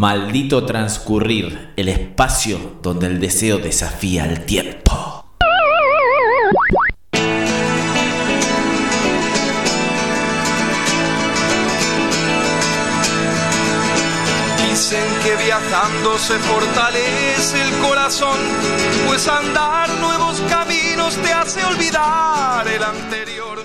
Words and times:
Maldito 0.00 0.64
transcurrir, 0.64 1.74
el 1.76 1.90
espacio 1.90 2.78
donde 2.80 3.06
el 3.06 3.20
deseo 3.20 3.58
desafía 3.58 4.24
el 4.24 4.46
tiempo. 4.46 5.26
Dicen 14.70 15.04
que 15.22 15.44
viajando 15.44 16.16
se 16.16 16.38
fortalece 16.38 17.62
el 17.62 17.86
corazón, 17.86 18.38
pues 19.06 19.28
andar 19.28 19.90
nuevos 20.00 20.40
caminos 20.48 21.14
te 21.16 21.30
hace 21.30 21.62
olvidar 21.62 22.66
el 22.66 22.82
anterior. 22.82 23.62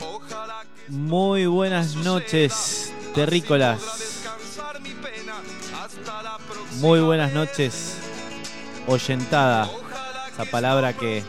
Ojalá 0.00 0.62
que 0.74 0.90
Muy 0.90 1.44
buenas 1.44 1.94
noches, 1.96 2.90
terrícolas. 3.14 4.01
Muy 6.82 6.98
buenas 6.98 7.32
noches, 7.32 7.94
oyentada. 8.88 9.70
Esa 10.32 10.44
palabra 10.46 10.92
que 10.94 11.22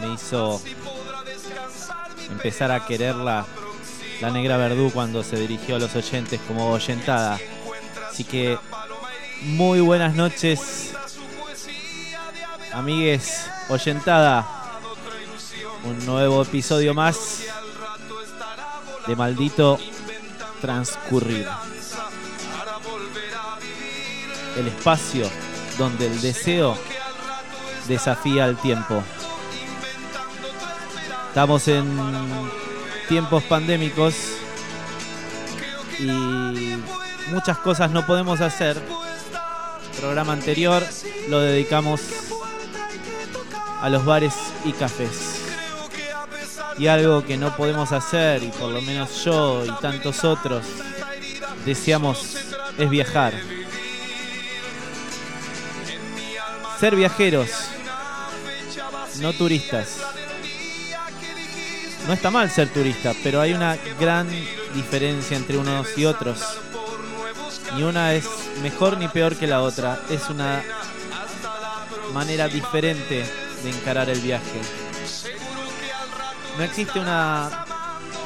me 0.00 0.14
hizo 0.14 0.62
empezar 2.30 2.72
a 2.72 2.86
quererla 2.86 3.44
la 4.22 4.30
negra 4.30 4.56
Verdú 4.56 4.90
cuando 4.90 5.22
se 5.22 5.36
dirigió 5.36 5.76
a 5.76 5.78
los 5.78 5.94
oyentes 5.94 6.40
como 6.48 6.70
oyentada. 6.70 7.38
Así 8.10 8.24
que 8.24 8.56
muy 9.42 9.80
buenas 9.80 10.14
noches, 10.14 10.94
amigues, 12.72 13.50
oyentada. 13.68 14.48
Un 15.84 16.06
nuevo 16.06 16.40
episodio 16.40 16.94
más 16.94 17.42
de 19.06 19.14
Maldito 19.14 19.78
Transcurrir. 20.62 21.46
El 24.58 24.66
espacio 24.66 25.30
donde 25.78 26.08
el 26.08 26.20
deseo 26.20 26.76
desafía 27.86 28.44
al 28.44 28.56
tiempo. 28.56 29.04
Estamos 31.28 31.68
en 31.68 31.86
tiempos 33.08 33.44
pandémicos 33.44 34.16
y 36.00 36.76
muchas 37.30 37.58
cosas 37.58 37.92
no 37.92 38.04
podemos 38.04 38.40
hacer. 38.40 38.76
El 38.76 40.00
programa 40.00 40.32
anterior 40.32 40.82
lo 41.28 41.38
dedicamos 41.38 42.00
a 43.80 43.88
los 43.88 44.04
bares 44.04 44.34
y 44.64 44.72
cafés. 44.72 45.40
Y 46.78 46.88
algo 46.88 47.24
que 47.24 47.36
no 47.36 47.56
podemos 47.56 47.92
hacer, 47.92 48.42
y 48.42 48.48
por 48.48 48.70
lo 48.70 48.82
menos 48.82 49.24
yo 49.24 49.64
y 49.64 49.70
tantos 49.80 50.24
otros 50.24 50.64
deseamos, 51.64 52.36
es 52.76 52.90
viajar. 52.90 53.34
Ser 56.78 56.94
viajeros, 56.94 57.50
no 59.20 59.32
turistas. 59.32 59.96
No 62.06 62.12
está 62.12 62.30
mal 62.30 62.50
ser 62.50 62.72
turista, 62.72 63.14
pero 63.24 63.40
hay 63.40 63.52
una 63.52 63.76
gran 63.98 64.28
diferencia 64.74 65.36
entre 65.36 65.58
unos 65.58 65.98
y 65.98 66.04
otros. 66.04 66.40
Ni 67.74 67.82
una 67.82 68.14
es 68.14 68.26
mejor 68.62 68.96
ni 68.96 69.08
peor 69.08 69.34
que 69.34 69.48
la 69.48 69.60
otra. 69.62 70.00
Es 70.08 70.30
una 70.30 70.62
manera 72.14 72.46
diferente 72.46 73.26
de 73.64 73.70
encarar 73.70 74.08
el 74.08 74.20
viaje. 74.20 74.60
No 76.56 76.62
existe 76.62 77.00
una 77.00 77.66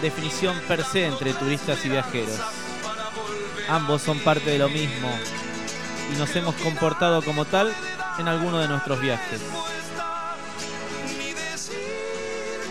definición 0.03 0.61
per 0.69 0.85
se 0.85 1.07
entre 1.07 1.33
turistas 1.33 1.83
y 1.87 1.89
viajeros. 1.89 2.39
Ambos 3.69 4.03
son 4.03 4.19
parte 4.19 4.51
de 4.51 4.59
lo 4.59 4.69
mismo 4.69 5.09
y 6.15 6.19
nos 6.19 6.37
hemos 6.37 6.55
comportado 6.57 7.23
como 7.23 7.47
tal 7.47 7.73
en 8.19 8.29
alguno 8.29 8.59
de 8.59 8.69
nuestros 8.69 9.01
viajes. 9.01 9.41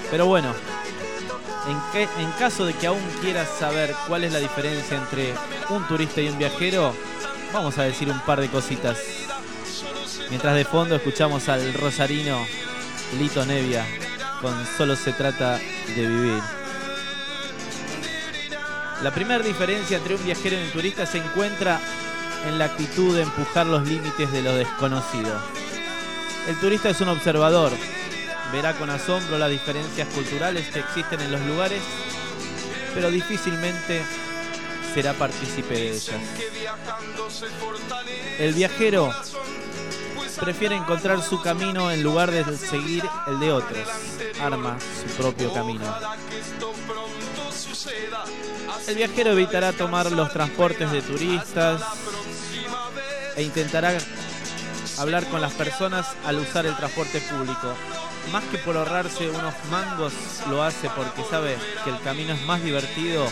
Pero 0.10 0.26
bueno, 0.26 0.54
en, 1.68 1.78
que- 1.94 2.22
en 2.22 2.32
caso 2.34 2.66
de 2.66 2.74
que 2.74 2.88
aún 2.88 3.02
quieras 3.22 3.48
saber 3.60 3.96
cuál 4.08 4.24
es 4.24 4.34
la 4.34 4.40
diferencia 4.40 4.98
entre 4.98 5.34
un 5.70 5.88
turista 5.88 6.22
y 6.22 6.28
un 6.30 6.38
viajero, 6.38 6.94
vamos 7.54 7.78
a 7.78 7.84
decir 7.84 8.10
un 8.10 8.20
par 8.22 8.42
de 8.42 8.50
cositas. 8.50 8.98
Mientras 10.30 10.56
de 10.56 10.66
fondo 10.66 10.96
escuchamos 10.96 11.50
al 11.50 11.74
rosarino 11.74 12.46
Lito 13.20 13.46
Nevia 13.46 13.86
con 14.42 14.54
Solo 14.78 14.96
se 14.96 15.12
trata 15.14 15.58
de 15.96 16.08
vivir. 16.08 16.42
La 19.04 19.12
primera 19.12 19.44
diferencia 19.44 19.98
entre 19.98 20.16
un 20.16 20.24
viajero 20.24 20.56
y 20.60 20.64
un 20.64 20.72
turista 20.72 21.06
se 21.06 21.18
encuentra 21.18 21.80
en 22.48 22.58
la 22.58 22.66
actitud 22.66 23.16
de 23.16 23.24
empujar 23.24 23.66
los 23.68 23.88
límites 23.88 24.32
de 24.32 24.42
lo 24.42 24.56
desconocido. 24.56 25.40
El 26.48 26.60
turista 26.60 26.90
es 26.90 27.02
un 27.02 27.10
observador, 27.10 27.72
verá 28.52 28.74
con 28.74 28.90
asombro 28.90 29.38
las 29.38 29.50
diferencias 29.50 30.08
culturales 30.10 30.68
que 30.70 30.80
existen 30.80 31.22
en 31.22 31.32
los 31.32 31.42
lugares, 31.42 31.82
pero 32.94 33.12
difícilmente 33.12 34.04
será 34.94 35.14
partícipe 35.14 35.74
de 35.74 35.92
ellas. 35.92 36.22
El 38.40 38.54
viajero 38.54 39.14
prefiere 40.40 40.76
encontrar 40.76 41.22
su 41.22 41.42
camino 41.42 41.92
en 41.92 42.04
lugar 42.04 42.32
de 42.32 42.44
seguir 42.58 43.04
el 43.28 43.40
de 43.40 43.52
otros. 43.52 43.88
Arma 44.42 44.78
su 44.80 45.22
propio 45.22 45.54
camino. 45.54 45.86
El 48.88 48.96
viajero 48.96 49.32
evitará 49.32 49.74
tomar 49.74 50.12
los 50.12 50.32
transportes 50.32 50.92
de 50.92 51.02
turistas 51.02 51.82
e 53.36 53.44
intentará 53.44 53.98
hablar 54.98 55.26
con 55.28 55.42
las 55.42 55.54
personas 55.54 56.08
al 56.26 56.38
usar 56.40 56.66
el 56.66 56.76
transporte 56.76 57.22
público. 57.22 57.74
Más 58.32 58.44
que 58.46 58.58
por 58.60 58.78
ahorrarse 58.78 59.30
unos 59.30 59.54
mangos, 59.70 60.14
lo 60.50 60.64
hace 60.64 60.90
porque 60.90 61.24
sabe 61.30 61.58
que 61.84 61.90
el 61.90 62.00
camino 62.02 62.34
es 62.34 62.42
más 62.46 62.64
divertido 62.64 63.26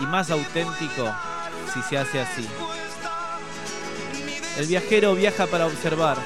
y 0.00 0.06
más 0.06 0.30
auténtico 0.30 1.14
si 1.72 1.82
se 1.82 1.98
hace 1.98 2.20
así. 2.20 2.46
El 4.56 4.66
viajero 4.66 5.16
viaja 5.16 5.46
para 5.48 5.66
observar 5.66 6.16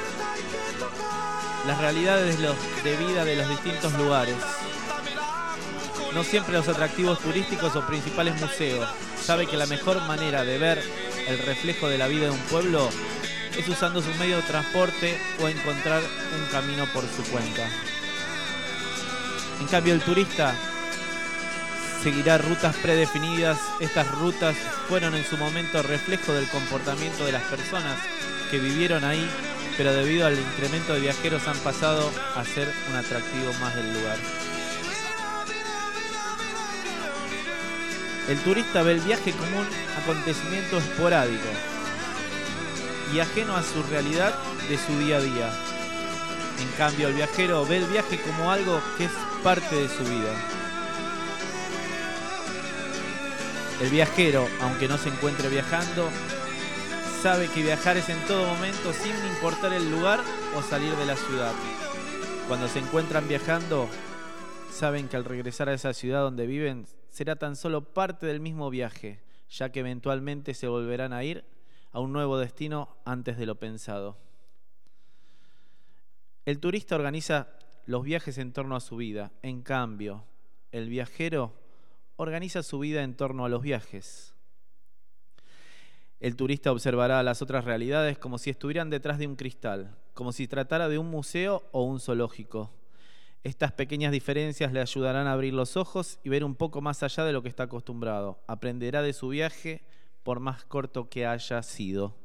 las 1.67 1.79
realidades 1.79 2.39
de, 2.39 2.97
vida 2.97 3.25
de 3.25 3.37
los 3.37 3.49
distintos 3.49 3.93
lugares. 3.95 4.37
No 6.13 6.23
siempre 6.25 6.53
los 6.53 6.69
atractivos 6.69 7.21
turísticos 7.21 7.75
o 7.75 7.87
principales 7.87 8.39
museos. 8.39 8.87
Sabe 9.23 9.47
que 9.47 9.57
la 9.57 9.65
mejor 9.67 10.03
manera 10.03 10.45
de 10.45 10.59
ver 10.59 10.83
el 11.27 11.39
reflejo 11.39 11.89
de 11.89 11.97
la 11.97 12.07
vida 12.07 12.25
de 12.25 12.31
un 12.31 12.39
pueblo 12.51 12.91
es 13.57 13.67
usando 13.67 14.03
su 14.03 14.11
medio 14.15 14.37
de 14.37 14.43
transporte 14.43 15.19
o 15.43 15.49
encontrar 15.49 16.03
un 16.03 16.53
camino 16.53 16.87
por 16.93 17.05
su 17.05 17.23
cuenta. 17.31 17.67
En 19.61 19.67
cambio, 19.69 19.95
el 19.95 20.03
turista 20.03 20.55
seguirá 22.03 22.37
rutas 22.37 22.77
predefinidas. 22.77 23.59
Estas 23.81 24.11
rutas 24.19 24.55
fueron 24.87 25.15
en 25.15 25.25
su 25.25 25.39
momento 25.39 25.83
reflejo 25.83 26.33
del 26.35 26.49
comportamiento 26.49 27.25
de 27.25 27.33
las 27.33 27.43
personas 27.45 28.18
que 28.51 28.59
vivieron 28.59 29.05
ahí, 29.05 29.29
pero 29.77 29.93
debido 29.93 30.27
al 30.27 30.39
incremento 30.39 30.95
de 30.95 31.01
viajeros 31.01 31.47
han 31.47 31.59
pasado 31.59 32.11
a 32.35 32.45
ser 32.45 32.73
un 32.91 32.97
atractivo 32.97 33.53
más 33.61 33.75
del 33.75 33.93
lugar. 33.95 34.19
El 38.29 38.39
turista 38.41 38.83
ve 38.83 38.93
el 38.93 39.01
viaje 39.01 39.33
como 39.33 39.61
un 39.61 39.67
acontecimiento 40.03 40.79
esporádico 40.79 41.49
y 43.15 43.21
ajeno 43.21 43.57
a 43.57 43.63
su 43.63 43.83
realidad 43.85 44.35
de 44.69 44.77
su 44.77 44.99
día 44.99 45.17
a 45.17 45.21
día. 45.21 45.51
En 46.61 46.69
cambio, 46.77 47.09
el 47.09 47.15
viajero 47.15 47.65
ve 47.65 47.79
el 47.79 47.87
viaje 47.87 48.21
como 48.21 48.51
algo 48.51 48.83
que 48.99 49.05
es 49.05 49.13
parte 49.43 49.77
de 49.77 49.89
su 49.89 50.03
vida. 50.05 50.33
El 53.81 53.91
viajero, 53.91 54.49
aunque 54.61 54.89
no 54.89 54.99
se 54.99 55.09
encuentre 55.09 55.49
viajando, 55.49 56.11
sabe 57.23 57.49
que 57.49 57.63
viajar 57.63 57.97
es 57.97 58.09
en 58.11 58.27
todo 58.29 58.47
momento 58.47 58.93
sin 58.93 59.13
importar 59.35 59.73
el 59.73 59.91
lugar 59.91 60.21
o 60.57 60.63
salir 60.63 60.95
de 60.95 61.05
la 61.05 61.17
ciudad. 61.17 61.53
Cuando 62.47 62.69
se 62.69 62.79
encuentran 62.79 63.27
viajando, 63.27 63.89
saben 64.71 65.09
que 65.09 65.17
al 65.17 65.25
regresar 65.25 65.69
a 65.69 65.75
esa 65.75 65.93
ciudad 65.95 66.23
donde 66.23 66.47
viven 66.47 66.87
será 67.09 67.35
tan 67.35 67.57
solo 67.57 67.93
parte 67.93 68.27
del 68.27 68.39
mismo 68.39 68.71
viaje, 68.71 69.21
ya 69.51 69.73
que 69.73 69.81
eventualmente 69.81 70.55
se 70.55 70.69
volverán 70.69 71.13
a 71.13 71.25
ir 71.25 71.45
a 71.91 71.99
un 71.99 72.13
nuevo 72.13 72.39
destino 72.39 72.97
antes 73.05 73.37
de 73.37 73.47
lo 73.47 73.57
pensado. 73.57 74.17
El 76.45 76.61
turista 76.61 76.95
organiza 76.95 77.49
los 77.85 78.05
viajes 78.05 78.39
en 78.39 78.53
torno 78.53 78.77
a 78.77 78.81
su 78.81 78.97
vida, 78.97 79.33
en 79.43 79.63
cambio, 79.63 80.25
el 80.71 80.89
viajero 80.89 81.53
organiza 82.15 82.63
su 82.63 82.79
vida 82.79 83.03
en 83.03 83.17
torno 83.17 83.45
a 83.45 83.49
los 83.49 83.63
viajes. 83.63 84.38
El 86.21 86.35
turista 86.35 86.73
observará 86.73 87.23
las 87.23 87.43
otras 87.43 87.65
realidades 87.65 88.19
como 88.19 88.39
si 88.39 88.51
estuvieran 88.51 88.91
detrás 88.91 89.19
de 89.19 89.27
un 89.27 89.37
cristal, 89.37 89.95
como 90.15 90.33
si 90.33 90.49
tratara 90.49 90.89
de 90.89 90.99
un 90.99 91.09
museo 91.09 91.65
o 91.71 91.83
un 91.83 92.01
zoológico. 92.01 92.73
Estas 93.45 93.71
pequeñas 93.73 94.11
diferencias 94.11 94.73
le 94.73 94.81
ayudarán 94.81 95.29
a 95.29 95.33
abrir 95.33 95.55
los 95.55 95.77
ojos 95.77 96.19
y 96.25 96.29
ver 96.29 96.43
un 96.43 96.57
poco 96.57 96.81
más 96.81 97.05
allá 97.05 97.25
de 97.25 97.33
lo 97.33 97.43
que 97.43 97.49
está 97.49 97.65
acostumbrado. 97.65 98.41
Aprenderá 98.49 99.01
de 99.01 99.13
su 99.13 99.29
viaje 99.29 99.83
por 100.25 100.41
más 100.41 100.65
corto 100.65 101.09
que 101.09 101.25
haya 101.25 101.63
sido. 101.63 102.17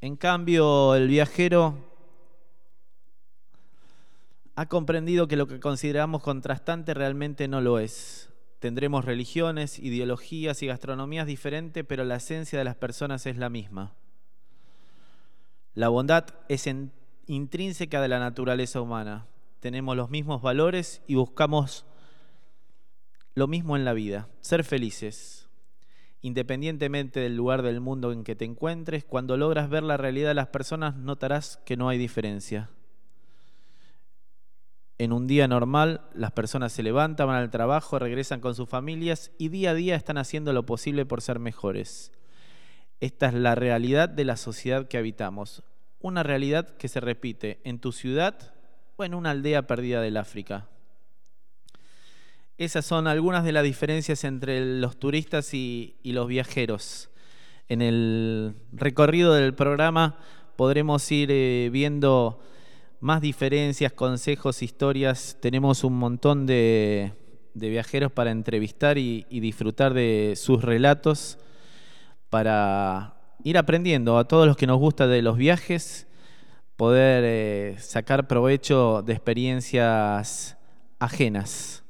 En 0.00 0.16
cambio, 0.16 0.96
el 0.96 1.06
viajero 1.06 1.78
ha 4.56 4.66
comprendido 4.66 5.28
que 5.28 5.36
lo 5.36 5.46
que 5.46 5.60
consideramos 5.60 6.22
contrastante 6.22 6.94
realmente 6.94 7.48
no 7.48 7.60
lo 7.60 7.78
es. 7.78 8.28
Tendremos 8.64 9.04
religiones, 9.04 9.78
ideologías 9.78 10.62
y 10.62 10.68
gastronomías 10.68 11.26
diferentes, 11.26 11.84
pero 11.86 12.02
la 12.02 12.16
esencia 12.16 12.58
de 12.58 12.64
las 12.64 12.76
personas 12.76 13.26
es 13.26 13.36
la 13.36 13.50
misma. 13.50 13.92
La 15.74 15.90
bondad 15.90 16.24
es 16.48 16.66
intrínseca 17.26 18.00
de 18.00 18.08
la 18.08 18.18
naturaleza 18.18 18.80
humana. 18.80 19.26
Tenemos 19.60 19.94
los 19.98 20.08
mismos 20.08 20.40
valores 20.40 21.02
y 21.06 21.16
buscamos 21.16 21.84
lo 23.34 23.48
mismo 23.48 23.76
en 23.76 23.84
la 23.84 23.92
vida, 23.92 24.30
ser 24.40 24.64
felices. 24.64 25.50
Independientemente 26.22 27.20
del 27.20 27.36
lugar 27.36 27.60
del 27.60 27.82
mundo 27.82 28.12
en 28.12 28.24
que 28.24 28.34
te 28.34 28.46
encuentres, 28.46 29.04
cuando 29.04 29.36
logras 29.36 29.68
ver 29.68 29.82
la 29.82 29.98
realidad 29.98 30.28
de 30.28 30.36
las 30.36 30.48
personas 30.48 30.96
notarás 30.96 31.58
que 31.66 31.76
no 31.76 31.90
hay 31.90 31.98
diferencia. 31.98 32.70
En 34.98 35.12
un 35.12 35.26
día 35.26 35.48
normal, 35.48 36.02
las 36.14 36.30
personas 36.30 36.72
se 36.72 36.84
levantan, 36.84 37.26
van 37.26 37.36
al 37.36 37.50
trabajo, 37.50 37.98
regresan 37.98 38.40
con 38.40 38.54
sus 38.54 38.68
familias 38.68 39.32
y 39.38 39.48
día 39.48 39.70
a 39.70 39.74
día 39.74 39.96
están 39.96 40.18
haciendo 40.18 40.52
lo 40.52 40.66
posible 40.66 41.04
por 41.04 41.20
ser 41.20 41.40
mejores. 41.40 42.12
Esta 43.00 43.26
es 43.26 43.34
la 43.34 43.56
realidad 43.56 44.08
de 44.08 44.24
la 44.24 44.36
sociedad 44.36 44.86
que 44.86 44.96
habitamos. 44.96 45.64
Una 46.00 46.22
realidad 46.22 46.76
que 46.76 46.88
se 46.88 47.00
repite 47.00 47.60
en 47.64 47.80
tu 47.80 47.90
ciudad 47.90 48.54
o 48.96 49.04
en 49.04 49.14
una 49.14 49.32
aldea 49.32 49.66
perdida 49.66 50.00
del 50.00 50.16
África. 50.16 50.68
Esas 52.56 52.86
son 52.86 53.08
algunas 53.08 53.42
de 53.42 53.50
las 53.50 53.64
diferencias 53.64 54.22
entre 54.22 54.64
los 54.78 54.96
turistas 54.96 55.54
y, 55.54 55.96
los 56.04 56.28
viajeros. 56.28 57.10
En 57.68 57.82
el 57.82 58.54
recorrido 58.70 59.34
del 59.34 59.54
programa 59.54 60.18
podremos 60.54 61.10
ir 61.10 61.30
eh, 61.32 61.68
viendo 61.72 62.40
más 63.04 63.20
diferencias, 63.20 63.92
consejos, 63.92 64.62
historias. 64.62 65.36
Tenemos 65.38 65.84
un 65.84 65.92
montón 65.98 66.46
de, 66.46 67.12
viajeros 67.52 68.10
para 68.10 68.30
entrevistar 68.30 68.96
y, 68.96 69.26
disfrutar 69.28 69.92
de 69.92 70.32
sus 70.36 70.64
relatos, 70.64 71.36
para 72.30 73.14
ir 73.44 73.58
aprendiendo 73.58 74.16
a 74.16 74.26
todos 74.26 74.46
los 74.46 74.56
que 74.56 74.66
nos 74.66 74.78
gusta 74.78 75.06
de 75.06 75.20
los 75.20 75.36
viajes, 75.36 76.06
poder 76.76 77.24
eh, 77.26 77.76
sacar 77.78 78.26
provecho 78.26 79.02
de 79.02 79.12
experiencias 79.12 80.56
ajenas. 80.98 81.84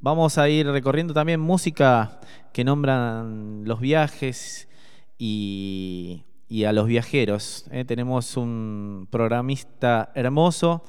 Vamos 0.00 0.38
a 0.38 0.48
ir 0.48 0.68
recorriendo 0.68 1.12
también 1.12 1.40
música 1.40 2.20
que 2.52 2.62
nombran 2.62 3.64
los 3.64 3.80
viajes 3.80 4.68
y 5.18 6.22
y 6.48 6.64
a 6.64 6.72
los 6.72 6.86
viajeros. 6.86 7.66
¿eh? 7.70 7.84
Tenemos 7.84 8.36
un 8.36 9.08
programista 9.10 10.10
hermoso. 10.14 10.84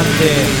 grande. 0.00 0.60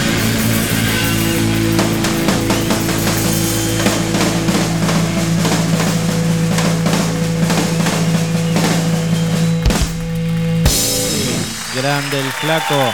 El 12.12 12.32
flaco 12.32 12.92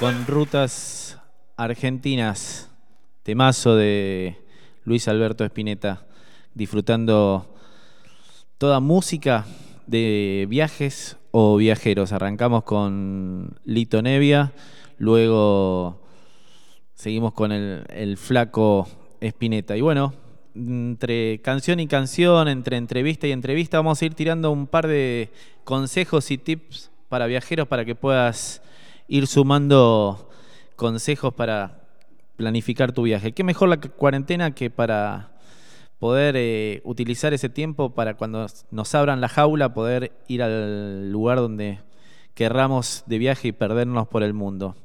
con 0.00 0.26
rutas 0.26 1.18
argentinas. 1.56 2.70
Temazo 3.22 3.76
de 3.76 4.36
Luis 4.84 5.06
Alberto 5.08 5.44
Espineta, 5.44 6.06
disfrutando 6.54 7.54
toda 8.56 8.80
música 8.80 9.44
de 9.86 10.46
viajes 10.48 11.16
o 11.38 11.58
viajeros. 11.58 12.12
Arrancamos 12.12 12.62
con 12.62 13.58
Lito 13.66 14.00
Nevia. 14.00 14.54
Luego 14.96 16.00
seguimos 16.94 17.34
con 17.34 17.52
el, 17.52 17.84
el 17.90 18.16
flaco 18.16 18.88
Espineta. 19.20 19.76
Y 19.76 19.82
bueno, 19.82 20.14
entre 20.54 21.42
canción 21.42 21.78
y 21.78 21.88
canción, 21.88 22.48
entre 22.48 22.78
entrevista 22.78 23.26
y 23.26 23.32
entrevista, 23.32 23.76
vamos 23.76 24.00
a 24.00 24.06
ir 24.06 24.14
tirando 24.14 24.50
un 24.50 24.66
par 24.66 24.86
de 24.86 25.30
consejos 25.64 26.30
y 26.30 26.38
tips 26.38 26.90
para 27.10 27.26
viajeros 27.26 27.68
para 27.68 27.84
que 27.84 27.94
puedas 27.94 28.62
ir 29.06 29.26
sumando 29.26 30.30
consejos 30.74 31.34
para 31.34 31.82
planificar 32.36 32.92
tu 32.92 33.02
viaje. 33.02 33.32
¿Qué 33.32 33.44
mejor 33.44 33.68
la 33.68 33.76
cuarentena 33.76 34.54
que 34.54 34.70
para 34.70 35.35
poder 35.98 36.36
eh, 36.36 36.80
utilizar 36.84 37.32
ese 37.34 37.48
tiempo 37.48 37.94
para 37.94 38.16
cuando 38.16 38.46
nos 38.70 38.94
abran 38.94 39.20
la 39.20 39.28
jaula 39.28 39.74
poder 39.74 40.12
ir 40.28 40.42
al 40.42 41.10
lugar 41.10 41.38
donde 41.38 41.80
querramos 42.34 43.04
de 43.06 43.18
viaje 43.18 43.48
y 43.48 43.52
perdernos 43.52 44.08
por 44.08 44.22
el 44.22 44.34
mundo? 44.34 44.76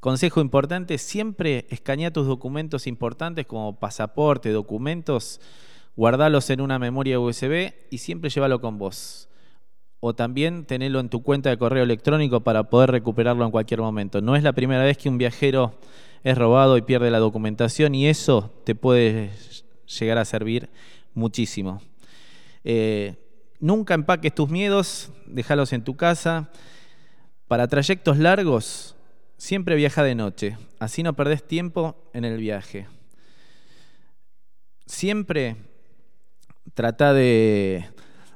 Consejo 0.00 0.40
importante, 0.40 0.96
siempre 0.96 1.66
escanea 1.68 2.10
tus 2.10 2.26
documentos 2.26 2.86
importantes 2.86 3.46
como 3.46 3.78
pasaporte, 3.78 4.50
documentos, 4.50 5.42
guardalos 5.94 6.48
en 6.48 6.62
una 6.62 6.78
memoria 6.78 7.20
USB 7.20 7.74
y 7.90 7.98
siempre 7.98 8.30
llévalo 8.30 8.62
con 8.62 8.78
vos. 8.78 9.28
O 10.00 10.14
también 10.14 10.64
tenerlo 10.64 11.00
en 11.00 11.10
tu 11.10 11.22
cuenta 11.22 11.50
de 11.50 11.58
correo 11.58 11.84
electrónico 11.84 12.40
para 12.40 12.70
poder 12.70 12.90
recuperarlo 12.90 13.44
en 13.44 13.50
cualquier 13.50 13.80
momento. 13.80 14.22
No 14.22 14.36
es 14.36 14.42
la 14.42 14.54
primera 14.54 14.82
vez 14.82 14.96
que 14.96 15.10
un 15.10 15.18
viajero 15.18 15.74
es 16.24 16.38
robado 16.38 16.78
y 16.78 16.82
pierde 16.82 17.10
la 17.10 17.18
documentación 17.18 17.94
y 17.94 18.06
eso 18.06 18.50
te 18.64 18.74
puede 18.74 19.30
llegar 19.98 20.18
a 20.18 20.24
servir 20.24 20.68
muchísimo. 21.14 21.82
Eh, 22.64 23.16
nunca 23.58 23.94
empaques 23.94 24.34
tus 24.34 24.48
miedos, 24.48 25.10
déjalos 25.26 25.72
en 25.72 25.82
tu 25.82 25.96
casa. 25.96 26.50
Para 27.48 27.66
trayectos 27.66 28.18
largos, 28.18 28.96
Siempre 29.40 29.74
viaja 29.74 30.02
de 30.02 30.14
noche, 30.14 30.58
así 30.80 31.02
no 31.02 31.16
perdés 31.16 31.42
tiempo 31.42 31.96
en 32.12 32.26
el 32.26 32.36
viaje. 32.36 32.88
Siempre 34.84 35.56
trata 36.74 37.14
de 37.14 37.86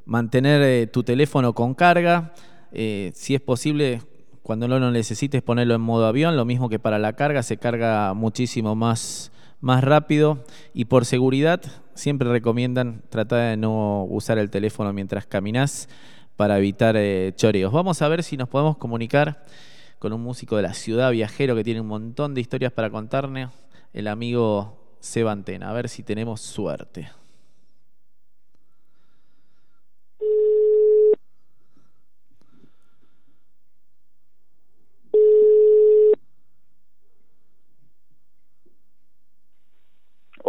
mantener 0.06 0.62
eh, 0.62 0.86
tu 0.86 1.02
teléfono 1.02 1.54
con 1.54 1.74
carga. 1.74 2.32
Eh, 2.72 3.12
si 3.14 3.34
es 3.34 3.42
posible, 3.42 4.00
cuando 4.42 4.66
no 4.66 4.78
lo 4.78 4.90
necesites, 4.90 5.42
ponerlo 5.42 5.74
en 5.74 5.82
modo 5.82 6.06
avión. 6.06 6.38
Lo 6.38 6.46
mismo 6.46 6.70
que 6.70 6.78
para 6.78 6.98
la 6.98 7.12
carga, 7.12 7.42
se 7.42 7.58
carga 7.58 8.14
muchísimo 8.14 8.74
más, 8.74 9.30
más 9.64 9.82
rápido. 9.82 10.44
Y 10.74 10.84
por 10.84 11.06
seguridad, 11.06 11.60
siempre 11.94 12.30
recomiendan 12.30 13.02
tratar 13.08 13.50
de 13.50 13.56
no 13.56 14.04
usar 14.04 14.38
el 14.38 14.50
teléfono 14.50 14.92
mientras 14.92 15.26
caminas 15.26 15.88
para 16.36 16.58
evitar 16.58 16.96
eh, 16.96 17.32
choreos. 17.34 17.72
Vamos 17.72 18.02
a 18.02 18.08
ver 18.08 18.22
si 18.22 18.36
nos 18.36 18.48
podemos 18.48 18.76
comunicar 18.76 19.42
con 19.98 20.12
un 20.12 20.20
músico 20.20 20.56
de 20.56 20.62
la 20.62 20.74
ciudad 20.74 21.10
viajero 21.12 21.56
que 21.56 21.64
tiene 21.64 21.80
un 21.80 21.86
montón 21.86 22.34
de 22.34 22.42
historias 22.42 22.72
para 22.72 22.90
contarnos, 22.90 23.52
el 23.94 24.06
amigo 24.08 24.76
Seba 25.00 25.32
Antena. 25.32 25.70
A 25.70 25.72
ver 25.72 25.88
si 25.88 26.02
tenemos 26.02 26.42
suerte. 26.42 27.08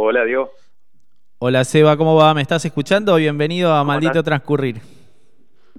Hola, 0.07 0.23
Diego. 0.23 0.51
Hola, 1.39 1.63
Seba, 1.63 1.97
¿cómo 1.97 2.15
va? 2.15 2.31
¿Me 2.35 2.43
estás 2.43 2.63
escuchando? 2.63 3.15
Bienvenido 3.15 3.73
a 3.73 3.83
Maldito 3.83 4.21
Transcurrir. 4.21 4.75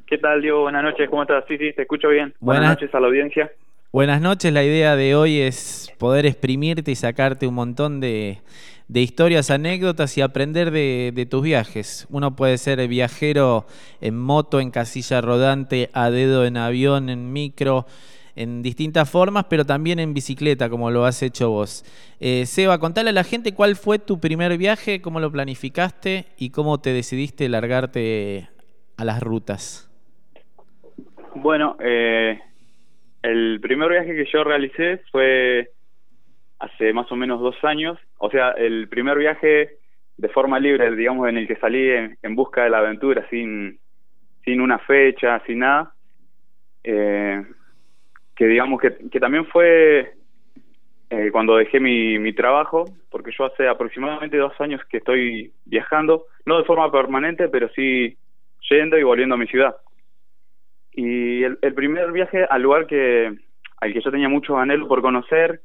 ¿Qué 0.05 0.19
tal, 0.19 0.43
Diego? 0.43 0.63
Buenas 0.63 0.83
noches, 0.83 1.09
¿cómo 1.09 1.23
estás? 1.23 1.45
Sí, 1.47 1.57
sí, 1.57 1.73
te 1.75 1.83
escucho 1.83 2.09
bien. 2.09 2.35
Buenas 2.41 2.71
noches 2.71 2.93
a 2.93 2.99
la 2.99 3.07
audiencia. 3.07 3.53
Buenas 3.93 4.21
noches, 4.21 4.53
la 4.53 4.65
idea 4.65 4.97
de 4.97 5.15
hoy 5.15 5.39
es 5.39 5.95
poder 5.97 6.27
exprimirte 6.27 6.91
y 6.91 6.97
sacarte 6.97 7.47
un 7.47 7.55
montón 7.55 8.01
de, 8.01 8.41
historias, 8.93 9.53
anécdotas 9.53 10.19
y 10.19 10.23
aprender 10.23 10.73
de, 10.73 11.29
tus 11.31 11.45
viajes. 11.45 12.09
Uno 12.11 12.35
puede 12.35 12.59
ser 12.59 12.85
viajero 12.89 13.67
en 14.01 14.19
moto, 14.19 14.59
en 14.59 14.73
casilla 14.73 15.21
rodante, 15.21 15.89
a 15.93 16.11
dedo 16.11 16.45
en 16.47 16.57
avión, 16.57 17.11
en 17.11 17.33
micro, 17.33 17.87
en 18.37 18.63
distintas 18.63 19.11
formas, 19.11 19.47
pero 19.49 19.65
también 19.65 19.99
en 19.99 20.15
bicicleta, 20.15 20.69
como 20.69 20.91
lo 20.91 21.05
has 21.05 21.23
hecho 21.23 21.51
vos. 21.51 21.85
Eh, 22.21 22.45
Seba, 22.47 22.79
contale 22.79 23.11
a 23.11 23.13
la 23.13 23.25
gente 23.25 23.55
cuál 23.55 23.77
fue 23.77 23.99
tu 23.99 24.21
primer 24.21 24.57
viaje, 24.59 25.01
cómo 25.01 25.19
lo 25.21 25.33
planificaste 25.33 26.27
y 26.39 26.51
cómo 26.51 26.79
te 26.79 26.91
decidiste 26.91 27.49
largarte 27.49 28.49
a 28.99 29.05
las 29.05 29.23
rutas. 29.23 29.91
Bueno, 31.35 31.77
eh, 31.81 32.39
el 33.23 33.59
primer 33.61 33.91
viaje 33.91 34.15
que 34.15 34.27
yo 34.31 34.45
realicé 34.45 35.03
fue 35.11 35.71
hace 36.59 36.93
más 36.93 37.11
o 37.11 37.17
menos 37.17 37.41
dos 37.41 37.57
años, 37.65 37.99
o 38.19 38.31
sea, 38.31 38.51
el 38.53 38.89
primer 38.89 39.19
viaje 39.19 39.79
de 40.17 40.29
forma 40.29 40.59
libre, 40.59 40.95
digamos, 40.95 41.29
en 41.29 41.37
el 41.37 41.47
que 41.47 41.57
salí 41.57 41.91
en, 41.91 42.35
busca 42.35 42.65
de 42.65 42.71
la 42.71 42.79
aventura, 42.79 43.27
sin, 43.29 43.79
sin 44.45 44.61
una 44.61 44.79
fecha, 44.79 45.43
sin 45.47 45.59
nada, 45.59 45.93
eh, 46.83 47.43
que 48.37 48.47
digamos 48.47 48.81
que, 48.81 48.95
que 49.11 49.19
también 49.19 49.47
fue 49.47 50.13
eh, 51.09 51.31
cuando 51.33 51.57
dejé 51.57 51.81
mi, 51.81 52.19
mi 52.19 52.33
trabajo, 52.33 52.85
porque 53.11 53.31
yo 53.37 53.47
hace 53.47 53.67
aproximadamente 53.67 54.37
dos 54.37 54.53
años 54.61 54.81
que 54.89 54.99
estoy 54.99 55.53
viajando, 55.65 56.27
no 56.45 56.59
de 56.59 56.65
forma 56.65 56.91
permanente, 56.93 57.49
pero 57.49 57.69
sí 57.71 58.17
yendo 58.69 58.99
y 58.99 59.03
volviendo 59.03 59.35
a 59.35 59.39
mi 59.39 59.47
ciudad. 59.47 59.77
Y 60.93 61.43
el, 61.43 61.59
primer 61.75 62.11
viaje 62.11 62.47
al 62.49 62.63
lugar 62.63 62.87
que 62.87 63.33
al 63.81 63.93
que 63.93 64.01
yo 64.01 64.11
tenía 64.11 64.31
mucho 64.31 64.57
anhelo 64.57 64.89
por 64.89 65.03
conocer 65.03 65.61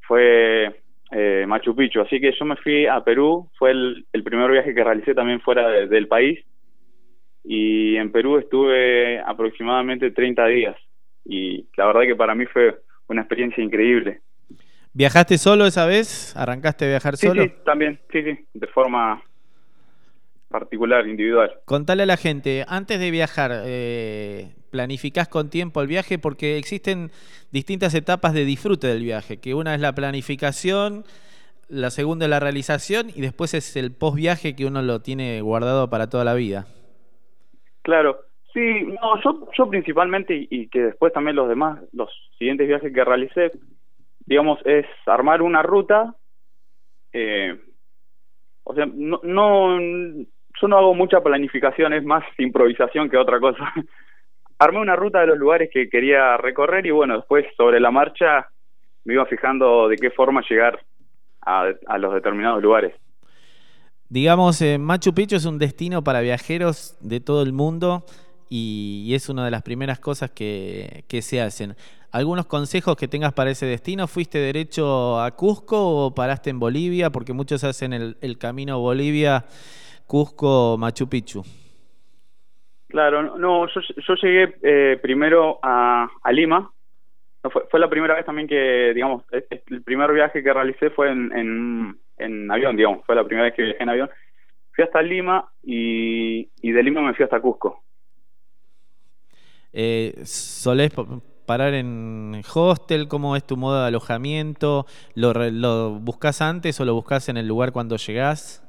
fue 0.00 0.82
eh, 1.12 1.44
Machu 1.46 1.76
Picchu. 1.76 2.00
Así 2.00 2.18
que 2.18 2.32
yo 2.32 2.44
me 2.46 2.56
fui 2.56 2.86
a 2.86 3.04
Perú, 3.04 3.50
fue 3.58 3.72
el, 3.72 4.24
primer 4.24 4.50
viaje 4.50 4.74
que 4.74 4.82
realicé 4.82 5.14
también 5.14 5.40
fuera 5.40 5.68
del 5.68 6.08
país. 6.08 6.40
Y 7.44 7.96
en 7.96 8.10
Perú 8.10 8.38
estuve 8.38 9.20
aproximadamente 9.20 10.10
30 10.10 10.46
días. 10.46 10.76
Y 11.30 11.68
la 11.76 11.86
verdad 11.86 12.02
que 12.02 12.16
para 12.16 12.34
mí 12.34 12.44
fue 12.46 12.80
una 13.06 13.20
experiencia 13.20 13.62
increíble. 13.62 14.20
¿Viajaste 14.92 15.38
solo 15.38 15.64
esa 15.64 15.86
vez? 15.86 16.36
¿Arrancaste 16.36 16.86
a 16.86 16.88
viajar 16.88 17.16
solo? 17.16 17.44
Sí, 17.44 17.52
también, 17.64 18.00
sí, 18.10 18.24
sí, 18.24 18.46
de 18.52 18.66
forma 18.66 19.22
particular, 20.48 21.06
individual. 21.06 21.52
Contale 21.66 22.02
a 22.02 22.06
la 22.06 22.16
gente, 22.16 22.64
antes 22.66 22.98
de 22.98 23.12
viajar, 23.12 23.52
eh, 23.64 24.50
planificás 24.72 25.28
con 25.28 25.50
tiempo 25.50 25.80
el 25.80 25.86
viaje 25.86 26.18
porque 26.18 26.58
existen 26.58 27.12
distintas 27.52 27.94
etapas 27.94 28.34
de 28.34 28.44
disfrute 28.44 28.88
del 28.88 29.04
viaje, 29.04 29.38
que 29.38 29.54
una 29.54 29.76
es 29.76 29.80
la 29.80 29.94
planificación, 29.94 31.04
la 31.68 31.90
segunda 31.90 32.26
es 32.26 32.30
la 32.30 32.40
realización 32.40 33.10
y 33.14 33.20
después 33.20 33.54
es 33.54 33.76
el 33.76 33.92
post 33.92 34.16
viaje 34.16 34.56
que 34.56 34.66
uno 34.66 34.82
lo 34.82 35.00
tiene 35.00 35.40
guardado 35.42 35.88
para 35.90 36.10
toda 36.10 36.24
la 36.24 36.34
vida. 36.34 36.66
Claro, 37.82 38.24
sí, 38.52 38.82
no, 39.00 39.20
yo, 39.22 39.48
yo 39.56 39.68
principalmente 39.68 40.46
y 40.50 40.68
que 40.68 40.82
después 40.82 41.12
también 41.12 41.36
los 41.36 41.48
demás, 41.48 41.80
los 41.92 42.10
siguientes 42.38 42.68
viajes 42.68 42.92
que 42.92 43.04
realicé, 43.04 43.52
digamos, 44.26 44.58
es 44.64 44.86
armar 45.06 45.42
una 45.42 45.62
ruta, 45.62 46.14
eh, 47.12 47.58
o 48.64 48.74
sea, 48.74 48.86
no, 48.86 49.20
no 49.22 49.78
yo 50.60 50.68
no 50.68 50.78
hago 50.78 50.94
mucha 50.94 51.20
planificación, 51.20 51.92
es 51.92 52.04
más 52.04 52.24
improvisación 52.38 53.08
que 53.08 53.16
otra 53.16 53.40
cosa. 53.40 53.72
Armé 54.58 54.78
una 54.78 54.96
ruta 54.96 55.20
de 55.20 55.26
los 55.28 55.38
lugares 55.38 55.70
que 55.72 55.88
quería 55.88 56.36
recorrer 56.36 56.84
y 56.86 56.90
bueno, 56.90 57.16
después 57.16 57.46
sobre 57.56 57.80
la 57.80 57.90
marcha 57.90 58.48
me 59.04 59.14
iba 59.14 59.24
fijando 59.26 59.88
de 59.88 59.96
qué 59.96 60.10
forma 60.10 60.42
llegar 60.48 60.78
a, 61.40 61.98
los 61.98 62.12
determinados 62.12 62.62
lugares. 62.62 62.94
Digamos, 64.10 64.60
eh, 64.60 64.76
Machu 64.76 65.14
Picchu 65.14 65.36
es 65.36 65.46
un 65.46 65.58
destino 65.58 66.04
para 66.04 66.20
viajeros 66.20 66.98
de 67.00 67.20
todo 67.20 67.42
el 67.42 67.52
mundo 67.52 68.04
y, 68.52 69.14
es 69.14 69.28
una 69.28 69.44
de 69.44 69.50
las 69.52 69.62
primeras 69.62 70.00
cosas 70.00 70.30
que, 70.30 71.04
se 71.08 71.40
hacen. 71.40 71.74
¿Algunos 72.12 72.46
consejos 72.46 72.96
que 72.96 73.06
tengas 73.06 73.32
para 73.32 73.50
ese 73.50 73.66
destino? 73.66 74.08
¿Fuiste 74.08 74.38
derecho 74.38 75.20
a 75.20 75.30
Cusco 75.30 76.06
o 76.06 76.14
paraste 76.14 76.50
en 76.50 76.58
Bolivia? 76.58 77.10
Porque 77.10 77.32
muchos 77.32 77.62
hacen 77.62 77.92
el, 77.92 78.38
camino 78.38 78.80
Bolivia 78.80 79.44
Cusco, 80.08 80.76
Machu 80.76 81.08
Picchu. 81.08 81.44
Claro, 82.88 83.36
no, 83.38 83.68
yo, 83.68 83.80
yo 83.96 84.14
llegué 84.16 84.56
eh, 84.62 84.98
primero 85.00 85.60
a, 85.62 86.10
Lima. 86.32 86.72
fue, 87.42 87.78
la 87.78 87.88
primera 87.88 88.16
vez 88.16 88.26
también 88.26 88.48
que, 88.48 88.92
digamos, 88.92 89.22
el 89.30 89.82
primer 89.82 90.12
viaje 90.12 90.42
que 90.42 90.52
realicé 90.52 90.90
fue 90.90 91.12
en, 91.12 92.50
avión, 92.50 92.76
digamos, 92.76 93.06
fue 93.06 93.14
la 93.14 93.22
primera 93.22 93.44
vez 93.44 93.54
que 93.54 93.62
viajé 93.62 93.82
en 93.84 93.88
avión. 93.90 94.10
Fui 94.72 94.82
hasta 94.82 95.00
Lima 95.00 95.48
y, 95.62 96.48
y 96.60 96.72
de 96.72 96.82
Lima 96.82 97.00
me 97.00 97.14
fui 97.14 97.22
hasta 97.22 97.40
Cusco. 97.40 97.84
Eh, 99.72 100.14
¿Solés 100.24 100.90
pa- 100.92 101.06
parar 101.46 101.74
en 101.74 102.42
hostel? 102.54 103.08
¿Cómo 103.08 103.36
es 103.36 103.44
tu 103.46 103.56
modo 103.56 103.80
de 103.82 103.88
alojamiento? 103.88 104.86
¿Lo, 105.14 105.32
lo 105.34 105.90
buscas 105.92 106.42
antes 106.42 106.80
o 106.80 106.84
lo 106.84 106.94
buscas 106.94 107.28
en 107.28 107.36
el 107.36 107.48
lugar 107.48 107.72
cuando 107.72 107.96
llegás? 107.96 108.62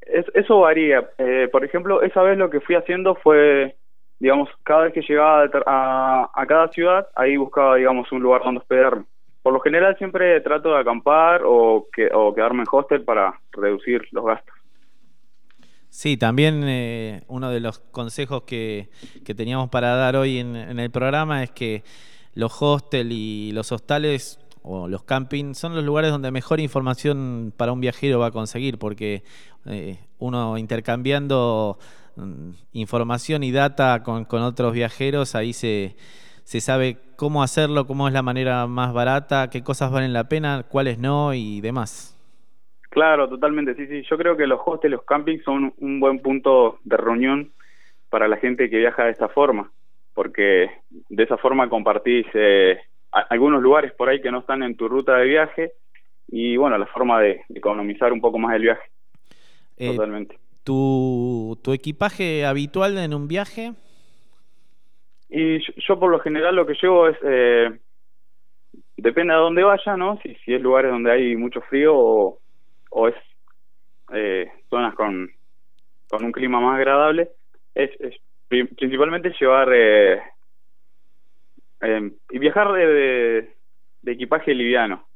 Es- 0.00 0.30
eso 0.34 0.60
varía. 0.60 1.10
Eh, 1.18 1.48
por 1.50 1.64
ejemplo, 1.64 2.02
esa 2.02 2.22
vez 2.22 2.36
lo 2.38 2.50
que 2.50 2.60
fui 2.60 2.74
haciendo 2.74 3.14
fue, 3.16 3.76
digamos, 4.18 4.48
cada 4.64 4.84
vez 4.84 4.92
que 4.94 5.02
llegaba 5.02 5.44
a 6.34 6.46
cada 6.46 6.68
ciudad, 6.68 7.08
ahí 7.14 7.36
buscaba, 7.36 7.76
digamos, 7.76 8.10
un 8.12 8.22
lugar 8.22 8.42
donde 8.44 8.60
hospedarme. 8.60 9.04
Por 9.42 9.52
lo 9.52 9.60
general 9.60 9.96
siempre 9.98 10.40
trato 10.40 10.70
de 10.74 10.80
acampar 10.80 11.42
o, 11.44 11.88
que, 11.92 12.08
o 12.12 12.34
quedarme 12.34 12.60
en 12.62 12.68
hostel 12.70 13.04
para 13.04 13.40
reducir 13.52 14.06
los 14.12 14.24
gastos. 14.24 14.54
Sí, 15.92 16.16
también 16.16 16.62
eh, 16.64 17.22
uno 17.28 17.50
de 17.50 17.60
los 17.60 17.78
consejos 17.78 18.44
que, 18.44 18.88
que 19.26 19.34
teníamos 19.34 19.68
para 19.68 19.94
dar 19.94 20.16
hoy 20.16 20.38
en, 20.38 20.56
en 20.56 20.80
el 20.80 20.90
programa 20.90 21.42
es 21.42 21.50
que 21.50 21.84
los 22.32 22.50
hostels 22.62 23.12
y 23.12 23.50
los 23.52 23.72
hostales 23.72 24.38
o 24.62 24.88
los 24.88 25.02
campings 25.02 25.58
son 25.58 25.74
los 25.74 25.84
lugares 25.84 26.10
donde 26.10 26.30
mejor 26.30 26.60
información 26.60 27.52
para 27.58 27.72
un 27.72 27.80
viajero 27.82 28.18
va 28.20 28.28
a 28.28 28.30
conseguir, 28.30 28.78
porque 28.78 29.22
eh, 29.66 29.98
uno 30.18 30.56
intercambiando 30.56 31.78
mm, 32.16 32.50
información 32.72 33.42
y 33.42 33.52
data 33.52 34.02
con, 34.02 34.24
con 34.24 34.40
otros 34.40 34.72
viajeros, 34.72 35.34
ahí 35.34 35.52
se, 35.52 35.94
se 36.44 36.62
sabe 36.62 37.00
cómo 37.16 37.42
hacerlo, 37.42 37.86
cómo 37.86 38.08
es 38.08 38.14
la 38.14 38.22
manera 38.22 38.66
más 38.66 38.94
barata, 38.94 39.50
qué 39.50 39.62
cosas 39.62 39.90
valen 39.90 40.14
la 40.14 40.26
pena, 40.26 40.62
cuáles 40.62 40.98
no 40.98 41.34
y 41.34 41.60
demás. 41.60 42.16
Claro, 42.92 43.26
totalmente, 43.26 43.74
sí, 43.74 43.86
sí. 43.86 44.02
Yo 44.08 44.18
creo 44.18 44.36
que 44.36 44.46
los 44.46 44.60
hostels, 44.66 44.92
los 44.92 45.04
campings 45.04 45.42
son 45.44 45.72
un 45.78 45.98
buen 45.98 46.20
punto 46.20 46.78
de 46.84 46.98
reunión 46.98 47.50
para 48.10 48.28
la 48.28 48.36
gente 48.36 48.68
que 48.68 48.76
viaja 48.76 49.04
de 49.04 49.12
esta 49.12 49.30
forma, 49.30 49.72
porque 50.12 50.70
de 50.90 51.22
esa 51.22 51.38
forma 51.38 51.70
compartís 51.70 52.26
eh, 52.34 52.78
a- 53.12 53.26
algunos 53.30 53.62
lugares 53.62 53.92
por 53.94 54.10
ahí 54.10 54.20
que 54.20 54.30
no 54.30 54.40
están 54.40 54.62
en 54.62 54.76
tu 54.76 54.88
ruta 54.88 55.16
de 55.16 55.24
viaje 55.26 55.72
y 56.28 56.58
bueno, 56.58 56.76
la 56.76 56.86
forma 56.86 57.18
de, 57.22 57.42
economizar 57.54 58.12
un 58.12 58.20
poco 58.20 58.38
más 58.38 58.54
el 58.56 58.62
viaje, 58.62 58.82
Eh, 59.78 59.88
totalmente. 59.88 60.38
tu, 60.62 61.58
¿Tu 61.62 61.72
equipaje 61.72 62.44
habitual 62.44 62.98
en 62.98 63.14
un 63.14 63.26
viaje? 63.26 63.72
Y 65.30 65.60
yo, 65.60 65.72
yo 65.88 65.98
por 65.98 66.10
lo 66.10 66.20
general 66.20 66.56
lo 66.56 66.66
que 66.66 66.74
llevo 66.82 67.08
es, 67.08 67.16
eh, 67.24 67.70
depende 68.98 69.34
de 69.34 69.40
dónde 69.40 69.62
vaya, 69.64 69.96
¿no? 69.96 70.18
Si, 70.22 70.34
si 70.44 70.54
es 70.54 70.60
lugares 70.60 70.90
donde 70.90 71.10
hay 71.10 71.36
mucho 71.36 71.60
frío 71.62 71.94
o, 71.96 72.41
o 72.92 73.08
es 73.08 73.14
eh, 74.12 74.50
zonas 74.70 74.94
con, 74.94 75.30
con 76.08 76.24
un 76.24 76.32
clima 76.32 76.60
más 76.60 76.76
agradable, 76.76 77.30
es, 77.74 77.90
es 78.00 78.14
pri- 78.48 78.66
principalmente 78.74 79.34
llevar 79.40 79.68
eh, 79.72 80.22
eh, 81.80 82.12
y 82.30 82.38
viajar 82.38 82.72
de, 82.72 82.86
de, 82.86 83.56
de 84.02 84.12
equipaje 84.12 84.54
liviano. 84.54 85.06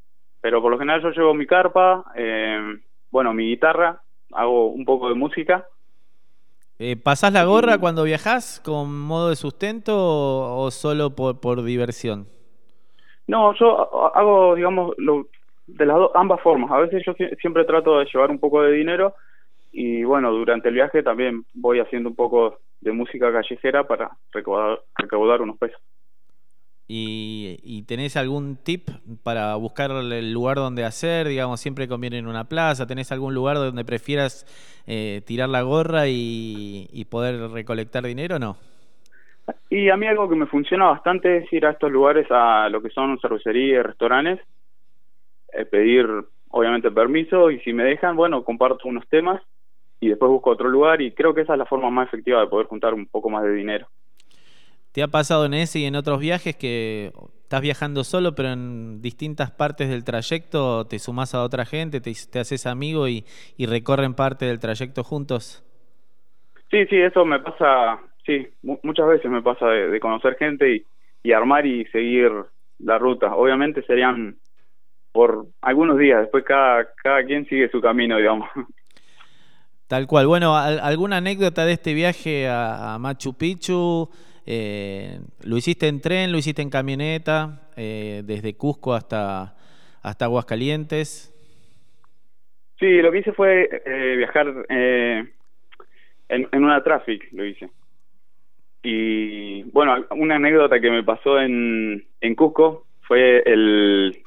Pero 0.40 0.62
por 0.62 0.70
lo 0.70 0.78
general 0.78 1.02
yo 1.02 1.10
llevo 1.10 1.34
mi 1.34 1.46
carpa, 1.46 2.04
eh, 2.16 2.78
bueno, 3.10 3.32
mi 3.34 3.46
guitarra, 3.48 4.02
hago 4.32 4.68
un 4.68 4.84
poco 4.84 5.08
de 5.08 5.14
música 5.14 5.66
Eh, 6.78 6.96
¿Pasás 6.96 7.32
la 7.32 7.44
gorra 7.44 7.78
cuando 7.78 8.04
viajás 8.04 8.60
con 8.64 9.00
modo 9.00 9.30
de 9.30 9.36
sustento 9.36 9.96
o, 9.96 10.64
o 10.66 10.70
solo 10.70 11.10
por, 11.16 11.40
por 11.40 11.62
diversión? 11.64 12.28
No, 13.26 13.54
yo 13.54 13.78
ha- 14.06 14.18
hago, 14.18 14.54
digamos, 14.54 14.94
lo, 14.98 15.26
de 15.66 15.86
las 15.86 15.96
do- 15.96 16.16
ambas 16.16 16.40
formas. 16.42 16.70
A 16.70 16.78
veces 16.78 17.02
yo 17.06 17.14
sie- 17.14 17.36
siempre 17.40 17.64
trato 17.64 17.98
de 17.98 18.06
llevar 18.12 18.30
un 18.30 18.40
poco 18.40 18.62
de 18.62 18.72
dinero 18.72 19.14
y 19.72 20.04
bueno, 20.04 20.32
durante 20.32 20.68
el 20.68 20.74
viaje 20.74 21.02
también 21.02 21.44
voy 21.54 21.80
haciendo 21.80 22.10
un 22.10 22.16
poco 22.16 22.58
de 22.80 22.92
música 22.92 23.32
callejera 23.32 23.86
para 23.86 24.10
recaudar, 24.32 24.80
recaudar 24.96 25.42
unos 25.42 25.58
pesos. 25.58 25.80
¿Y, 26.88 27.58
y 27.64 27.82
tenés 27.82 28.16
algún 28.16 28.56
tip 28.62 28.90
para 29.24 29.56
buscar 29.56 29.90
el 29.90 30.32
lugar 30.32 30.56
donde 30.56 30.84
hacer? 30.84 31.26
Digamos, 31.26 31.60
siempre 31.60 31.88
conviene 31.88 32.18
en 32.18 32.28
una 32.28 32.44
plaza. 32.48 32.86
¿Tenés 32.86 33.10
algún 33.10 33.34
lugar 33.34 33.56
donde 33.56 33.84
prefieras 33.84 34.46
eh, 34.86 35.20
tirar 35.26 35.48
la 35.48 35.62
gorra 35.62 36.06
y, 36.08 36.88
y 36.92 37.04
poder 37.06 37.50
recolectar 37.50 38.04
dinero 38.06 38.36
o 38.36 38.38
no? 38.38 38.56
Y 39.70 39.90
a 39.90 39.96
mí 39.96 40.06
algo 40.06 40.28
que 40.28 40.36
me 40.36 40.46
funciona 40.46 40.86
bastante 40.86 41.38
es 41.38 41.52
ir 41.52 41.66
a 41.66 41.70
estos 41.70 41.90
lugares, 41.90 42.26
a 42.30 42.68
lo 42.68 42.82
que 42.82 42.90
son 42.90 43.18
cervecerías, 43.20 43.84
restaurantes, 43.86 44.40
pedir 45.64 46.06
obviamente 46.50 46.90
permiso 46.90 47.50
y 47.50 47.60
si 47.60 47.72
me 47.72 47.84
dejan, 47.84 48.16
bueno, 48.16 48.44
comparto 48.44 48.88
unos 48.88 49.06
temas 49.08 49.42
y 50.00 50.08
después 50.08 50.30
busco 50.30 50.50
otro 50.50 50.68
lugar 50.68 51.00
y 51.02 51.14
creo 51.14 51.34
que 51.34 51.42
esa 51.42 51.54
es 51.54 51.58
la 51.58 51.66
forma 51.66 51.90
más 51.90 52.08
efectiva 52.08 52.40
de 52.40 52.48
poder 52.48 52.66
juntar 52.66 52.94
un 52.94 53.06
poco 53.08 53.30
más 53.30 53.44
de 53.44 53.52
dinero. 53.54 53.88
¿Te 54.92 55.02
ha 55.02 55.08
pasado 55.08 55.44
en 55.46 55.54
ese 55.54 55.80
y 55.80 55.84
en 55.84 55.94
otros 55.96 56.20
viajes 56.20 56.56
que 56.56 57.12
estás 57.42 57.60
viajando 57.60 58.02
solo, 58.02 58.34
pero 58.34 58.52
en 58.52 59.02
distintas 59.02 59.50
partes 59.50 59.88
del 59.90 60.04
trayecto 60.04 60.86
te 60.86 60.98
sumás 60.98 61.34
a 61.34 61.42
otra 61.42 61.66
gente, 61.66 62.00
te, 62.00 62.12
te 62.30 62.38
haces 62.38 62.66
amigo 62.66 63.06
y, 63.08 63.24
y 63.58 63.66
recorren 63.66 64.14
parte 64.14 64.46
del 64.46 64.58
trayecto 64.58 65.04
juntos? 65.04 65.62
Sí, 66.70 66.86
sí, 66.86 66.96
eso 66.96 67.24
me 67.24 67.40
pasa, 67.40 68.00
sí, 68.24 68.46
mu- 68.62 68.78
muchas 68.82 69.06
veces 69.08 69.30
me 69.30 69.42
pasa 69.42 69.68
de, 69.68 69.88
de 69.88 70.00
conocer 70.00 70.36
gente 70.36 70.74
y, 70.76 70.86
y 71.22 71.32
armar 71.32 71.64
y 71.66 71.84
seguir 71.86 72.32
la 72.78 72.98
ruta. 72.98 73.34
Obviamente 73.36 73.82
serían 73.84 74.38
por 75.16 75.46
algunos 75.62 75.98
días, 75.98 76.20
después 76.20 76.44
cada, 76.44 76.88
cada 77.02 77.24
quien 77.24 77.44
sigue 77.48 77.68
su 77.70 77.80
camino, 77.80 78.16
digamos. 78.18 78.48
Tal 79.88 80.06
cual. 80.06 80.26
Bueno, 80.26 80.56
al- 80.56 80.80
¿alguna 80.80 81.16
anécdota 81.16 81.64
de 81.64 81.72
este 81.72 81.94
viaje 81.94 82.46
a, 82.48 82.94
a 82.94 82.98
Machu 82.98 83.34
Picchu? 83.36 84.08
Eh, 84.44 85.18
¿Lo 85.44 85.56
hiciste 85.56 85.88
en 85.88 86.00
tren? 86.00 86.30
¿Lo 86.30 86.38
hiciste 86.38 86.62
en 86.62 86.70
camioneta? 86.70 87.68
Eh, 87.76 88.22
desde 88.24 88.56
Cusco 88.56 88.94
hasta, 88.94 89.56
hasta 90.02 90.24
Aguascalientes. 90.24 91.32
Sí, 92.78 93.00
lo 93.00 93.10
que 93.10 93.18
hice 93.18 93.32
fue 93.32 93.68
eh, 93.86 94.14
viajar 94.16 94.46
en, 94.68 95.32
en 96.28 96.64
una 96.64 96.82
traffic, 96.82 97.28
lo 97.32 97.44
hice. 97.44 97.70
Y 98.82 99.62
bueno, 99.70 100.04
una 100.10 100.36
anécdota 100.36 100.80
que 100.80 100.90
me 100.90 101.02
pasó 101.02 101.40
en, 101.40 102.06
en 102.20 102.34
Cusco 102.34 102.86
fue 103.02 103.42
el... 103.46 104.22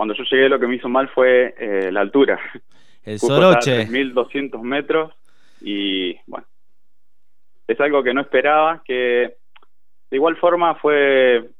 Cuando 0.00 0.14
yo 0.14 0.24
llegué 0.24 0.48
lo 0.48 0.58
que 0.58 0.66
me 0.66 0.76
hizo 0.76 0.88
mal 0.88 1.10
fue 1.10 1.54
eh, 1.58 1.92
la 1.92 2.00
altura. 2.00 2.40
El 3.04 3.16
a 3.16 3.18
Soroche. 3.18 3.86
3.200 3.86 4.62
metros 4.62 5.12
y 5.60 6.16
bueno, 6.26 6.46
es 7.68 7.78
algo 7.78 8.02
que 8.02 8.14
no 8.14 8.22
esperaba, 8.22 8.82
que 8.82 8.94
de 8.94 10.16
igual 10.16 10.38
forma 10.38 10.74
fue, 10.76 11.50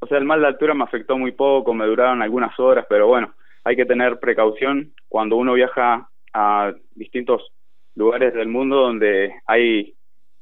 o 0.00 0.06
sea, 0.08 0.18
el 0.18 0.24
mal 0.24 0.40
de 0.40 0.48
altura 0.48 0.74
me 0.74 0.82
afectó 0.82 1.16
muy 1.16 1.30
poco, 1.30 1.72
me 1.74 1.86
duraron 1.86 2.22
algunas 2.22 2.58
horas, 2.58 2.86
pero 2.88 3.06
bueno, 3.06 3.32
hay 3.62 3.76
que 3.76 3.86
tener 3.86 4.18
precaución 4.18 4.92
cuando 5.06 5.36
uno 5.36 5.52
viaja 5.52 6.08
a 6.32 6.72
distintos 6.96 7.52
lugares 7.94 8.34
del 8.34 8.48
mundo 8.48 8.78
donde 8.78 9.32
hay 9.46 9.94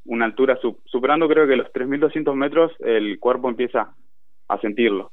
una 0.06 0.24
altura 0.24 0.56
su- 0.62 0.80
superando 0.86 1.28
creo 1.28 1.46
que 1.46 1.56
los 1.56 1.70
3.200 1.74 2.34
metros, 2.34 2.72
el 2.80 3.18
cuerpo 3.18 3.50
empieza 3.50 3.94
a 4.48 4.58
sentirlo. 4.60 5.12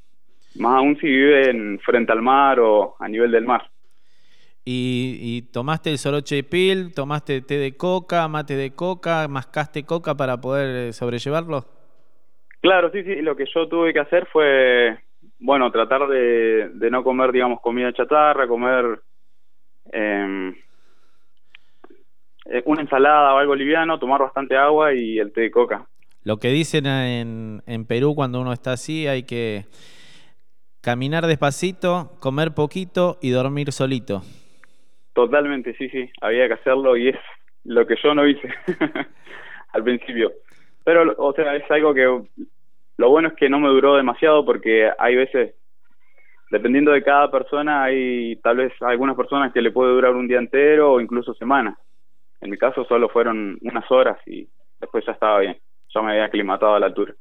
Más 0.56 0.78
aún 0.78 0.96
si 0.98 1.06
vive 1.06 1.50
en, 1.50 1.78
frente 1.80 2.12
al 2.12 2.22
mar 2.22 2.58
o 2.60 2.96
a 2.98 3.08
nivel 3.08 3.30
del 3.30 3.44
mar. 3.44 3.70
Y, 4.64 5.18
y 5.20 5.42
tomaste 5.52 5.90
el 5.90 5.98
Soroche 5.98 6.42
Pil, 6.42 6.92
tomaste 6.94 7.40
té 7.40 7.58
de 7.58 7.76
coca, 7.76 8.28
mate 8.28 8.56
de 8.56 8.74
coca, 8.74 9.26
mascaste 9.26 9.84
coca 9.84 10.14
para 10.14 10.40
poder 10.40 10.88
eh, 10.88 10.92
sobrellevarlo. 10.92 11.64
Claro, 12.60 12.90
sí, 12.92 13.02
sí, 13.02 13.22
lo 13.22 13.36
que 13.36 13.46
yo 13.52 13.68
tuve 13.68 13.94
que 13.94 14.00
hacer 14.00 14.26
fue, 14.30 14.98
bueno, 15.38 15.70
tratar 15.72 16.06
de, 16.08 16.68
de 16.74 16.90
no 16.90 17.02
comer, 17.02 17.32
digamos, 17.32 17.60
comida 17.62 17.92
chatarra, 17.92 18.46
comer 18.46 19.00
em, 19.92 20.54
eh, 22.44 22.62
una 22.66 22.82
ensalada 22.82 23.34
o 23.34 23.38
algo 23.38 23.54
liviano, 23.54 23.98
tomar 23.98 24.20
bastante 24.20 24.56
agua 24.56 24.92
y 24.92 25.18
el 25.18 25.32
té 25.32 25.40
de 25.42 25.50
coca. 25.50 25.86
Lo 26.22 26.36
que 26.36 26.48
dicen 26.48 26.84
en, 26.84 27.62
en 27.66 27.86
Perú 27.86 28.14
cuando 28.14 28.42
uno 28.42 28.52
está 28.52 28.72
así, 28.72 29.06
hay 29.06 29.22
que 29.22 29.64
caminar 30.82 31.26
despacito, 31.26 32.12
comer 32.20 32.52
poquito 32.54 33.18
y 33.20 33.30
dormir 33.30 33.72
solito. 33.72 34.22
Totalmente, 35.12 35.74
sí, 35.76 35.88
sí, 35.90 36.10
había 36.20 36.48
que 36.48 36.54
hacerlo 36.54 36.96
y 36.96 37.08
es 37.08 37.16
lo 37.64 37.86
que 37.86 37.96
yo 38.02 38.14
no 38.14 38.26
hice 38.26 38.48
al 39.72 39.82
principio. 39.84 40.32
Pero, 40.84 41.14
o 41.18 41.32
sea, 41.34 41.54
es 41.56 41.70
algo 41.70 41.92
que 41.92 42.22
lo 42.96 43.10
bueno 43.10 43.28
es 43.28 43.34
que 43.34 43.50
no 43.50 43.58
me 43.58 43.68
duró 43.68 43.96
demasiado 43.96 44.44
porque 44.44 44.90
hay 44.98 45.16
veces, 45.16 45.54
dependiendo 46.50 46.92
de 46.92 47.02
cada 47.02 47.30
persona, 47.30 47.84
hay 47.84 48.36
tal 48.36 48.58
vez 48.58 48.72
algunas 48.80 49.16
personas 49.16 49.52
que 49.52 49.62
le 49.62 49.72
puede 49.72 49.92
durar 49.92 50.14
un 50.14 50.28
día 50.28 50.38
entero 50.38 50.92
o 50.92 51.00
incluso 51.00 51.34
semanas. 51.34 51.76
En 52.40 52.50
mi 52.50 52.56
caso 52.56 52.84
solo 52.84 53.08
fueron 53.10 53.58
unas 53.60 53.90
horas 53.90 54.18
y 54.26 54.48
después 54.80 55.04
ya 55.04 55.12
estaba 55.12 55.40
bien, 55.40 55.58
ya 55.94 56.00
me 56.00 56.12
había 56.12 56.24
aclimatado 56.24 56.74
a 56.74 56.80
la 56.80 56.86
altura. 56.86 57.14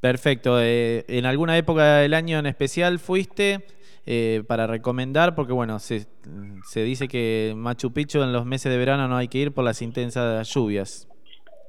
Perfecto. 0.00 0.60
eh, 0.60 1.04
¿En 1.08 1.26
alguna 1.26 1.56
época 1.58 1.98
del 1.98 2.14
año 2.14 2.38
en 2.38 2.46
especial 2.46 2.98
fuiste 2.98 3.64
eh, 4.06 4.42
para 4.46 4.66
recomendar? 4.66 5.34
Porque 5.34 5.52
bueno, 5.52 5.78
se, 5.78 6.06
se 6.64 6.82
dice 6.82 7.06
que 7.06 7.52
Machu 7.54 7.92
Picchu 7.92 8.22
en 8.22 8.32
los 8.32 8.46
meses 8.46 8.72
de 8.72 8.78
verano 8.78 9.08
no 9.08 9.16
hay 9.16 9.28
que 9.28 9.38
ir 9.38 9.52
por 9.52 9.64
las 9.64 9.82
intensas 9.82 10.48
lluvias. 10.52 11.06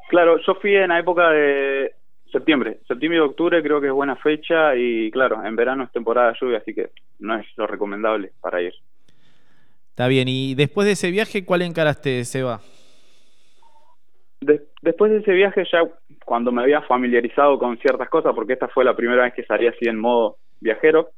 Claro, 0.09 0.37
yo 0.45 0.55
fui 0.55 0.75
en 0.75 0.89
la 0.89 0.99
época 0.99 1.29
de 1.29 1.93
septiembre, 2.31 2.79
septiembre 2.87 3.17
y 3.17 3.21
octubre 3.21 3.61
creo 3.61 3.81
que 3.81 3.87
es 3.87 3.93
buena 3.93 4.15
fecha 4.15 4.75
y 4.75 5.11
claro, 5.11 5.43
en 5.45 5.55
verano 5.55 5.83
es 5.83 5.91
temporada 5.91 6.31
de 6.31 6.37
lluvia, 6.39 6.59
así 6.59 6.73
que 6.73 6.91
no 7.19 7.37
es 7.37 7.45
lo 7.57 7.67
recomendable 7.67 8.31
para 8.39 8.61
ir. 8.61 8.73
Está 9.89 10.07
bien, 10.07 10.29
y 10.29 10.55
después 10.55 10.85
de 10.85 10.93
ese 10.93 11.11
viaje, 11.11 11.43
¿cuál 11.43 11.61
encaraste, 11.61 12.23
Seba? 12.23 12.61
De- 14.41 14.67
después 14.81 15.11
de 15.11 15.19
ese 15.19 15.31
viaje 15.33 15.63
ya 15.71 15.83
cuando 16.25 16.51
me 16.51 16.63
había 16.63 16.81
familiarizado 16.83 17.59
con 17.59 17.77
ciertas 17.77 18.09
cosas, 18.09 18.33
porque 18.33 18.53
esta 18.53 18.67
fue 18.67 18.83
la 18.83 18.95
primera 18.95 19.23
vez 19.23 19.33
que 19.33 19.43
salí 19.45 19.67
así 19.67 19.87
en 19.87 19.99
modo 19.99 20.37
viajero, 20.59 21.11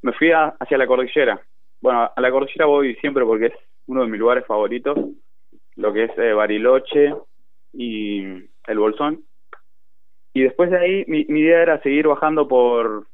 me 0.00 0.12
fui 0.14 0.32
a- 0.32 0.54
hacia 0.58 0.78
la 0.78 0.86
cordillera. 0.86 1.40
Bueno, 1.80 2.10
a 2.14 2.20
la 2.20 2.30
cordillera 2.30 2.66
voy 2.66 2.94
siempre 2.96 3.24
porque 3.24 3.46
es 3.46 3.52
uno 3.86 4.02
de 4.02 4.08
mis 4.08 4.18
lugares 4.18 4.46
favoritos, 4.46 4.98
lo 5.76 5.92
que 5.92 6.04
es 6.04 6.18
eh, 6.18 6.32
Bariloche 6.32 7.14
y 7.74 8.22
el 8.66 8.78
Bolsón. 8.78 9.22
Y 10.34 10.42
después 10.42 10.70
de 10.70 10.78
ahí 10.78 11.04
mi, 11.08 11.26
mi 11.28 11.40
idea 11.40 11.62
era 11.62 11.82
seguir 11.82 12.06
bajando 12.08 12.48
por, 12.48 13.06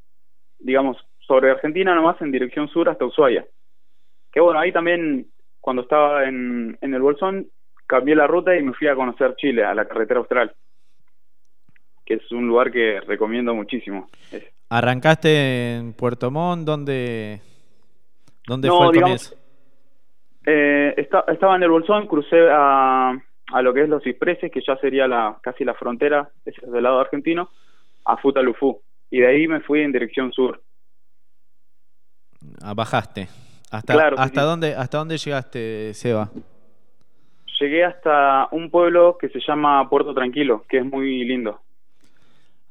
digamos, 0.60 0.96
sobre 1.18 1.50
Argentina 1.50 1.94
nomás 1.94 2.20
en 2.22 2.30
dirección 2.30 2.68
sur 2.68 2.88
hasta 2.88 3.04
Ushuaia. 3.04 3.44
Que 4.32 4.40
bueno, 4.40 4.60
ahí 4.60 4.70
también 4.72 5.26
cuando 5.60 5.82
estaba 5.82 6.28
en, 6.28 6.78
en 6.80 6.94
el 6.94 7.02
Bolsón 7.02 7.48
cambié 7.88 8.14
la 8.14 8.26
ruta 8.28 8.54
y 8.56 8.62
me 8.62 8.72
fui 8.74 8.86
a 8.86 8.94
conocer 8.94 9.34
Chile, 9.36 9.64
a 9.64 9.74
la 9.74 9.86
carretera 9.88 10.20
austral, 10.20 10.54
que 12.04 12.14
es 12.14 12.30
un 12.32 12.46
lugar 12.46 12.70
que 12.70 13.00
recomiendo 13.00 13.52
muchísimo. 13.54 14.08
¿Arrancaste 14.70 15.76
en 15.76 15.94
Puerto 15.94 16.30
Montt? 16.30 16.64
¿Dónde, 16.66 17.40
dónde 18.46 18.68
No, 18.68 18.76
fue 18.76 18.86
el 18.86 18.92
digamos- 18.92 19.28
comienzo? 19.30 19.44
Eh, 20.46 20.94
esta- 20.96 21.24
estaba 21.28 21.56
en 21.56 21.62
el 21.64 21.70
Bolsón, 21.70 22.06
crucé 22.06 22.48
a, 22.50 23.10
a 23.52 23.62
lo 23.62 23.74
que 23.74 23.82
es 23.82 23.88
Los 23.88 24.02
Cipreses, 24.02 24.50
que 24.52 24.62
ya 24.66 24.76
sería 24.76 25.06
la 25.08 25.38
casi 25.42 25.64
la 25.64 25.74
frontera, 25.74 26.30
ese 26.44 26.64
es 26.64 26.70
del 26.72 26.82
lado 26.84 27.00
argentino, 27.00 27.50
a 28.04 28.16
Futalufú. 28.18 28.80
Y 29.10 29.20
de 29.20 29.26
ahí 29.26 29.48
me 29.48 29.60
fui 29.60 29.80
en 29.80 29.92
dirección 29.92 30.32
sur. 30.32 30.62
Ah, 32.62 32.74
bajaste. 32.74 33.28
¿Hasta, 33.70 33.92
Claro, 33.94 34.16
sí, 34.16 34.22
hasta, 34.22 34.40
sí. 34.40 34.46
Dónde, 34.46 34.74
¿Hasta 34.74 34.98
dónde 34.98 35.18
llegaste, 35.18 35.92
Seba? 35.94 36.30
Llegué 37.60 37.84
hasta 37.84 38.48
un 38.52 38.70
pueblo 38.70 39.16
que 39.18 39.28
se 39.30 39.40
llama 39.40 39.88
Puerto 39.88 40.14
Tranquilo, 40.14 40.64
que 40.68 40.78
es 40.78 40.84
muy 40.84 41.24
lindo. 41.24 41.60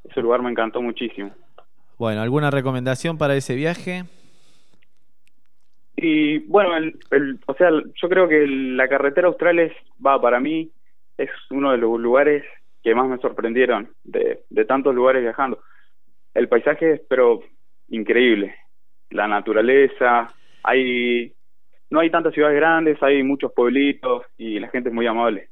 Ese 0.03 0.21
lugar 0.21 0.41
me 0.41 0.49
encantó 0.49 0.81
muchísimo. 0.81 1.31
Bueno, 1.97 2.21
¿alguna 2.21 2.51
recomendación 2.51 3.17
para 3.17 3.35
ese 3.35 3.55
viaje? 3.55 4.03
Y 5.95 6.39
bueno, 6.39 6.77
el, 6.77 6.97
el- 7.11 7.39
o 7.47 7.53
sea, 7.55 7.69
yo 7.71 8.07
creo 8.09 8.27
que 8.27 8.45
la 8.47 8.87
carretera 8.87 9.27
austral 9.27 9.59
es, 9.59 9.73
va, 10.05 10.21
para 10.21 10.39
mí, 10.39 10.71
es 11.17 11.29
uno 11.49 11.71
de 11.71 11.79
los 11.79 11.99
lugares 11.99 12.43
que 12.83 12.93
más 12.93 13.07
me 13.09 13.17
sorprendieron 13.17 13.89
de, 14.03 14.43
de 14.49 14.65
tantos 14.65 14.93
lugares 14.93 15.23
viajando. 15.23 15.59
El 16.33 16.47
paisaje 16.47 16.93
es, 16.93 17.01
pero, 17.09 17.41
increíble. 17.89 18.55
La 19.09 19.27
naturaleza, 19.27 20.31
hay, 20.63 21.33
no 21.89 21.99
hay 21.99 22.09
tantas 22.09 22.33
ciudades 22.33 22.55
grandes, 22.57 23.01
hay 23.01 23.23
muchos 23.23 23.51
pueblitos 23.53 24.23
y 24.37 24.59
la 24.59 24.69
gente 24.69 24.89
es 24.89 24.95
muy 24.95 25.07
amable. 25.07 25.49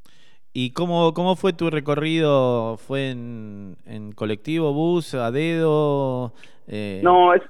¿Y 0.53 0.71
cómo, 0.71 1.13
cómo 1.13 1.35
fue 1.35 1.53
tu 1.53 1.69
recorrido? 1.69 2.77
¿Fue 2.77 3.09
en, 3.11 3.75
en 3.85 4.13
colectivo, 4.13 4.73
bus, 4.73 5.13
a 5.13 5.31
dedo? 5.31 6.33
Eh, 6.67 7.01
No, 7.03 7.33
es, 7.33 7.41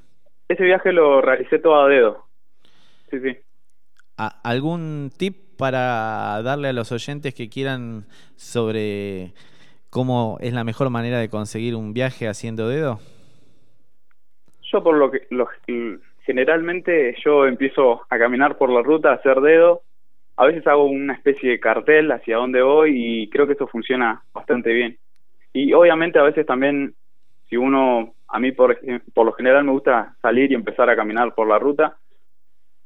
ese 0.48 0.64
viaje 0.64 0.92
lo 0.92 1.22
realicé 1.22 1.60
todo 1.60 1.76
a 1.82 1.88
dedo. 1.88 2.26
Sí, 3.12 3.20
sí. 3.20 3.38
¿a- 4.18 4.40
¿Algún 4.44 5.12
tip 5.18 5.58
para 5.58 6.42
darle 6.44 6.70
a 6.70 6.74
los 6.74 6.92
oyentes 6.92 7.34
que 7.34 7.50
quieran 7.50 8.06
sobre 8.36 9.34
cómo 9.90 10.38
es 10.42 10.54
la 10.54 10.64
mejor 10.64 10.90
manera 10.90 11.20
de 11.20 11.30
conseguir 11.30 11.76
un 11.76 11.94
viaje 11.94 12.28
haciendo 12.28 12.68
dedo? 12.68 13.00
Yo 14.72 14.84
por 14.84 14.96
lo 14.98 15.12
que 15.12 15.28
lo- 15.30 15.48
generalmente 16.26 17.16
yo 17.24 17.46
empiezo 17.46 18.02
a 18.10 18.18
caminar 18.18 18.58
por 18.58 18.70
la 18.70 18.82
ruta, 18.82 19.12
a 19.12 19.16
hacer 19.16 19.40
dedo. 19.42 19.84
A 20.38 20.46
veces 20.46 20.66
hago 20.68 20.86
una 20.86 21.14
especie 21.14 21.52
de 21.52 21.60
cartel 21.60 22.12
hacia 22.12 22.38
dónde 22.38 22.62
voy 22.62 22.94
y 22.96 23.30
creo 23.30 23.48
que 23.48 23.54
eso 23.54 23.68
funciona 23.68 24.22
bastante 24.34 24.74
bien. 24.74 24.98
Y 25.54 25.72
obviamente 25.74 26.20
a 26.20 26.24
veces 26.24 26.46
también 26.46 26.94
si 27.48 27.56
uno 27.56 28.14
a 28.28 28.40
mí 28.40 28.52
por 28.52 28.76
lo 29.16 29.32
general 29.34 29.64
me 29.64 29.72
gusta 29.72 30.16
salir 30.22 30.52
y 30.52 30.56
empezar 30.56 30.90
a 30.90 30.96
caminar 30.96 31.34
por 31.34 31.48
la 31.48 31.60
ruta, 31.60 31.98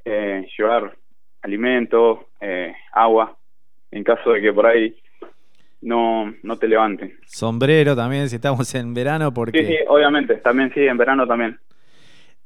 eh, 0.05 0.45
llevar 0.57 0.95
alimentos, 1.41 2.19
eh, 2.41 2.73
agua, 2.91 3.35
en 3.89 4.03
caso 4.03 4.33
de 4.33 4.41
que 4.41 4.53
por 4.53 4.65
ahí 4.67 4.95
no 5.81 6.33
no 6.43 6.57
te 6.57 6.67
levanten. 6.67 7.17
Sombrero 7.25 7.95
también, 7.95 8.27
si 8.29 8.35
estamos 8.35 8.75
en 8.75 8.93
verano, 8.93 9.33
porque... 9.33 9.59
Sí, 9.59 9.65
sí, 9.65 9.77
obviamente, 9.87 10.35
también 10.35 10.71
sí, 10.73 10.81
en 10.81 10.97
verano 10.97 11.25
también. 11.25 11.57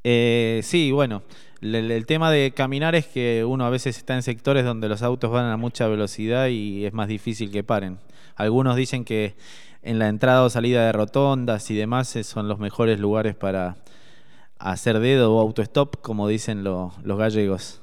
Eh, 0.04 0.60
sí, 0.63 0.92
bueno, 0.92 1.24
el, 1.62 2.06
tema 2.06 2.30
de 2.32 2.52
caminar 2.54 2.96
es 2.96 3.08
que 3.08 3.46
uno 3.46 3.66
a 3.66 3.70
veces 3.70 3.98
está 3.98 4.16
en 4.16 4.22
sectores 4.24 4.66
donde 4.66 4.89
los 4.89 5.02
autos 5.02 5.32
van 5.32 5.46
a 5.46 5.58
mucha 5.58 5.88
velocidad 5.88 6.48
y 6.48 6.86
es 6.86 6.94
más 6.94 7.08
difícil 7.08 7.52
que 7.52 7.63
paren. 7.63 8.00
Algunos 8.36 8.76
dicen 8.76 9.06
que 9.06 9.36
en 9.82 10.00
la 10.00 10.10
entrada 10.10 10.44
o 10.44 10.50
salida 10.50 10.86
de 10.86 10.92
rotondas 10.92 11.70
y 11.72 11.76
demás 11.76 12.16
eh, 12.16 12.24
son 12.24 12.48
los 12.48 12.60
mejores 12.60 13.00
lugares 13.00 13.36
para 13.36 13.78
hacer 14.60 15.00
dedo 15.00 15.36
o 15.36 15.42
autostop, 15.42 15.98
como 16.02 16.28
dicen 16.28 16.63
lo- 16.63 16.94
los 17.04 17.18
gallegos. 17.20 17.82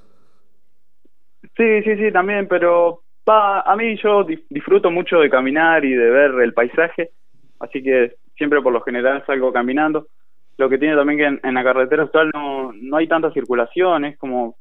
Sí, 1.57 1.83
sí, 1.85 1.97
sí, 1.97 2.13
también, 2.13 2.49
pero 2.49 3.03
a 3.27 3.77
mí 3.77 3.97
yo 4.03 4.25
di- 4.25 4.45
disfruto 4.51 4.91
mucho 4.91 5.19
de 5.21 5.31
caminar 5.31 5.85
y 5.85 5.93
de 5.95 6.11
ver 6.11 6.31
el 6.43 6.53
paisaje, 6.53 7.13
así 7.61 7.83
que 7.83 8.17
siempre 8.37 8.61
por 8.63 8.73
lo 8.73 8.83
general 8.83 9.25
salgo 9.27 9.53
caminando. 9.53 10.09
Lo 10.61 10.69
que 10.69 10.77
tiene 10.77 10.95
también 10.95 11.19
que 11.19 11.25
en, 11.25 11.41
en 11.43 11.55
la 11.55 11.65
carretera 11.65 12.03
austral 12.03 12.31
no, 12.35 12.71
no 12.75 12.97
hay 12.99 13.09
tanta 13.09 13.33
circulación, 13.33 14.05
es 14.05 14.19
como, 14.19 14.59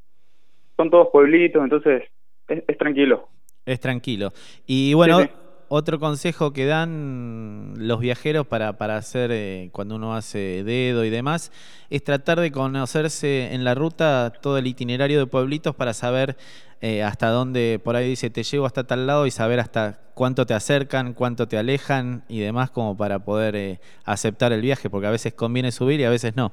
son 0.78 0.90
todos 0.90 1.10
pueblitos, 1.12 1.62
entonces 1.62 2.04
es, 2.48 2.64
es 2.66 2.78
tranquilo. 2.78 3.28
Es 3.66 3.82
tranquilo. 3.82 4.32
Y 4.66 4.94
bueno, 4.94 5.20
Sí, 5.20 5.26
sí. 5.26 5.32
Otro 5.70 6.00
consejo 6.00 6.52
que 6.52 6.66
dan 6.66 7.74
los 7.78 8.00
viajeros 8.00 8.46
para, 8.48 8.74
para 8.74 8.98
hacer 8.98 9.30
eh, 9.32 9.70
cuando 9.72 9.96
uno 9.96 10.16
hace 10.16 10.64
dedo 10.64 11.06
y 11.06 11.10
demás 11.10 11.52
es 11.90 12.04
tratar 12.04 12.40
de 12.40 12.52
conocerse 12.52 13.54
en 13.54 13.64
la 13.64 13.76
ruta 13.76 14.34
todo 14.42 14.58
el 14.58 14.68
itinerario 14.68 15.20
de 15.20 15.28
pueblitos 15.28 15.76
para 15.76 15.94
saber 15.94 16.36
eh, 16.82 17.04
hasta 17.04 17.30
dónde, 17.30 17.80
por 17.84 17.96
ahí 17.96 18.10
dice, 18.10 18.30
te 18.30 18.44
llevo 18.44 18.66
hasta 18.66 18.86
tal 18.86 19.06
lado 19.06 19.28
y 19.28 19.32
saber 19.32 19.60
hasta 19.60 20.00
cuánto 20.16 20.46
te 20.46 20.54
acercan, 20.54 21.14
cuánto 21.14 21.48
te 21.48 21.58
alejan 21.58 22.24
y 22.30 22.40
demás 22.40 22.72
como 22.72 22.98
para 22.98 23.20
poder 23.20 23.56
eh, 23.56 23.80
aceptar 24.06 24.54
el 24.54 24.62
viaje, 24.62 24.90
porque 24.90 25.08
a 25.08 25.12
veces 25.12 25.34
conviene 25.34 25.72
subir 25.72 26.00
y 26.00 26.06
a 26.06 26.10
veces 26.10 26.36
no. 26.36 26.52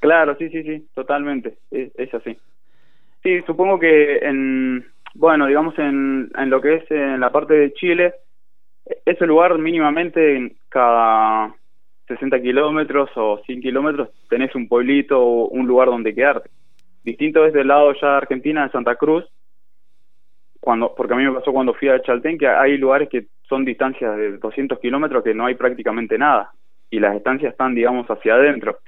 Claro, 0.00 0.36
sí, 0.38 0.48
sí, 0.50 0.62
sí, 0.64 0.86
totalmente, 0.94 1.56
es, 1.70 1.92
es 1.96 2.12
así. 2.12 2.36
Sí, 3.22 3.40
supongo 3.46 3.78
que 3.78 4.18
en, 4.18 4.84
bueno, 5.14 5.46
digamos 5.46 5.78
en, 5.78 6.30
en 6.36 6.50
lo 6.50 6.60
que 6.60 6.76
es 6.76 6.90
en 6.90 7.20
la 7.20 7.30
parte 7.30 7.54
de 7.54 7.72
Chile, 7.74 8.14
ese 9.04 9.26
lugar 9.26 9.56
mínimamente 9.58 10.36
en 10.36 10.56
cada 10.68 11.54
60 12.08 12.40
kilómetros 12.40 13.10
o 13.16 13.40
100 13.44 13.60
kilómetros 13.60 14.08
tenés 14.28 14.54
un 14.54 14.68
pueblito 14.68 15.20
o 15.20 15.48
un 15.48 15.66
lugar 15.66 15.88
donde 15.88 16.14
quedarte. 16.14 16.50
Distinto 17.04 17.44
es 17.44 17.52
del 17.52 17.68
lado 17.68 17.92
ya 18.00 18.10
de 18.10 18.16
Argentina, 18.16 18.64
de 18.64 18.70
Santa 18.70 18.96
Cruz, 18.96 19.24
cuando 20.60 20.94
porque 20.94 21.14
a 21.14 21.16
mí 21.16 21.24
me 21.24 21.32
pasó 21.32 21.52
cuando 21.52 21.74
fui 21.74 21.88
a 21.88 22.00
Chaltén, 22.00 22.38
que 22.38 22.46
hay 22.46 22.76
lugares 22.78 23.08
que 23.08 23.26
son 23.48 23.64
distancias 23.64 24.16
de 24.16 24.38
200 24.38 24.78
kilómetros 24.78 25.24
que 25.24 25.34
no 25.34 25.46
hay 25.46 25.54
prácticamente 25.54 26.16
nada 26.16 26.52
y 26.90 27.00
las 27.00 27.16
estancias 27.16 27.52
están, 27.52 27.74
digamos, 27.74 28.06
hacia 28.06 28.34
adentro. 28.34 28.78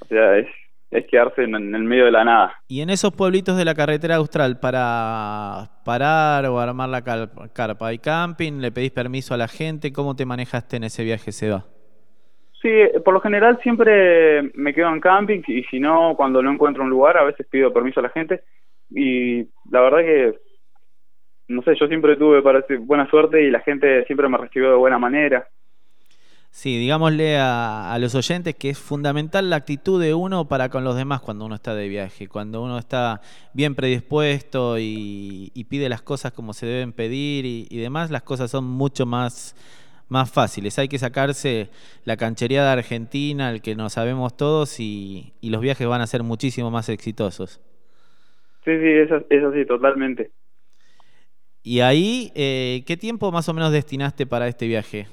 O 0.00 0.04
sea, 0.06 0.38
es, 0.38 0.46
es 0.94 1.06
quedarse 1.06 1.42
en, 1.42 1.54
en 1.56 1.74
el 1.74 1.82
medio 1.82 2.04
de 2.04 2.12
la 2.12 2.24
nada. 2.24 2.62
Y 2.68 2.80
en 2.80 2.90
esos 2.90 3.12
pueblitos 3.12 3.56
de 3.56 3.64
la 3.64 3.74
carretera 3.74 4.16
austral, 4.16 4.60
para 4.60 5.82
parar 5.84 6.46
o 6.46 6.60
armar 6.60 6.88
la 6.88 7.02
carpa, 7.02 7.88
¿hay 7.88 7.98
camping? 7.98 8.60
¿Le 8.60 8.70
pedís 8.70 8.92
permiso 8.92 9.34
a 9.34 9.36
la 9.36 9.48
gente? 9.48 9.92
¿Cómo 9.92 10.14
te 10.14 10.24
manejaste 10.24 10.76
en 10.76 10.84
ese 10.84 11.02
viaje, 11.02 11.32
Seba? 11.32 11.64
Sí, 12.62 12.70
por 13.04 13.12
lo 13.12 13.20
general 13.20 13.58
siempre 13.62 14.50
me 14.54 14.72
quedo 14.72 14.88
en 14.88 15.00
camping 15.00 15.42
y 15.48 15.64
si 15.64 15.80
no, 15.80 16.14
cuando 16.16 16.42
no 16.42 16.50
encuentro 16.50 16.82
un 16.82 16.90
lugar, 16.90 17.18
a 17.18 17.24
veces 17.24 17.46
pido 17.50 17.72
permiso 17.72 18.00
a 18.00 18.04
la 18.04 18.08
gente 18.08 18.42
y 18.88 19.42
la 19.70 19.80
verdad 19.80 19.98
que, 19.98 20.34
no 21.48 21.62
sé, 21.62 21.74
yo 21.78 21.88
siempre 21.88 22.16
tuve 22.16 22.40
parece, 22.40 22.76
buena 22.76 23.10
suerte 23.10 23.42
y 23.42 23.50
la 23.50 23.60
gente 23.60 24.04
siempre 24.06 24.28
me 24.28 24.38
recibió 24.38 24.70
de 24.70 24.76
buena 24.76 24.98
manera. 24.98 25.46
Sí, 26.54 26.78
digámosle 26.78 27.36
a, 27.36 27.92
a 27.92 27.98
los 27.98 28.14
oyentes 28.14 28.54
que 28.54 28.70
es 28.70 28.78
fundamental 28.78 29.50
la 29.50 29.56
actitud 29.56 30.00
de 30.00 30.14
uno 30.14 30.46
para 30.46 30.68
con 30.68 30.84
los 30.84 30.94
demás 30.94 31.20
cuando 31.20 31.44
uno 31.46 31.56
está 31.56 31.74
de 31.74 31.88
viaje, 31.88 32.28
cuando 32.28 32.62
uno 32.62 32.78
está 32.78 33.22
bien 33.54 33.74
predispuesto 33.74 34.78
y, 34.78 35.50
y 35.52 35.64
pide 35.64 35.88
las 35.88 36.00
cosas 36.00 36.30
como 36.32 36.52
se 36.52 36.66
deben 36.66 36.92
pedir 36.92 37.44
y, 37.44 37.66
y 37.68 37.78
demás, 37.78 38.12
las 38.12 38.22
cosas 38.22 38.52
son 38.52 38.64
mucho 38.66 39.04
más, 39.04 39.56
más 40.08 40.30
fáciles. 40.30 40.78
Hay 40.78 40.86
que 40.86 41.00
sacarse 41.00 41.70
la 42.04 42.16
canchereada 42.16 42.70
argentina, 42.72 43.50
el 43.50 43.60
que 43.60 43.74
no 43.74 43.90
sabemos 43.90 44.36
todos, 44.36 44.78
y, 44.78 45.32
y 45.40 45.50
los 45.50 45.60
viajes 45.60 45.88
van 45.88 46.02
a 46.02 46.06
ser 46.06 46.22
muchísimo 46.22 46.70
más 46.70 46.88
exitosos. 46.88 47.60
Sí, 48.64 48.70
sí, 48.78 48.88
es 49.28 49.42
así, 49.44 49.66
totalmente. 49.66 50.30
Y 51.64 51.80
ahí, 51.80 52.30
eh, 52.36 52.84
¿qué 52.86 52.96
tiempo 52.96 53.32
más 53.32 53.48
o 53.48 53.54
menos 53.54 53.72
destinaste 53.72 54.24
para 54.24 54.46
este 54.46 54.68
viaje? 54.68 55.08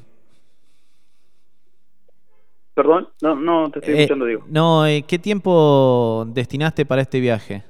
Perdón, 2.73 3.09
no, 3.21 3.35
no 3.35 3.71
te 3.71 3.79
estoy 3.79 3.93
Eh, 3.93 4.03
escuchando, 4.03 4.25
digo. 4.25 4.49
no, 4.49 4.85
eh, 4.85 5.03
¿qué 5.07 5.19
tiempo 5.19 6.25
destinaste 6.27 6.85
para 6.85 7.01
este 7.01 7.19
viaje? 7.19 7.63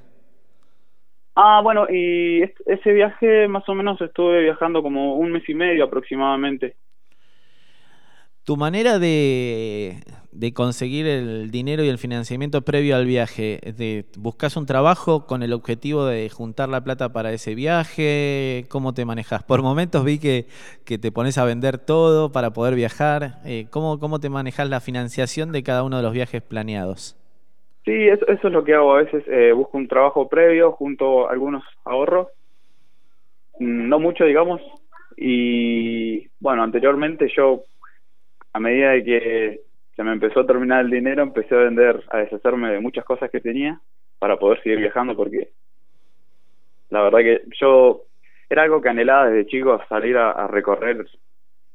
Ah, 1.34 1.60
bueno, 1.62 1.86
y 1.88 2.42
es- 2.42 2.52
ese 2.66 2.92
viaje 2.92 3.48
más 3.48 3.66
o 3.68 3.74
menos 3.74 4.00
estuve 4.00 4.42
viajando 4.42 4.82
como 4.82 5.16
un 5.16 5.32
mes 5.32 5.48
y 5.48 5.54
medio 5.54 5.84
aproximadamente. 5.84 6.76
Tu 8.44 8.56
manera 8.56 8.98
de, 8.98 9.98
de 10.32 10.52
conseguir 10.52 11.06
el 11.06 11.52
dinero 11.52 11.84
y 11.84 11.88
el 11.88 11.98
financiamiento 11.98 12.62
previo 12.62 12.96
al 12.96 13.06
viaje, 13.06 13.60
de, 13.76 14.04
¿buscas 14.18 14.56
un 14.56 14.66
trabajo 14.66 15.26
con 15.26 15.44
el 15.44 15.52
objetivo 15.52 16.06
de 16.06 16.28
juntar 16.28 16.68
la 16.68 16.82
plata 16.82 17.12
para 17.12 17.32
ese 17.32 17.54
viaje? 17.54 18.64
¿Cómo 18.68 18.94
te 18.94 19.04
manejas? 19.04 19.44
Por 19.44 19.62
momentos 19.62 20.04
vi 20.04 20.18
que, 20.18 20.46
que 20.84 20.98
te 20.98 21.12
pones 21.12 21.38
a 21.38 21.44
vender 21.44 21.78
todo 21.78 22.32
para 22.32 22.52
poder 22.52 22.74
viajar. 22.74 23.40
Eh, 23.44 23.66
¿cómo, 23.70 24.00
¿Cómo 24.00 24.18
te 24.18 24.28
manejas 24.28 24.68
la 24.68 24.80
financiación 24.80 25.52
de 25.52 25.62
cada 25.62 25.84
uno 25.84 25.98
de 25.98 26.02
los 26.02 26.12
viajes 26.12 26.42
planeados? 26.42 27.16
Sí, 27.84 28.08
eso, 28.08 28.26
es 28.28 28.42
lo 28.44 28.64
que 28.64 28.74
hago. 28.74 28.94
A 28.94 29.02
veces 29.02 29.22
eh, 29.28 29.52
busco 29.52 29.78
un 29.78 29.86
trabajo 29.86 30.28
previo, 30.28 30.72
junto 30.72 31.28
algunos 31.28 31.62
ahorros, 31.84 32.28
Mm, 33.58 33.88
no 33.88 33.98
mucho, 33.98 34.24
digamos. 34.24 34.60
Y 35.16 36.28
bueno, 36.40 36.62
anteriormente 36.62 37.28
yo, 37.36 37.62
a 38.52 38.60
medida 38.60 38.90
de 38.90 39.04
que 39.04 39.60
se 39.96 40.02
me 40.02 40.12
empezó 40.12 40.40
a 40.40 40.46
terminar 40.46 40.84
el 40.84 40.90
dinero, 40.90 41.22
empecé 41.22 41.54
a 41.54 41.58
vender, 41.58 42.02
a 42.10 42.18
deshacerme 42.18 42.70
de 42.70 42.80
muchas 42.80 43.04
cosas 43.04 43.30
que 43.30 43.40
tenía 43.40 43.80
para 44.18 44.38
poder 44.38 44.62
seguir 44.62 44.78
viajando, 44.78 45.16
porque 45.16 45.50
la 46.90 47.02
verdad 47.02 47.18
que 47.20 47.42
yo 47.60 48.02
era 48.48 48.62
algo 48.62 48.80
que 48.80 48.88
anhelaba 48.88 49.28
desde 49.30 49.50
chico, 49.50 49.80
salir 49.88 50.16
a, 50.16 50.30
a 50.32 50.46
recorrer 50.46 51.06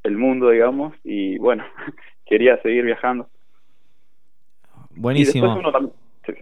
el 0.04 0.18
mundo, 0.18 0.50
digamos, 0.50 0.96
y 1.04 1.38
bueno, 1.38 1.66
quería 2.26 2.62
seguir 2.62 2.86
viajando. 2.86 3.30
Y 4.92 5.00
Buenísimo. 5.00 5.46
después 5.48 5.60
uno 5.66 5.72
también. 5.72 5.94
sí. 6.26 6.34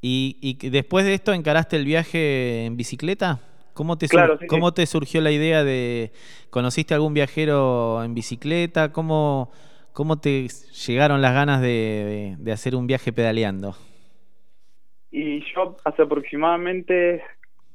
¿Y, 0.00 0.56
y 0.60 0.70
después 0.70 1.04
de 1.04 1.14
esto 1.14 1.32
encaraste 1.32 1.76
el 1.76 1.84
viaje 1.84 2.64
en 2.66 2.76
bicicleta? 2.76 3.40
¿Cómo 3.74 3.96
te, 3.98 4.08
sur- 4.08 4.10
Claro, 4.10 4.38
sí, 4.38 4.48
sí. 4.50 4.50
¿Cómo 4.50 4.72
te 4.74 4.86
surgió 4.86 5.20
la 5.20 5.30
idea 5.30 5.64
de... 5.64 6.12
¿Conociste 6.50 6.94
algún 6.94 7.14
viajero 7.14 8.02
en 8.04 8.14
bicicleta? 8.14 8.92
¿Cómo, 8.92 9.50
cómo 9.92 10.18
te 10.20 10.48
llegaron 10.86 11.22
las 11.22 11.34
ganas 11.34 11.60
de, 11.62 11.68
de- 11.68 12.36
de 12.38 12.52
hacer 12.52 12.76
un 12.76 12.86
viaje 12.86 13.12
pedaleando? 13.12 13.74
Y 15.10 15.40
yo 15.54 15.76
hace 15.84 16.02
aproximadamente 16.02 17.22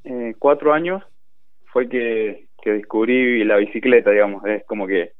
eh, 0.03 0.35
cuatro 0.39 0.73
años 0.73 1.03
fue 1.67 1.89
que, 1.89 2.49
que 2.63 2.71
descubrí 2.71 3.43
la 3.43 3.57
bicicleta, 3.57 4.11
digamos. 4.11 4.45
Es 4.45 4.65
como 4.65 4.87
que 4.87 5.13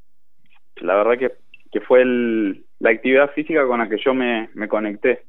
la 0.78 0.96
verdad 0.96 1.18
que, 1.20 1.34
que 1.72 1.82
fue 1.82 2.02
el- 2.04 2.66
la 2.80 2.92
actividad 2.92 3.32
física 3.34 3.66
con 3.68 3.80
la 3.80 3.90
que 3.90 3.98
yo 4.04 4.14
me, 4.14 4.50
me 4.56 4.68
conecté. 4.68 5.26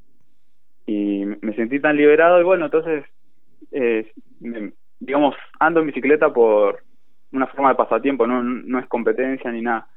Y 0.86 1.24
me 1.26 1.54
sentí 1.56 1.80
tan 1.80 1.96
liberado 1.96 2.40
y 2.40 2.44
bueno, 2.44 2.66
entonces, 2.66 3.04
eh, 3.72 4.10
me- 4.40 4.72
digamos, 5.00 5.34
ando 5.58 5.80
en 5.80 5.86
bicicleta 5.86 6.32
por 6.32 6.82
una 7.32 7.46
forma 7.46 7.70
de 7.70 7.74
pasatiempo, 7.76 8.26
no, 8.26 8.42
no 8.42 8.78
es 8.78 8.86
competencia 8.86 9.50
ni 9.50 9.62
nada. 9.62 9.88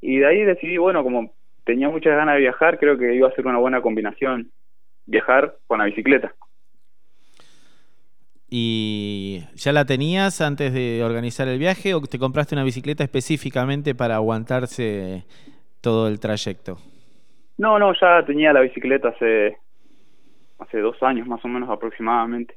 Y 0.00 0.18
de 0.18 0.26
ahí 0.26 0.44
decidí, 0.44 0.76
bueno, 0.76 1.02
como 1.02 1.32
tenía 1.64 1.88
muchas 1.88 2.16
ganas 2.16 2.34
de 2.34 2.42
viajar, 2.42 2.78
creo 2.78 2.98
que 2.98 3.14
iba 3.14 3.28
a 3.28 3.32
ser 3.32 3.46
una 3.46 3.58
buena 3.58 3.80
combinación 3.80 4.50
viajar 5.06 5.56
con 5.66 5.78
la 5.78 5.86
bicicleta. 5.86 6.32
¿Y 8.48 9.40
ya 9.54 9.72
la 9.72 9.84
tenías 9.84 10.40
antes 10.40 10.72
de 10.72 11.02
organizar 11.02 11.48
el 11.48 11.58
viaje 11.58 11.94
o 11.94 12.00
te 12.00 12.18
compraste 12.18 12.54
una 12.54 12.62
bicicleta 12.62 13.02
específicamente 13.02 13.94
para 13.94 14.14
aguantarse 14.16 15.24
todo 15.80 16.06
el 16.06 16.20
trayecto? 16.20 16.78
No, 17.58 17.78
no, 17.78 17.92
ya 18.00 18.24
tenía 18.24 18.52
la 18.52 18.60
bicicleta 18.60 19.08
hace 19.08 19.56
hace 20.58 20.78
dos 20.78 21.02
años 21.02 21.26
más 21.26 21.44
o 21.44 21.48
menos 21.48 21.68
aproximadamente. 21.68 22.56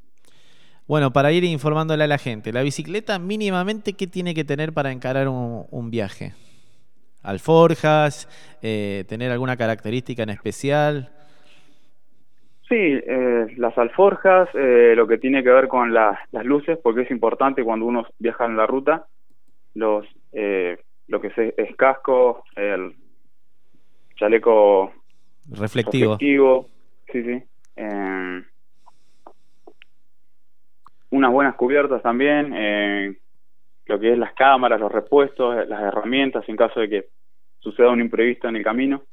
Bueno, 0.89 1.13
para 1.13 1.31
ir 1.31 1.43
informándole 1.43 2.03
a 2.03 2.07
la 2.07 2.17
gente, 2.17 2.51
la 2.51 2.63
bicicleta 2.63 3.19
mínimamente, 3.19 3.93
¿qué 3.93 4.07
tiene 4.07 4.33
que 4.33 4.43
tener 4.43 4.73
para 4.73 4.91
encarar 4.91 5.27
un, 5.27 5.67
un 5.69 5.91
viaje? 5.91 6.33
¿Alforjas? 7.21 8.27
Eh, 8.63 9.05
¿Tener 9.07 9.31
alguna 9.31 9.55
característica 9.55 10.23
en 10.23 10.31
especial? 10.31 11.11
Sí, 12.67 12.75
eh, 12.75 13.53
las 13.57 13.77
alforjas, 13.77 14.49
eh, 14.55 14.93
lo 14.95 15.07
que 15.07 15.19
tiene 15.19 15.43
que 15.43 15.51
ver 15.51 15.67
con 15.67 15.93
la- 15.93 16.19
las 16.31 16.43
luces, 16.43 16.79
porque 16.81 17.01
es 17.01 17.11
importante 17.11 17.63
cuando 17.63 17.85
uno 17.85 18.07
viaja 18.17 18.45
en 18.45 18.57
la 18.57 18.65
ruta, 18.65 19.05
los 19.75 20.07
eh, 20.31 20.75
lo 21.07 21.21
que 21.21 21.27
es, 21.27 21.53
es 21.55 21.75
casco, 21.75 22.43
el 22.55 22.95
chaleco 24.15 24.91
Reflectivo. 25.51 26.13
reflectivo, 26.13 26.69
sí, 27.11 27.23
sí. 27.23 27.43
Unas 31.11 31.31
buenas 31.31 31.55
cubiertas 31.55 32.01
también, 32.01 32.53
eh, 32.55 33.17
lo 33.85 33.99
que 33.99 34.13
es 34.13 34.17
las 34.17 34.33
cámaras, 34.33 34.79
los 34.79 34.91
repuestos, 34.91 35.67
las 35.67 35.81
herramientas 35.81 36.47
en 36.47 36.55
caso 36.55 36.79
de 36.79 36.89
que 36.89 37.05
suceda 37.59 37.89
un 37.89 38.01
imprevisto 38.01 38.47
en 38.47 38.55
el 38.55 38.63
camino. 38.63 39.03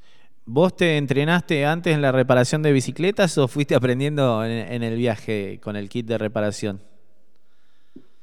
¿Vos 0.45 0.77
te 0.77 0.97
entrenaste 0.97 1.65
antes 1.65 1.95
en 1.95 2.03
la 2.03 2.13
reparación 2.13 2.63
de 2.63 2.73
bicicletas 2.73 3.37
o 3.39 3.49
fuiste 3.49 3.75
aprendiendo 3.75 4.45
en, 4.45 4.73
en 4.73 4.83
el 4.83 4.97
viaje 4.97 5.59
con 5.63 5.75
el 5.75 5.89
kit 5.89 6.07
de 6.07 6.19
reparación? 6.19 6.81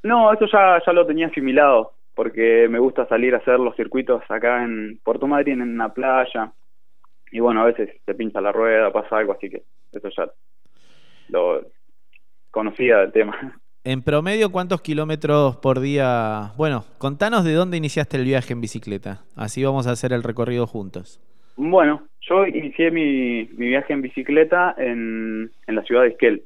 No, 0.03 0.31
eso 0.31 0.45
ya, 0.45 0.81
ya 0.85 0.93
lo 0.93 1.05
tenía 1.05 1.27
asimilado, 1.27 1.93
porque 2.13 2.67
me 2.69 2.79
gusta 2.79 3.07
salir 3.07 3.33
a 3.33 3.39
hacer 3.39 3.59
los 3.59 3.75
circuitos 3.75 4.21
acá 4.29 4.63
en 4.63 4.99
Puerto 5.03 5.27
Madryn, 5.27 5.61
en 5.61 5.73
una 5.73 5.93
playa, 5.93 6.51
y 7.31 7.39
bueno, 7.39 7.61
a 7.61 7.65
veces 7.65 7.89
se 8.05 8.13
pincha 8.13 8.39
la 8.39 8.51
rueda, 8.51 8.91
pasa 8.91 9.17
algo, 9.17 9.33
así 9.33 9.49
que 9.49 9.63
eso 9.91 10.09
ya 10.15 10.29
lo 11.29 11.61
conocía 12.51 12.99
del 12.99 13.11
tema. 13.11 13.59
En 13.85 14.01
promedio, 14.01 14.49
¿cuántos 14.49 14.81
kilómetros 14.81 15.57
por 15.57 15.81
día? 15.81 16.53
Bueno, 16.55 16.85
contanos 16.99 17.43
de 17.43 17.51
dónde 17.53 17.75
iniciaste 17.75 18.15
el 18.15 18.23
viaje 18.23 18.53
en 18.53 18.61
bicicleta. 18.61 19.23
Así 19.35 19.61
vamos 19.61 19.87
a 19.87 19.91
hacer 19.91 20.13
el 20.13 20.23
recorrido 20.23 20.65
juntos. 20.67 21.19
Bueno, 21.57 22.07
yo 22.21 22.47
inicié 22.47 22.91
mi, 22.91 23.43
mi 23.57 23.67
viaje 23.67 23.91
en 23.91 24.01
bicicleta 24.01 24.73
en, 24.77 25.51
en 25.67 25.75
la 25.75 25.83
ciudad 25.83 26.03
de 26.03 26.09
Esquel. 26.09 26.43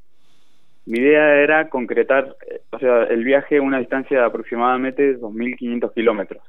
Mi 0.87 0.97
idea 0.97 1.35
era 1.35 1.69
concretar, 1.69 2.35
eh, 2.49 2.61
o 2.71 2.79
sea, 2.79 3.03
el 3.03 3.23
viaje 3.23 3.57
a 3.57 3.61
una 3.61 3.77
distancia 3.77 4.17
de 4.17 4.25
aproximadamente 4.25 5.19
2.500 5.19 5.93
kilómetros, 5.93 6.41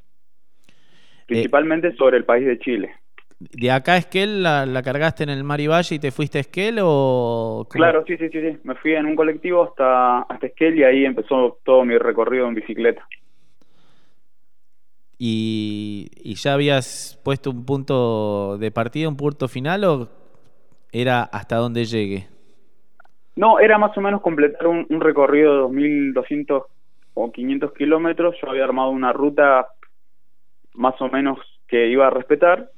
principalmente 1.27 1.93
sobre 1.97 2.17
el 2.17 2.25
país 2.25 2.47
de 2.47 2.59
Chile. 2.61 2.95
¿De 3.41 3.71
acá 3.71 3.93
a 3.93 3.99
Esquel 3.99 4.43
la, 4.43 4.67
la 4.67 4.83
cargaste 4.83 5.23
en 5.23 5.29
el 5.29 5.45
Mar 5.45 5.61
y 5.61 5.99
te 6.01 6.11
fuiste 6.11 6.39
a 6.39 6.41
Esquel 6.41 6.79
o...? 6.83 7.67
cómo? 7.69 7.83
Claro, 7.83 8.05
sí, 8.05 8.17
sí, 8.17 8.29
sí, 8.31 8.41
sí. 8.41 8.59
Me 8.65 8.75
fui 8.75 8.95
en 8.95 9.07
un 9.07 9.15
colectivo 9.15 9.63
hasta, 9.63 10.23
hasta 10.23 10.47
Esquel 10.47 10.77
y 10.77 10.83
ahí 10.83 11.05
empezó 11.05 11.59
todo 11.65 11.85
mi 11.85 11.97
recorrido 11.99 12.49
en 12.49 12.55
bicicleta. 12.55 13.07
¿Y, 15.19 16.11
y 16.17 16.35
ya 16.35 16.55
habías 16.55 17.21
puesto 17.25 17.51
un 17.51 17.65
punto 17.65 18.59
de 18.59 18.73
partida, 18.73 19.09
un 19.09 19.17
punto 19.17 19.47
final 19.47 19.85
o 19.85 20.09
era 20.91 21.23
hasta 21.23 21.57
donde 21.57 21.85
llegue? 21.85 22.27
No, 23.37 23.61
era 23.61 23.79
más 23.79 23.97
o 23.97 24.01
menos 24.01 24.21
completar 24.21 24.67
un, 24.67 24.85
un 24.91 25.01
recorrido 25.01 25.69
de 25.69 25.75
2.200 26.13 26.65
o 27.15 27.33
500 27.33 27.73
kilómetros. 27.73 28.35
Yo 28.43 28.51
había 28.51 28.65
armado 28.65 28.91
una 28.91 29.13
ruta 29.13 29.69
más 30.75 31.01
o 31.01 31.09
menos 31.09 31.39
que 31.69 31.87
iba 31.87 32.09
a 32.09 32.11
respetar 32.11 32.71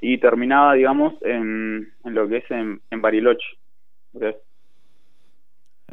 y 0.00 0.18
terminaba, 0.18 0.74
digamos, 0.74 1.14
en, 1.22 1.92
en 2.04 2.14
lo 2.14 2.28
que 2.28 2.38
es 2.38 2.50
en, 2.50 2.80
en 2.90 3.00
Bariloche. 3.02 3.46
O 4.12 4.18
sea, 4.18 4.34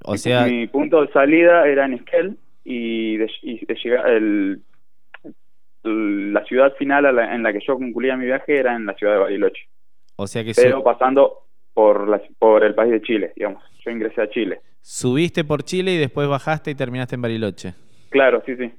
O 0.06 0.18
sea, 0.18 0.46
mi 0.46 0.68
punto 0.68 1.02
de 1.02 1.12
salida 1.12 1.68
era 1.68 1.86
en 1.86 1.94
Esquel 1.94 2.38
y 2.64 3.18
de, 3.18 3.32
y 3.42 3.66
de 3.66 3.76
llegar 3.76 4.08
el, 4.10 4.62
el- 5.84 6.34
la 6.34 6.44
ciudad 6.46 6.74
final 6.78 7.06
a 7.06 7.12
la- 7.12 7.36
en 7.36 7.44
la 7.44 7.52
que 7.54 7.60
yo 7.66 7.76
concluía 7.76 8.16
mi 8.18 8.26
viaje 8.26 8.58
era 8.58 8.76
en 8.76 8.86
la 8.86 8.94
ciudad 8.96 9.14
de 9.14 9.20
Bariloche, 9.20 9.68
o 10.16 10.28
sea 10.28 10.44
que 10.44 10.54
pero 10.56 10.78
su- 10.78 10.84
pasando 10.84 11.40
por 11.74 12.08
la, 12.08 12.22
por 12.40 12.64
el 12.64 12.76
país 12.76 12.92
de 12.92 13.02
Chile, 13.02 13.34
digamos. 13.36 13.64
Yo 13.84 13.92
ingresé 13.92 14.22
a 14.22 14.30
Chile. 14.30 14.62
subiste 14.82 15.44
por 15.44 15.64
Chile 15.64 15.94
y 15.94 15.98
después 15.98 16.28
bajaste 16.28 16.72
y 16.72 16.76
terminaste 16.76 17.16
en 17.16 17.22
Bariloche. 17.22 17.74
Claro, 18.10 18.42
sí, 18.46 18.56
sí. 18.56 18.72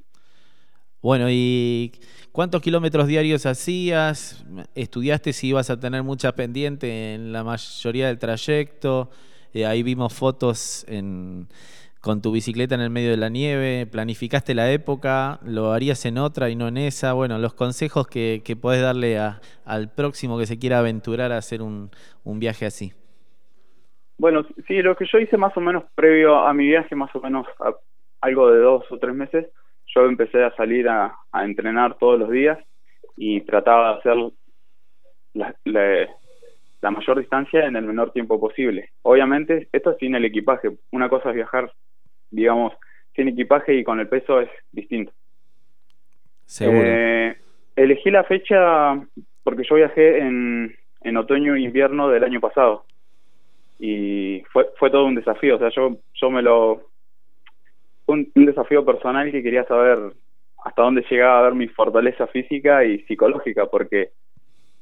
Bueno, 1.05 1.27
¿y 1.29 1.93
cuántos 2.33 2.63
kilómetros 2.63 3.07
diarios 3.07 3.45
hacías? 3.45 4.43
¿Estudiaste 4.75 5.35
si 5.35 5.49
ibas 5.49 5.69
a 5.69 5.79
tener 5.79 6.03
mucha 6.03 6.33
pendiente 6.33 7.13
en 7.13 7.31
la 7.31 7.45
mayoría 7.45 8.07
del 8.07 8.19
trayecto? 8.19 9.11
Eh, 9.53 9.67
ahí 9.67 9.83
vimos 9.83 10.15
fotos 10.15 10.87
en- 10.89 11.47
con 12.01 12.23
tu 12.23 12.33
bicicleta 12.33 12.75
en 12.75 12.81
el 12.81 12.89
medio 12.89 13.11
de 13.11 13.19
la 13.19 13.29
nieve. 13.29 13.85
¿Planificaste 13.85 14.55
la 14.55 14.73
época? 14.73 15.41
¿Lo 15.45 15.73
harías 15.73 16.07
en 16.07 16.17
otra 16.17 16.49
y 16.49 16.57
no 16.57 16.69
en 16.69 16.79
esa? 16.79 17.13
Bueno, 17.13 17.37
los 17.37 17.53
consejos 17.53 18.07
que, 18.07 18.41
que 18.43 18.57
podés 18.57 18.81
darle 18.81 19.19
a- 19.19 19.43
al 19.67 19.93
próximo 19.93 20.39
que 20.39 20.47
se 20.47 20.59
quiera 20.59 20.79
aventurar 20.79 21.33
a 21.33 21.37
hacer 21.37 21.61
un, 21.61 21.91
un 22.25 22.39
viaje 22.41 22.65
así. 22.65 22.95
Bueno, 24.17 24.47
sí, 24.67 24.81
lo 24.81 24.97
que 24.97 25.05
yo 25.13 25.19
hice 25.19 25.37
más 25.37 25.55
o 25.55 25.61
menos 25.61 25.85
previo 25.95 26.39
a 26.39 26.55
mi 26.55 26.67
viaje, 26.67 26.97
más 26.97 27.15
o 27.15 27.21
menos 27.21 27.47
a- 27.61 27.75
algo 28.23 28.51
de 28.51 28.59
dos 28.61 28.85
o 28.91 28.99
tres 28.99 29.15
meses, 29.15 29.49
yo 29.95 30.07
empecé 30.07 30.43
a 30.43 30.55
salir 30.57 30.89
a, 30.89 31.17
a 31.33 31.45
entrenar 31.45 31.97
todos 31.99 32.19
los 32.19 32.31
días 32.31 32.59
y 33.17 33.41
trataba 33.43 33.93
de 33.93 33.99
hacer 33.99 34.17
la, 35.35 35.55
la, 35.65 36.09
la 36.81 36.91
mayor 36.91 37.19
distancia 37.19 37.65
en 37.65 37.77
el 37.77 37.85
menor 37.85 38.13
tiempo 38.13 38.41
posible. 38.41 38.91
Obviamente, 39.03 39.69
esto 39.73 39.97
sin 39.99 40.15
el 40.15 40.25
equipaje. 40.25 40.71
Una 40.91 41.09
cosa 41.09 41.31
es 41.31 41.37
viajar, 41.37 41.73
digamos, 42.31 42.73
sin 43.15 43.29
equipaje 43.29 43.75
y 43.75 43.85
con 43.85 44.01
el 44.01 44.09
peso 44.09 44.41
es 44.41 44.51
distinto. 44.73 45.13
Seguro. 46.45 46.83
Eh, 46.85 47.37
elegí 47.77 48.11
la 48.11 48.25
fecha 48.25 49.01
porque 49.43 49.65
yo 49.69 49.77
viajé 49.77 50.19
en, 50.19 50.77
en 51.01 51.17
otoño 51.17 51.55
e 51.55 51.61
invierno 51.61 52.09
del 52.09 52.25
año 52.25 52.41
pasado 52.41 52.85
y 53.79 54.43
fue 54.53 54.67
fue 54.79 54.91
todo 54.91 55.07
un 55.07 55.15
desafío. 55.15 55.57
O 55.57 55.59
sea, 55.59 55.71
yo 55.71 55.99
yo 56.15 56.31
me 56.31 56.43
lo 56.43 56.83
un, 58.07 58.31
un 58.35 58.47
desafío 58.47 58.85
personal 58.85 59.31
que 59.31 59.43
quería 59.43 59.65
saber 59.65 59.99
hasta 60.65 60.83
dónde 60.83 61.05
llegaba 61.11 61.39
a 61.41 61.43
ver 61.43 61.55
mi 61.55 61.69
fortaleza 61.69 62.27
física 62.29 62.85
y 62.85 63.01
psicológica 63.05 63.67
porque 63.67 64.13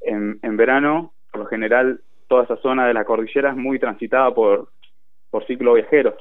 en, 0.00 0.38
en 0.42 0.56
verano 0.56 1.12
por 1.30 1.40
lo 1.42 1.46
general 1.46 2.00
toda 2.28 2.44
esa 2.44 2.56
zona 2.56 2.86
de 2.86 2.94
la 2.94 3.04
cordillera 3.04 3.50
es 3.50 3.56
muy 3.56 3.78
transitada 3.78 4.32
por 4.34 4.70
por 5.30 5.46
ciclo 5.46 5.74
viajeros 5.74 6.14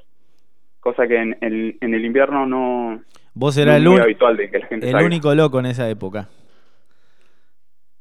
cosa 0.80 1.08
que 1.08 1.18
en, 1.18 1.38
el 1.42 1.78
en 1.82 1.94
el 1.94 2.06
invierno 2.06 2.46
no 2.46 3.04
Vos 3.34 3.56
es 3.58 3.66
el, 3.66 3.88
un- 3.88 4.02
habitual 4.02 4.36
de 4.38 4.50
que 4.50 4.60
la 4.60 4.68
gente 4.68 4.86
el 4.88 4.92
salga. 4.92 5.06
único 5.06 5.34
loco 5.36 5.60
en 5.60 5.68
esa 5.68 5.90
época. 5.90 6.28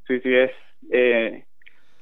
Sí, 0.06 0.18
sí, 0.20 0.34
es. 0.34 0.50
Eh, 0.90 1.44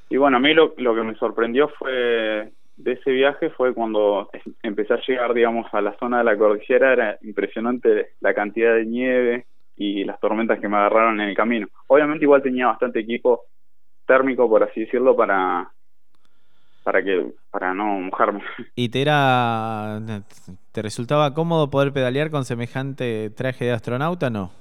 y 0.08 0.16
bueno, 0.16 0.38
a 0.38 0.40
mí 0.40 0.54
lo, 0.54 0.72
lo 0.78 0.94
que 0.94 1.02
me 1.02 1.14
sorprendió 1.16 1.68
fue 1.78 2.50
de 2.78 2.92
ese 2.92 3.10
viaje 3.12 3.50
fue 3.50 3.74
cuando 3.74 4.30
es- 4.32 4.42
empecé 4.62 4.94
a 4.94 5.00
llegar, 5.06 5.34
digamos, 5.34 5.66
a 5.74 5.80
la 5.82 5.96
zona 5.98 6.18
de 6.18 6.24
la 6.24 6.38
cordillera, 6.38 6.92
era 6.94 7.18
impresionante 7.22 8.10
la 8.20 8.34
cantidad 8.34 8.74
de 8.74 8.86
nieve 8.86 9.46
y 9.76 10.04
las 10.04 10.20
tormentas 10.20 10.60
que 10.60 10.68
me 10.68 10.76
agarraron 10.78 11.20
en 11.20 11.28
el 11.30 11.36
camino. 11.36 11.68
Obviamente 11.88 12.24
igual 12.24 12.42
tenía 12.42 12.68
bastante 12.68 13.00
equipo 13.00 13.46
térmico, 14.06 14.48
por 14.48 14.62
así 14.64 14.80
decirlo, 14.82 15.16
para 15.16 15.72
para 16.82 17.02
que 17.02 17.32
para 17.50 17.74
no 17.74 17.84
mojarme. 18.00 18.42
¿Y 18.74 18.88
te 18.90 19.02
era 19.02 20.00
te 20.72 20.82
resultaba 20.82 21.34
cómodo 21.34 21.70
poder 21.70 21.92
pedalear 21.92 22.30
con 22.30 22.44
semejante 22.44 23.30
traje 23.30 23.66
de 23.66 23.72
astronauta 23.72 24.30
no? 24.30 24.52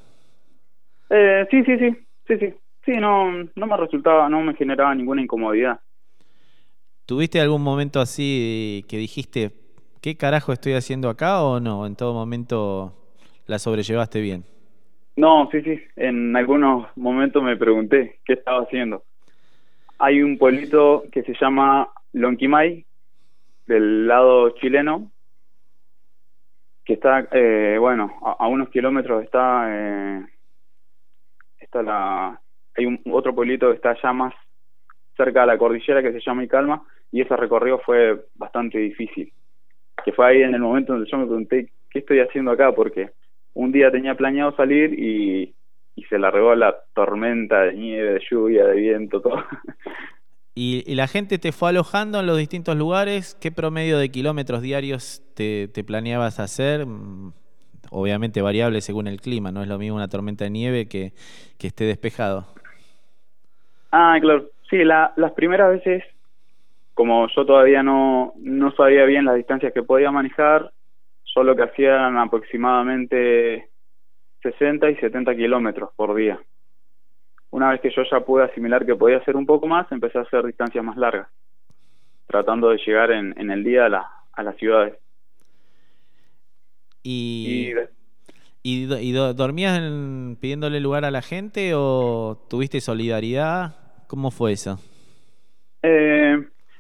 Eh, 1.10 1.48
sí, 1.52 1.64
sí, 1.64 1.78
sí, 1.78 2.08
sí, 2.28 2.38
sí. 2.40 2.54
Sí, 2.86 2.94
no, 2.98 3.30
no 3.56 3.68
me 3.68 3.78
resultaba, 3.78 4.30
no 4.30 4.42
me 4.42 4.56
generaba 4.56 4.96
ninguna 4.96 5.22
incomodidad. 5.22 5.80
¿Tuviste 7.08 7.40
algún 7.40 7.64
momento 7.64 8.02
así 8.02 8.84
que 8.90 8.98
dijiste, 8.98 9.52
¿qué 10.02 10.18
carajo 10.18 10.52
estoy 10.52 10.74
haciendo 10.74 11.08
acá 11.08 11.42
o 11.42 11.62
no? 11.62 11.88
En 11.88 11.96
todo 11.96 12.14
momento 12.14 12.94
la 13.46 13.60
sobrellevaste 13.60 14.20
bien. 14.20 14.44
No, 15.16 15.48
sí, 15.50 15.62
sí. 15.62 15.80
En 15.96 16.36
algunos 16.36 16.86
momentos 16.98 17.42
me 17.42 17.56
pregunté 17.56 18.20
qué 18.26 18.34
estaba 18.34 18.64
haciendo. 18.64 19.04
Hay 20.00 20.22
un 20.22 20.38
pueblito 20.38 21.06
que 21.10 21.24
se 21.24 21.34
llama 21.40 21.88
Lonquimay, 22.12 22.86
del 23.68 24.06
lado 24.06 24.50
chileno, 24.60 25.10
que 26.84 26.96
está, 26.96 27.26
eh, 27.32 27.78
bueno, 27.80 28.20
a, 28.22 28.46
unos 28.48 28.68
kilómetros 28.68 29.24
está, 29.24 29.66
eh, 29.70 30.26
está 31.58 31.82
la, 31.82 32.42
hay 32.76 32.86
un 32.86 33.00
otro 33.14 33.34
pueblito 33.34 33.70
que 33.70 33.78
está 33.78 33.96
ya 34.04 34.12
más 34.12 34.34
cerca 35.16 35.42
de 35.42 35.48
la 35.48 35.58
cordillera 35.58 36.04
que 36.04 36.12
se 36.12 36.20
llama 36.20 36.44
Icalma, 36.44 36.84
y 37.12 37.22
ese 37.22 37.36
recorrido 37.36 37.80
fue 37.80 38.26
bastante 38.36 38.78
difícil. 38.80 39.34
Que 40.04 40.12
fue 40.14 40.28
ahí 40.28 40.42
en 40.42 40.54
el 40.54 40.62
momento 40.62 40.94
donde 40.94 41.10
yo 41.10 41.18
me 41.18 41.26
pregunté 41.26 41.72
qué 41.90 42.00
estoy 42.00 42.20
haciendo 42.20 42.52
acá, 42.52 42.74
porque 42.74 43.12
un 43.54 43.72
día 43.72 43.92
tenía 43.92 44.16
planeado 44.16 44.56
salir 44.56 44.94
y, 44.98 45.56
y 45.96 46.04
se 46.06 46.20
largó 46.20 46.56
la 46.56 46.76
tormenta 46.94 47.62
de 47.64 47.74
nieve, 47.74 48.14
de 48.14 48.24
lluvia, 48.30 48.66
de 48.66 48.76
viento, 48.76 49.22
todo. 49.22 49.44
¿Y, 50.56 50.84
y 50.92 50.96
la 50.96 51.08
gente 51.08 51.38
te 51.38 51.52
fue 51.52 51.70
alojando 51.70 52.20
en 52.20 52.26
los 52.26 52.38
distintos 52.38 52.76
lugares? 52.76 53.36
¿Qué 53.40 53.52
promedio 53.52 54.00
de 54.00 54.10
kilómetros 54.10 54.62
diarios 54.62 55.22
te, 55.36 55.68
te 55.68 55.84
planeabas 55.84 56.40
hacer? 56.40 56.86
Mm, 56.86 57.32
Obviamente 57.90 58.42
variable 58.42 58.82
según 58.82 59.08
el 59.08 59.22
clima, 59.22 59.52
no 59.52 59.62
es 59.62 59.68
lo 59.70 59.78
mismo 59.78 59.96
una 59.96 60.10
tormenta 60.10 60.44
de 60.44 60.50
nieve 60.50 60.88
que, 60.88 61.14
que 61.58 61.68
esté 61.68 61.86
despejado. 61.86 62.46
Ah, 63.92 64.18
claro. 64.20 64.50
Sí, 64.70 64.84
la, 64.84 65.14
las 65.16 65.32
primeras 65.32 65.72
veces, 65.72 66.04
como 66.98 67.28
yo 67.36 67.46
todavía 67.46 67.84
no, 67.84 68.34
no 68.38 68.72
sabía 68.72 69.06
bien 69.06 69.26
las 69.26 69.36
distancias 69.36 69.72
que 69.72 69.84
podía 69.84 70.12
manejar, 70.12 70.74
yo 71.36 71.44
lo 71.44 71.56
que 71.56 71.62
hacía 71.64 71.90
eran 71.96 72.18
aproximadamente 72.18 73.70
60 74.44 74.90
y 74.90 74.96
70 74.98 75.36
kilómetros 75.36 75.92
por 75.96 76.16
día. 76.16 76.42
Una 77.52 77.72
vez 77.72 77.82
que 77.82 77.92
yo 77.96 78.04
ya 78.10 78.22
pude 78.22 78.46
asimilar 78.46 78.86
que 78.86 78.96
podía 78.96 79.18
hacer 79.18 79.36
un 79.36 79.46
poco 79.46 79.68
más, 79.68 79.92
empecé 79.92 80.18
a 80.18 80.22
hacer 80.24 80.46
distancias 80.46 80.84
más 80.84 80.98
largas, 80.98 81.30
tratando 82.28 82.70
de 82.70 82.78
llegar 82.86 83.12
en, 83.12 83.40
en 83.40 83.52
el 83.52 83.64
día 83.64 83.86
a, 83.86 83.90
la, 83.90 84.12
a 84.34 84.44
las 84.44 84.58
ciudades. 84.58 84.98
¿Y, 87.04 87.72
Y 87.72 87.74
y 88.64 88.86
do- 88.86 89.00
y 89.00 89.12
do- 89.14 89.34
dormías 89.34 89.78
en- 89.80 90.38
pidiéndole 90.42 90.80
lugar 90.82 91.06
a 91.06 91.12
la 91.12 91.22
gente 91.22 91.74
o 91.76 92.46
tuviste 92.50 92.82
solidaridad? 92.82 93.76
¿Cómo 94.08 94.32
fue 94.32 94.54
eso? 94.54 94.80
Eh, 95.82 96.38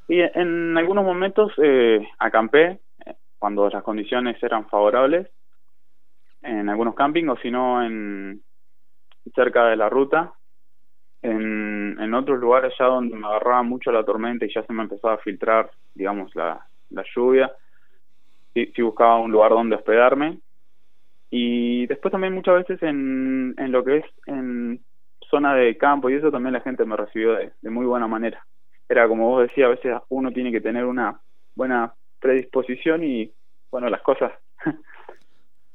y 0.07 0.21
en 0.21 0.77
algunos 0.77 1.03
momentos 1.03 1.51
eh, 1.57 2.07
acampé 2.19 2.79
eh, 3.05 3.15
cuando 3.37 3.69
las 3.69 3.83
condiciones 3.83 4.41
eran 4.41 4.67
favorables 4.69 5.27
en 6.41 6.69
algunos 6.69 6.95
campings 6.95 7.29
o 7.29 7.37
si 7.37 7.51
no 7.51 7.83
en 7.83 8.41
cerca 9.35 9.65
de 9.65 9.75
la 9.75 9.89
ruta 9.89 10.33
en, 11.21 11.97
en 11.99 12.13
otros 12.13 12.39
lugares 12.39 12.73
ya 12.79 12.85
donde 12.85 13.15
me 13.15 13.27
agarraba 13.27 13.63
mucho 13.63 13.91
la 13.91 14.05
tormenta 14.05 14.45
y 14.45 14.53
ya 14.53 14.63
se 14.63 14.73
me 14.73 14.83
empezaba 14.83 15.15
a 15.15 15.19
filtrar 15.19 15.69
digamos 15.93 16.33
la, 16.35 16.65
la 16.89 17.03
lluvia 17.15 17.51
sí, 18.53 18.71
sí 18.75 18.81
buscaba 18.81 19.19
un 19.19 19.31
lugar 19.31 19.51
donde 19.51 19.75
hospedarme 19.75 20.39
y 21.29 21.87
después 21.87 22.11
también 22.11 22.33
muchas 22.33 22.55
veces 22.55 22.81
en, 22.83 23.53
en 23.57 23.71
lo 23.71 23.83
que 23.83 23.97
es 23.97 24.05
en 24.27 24.79
zona 25.29 25.53
de 25.55 25.77
campo 25.77 26.09
y 26.09 26.15
eso 26.15 26.31
también 26.31 26.53
la 26.53 26.61
gente 26.61 26.85
me 26.85 26.95
recibió 26.95 27.33
de, 27.33 27.51
de 27.61 27.69
muy 27.69 27.85
buena 27.85 28.07
manera. 28.07 28.45
Era 28.89 29.07
como 29.07 29.29
vos 29.29 29.47
decías, 29.47 29.67
a 29.67 29.69
veces 29.71 29.95
uno 30.09 30.31
tiene 30.31 30.51
que 30.51 30.61
tener 30.61 30.85
una 30.85 31.19
buena 31.55 31.93
predisposición 32.19 33.03
y 33.03 33.31
bueno, 33.71 33.89
las 33.89 34.01
cosas 34.01 34.31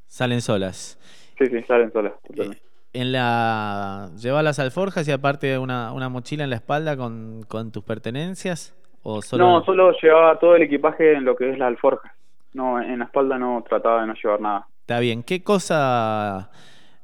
Salen 0.07 0.41
solas. 0.41 0.99
sí, 1.39 1.47
sí, 1.47 1.63
salen 1.65 1.93
solas. 1.93 2.13
totalmente. 2.27 2.63
En 2.95 3.11
la 3.13 4.11
lleva 4.19 4.43
las 4.43 4.59
alforjas 4.59 5.09
y 5.09 5.13
aparte 5.13 5.57
una, 5.59 5.93
una 5.93 6.11
mochila 6.11 6.45
en 6.45 6.51
la 6.51 6.57
espalda 6.57 6.95
con, 6.97 7.43
con 7.49 7.73
tus 7.73 7.83
pertenencias 7.85 8.75
o 9.03 9.23
solo 9.23 9.45
No, 9.45 9.65
solo 9.65 9.93
llevaba 10.03 10.39
todo 10.39 10.57
el 10.57 10.63
equipaje 10.63 11.15
en 11.15 11.25
lo 11.25 11.35
que 11.35 11.51
es 11.51 11.59
la 11.59 11.69
alforja. 11.69 12.15
No, 12.53 12.83
en 12.83 12.99
la 12.99 13.07
espalda 13.07 13.39
no 13.39 13.65
trataba 13.67 14.03
de 14.03 14.09
no 14.09 14.15
llevar 14.15 14.41
nada. 14.43 14.69
está 14.83 15.01
bien. 15.01 15.23
¿Qué 15.23 15.43
cosa 15.43 16.51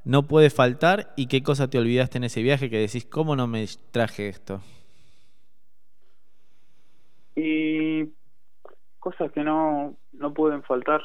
no 0.04 0.24
puede 0.24 0.50
faltar 0.50 1.08
y 1.16 1.26
qué 1.26 1.42
cosa 1.42 1.68
te 1.70 1.78
olvidaste 1.78 2.18
en 2.18 2.24
ese 2.24 2.42
viaje 2.42 2.68
que 2.68 2.78
decís 2.78 3.06
cómo 3.06 3.34
no 3.34 3.46
me 3.46 3.64
traje 3.90 4.28
esto? 4.28 4.60
Y 7.40 8.12
cosas 8.98 9.30
que 9.32 9.42
no, 9.44 9.96
no 10.12 10.34
pueden 10.34 10.62
faltar. 10.64 11.00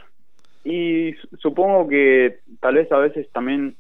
Y 0.64 1.14
su- 1.14 1.38
supongo 1.38 1.88
que 1.88 2.40
tal 2.60 2.76
vez 2.76 2.92
a 2.92 2.98
veces 2.98 3.32
también 3.32 3.78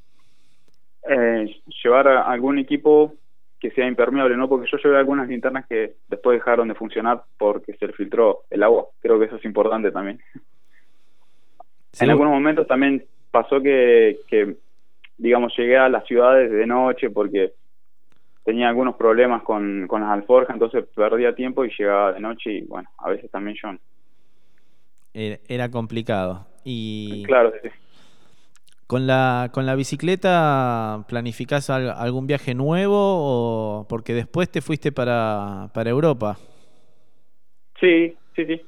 eh, 1.10 1.62
llevar 1.84 2.08
a 2.08 2.22
algún 2.24 2.60
equipo 2.60 3.16
que 3.60 3.72
sea 3.72 3.88
impermeable, 3.88 4.36
¿no? 4.38 4.48
Porque 4.50 4.70
yo 4.72 4.78
llevé 4.78 4.98
algunas 4.98 5.28
linternas 5.28 5.66
que 5.68 5.96
después 6.08 6.38
dejaron 6.38 6.68
de 6.68 6.76
funcionar 6.76 7.24
porque 7.38 7.74
se 7.78 7.88
filtró 7.94 8.44
el 8.50 8.62
agua. 8.62 8.88
Creo 9.00 9.18
que 9.18 9.26
eso 9.26 9.38
es 9.38 9.46
importante 9.46 9.92
también. 9.92 10.20
En 12.00 12.10
algunos 12.10 12.34
momentos 12.34 12.68
también 12.68 13.06
pasó 13.32 13.62
que, 13.62 14.20
que, 14.28 14.58
digamos, 15.18 15.54
llegué 15.58 15.78
a 15.78 15.90
las 15.90 16.06
ciudades 16.06 16.52
de 16.52 16.68
noche 16.68 17.10
porque 17.10 17.54
tenía 18.44 18.70
algunos 18.70 18.96
problemas 18.96 19.44
con, 19.44 19.88
con 19.88 20.02
las 20.02 20.12
alforjas, 20.12 20.54
entonces 20.56 20.86
perdía 20.96 21.36
tiempo 21.36 21.66
y 21.66 21.72
llegaba 21.78 22.14
de 22.14 22.20
noche 22.20 22.52
y 22.54 22.66
bueno, 22.66 22.90
a 22.98 23.10
veces 23.10 23.30
también 23.32 23.58
yo. 23.62 23.70
Era, 25.14 25.40
era 25.48 25.70
complicado. 25.72 26.48
Y 26.64 27.24
Claro, 27.26 27.52
sí. 27.62 27.70
con 28.88 29.08
la 29.08 29.50
con 29.54 29.66
la 29.66 29.76
bicicleta 29.76 31.06
planificás 31.08 31.70
al- 31.70 31.90
algún 31.92 32.28
viaje 32.28 32.54
nuevo 32.54 32.96
o 32.98 33.88
porque 33.88 34.14
después 34.14 34.50
te 34.52 34.62
fuiste 34.62 34.92
para, 34.92 35.70
para 35.74 35.90
Europa. 35.90 36.38
sí, 37.80 38.16
sí, 38.36 38.46
sí. 38.46 38.62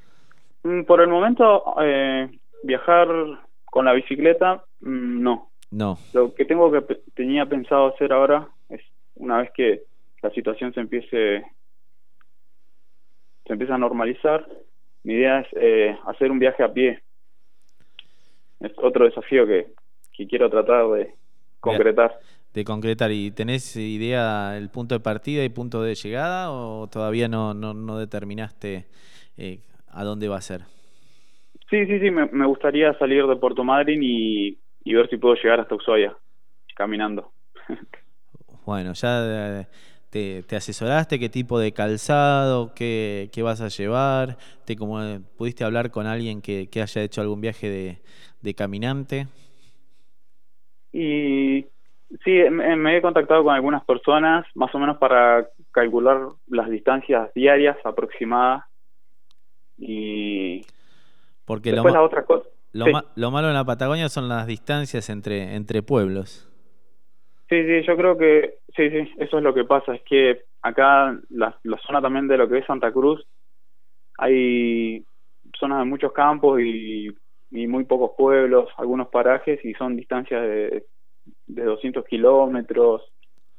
Mm, 0.63 0.83
Por 0.85 1.01
el 1.01 1.07
momento, 1.09 1.63
eh, 1.81 2.29
viajar 2.63 3.07
con 3.65 3.85
la 3.85 3.93
bicicleta, 3.93 4.65
mm, 4.81 5.21
no. 5.21 5.51
No. 5.71 5.97
Lo 6.13 6.33
que 6.33 6.45
tengo 6.45 6.71
que 6.71 6.81
tenía 7.15 7.45
pensado 7.45 7.87
hacer 7.93 8.13
ahora 8.13 8.49
una 9.15 9.37
vez 9.39 9.51
que 9.53 9.83
la 10.21 10.29
situación 10.31 10.73
se 10.73 10.79
empiece 10.79 11.45
se 13.45 13.53
empieza 13.53 13.75
a 13.75 13.77
normalizar, 13.77 14.47
mi 15.03 15.13
idea 15.13 15.41
es 15.41 15.47
eh, 15.53 15.97
hacer 16.07 16.31
un 16.31 16.39
viaje 16.39 16.63
a 16.63 16.73
pie. 16.73 16.99
es 18.59 18.71
otro 18.77 19.05
desafío 19.05 19.45
que, 19.45 19.67
que 20.13 20.27
quiero 20.27 20.49
tratar 20.49 20.87
de 20.89 21.13
concretar. 21.59 22.19
De 22.53 22.63
concretar. 22.63 23.11
¿Y 23.11 23.31
tenés 23.31 23.75
idea 23.75 24.57
el 24.57 24.69
punto 24.69 24.95
de 24.95 25.01
partida 25.01 25.43
y 25.43 25.49
punto 25.49 25.83
de 25.83 25.93
llegada 25.93 26.51
o 26.51 26.87
todavía 26.87 27.27
no, 27.27 27.53
no, 27.53 27.73
no 27.73 27.99
determinaste 27.99 28.85
eh, 29.37 29.59
a 29.89 30.03
dónde 30.03 30.27
va 30.27 30.37
a 30.37 30.41
ser? 30.41 30.61
Sí, 31.69 31.85
sí, 31.85 31.99
sí, 31.99 32.11
me, 32.11 32.25
me 32.27 32.45
gustaría 32.47 32.97
salir 32.97 33.25
de 33.27 33.35
Puerto 33.35 33.63
Madryn 33.63 34.01
y, 34.01 34.57
y 34.83 34.93
ver 34.93 35.09
si 35.09 35.17
puedo 35.17 35.35
llegar 35.35 35.59
hasta 35.59 35.75
Ushuaia 35.75 36.15
caminando. 36.75 37.31
Bueno, 38.65 38.93
ya 38.93 39.67
te, 40.09 40.43
te 40.43 40.55
asesoraste 40.55 41.19
qué 41.19 41.29
tipo 41.29 41.59
de 41.59 41.71
calzado, 41.73 42.73
qué, 42.73 43.29
qué 43.31 43.41
vas 43.43 43.61
a 43.61 43.67
llevar, 43.67 44.37
te 44.65 44.75
como 44.75 44.99
pudiste 45.37 45.63
hablar 45.63 45.91
con 45.91 46.07
alguien 46.07 46.41
que, 46.41 46.67
que 46.69 46.81
haya 46.81 47.01
hecho 47.03 47.21
algún 47.21 47.41
viaje 47.41 47.69
de, 47.69 48.01
de 48.41 48.53
caminante. 48.55 49.27
Y 50.91 51.65
sí, 52.23 52.31
me, 52.49 52.75
me 52.75 52.97
he 52.97 53.01
contactado 53.01 53.43
con 53.43 53.53
algunas 53.53 53.83
personas, 53.85 54.45
más 54.55 54.73
o 54.73 54.79
menos 54.79 54.97
para 54.97 55.47
calcular 55.71 56.29
las 56.47 56.69
distancias 56.69 57.31
diarias 57.33 57.77
aproximadas. 57.83 58.63
Y 59.77 60.61
Porque 61.45 61.71
lo, 61.71 61.77
después 61.77 61.93
ma- 61.93 61.99
la 61.99 62.03
otra 62.03 62.25
cosa. 62.25 62.47
lo, 62.73 62.85
sí. 62.85 62.91
ma- 62.93 63.05
lo 63.15 63.31
malo 63.31 63.47
en 63.49 63.53
la 63.55 63.65
Patagonia 63.65 64.09
son 64.09 64.29
las 64.29 64.47
distancias 64.47 65.09
entre, 65.09 65.55
entre 65.55 65.83
pueblos. 65.83 66.47
Sí, 67.49 67.63
sí, 67.63 67.83
yo 67.85 67.95
creo 67.95 68.17
que 68.17 68.55
sí, 68.75 68.89
sí, 68.89 69.13
eso 69.17 69.37
es 69.37 69.43
lo 69.43 69.53
que 69.53 69.65
pasa, 69.65 69.93
es 69.93 70.01
que 70.03 70.45
acá 70.63 71.19
la, 71.29 71.59
zona 71.85 72.01
también 72.01 72.27
de 72.27 72.37
lo 72.37 72.49
que 72.49 72.59
es 72.59 72.65
Santa 72.65 72.91
Cruz 72.91 73.23
hay 74.17 75.05
zonas 75.59 75.79
de 75.79 75.85
muchos 75.85 76.11
campos 76.13 76.59
y, 76.61 77.09
muy 77.51 77.85
pocos 77.85 78.11
pueblos, 78.17 78.69
algunos 78.77 79.07
parajes 79.09 79.63
y 79.63 79.73
son 79.75 79.95
distancias 79.95 80.41
de, 80.41 80.85
de 81.45 81.63
200 81.63 82.03
kilómetros, 82.05 83.01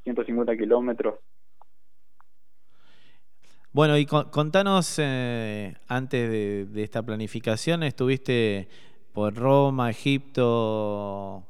150 0.05 0.57
kilómetros. 0.57 1.21
Bueno, 3.73 3.97
y 3.97 4.05
con- 4.05 4.29
contanos, 4.31 4.99
eh, 4.99 5.75
antes 5.89 6.73
de 6.73 6.83
esta 6.83 7.03
planificación, 7.03 7.85
¿estuviste 7.85 8.69
por 9.13 9.35
Roma, 9.35 9.91
Egipto? 9.91 11.47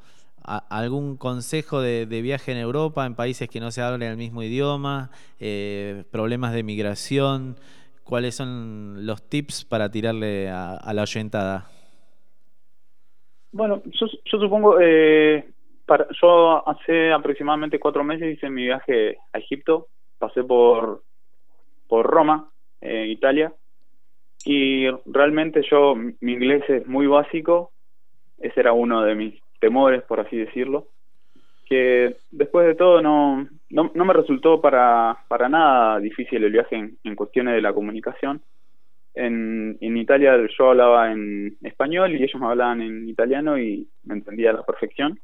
¿Algún 0.47 1.17
consejo 1.17 1.81
de, 1.81 2.07
viaje 2.07 2.53
en 2.53 2.59
Europa, 2.59 3.05
en 3.05 3.17
países 3.17 3.49
que 3.49 3.59
no 3.59 3.71
se 3.71 3.83
hablen 3.83 4.09
el 4.09 4.17
mismo 4.17 4.43
idioma? 4.43 5.11
eh, 5.41 6.05
¿Problemas 6.13 6.53
de 6.55 6.63
migración? 6.63 7.57
¿Cuáles 8.05 8.37
son 8.37 9.05
los 9.05 9.29
tips 9.29 9.65
para 9.65 9.91
tirarle 9.91 10.49
a, 10.49 10.93
la 10.95 11.03
oyentada? 11.03 11.67
Bueno, 13.51 13.83
yo, 13.87 14.07
supongo, 14.39 14.79
eh, 14.81 15.45
yo 16.23 16.69
hace 16.69 17.13
aproximadamente 17.13 17.81
cuatro 17.81 18.05
meses 18.05 18.37
hice 18.37 18.49
mi 18.49 18.63
viaje 18.63 19.17
a 19.33 19.39
Egipto, 19.39 19.89
pasé 20.19 20.45
por, 20.45 21.03
por 21.89 22.07
Roma, 22.07 22.49
eh, 22.81 23.07
Italia, 23.09 23.53
y 24.45 24.87
realmente 25.07 25.63
yo, 25.69 25.97
mi 25.97 26.33
inglés 26.33 26.63
es 26.69 26.87
muy 26.87 27.09
básico, 27.09 27.73
ese 28.39 28.61
era 28.61 28.73
uno 28.73 29.03
de 29.03 29.17
mis 29.17 29.46
temores, 29.67 30.03
por 30.03 30.21
así 30.21 30.37
decirlo, 30.37 30.79
que 31.69 32.17
después 32.31 32.67
de 32.67 32.77
todo 32.77 33.03
no, 33.03 33.49
no, 33.71 33.91
no 33.93 34.05
me 34.05 34.13
resultó 34.13 34.61
para, 34.61 35.17
para 35.29 35.49
nada 35.49 35.99
difícil 35.99 36.45
el 36.45 36.53
viaje 36.53 36.77
en, 36.77 36.97
en 37.03 37.17
cuestiones 37.17 37.55
de 37.55 37.63
la 37.63 37.73
comunicación. 37.73 38.41
En, 39.15 39.77
en 39.81 39.97
Italia 39.97 40.37
yo 40.57 40.71
hablaba 40.71 41.11
en 41.11 41.57
español 41.63 42.13
y 42.13 42.23
ellos 42.23 42.41
me 42.41 42.47
hablaban 42.47 42.83
en 42.83 43.09
italiano 43.09 43.59
y 43.59 43.89
me 44.05 44.15
entendía 44.15 44.51
a 44.51 44.59
la 44.59 44.63
perfección. 44.63 45.19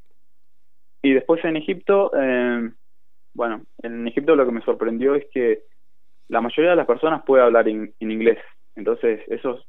Y 1.03 1.13
después 1.13 1.45
en 1.45 1.57
Egipto, 1.57 2.11
eh, 2.19 2.71
bueno, 3.35 3.63
en 3.83 4.09
Egipto 4.09 4.35
lo 4.35 4.47
que 4.47 4.53
me 4.53 4.63
sorprendió 4.63 5.15
es 5.15 5.27
que 5.33 5.61
la 6.29 6.41
mayoría 6.41 6.71
de 6.71 6.77
las 6.77 6.87
personas 6.87 7.23
puede 7.25 7.45
hablar 7.45 7.69
en, 7.69 7.93
en 8.01 8.11
inglés. 8.11 8.39
Entonces 8.75 9.21
eso 9.29 9.63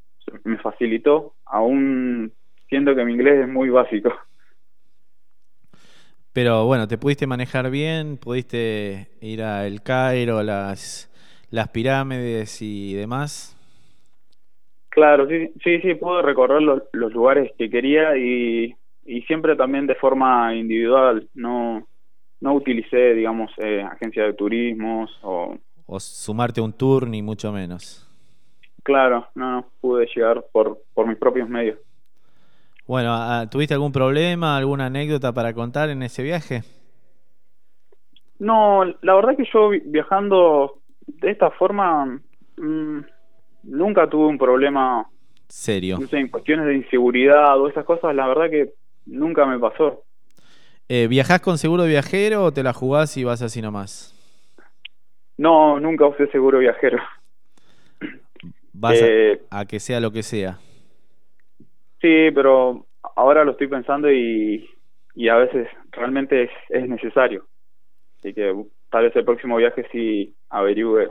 me 0.46 0.58
facilitó, 0.58 1.34
aún 1.46 2.32
siendo 2.70 2.96
que 2.96 3.06
mi 3.06 3.14
inglés 3.14 3.42
es 3.44 3.50
muy 3.50 3.70
básico. 3.70 4.10
Pero 6.34 6.66
bueno, 6.66 6.88
¿te 6.88 6.98
pudiste 6.98 7.28
manejar 7.28 7.70
bien? 7.70 8.18
¿Pudiste 8.18 9.08
ir 9.22 9.44
a 9.44 9.68
El 9.68 9.84
Cairo, 9.84 10.42
las, 10.42 11.12
las 11.52 11.68
pirámides 11.68 12.60
y 12.62 12.96
demás? 12.96 13.56
Claro, 14.90 15.28
sí, 15.28 15.50
sí, 15.64 15.80
sí, 15.82 15.94
pude 15.94 16.24
recorrer 16.24 16.64
los, 16.64 16.82
los 16.92 17.14
lugares 17.14 17.52
que 17.58 17.70
quería 17.70 18.18
y, 18.18 18.76
y 19.06 19.22
siempre 19.24 19.56
también 19.56 19.86
de 19.86 19.94
forma 19.96 20.56
individual. 20.56 21.30
No, 21.36 21.88
no 22.42 22.54
utilicé, 22.56 23.14
digamos, 23.14 23.52
eh, 23.58 23.84
agencias 23.84 24.28
de 24.28 24.34
turismos 24.34 25.12
o... 25.22 25.56
O 25.86 26.00
sumarte 26.00 26.62
a 26.62 26.64
un 26.64 26.74
tour, 26.74 27.08
ni 27.08 27.22
mucho 27.22 27.52
menos. 27.52 28.10
Claro, 28.82 29.28
no, 29.36 29.52
no, 29.52 29.68
pude 29.82 30.08
llegar 30.16 30.46
por, 30.52 30.82
por 30.94 31.08
mis 31.08 31.18
propios 31.18 31.48
medios. 31.48 31.78
Bueno, 32.86 33.14
ah, 33.14 33.48
¿tuviste 33.50 33.74
algún 33.74 33.92
problema, 33.92 34.58
alguna 34.58 34.88
anécdota 34.88 35.32
para 35.34 35.54
contar 35.54 35.90
en 35.90 36.04
ese 36.04 36.22
viaje? 36.24 36.64
No, 38.40 38.84
la 39.02 39.16
verdad 39.16 39.38
que 39.38 39.46
yo 39.54 39.70
vi- 39.70 39.82
viajando 39.86 40.80
de 41.08 41.32
esta 41.32 41.52
forma 41.52 42.06
mm, 42.58 43.00
nunca 43.64 44.10
tuve 44.10 44.28
un 44.28 44.38
problema, 44.38 45.08
Serio. 45.48 46.00
no 46.00 46.08
sé, 46.08 46.18
en 46.18 46.28
cuestiones 46.30 46.66
de 46.66 46.76
inseguridad 46.76 47.60
o 47.60 47.70
esas 47.70 47.86
cosas, 47.86 48.14
la 48.16 48.28
verdad 48.28 48.50
que 48.50 48.74
nunca 49.06 49.46
me 49.46 49.60
pasó. 49.60 50.04
Eh, 50.90 51.08
¿Viajás 51.08 51.42
con 51.42 51.58
seguro 51.58 51.86
viajero 51.86 52.44
o 52.44 52.52
te 52.52 52.64
la 52.64 52.74
jugás 52.74 53.16
y 53.18 53.24
vas 53.24 53.42
así 53.42 53.62
nomás? 53.62 54.14
No, 55.38 55.80
nunca 55.80 56.06
usé 56.08 56.28
seguro 56.28 56.60
viajero. 56.60 56.98
Vas 58.74 59.02
a- 59.02 59.06
Eh, 59.06 59.42
a, 59.50 59.66
que 59.66 59.80
sea 59.80 60.00
lo 60.00 60.12
que 60.12 60.24
sea. 60.24 60.60
Sí, 62.04 62.32
pero 62.36 62.86
ahora 63.16 63.46
lo 63.46 63.52
estoy 63.52 63.68
pensando 63.68 64.12
y, 64.12 64.70
y 65.16 65.30
a 65.30 65.38
veces 65.38 65.70
realmente 65.92 66.44
es, 66.44 66.50
es 66.70 66.90
necesario. 66.90 67.48
Así 68.20 68.34
que 68.34 68.54
tal 68.92 69.06
vez 69.06 69.16
el 69.16 69.26
próximo 69.26 69.56
viaje 69.58 69.88
sí 69.92 70.36
averigüe 70.50 71.10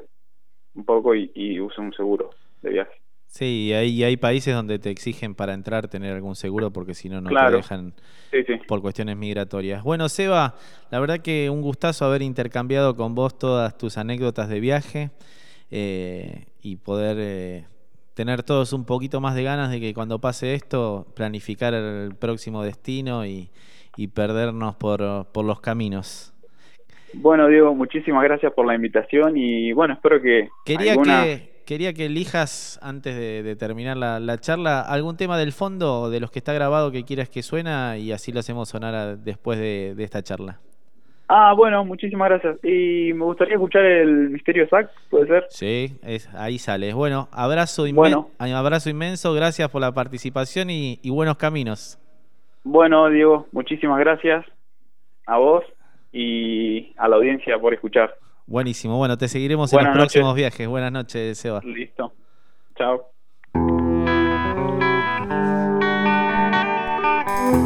un 0.74 0.84
poco 0.84 1.14
y, 1.14 1.32
y 1.34 1.59
use 1.61 1.80
un 1.80 1.95
seguro 1.95 2.30
de 2.61 2.70
viaje. 2.70 2.93
Sí, 3.26 3.72
hay, 3.72 4.05
hay 4.05 4.18
países 4.18 4.55
donde 4.55 4.78
te 4.78 4.90
exigen 4.90 5.34
para 5.34 5.55
entrar 5.55 5.88
tener 5.88 6.14
algún 6.14 6.36
seguro 6.36 6.70
porque 6.70 6.93
si 6.93 7.09
no, 7.09 7.22
no 7.22 7.30
te 7.30 7.34
Claro. 7.36 7.57
dejan 7.59 7.95
Sí, 8.30 8.45
sí. 8.45 8.61
por 8.68 8.82
cuestiones 8.82 9.16
migratorias. 9.16 9.82
Bueno, 9.82 10.11
Seba, 10.11 10.57
la 10.90 11.01
verdad 11.01 11.20
que 11.20 11.49
un 11.49 11.62
gustazo 11.62 12.05
haber 12.05 12.20
intercambiado 12.20 12.95
con 12.97 13.14
vos 13.14 13.38
todas 13.38 13.78
tus 13.78 13.97
anécdotas 13.97 14.51
de 14.51 14.61
viaje 14.61 15.11
eh, 15.70 16.45
y 16.61 16.76
poder 16.76 17.16
eh, 17.18 17.64
tener 18.15 18.43
todos 18.43 18.73
un 18.73 18.85
poquito 18.85 19.21
más 19.21 19.35
de 19.35 19.43
ganas 19.43 19.71
de 19.71 19.81
que 19.81 19.95
cuando 19.95 20.19
pase 20.21 20.55
esto, 20.55 21.07
planificar 21.15 21.75
el 21.75 22.15
próximo 22.15 22.63
destino 22.63 23.25
y, 23.27 23.51
y 23.97 24.09
perdernos 24.09 24.77
por, 24.77 25.27
por 25.33 25.45
los 25.45 25.61
caminos. 25.61 26.33
Bueno, 27.15 27.47
Diego, 27.49 27.75
muchísimas 27.75 28.25
gracias 28.25 28.53
por 28.55 28.67
la 28.67 28.75
invitación 28.75 29.37
y 29.37 29.73
bueno, 29.73 29.95
espero 29.95 30.21
que 30.21 30.49
Quería 30.65 30.93
alguna... 30.93 31.25
que 31.25 31.53
quería 31.67 31.93
que 31.93 32.07
elijas, 32.07 32.79
antes 32.83 33.15
de, 33.15 33.43
de 33.43 33.55
terminar 33.57 33.97
la, 33.97 34.19
la 34.19 34.39
charla, 34.39 34.81
algún 34.81 35.17
tema 35.17 35.39
del 35.39 35.53
fondo 35.53 36.11
de 36.11 36.21
los 36.21 36.31
que 36.31 36.39
está 36.41 36.53
grabado 36.53 36.91
que 36.91 37.05
quieras 37.05 37.29
que 37.29 37.43
suena 37.43 37.97
y 37.99 38.13
así 38.13 38.33
lo 38.33 38.41
hacemos 38.41 38.69
sonar 38.71 38.95
a- 38.95 39.17
después 39.17 39.59
de, 39.59 39.95
de 39.95 40.05
esta 40.05 40.23
charla. 40.23 40.61
Ah, 41.35 41.55
bueno, 41.57 41.83
muchísimas 41.87 42.28
gracias. 42.28 42.59
Y 42.62 43.14
me 43.14 43.24
gustaría 43.24 43.55
escuchar 43.55 43.83
el 43.87 44.28
Misterio 44.28 44.68
Sac, 44.68 44.91
¿puede 45.09 45.26
ser? 45.28 45.47
Sí, 45.49 45.97
es, 46.03 46.28
ahí 46.35 46.59
sales. 46.59 46.95
Bueno, 46.95 47.28
abrazo, 47.33 47.87
inmen- 47.87 47.95
Bueno. 47.95 48.28
abrazo 48.39 48.91
inmenso, 48.91 49.33
gracias 49.33 49.70
por 49.70 49.80
la 49.80 49.93
participación 49.93 50.68
y, 50.68 50.99
y 51.03 51.09
buenos 51.09 51.39
caminos. 51.39 51.99
Bueno, 52.64 53.09
Diego, 53.09 53.47
muchísimas 53.51 53.99
gracias 53.99 54.45
a 55.26 55.39
vos 55.39 55.64
y 56.12 56.93
a 56.99 57.09
la 57.09 57.16
audiencia 57.16 57.59
por 57.59 57.72
escuchar. 57.72 58.14
Buenísimo, 58.47 58.99
bueno, 58.99 59.16
te 59.16 59.26
seguiremos 59.26 59.72
en 59.72 59.85
los 59.85 59.97
próximos 59.97 60.35
viajes. 60.35 60.68
Buenas 60.68 60.93
noches, 60.93 61.39
Seba. 61.39 61.62
Listo. 61.64 62.12
Chao. 62.76 63.09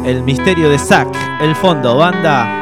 El 0.05 0.23
misterio 0.23 0.69
de 0.69 0.79
Zack, 0.79 1.09
el 1.41 1.53
fondo, 1.55 1.97
banda. 1.97 2.56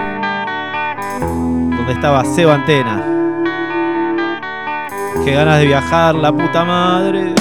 Donde 1.85 1.99
estaba 1.99 2.25
Seba 2.25 2.55
Antena. 2.55 2.99
Qué 5.23 5.33
ganas 5.33 5.59
de 5.59 5.67
viajar, 5.67 6.15
la 6.15 6.31
puta 6.31 6.65
madre. 6.65 7.35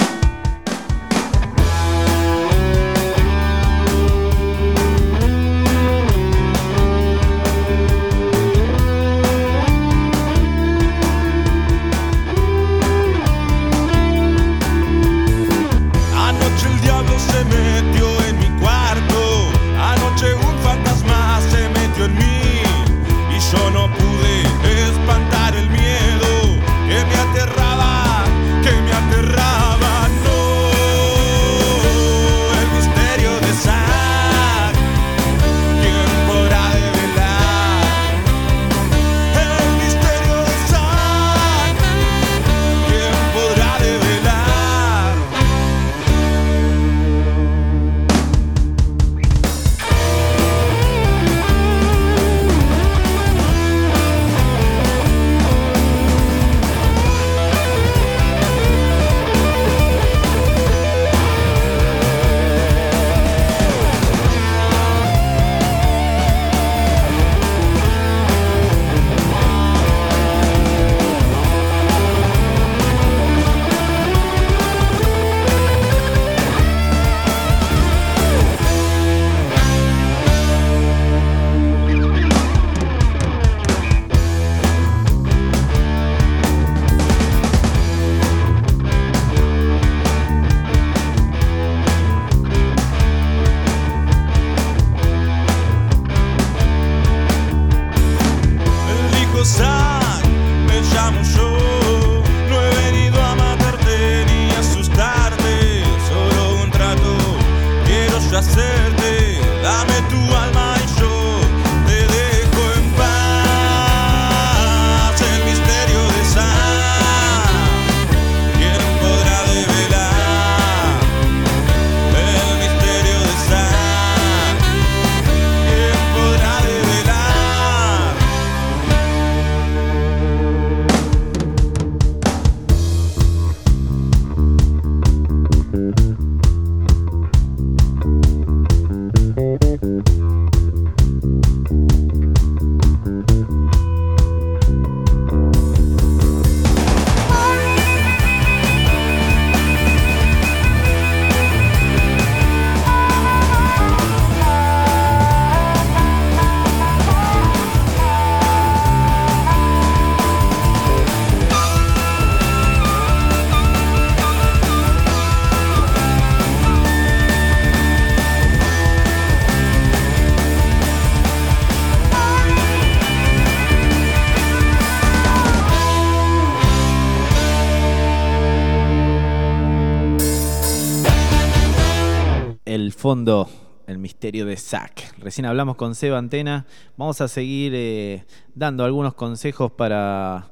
Fondo, 183.04 183.50
el 183.86 183.98
misterio 183.98 184.46
de 184.46 184.56
Zack. 184.56 185.18
Recién 185.18 185.44
hablamos 185.44 185.76
con 185.76 185.94
Seba 185.94 186.16
Antena. 186.16 186.64
Vamos 186.96 187.20
a 187.20 187.28
seguir 187.28 187.72
eh, 187.74 188.24
dando 188.54 188.82
algunos 188.82 189.12
consejos 189.12 189.70
para 189.72 190.50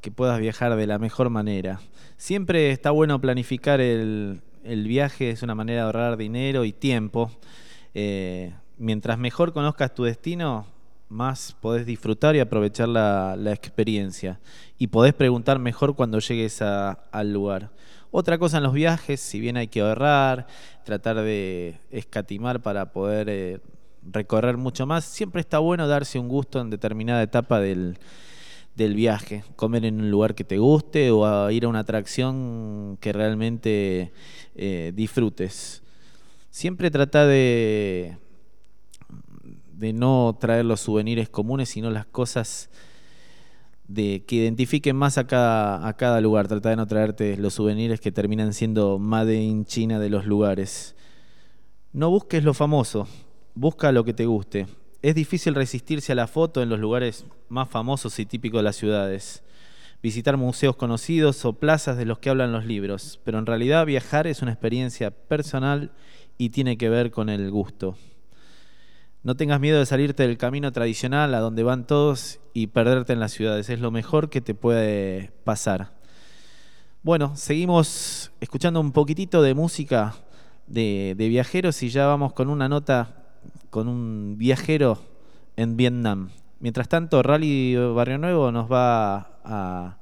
que 0.00 0.10
puedas 0.10 0.40
viajar 0.40 0.74
de 0.76 0.86
la 0.86 0.98
mejor 0.98 1.28
manera. 1.28 1.78
Siempre 2.16 2.70
está 2.70 2.90
bueno 2.90 3.20
planificar 3.20 3.82
el, 3.82 4.40
viaje, 4.64 5.28
es 5.28 5.42
una 5.42 5.54
manera 5.54 5.82
de 5.82 5.86
ahorrar 5.88 6.16
dinero 6.16 6.64
y 6.64 6.72
tiempo. 6.72 7.32
Eh, 7.92 8.54
mientras 8.78 9.18
mejor 9.18 9.52
conozcas 9.52 9.94
tu 9.94 10.04
destino, 10.04 10.64
más 11.10 11.54
podés 11.60 11.84
disfrutar 11.84 12.34
y 12.34 12.40
aprovechar 12.40 12.88
la, 12.88 13.36
experiencia. 13.52 14.40
Y 14.78 14.86
podés 14.86 15.12
preguntar 15.12 15.58
mejor 15.58 15.94
cuando 15.94 16.18
llegues 16.18 16.62
al 16.62 17.30
lugar. 17.30 17.68
Otra 18.12 18.38
cosa 18.38 18.56
en 18.56 18.64
los 18.64 18.72
viajes, 18.72 19.20
si 19.20 19.38
bien 19.38 19.56
hay 19.56 19.68
que 19.68 19.82
ahorrar, 19.82 20.48
tratar 20.84 21.16
de 21.16 21.78
escatimar 21.90 22.60
para 22.60 22.92
poder 22.92 23.28
eh, 23.28 23.60
recorrer 24.02 24.56
mucho 24.56 24.84
más, 24.84 25.04
siempre 25.04 25.40
está 25.40 25.60
bueno 25.60 25.86
darse 25.86 26.18
un 26.18 26.26
gusto 26.28 26.60
en 26.60 26.70
determinada 26.70 27.22
etapa 27.22 27.60
del, 27.60 27.98
del 28.74 28.94
viaje. 28.94 29.44
Comer 29.54 29.84
en 29.84 30.00
un 30.00 30.10
lugar 30.10 30.34
que 30.34 30.42
te 30.42 30.58
guste 30.58 31.12
o 31.12 31.50
ir 31.50 31.64
a 31.64 31.68
una 31.68 31.80
atracción 31.80 32.98
que 33.00 33.12
realmente 33.12 34.12
eh, 34.56 34.92
disfrutes. 34.94 35.82
Siempre 36.50 36.90
trata 36.90 37.26
de, 37.26 38.16
de 39.72 39.92
no 39.92 40.36
traer 40.40 40.64
los 40.64 40.80
souvenirs 40.80 41.28
comunes, 41.28 41.68
sino 41.68 41.90
las 41.90 42.06
cosas 42.06 42.70
de 43.90 44.24
que 44.24 44.36
identifiquen 44.36 44.94
más 44.94 45.18
a 45.18 45.26
cada, 45.26 45.86
a 45.86 45.96
cada 45.96 46.20
lugar. 46.20 46.46
Trata 46.46 46.70
de 46.70 46.76
no 46.76 46.86
traerte 46.86 47.36
los 47.36 47.54
souvenirs 47.54 48.00
que 48.00 48.12
terminan 48.12 48.54
siendo 48.54 48.98
Made 49.00 49.42
in 49.42 49.64
China 49.64 49.98
de 49.98 50.08
los 50.08 50.26
lugares. 50.26 50.94
No 51.92 52.08
busques 52.08 52.44
lo 52.44 52.54
famoso, 52.54 53.08
busca 53.54 53.90
lo 53.90 54.04
que 54.04 54.14
te 54.14 54.26
guste. 54.26 54.68
Es 55.02 55.16
difícil 55.16 55.56
resistirse 55.56 56.12
a 56.12 56.14
la 56.14 56.28
foto 56.28 56.62
en 56.62 56.68
los 56.68 56.78
lugares 56.78 57.26
más 57.48 57.68
famosos 57.68 58.16
y 58.20 58.26
típicos 58.26 58.60
de 58.60 58.64
las 58.64 58.76
ciudades. 58.76 59.42
Visitar 60.00 60.36
museos 60.36 60.76
conocidos 60.76 61.44
o 61.44 61.54
plazas 61.54 61.96
de 61.96 62.04
los 62.04 62.20
que 62.20 62.30
hablan 62.30 62.52
los 62.52 62.66
libros. 62.66 63.18
Pero 63.24 63.40
en 63.40 63.46
realidad 63.46 63.86
viajar 63.86 64.28
es 64.28 64.40
una 64.40 64.52
experiencia 64.52 65.10
personal 65.10 65.90
y 66.38 66.50
tiene 66.50 66.78
que 66.78 66.90
ver 66.90 67.10
con 67.10 67.28
el 67.28 67.50
gusto. 67.50 67.96
No 69.22 69.36
tengas 69.36 69.60
miedo 69.60 69.78
de 69.78 69.86
salirte 69.86 70.26
del 70.26 70.38
camino 70.38 70.72
tradicional 70.72 71.34
a 71.34 71.40
donde 71.40 71.62
van 71.62 71.86
todos 71.86 72.40
y 72.54 72.68
perderte 72.68 73.12
en 73.12 73.20
las 73.20 73.32
ciudades. 73.32 73.68
Es 73.68 73.80
lo 73.80 73.90
mejor 73.90 74.30
que 74.30 74.40
te 74.40 74.54
puede 74.54 75.30
pasar. 75.44 75.92
Bueno, 77.02 77.36
seguimos 77.36 78.32
escuchando 78.40 78.80
un 78.80 78.92
poquitito 78.92 79.42
de 79.42 79.54
música 79.54 80.14
de, 80.66 81.14
de 81.18 81.28
viajeros 81.28 81.82
y 81.82 81.90
ya 81.90 82.06
vamos 82.06 82.32
con 82.32 82.48
una 82.48 82.68
nota 82.68 83.20
con 83.68 83.88
un 83.88 84.36
viajero 84.38 84.98
en 85.56 85.76
Vietnam. 85.76 86.30
Mientras 86.58 86.88
tanto, 86.88 87.22
Rally 87.22 87.76
Barrio 87.94 88.18
Nuevo 88.18 88.52
nos 88.52 88.70
va 88.70 89.38
a, 89.44 89.96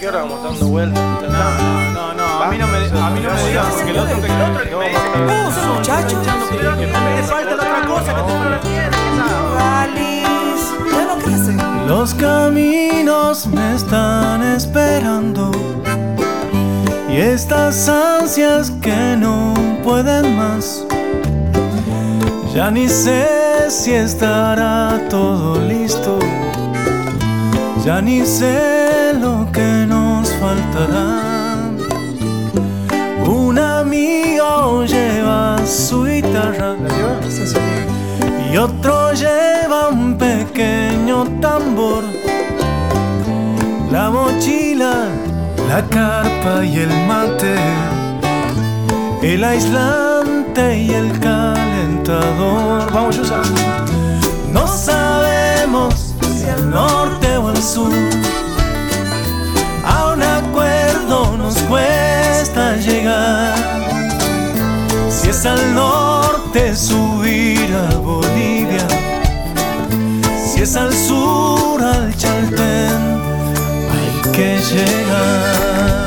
Qué 0.05 0.09
hora 0.09 0.21
vamos 0.21 0.43
dando 0.43 0.67
vueltas? 0.67 1.03
No, 1.03 1.91
no, 1.91 2.13
no, 2.13 2.43
a 2.43 2.47
mí 2.51 2.59
no 2.59 2.67
me, 2.67 2.77
a 2.77 3.09
mí 3.09 3.21
no 3.21 3.31
me 3.31 3.47
digas 3.47 3.65
porque 3.73 3.89
el 3.89 3.97
otro, 3.97 4.17
el 4.17 4.41
otro 4.43 4.69
que 4.69 4.75
me 4.75 4.89
dice 4.89 5.01
que 5.11 5.67
muchacho. 5.67 6.21
que 6.77 6.85
me 6.85 7.23
falta 7.23 7.49
la 7.49 7.55
otra 7.55 7.87
cosa 7.87 8.13
que 8.13 8.21
tú 8.21 8.37
no 8.37 8.49
la 8.51 8.59
tienes. 8.59 8.95
Alice, 9.57 10.73
¿ya 10.91 11.05
no 11.07 11.17
crece? 11.17 11.53
Los 11.87 12.13
caminos 12.13 13.47
me 13.47 13.75
están 13.75 14.43
esperando 14.43 15.51
y 17.09 17.17
estas 17.17 17.89
ansias 17.89 18.69
que 18.83 19.15
no 19.17 19.55
pueden 19.83 20.37
más. 20.37 20.85
Ya 22.53 22.69
ni 22.69 22.87
sé 22.87 23.27
si 23.69 23.93
estará 23.93 25.01
todo 25.09 25.59
listo, 25.67 26.19
ya 27.83 28.01
ni 28.01 28.23
sé 28.23 28.74
que 28.74 28.74
Un 33.27 33.57
amigo 33.57 34.85
lleva 34.85 35.57
su 35.65 36.05
guitarra 36.05 36.75
y 38.51 38.57
otro 38.57 39.13
lleva 39.13 39.89
un 39.89 40.15
pequeño 40.17 41.25
tambor. 41.41 42.03
La 43.91 44.11
mochila, 44.11 45.07
la 45.67 45.81
carpa 45.87 46.63
y 46.63 46.77
el 46.77 46.93
mate, 47.07 47.55
el 49.23 49.43
aislante 49.43 50.77
y 50.77 50.91
el 50.91 51.19
calentador. 51.19 52.91
Vamos, 52.93 53.17
Yusa. 53.17 53.41
No 54.53 54.67
sabemos 54.67 56.13
si 56.37 56.47
al 56.47 56.69
norte 56.69 57.37
o 57.37 57.47
al 57.47 57.57
sur. 57.57 57.91
Llegar. 62.77 63.55
Si 65.09 65.29
es 65.29 65.45
al 65.45 65.73
norte 65.73 66.75
subir 66.75 67.73
a 67.73 67.95
Bolivia, 67.97 68.87
si 70.45 70.61
es 70.61 70.75
al 70.75 70.93
sur 70.93 71.81
al 71.81 72.15
Chaltén, 72.15 73.21
hay 73.91 74.31
que 74.31 74.59
llegar. 74.59 76.04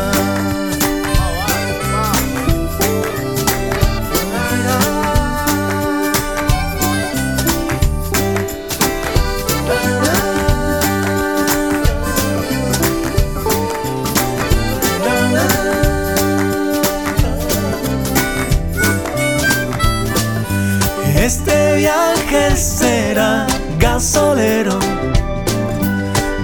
Gasolero. 23.78 24.78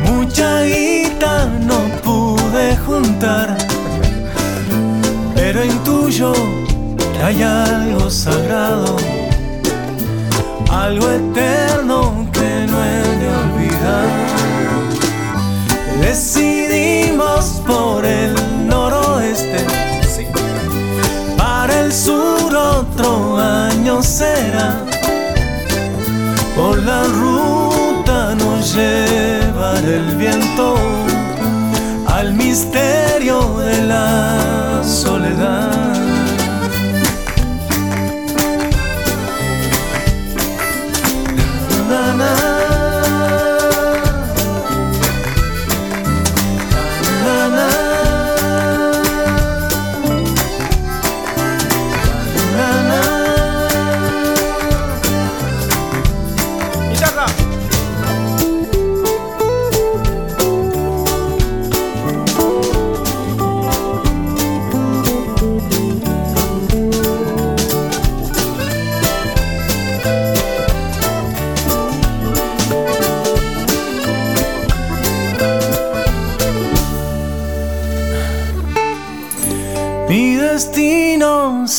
Mucha 0.05 0.63
guita 0.63 1.47
no 1.61 1.79
pude 2.03 2.77
juntar, 2.87 3.57
pero 5.35 5.65
intuyo 5.65 6.33
que 7.13 7.23
hay 7.23 7.43
algo 7.43 8.11
sagrado, 8.11 8.97
algo 10.71 11.11
eterno 11.11 12.27
que 12.33 12.67
no 12.71 12.85
he 12.85 13.03
de 13.21 13.29
olvidar. 13.43 14.09
Decidimos 16.01 17.63
por 17.67 18.05
el 18.05 18.35
noroeste 18.67 19.65
para 21.37 21.81
el 21.81 21.93
sur 21.93 22.55
otro 22.55 23.39
año 23.39 24.03
será. 24.03 24.74
Por 26.57 26.79
la 26.85 27.03
ruta 27.05 28.35
nos 28.37 28.75
llevará 28.75 29.81
el 29.81 30.17
viento 30.17 30.77
al 32.07 32.35
misterio 32.35 33.59
de 33.59 33.83
la 33.83 34.83
soledad. 34.85 36.04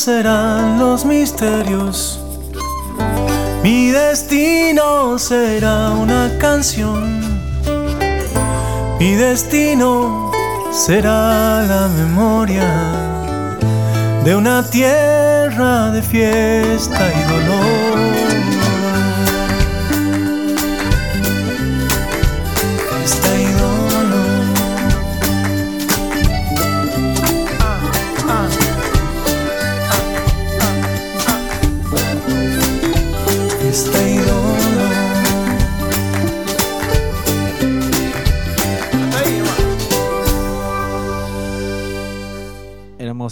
Serán 0.06 0.78
los 0.78 1.04
misterios. 1.04 2.20
Mi 3.64 3.90
destino 3.90 5.18
será 5.18 5.90
una 5.90 6.30
canción. 6.38 7.02
Mi 9.00 9.16
destino 9.16 10.30
será 10.70 11.64
la 11.64 11.88
memoria 11.88 12.70
de 14.22 14.36
una 14.36 14.62
tierra 14.70 15.90
de 15.90 16.02
fiesta 16.02 17.02
y 17.12 17.22
dolor. 17.32 18.25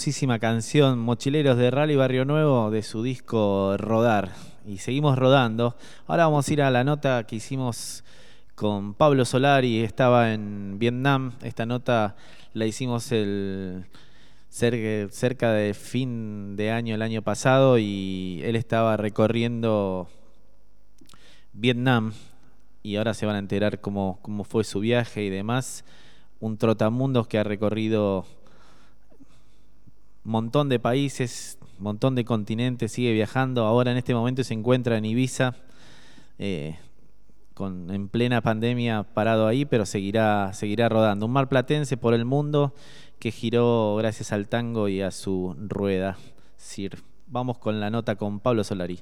Hermosísima 0.05 0.39
canción, 0.39 0.99
Mochileros 0.99 1.57
de 1.57 1.71
Rally 1.71 1.97
Barrio 1.97 2.27
Nuevo, 2.27 2.71
de 2.71 2.83
su 2.83 3.03
disco 3.03 3.75
Rodar. 3.79 4.33
Y 4.67 4.77
seguimos 4.77 5.19
rodando. 5.19 5.77
Ahora 6.07 6.27
vamos 6.27 6.47
a 6.47 6.53
ir 6.53 6.61
a 6.61 6.71
la 6.71 6.85
nota 6.85 7.25
que 7.27 7.37
hicimos 7.37 8.05
con 8.55 8.93
Pablo 8.93 9.25
Solari, 9.25 9.81
estaba 9.81 10.35
en 10.35 10.79
Vietnam. 10.79 11.33
Esta 11.43 11.65
nota 11.65 12.17
la 12.53 12.67
hicimos 12.67 13.05
cerca 14.51 15.53
de 15.55 15.73
fin 15.73 16.55
de 16.55 16.71
año 16.71 16.95
el 16.95 17.01
año 17.01 17.23
pasado 17.23 17.79
y 17.79 18.43
él 18.45 18.57
estaba 18.57 18.99
recorriendo 18.99 20.07
Vietnam 21.55 22.13
y 22.83 22.97
ahora 22.97 23.15
se 23.15 23.25
van 23.25 23.37
a 23.37 23.39
enterar 23.39 23.81
cómo, 23.81 24.19
cómo 24.21 24.45
fue 24.45 24.65
su 24.65 24.81
viaje 24.81 25.25
y 25.25 25.31
demás. 25.31 25.83
Un 26.41 26.59
trotamundos 26.59 27.27
que 27.27 27.39
ha 27.39 27.43
recorrido 27.43 28.27
montón 30.25 30.69
de 30.69 30.79
países, 30.79 31.59
montón 31.79 32.15
de 32.15 32.25
continentes, 32.25 32.93
sigue 32.93 33.13
viajando. 33.13 33.65
Ahora 33.67 33.93
en 33.93 33.99
este 33.99 34.15
momento 34.15 34.43
se 34.43 34.55
encuentra 34.55 34.97
en 34.97 35.05
Ibiza, 35.05 35.55
eh, 36.39 36.77
con, 37.55 37.91
en 37.91 38.09
plena 38.09 38.41
pandemia 38.41 39.05
parado 39.05 39.47
ahí, 39.47 39.65
pero 39.65 39.87
seguirá, 39.87 40.53
seguirá 40.55 40.89
rodando. 40.89 41.27
Un 41.27 41.33
mar 41.33 41.49
platense 41.49 41.97
por 41.97 42.15
el 42.15 42.25
mundo 42.25 42.75
que 43.19 43.31
giró 43.31 43.97
gracias 43.97 44.33
al 44.33 44.49
tango 44.49 44.89
y 44.89 45.01
a 45.01 45.11
su 45.11 45.55
rueda. 45.59 46.19
Sir. 46.57 47.03
Vamos 47.27 47.59
con 47.59 47.81
la 47.81 47.91
nota 47.91 48.17
con 48.17 48.41
Pablo 48.41 48.65
Solari. 48.65 49.01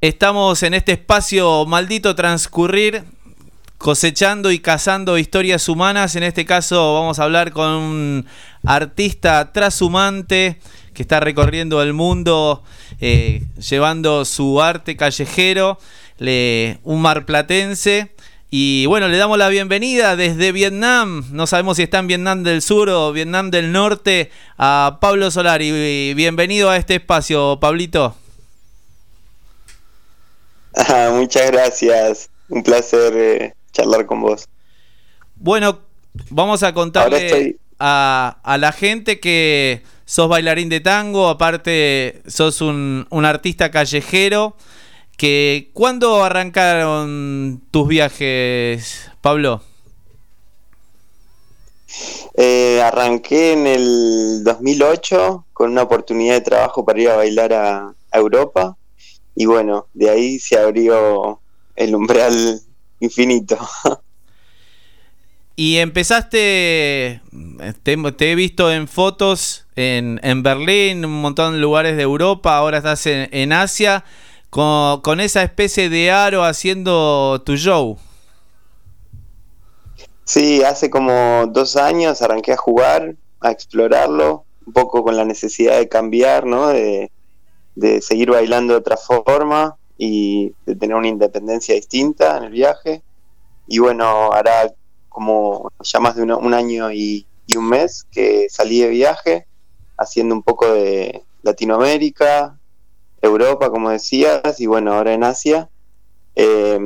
Estamos 0.00 0.62
en 0.62 0.74
este 0.74 0.92
espacio 0.92 1.66
maldito 1.66 2.14
transcurrir, 2.14 3.04
cosechando 3.80 4.52
y 4.52 4.58
cazando 4.58 5.16
historias 5.16 5.66
humanas. 5.66 6.14
En 6.14 6.22
este 6.22 6.44
caso 6.44 6.92
vamos 6.94 7.18
a 7.18 7.24
hablar 7.24 7.50
con 7.50 7.70
un 7.70 8.26
artista 8.62 9.52
trashumante 9.52 10.60
que 10.92 11.00
está 11.00 11.18
recorriendo 11.18 11.80
el 11.82 11.94
mundo 11.94 12.62
eh, 13.00 13.42
llevando 13.70 14.26
su 14.26 14.60
arte 14.60 14.96
callejero, 14.98 15.78
le- 16.18 16.78
un 16.84 17.00
marplatense. 17.00 18.12
Y 18.50 18.84
bueno, 18.84 19.08
le 19.08 19.16
damos 19.16 19.38
la 19.38 19.48
bienvenida 19.48 20.14
desde 20.14 20.52
Vietnam, 20.52 21.24
no 21.30 21.46
sabemos 21.46 21.76
si 21.78 21.84
está 21.84 22.00
en 22.00 22.08
Vietnam 22.08 22.42
del 22.42 22.60
Sur 22.60 22.90
o 22.90 23.12
Vietnam 23.12 23.50
del 23.50 23.72
Norte, 23.72 24.30
a 24.58 24.98
Pablo 25.00 25.30
Solari. 25.30 26.12
Bienvenido 26.14 26.68
a 26.68 26.76
este 26.76 26.96
espacio, 26.96 27.58
Pablito. 27.60 28.14
Muchas 31.12 31.50
gracias. 31.50 32.28
Un 32.48 32.62
placer 32.62 33.12
eh, 33.16 33.54
charlar 33.72 34.06
con 34.06 34.20
vos. 34.22 34.48
Bueno, 35.36 35.78
vamos 36.30 36.62
a 36.62 36.74
contarle 36.74 37.26
estoy- 37.26 37.56
a, 37.78 38.38
a 38.42 38.58
la 38.58 38.72
gente 38.72 39.20
que 39.20 39.82
sos 40.04 40.28
bailarín 40.28 40.68
de 40.68 40.80
tango, 40.80 41.28
aparte 41.28 42.22
sos 42.26 42.60
un, 42.60 43.06
un 43.10 43.24
artista 43.24 43.70
callejero. 43.70 44.56
Que, 45.16 45.70
¿Cuándo 45.74 46.24
arrancaron 46.24 47.60
tus 47.70 47.86
viajes, 47.88 49.10
Pablo? 49.20 49.62
Eh, 52.34 52.80
arranqué 52.82 53.52
en 53.52 53.66
el 53.66 54.44
2008 54.44 55.46
con 55.52 55.72
una 55.72 55.82
oportunidad 55.82 56.34
de 56.34 56.40
trabajo 56.40 56.84
para 56.84 57.00
ir 57.00 57.10
a 57.10 57.16
bailar 57.16 57.52
a, 57.52 57.94
a 58.10 58.18
Europa 58.18 58.76
y 59.34 59.46
bueno, 59.46 59.86
de 59.92 60.08
ahí 60.10 60.38
se 60.38 60.56
abrió 60.58 61.40
el 61.76 61.94
umbral 61.94 62.60
infinito. 63.00 63.58
Y 65.56 65.76
empezaste, 65.76 67.20
te, 67.82 67.96
te 67.96 68.32
he 68.32 68.34
visto 68.34 68.72
en 68.72 68.88
fotos 68.88 69.66
en, 69.76 70.18
en 70.22 70.42
Berlín, 70.42 71.04
un 71.04 71.20
montón 71.20 71.52
de 71.52 71.58
lugares 71.58 71.96
de 71.96 72.02
Europa, 72.02 72.56
ahora 72.56 72.78
estás 72.78 73.04
en, 73.06 73.28
en 73.30 73.52
Asia, 73.52 74.04
con, 74.48 75.02
con 75.02 75.20
esa 75.20 75.42
especie 75.42 75.90
de 75.90 76.10
aro 76.10 76.44
haciendo 76.44 77.42
tu 77.44 77.56
show. 77.56 77.98
Sí, 80.24 80.62
hace 80.62 80.88
como 80.88 81.46
dos 81.48 81.76
años 81.76 82.22
arranqué 82.22 82.52
a 82.52 82.56
jugar, 82.56 83.16
a 83.40 83.50
explorarlo, 83.50 84.44
un 84.64 84.72
poco 84.72 85.02
con 85.02 85.16
la 85.16 85.24
necesidad 85.24 85.78
de 85.78 85.88
cambiar, 85.88 86.46
¿no? 86.46 86.68
De, 86.68 87.10
de 87.74 88.00
seguir 88.00 88.30
bailando 88.30 88.72
de 88.72 88.78
otra 88.78 88.96
forma 88.96 89.76
y 90.02 90.54
de 90.64 90.76
tener 90.76 90.96
una 90.96 91.08
independencia 91.08 91.74
distinta 91.74 92.38
en 92.38 92.44
el 92.44 92.52
viaje. 92.52 93.02
Y 93.66 93.80
bueno, 93.80 94.32
hará 94.32 94.72
como 95.10 95.70
ya 95.82 96.00
más 96.00 96.16
de 96.16 96.22
uno- 96.22 96.38
un 96.38 96.54
año 96.54 96.90
y, 96.90 97.26
un 97.54 97.68
mes 97.68 98.06
que 98.12 98.46
salí 98.48 98.80
de 98.80 98.88
viaje, 98.88 99.44
haciendo 99.98 100.36
un 100.36 100.42
poco 100.42 100.72
de 100.72 101.22
Latinoamérica, 101.42 102.56
Europa, 103.20 103.70
como 103.70 103.90
decías, 103.90 104.58
y 104.60 104.66
bueno, 104.66 104.94
ahora 104.94 105.12
en 105.12 105.24
Asia. 105.24 105.68
Eh, 106.36 106.78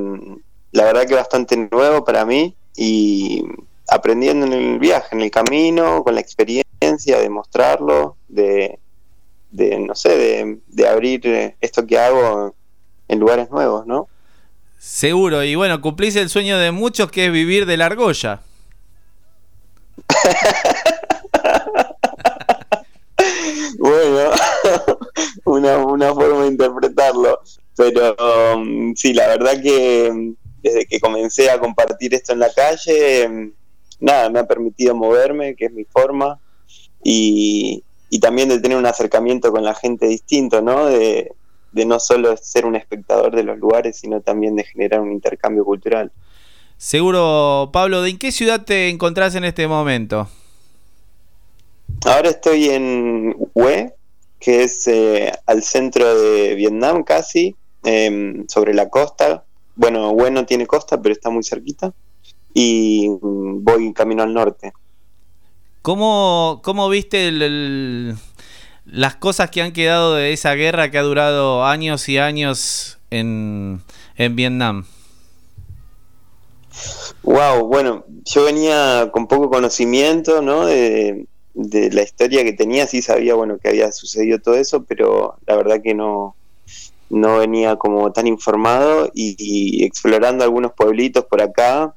la 0.72 0.84
verdad 0.84 1.06
que 1.06 1.14
bastante 1.14 1.56
nuevo 1.70 2.02
para 2.02 2.24
mí 2.24 2.56
y 2.74 3.44
aprendiendo 3.88 4.46
en 4.46 4.54
el 4.54 4.78
viaje, 4.78 5.14
en 5.14 5.20
el 5.20 5.30
camino, 5.30 6.02
con 6.02 6.14
la 6.14 6.20
experiencia 6.22 7.18
de 7.20 7.28
mostrarlo, 7.28 8.16
de, 8.26 8.80
de 9.52 9.78
no 9.78 9.94
sé, 9.94 10.16
de, 10.16 10.58
de 10.66 10.88
abrir 10.88 11.20
eh, 11.26 11.56
esto 11.60 11.86
que 11.86 11.98
hago 11.98 12.54
en 13.08 13.20
lugares 13.20 13.50
nuevos, 13.50 13.86
¿no? 13.86 14.08
Seguro, 14.78 15.42
y 15.44 15.54
bueno, 15.54 15.80
cumplís 15.80 16.16
el 16.16 16.28
sueño 16.28 16.58
de 16.58 16.70
muchos 16.70 17.10
que 17.10 17.26
es 17.26 17.32
vivir 17.32 17.66
de 17.66 17.76
la 17.76 17.86
argolla. 17.86 18.40
Bueno, 23.84 24.30
una, 25.44 25.76
una 25.76 26.14
forma 26.14 26.42
de 26.42 26.48
interpretarlo, 26.48 27.42
pero 27.76 28.16
um, 28.56 28.94
sí, 28.94 29.12
la 29.12 29.26
verdad 29.28 29.60
que 29.62 30.08
um, 30.10 30.34
desde 30.62 30.86
que 30.86 30.98
comencé 31.00 31.50
a 31.50 31.60
compartir 31.60 32.14
esto 32.14 32.32
en 32.32 32.38
la 32.38 32.50
calle, 32.50 33.26
um, 33.28 33.52
nada, 34.00 34.30
me 34.30 34.38
ha 34.38 34.46
permitido 34.46 34.94
moverme, 34.94 35.54
que 35.54 35.66
es 35.66 35.72
mi 35.72 35.84
forma, 35.84 36.40
y, 37.02 37.84
y 38.08 38.20
también 38.20 38.48
de 38.48 38.58
tener 38.58 38.78
un 38.78 38.86
acercamiento 38.86 39.52
con 39.52 39.62
la 39.64 39.74
gente 39.74 40.06
distinto, 40.06 40.62
¿no? 40.62 40.86
De, 40.86 41.32
de 41.74 41.84
no 41.84 41.98
solo 41.98 42.36
ser 42.36 42.64
un 42.66 42.76
espectador 42.76 43.34
de 43.34 43.42
los 43.42 43.58
lugares, 43.58 43.98
sino 43.98 44.20
también 44.20 44.54
de 44.54 44.62
generar 44.64 45.00
un 45.00 45.10
intercambio 45.12 45.64
cultural. 45.64 46.12
Seguro, 46.78 47.70
Pablo, 47.72 48.02
¿de 48.02 48.10
en 48.10 48.18
qué 48.18 48.30
ciudad 48.30 48.64
te 48.64 48.88
encontrás 48.88 49.34
en 49.34 49.44
este 49.44 49.66
momento? 49.66 50.28
Ahora 52.06 52.30
estoy 52.30 52.70
en 52.70 53.34
Hue, 53.54 53.92
que 54.38 54.62
es 54.62 54.86
eh, 54.86 55.32
al 55.46 55.62
centro 55.62 56.20
de 56.20 56.54
Vietnam 56.54 57.02
casi, 57.02 57.56
em, 57.82 58.46
sobre 58.48 58.72
la 58.72 58.88
costa. 58.88 59.44
Bueno, 59.74 60.10
Hue 60.12 60.30
no 60.30 60.46
tiene 60.46 60.66
costa, 60.66 61.00
pero 61.02 61.12
está 61.12 61.30
muy 61.30 61.42
cerquita. 61.42 61.92
Y 62.52 63.08
mm, 63.08 63.64
voy 63.64 63.92
camino 63.92 64.22
al 64.22 64.32
norte. 64.32 64.72
¿Cómo, 65.82 66.60
cómo 66.62 66.88
viste 66.88 67.28
el- 67.28 67.42
el- 67.42 68.14
las 68.86 69.16
cosas 69.16 69.50
que 69.50 69.62
han 69.62 69.72
quedado 69.72 70.14
de 70.14 70.32
esa 70.32 70.54
guerra 70.54 70.90
que 70.90 70.98
ha 70.98 71.02
durado 71.02 71.64
años 71.64 72.08
y 72.08 72.18
años 72.18 72.98
en, 73.10 73.82
en 74.16 74.36
Vietnam? 74.36 74.84
Wow, 77.22 77.66
bueno, 77.66 78.04
yo 78.24 78.44
venía 78.44 79.08
con 79.12 79.26
poco 79.26 79.48
conocimiento, 79.48 80.42
¿no? 80.42 80.66
De, 80.66 81.26
de 81.54 81.90
la 81.90 82.02
historia 82.02 82.44
que 82.44 82.52
tenía, 82.52 82.86
sí 82.86 83.00
sabía, 83.00 83.34
bueno, 83.34 83.58
que 83.58 83.68
había 83.68 83.92
sucedido 83.92 84.40
todo 84.40 84.56
eso, 84.56 84.84
pero 84.84 85.36
la 85.46 85.56
verdad 85.56 85.80
que 85.82 85.94
no, 85.94 86.34
no 87.10 87.38
venía 87.38 87.76
como 87.76 88.12
tan 88.12 88.26
informado 88.26 89.10
y, 89.14 89.84
explorando 89.84 90.44
algunos 90.44 90.72
pueblitos 90.72 91.24
por 91.24 91.40
acá, 91.40 91.94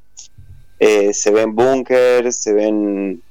eh, 0.79 1.13
se 1.13 1.31
ven 1.31 1.55
búnkers, 1.55 2.37
se 2.37 2.53
ven, 2.53 3.21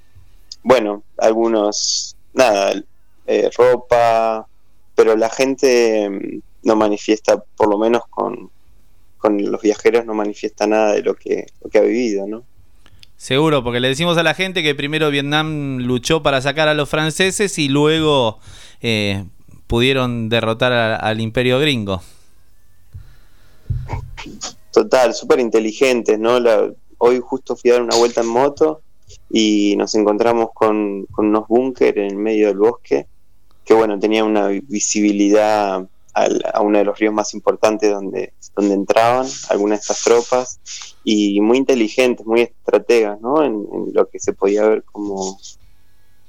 bueno, 0.64 1.04
algunos, 1.16 2.16
nada, 2.34 2.82
eh, 3.26 3.50
ropa, 3.56 4.46
pero 4.94 5.16
la 5.16 5.28
gente 5.30 6.08
mm, 6.10 6.40
no 6.64 6.76
manifiesta, 6.76 7.42
por 7.56 7.68
lo 7.68 7.78
menos 7.78 8.02
con, 8.10 8.50
con 9.18 9.50
los 9.50 9.60
viajeros, 9.62 10.04
no 10.04 10.14
manifiesta 10.14 10.66
nada 10.66 10.92
de 10.94 11.02
lo 11.02 11.14
que, 11.14 11.46
lo 11.62 11.70
que 11.70 11.78
ha 11.78 11.82
vivido, 11.82 12.26
¿no? 12.26 12.42
Seguro, 13.16 13.64
porque 13.64 13.80
le 13.80 13.88
decimos 13.88 14.18
a 14.18 14.22
la 14.22 14.34
gente 14.34 14.62
que 14.62 14.74
primero 14.74 15.10
Vietnam 15.10 15.78
luchó 15.78 16.22
para 16.22 16.40
sacar 16.42 16.68
a 16.68 16.74
los 16.74 16.88
franceses 16.88 17.58
y 17.58 17.68
luego 17.68 18.38
eh, 18.82 19.24
pudieron 19.66 20.28
derrotar 20.28 20.72
a- 20.72 20.96
al 20.96 21.20
imperio 21.20 21.58
gringo. 21.58 22.02
Total, 24.72 25.14
súper 25.14 25.40
inteligentes, 25.40 26.18
¿no? 26.18 26.38
La- 26.40 26.70
hoy 26.98 27.20
justo 27.22 27.56
fui 27.56 27.70
a 27.70 27.74
dar 27.74 27.82
una 27.82 27.96
vuelta 27.96 28.20
en 28.20 28.26
moto 28.28 28.82
y 29.30 29.74
nos 29.76 29.94
encontramos 29.94 30.50
con, 30.52 31.06
con 31.06 31.26
unos 31.28 31.48
búnker 31.48 31.98
en 31.98 32.16
medio 32.18 32.48
del 32.48 32.58
bosque 32.58 33.06
que, 33.66 33.74
bueno, 33.74 33.98
tenía 33.98 34.24
una 34.24 34.46
vi- 34.46 34.62
visibilidad 34.66 35.86
al- 36.14 36.42
a 36.54 36.60
uno 36.62 36.78
de 36.78 36.84
los 36.84 36.98
ríos 36.98 37.12
más 37.12 37.34
importantes 37.34 37.90
donde, 37.90 38.32
donde 38.56 38.74
entraban 38.74 39.26
algunas 39.50 39.80
de 39.80 39.82
estas 39.82 40.02
tropas 40.02 40.60
y 41.04 41.40
muy 41.40 41.58
inteligentes, 41.58 42.24
muy 42.24 42.40
estrategas, 42.42 43.20
¿no? 43.20 43.44
En, 43.44 43.66
lo 43.92 44.08
que 44.08 44.18
se 44.18 44.32
podía 44.32 44.66
ver 44.66 44.84
como, 44.84 45.38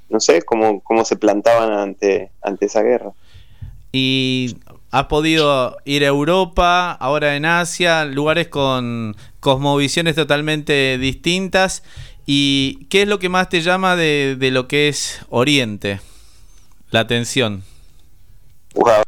no 0.10 0.20
sé, 0.20 0.42
cómo, 0.42 0.82
cómo 0.82 1.06
se 1.06 1.16
plantaban 1.16 1.72
ante, 1.72 2.32
ante 2.42 2.66
esa 2.66 2.82
guerra. 2.82 3.14
Y 3.92 4.58
has 4.92 5.06
podido 5.06 5.78
ir 5.86 6.04
a 6.04 6.08
Europa, 6.08 6.92
ahora 6.92 7.36
en 7.36 7.46
Asia, 7.46 8.04
lugares 8.06 8.48
con 8.50 9.16
cosmovisiones 9.40 10.16
totalmente 10.16 10.98
distintas. 10.98 11.84
¿Y 12.26 12.86
qué 12.90 13.04
es 13.04 13.08
lo 13.08 13.20
que 13.20 13.30
más 13.30 13.48
te 13.48 13.62
llama 13.62 13.96
de, 13.96 14.36
de 14.38 14.52
lo 14.52 14.68
que 14.68 14.90
es 14.90 15.22
Oriente? 15.30 16.02
La 16.92 17.02
atención. 17.02 17.64
Wow. 18.76 19.04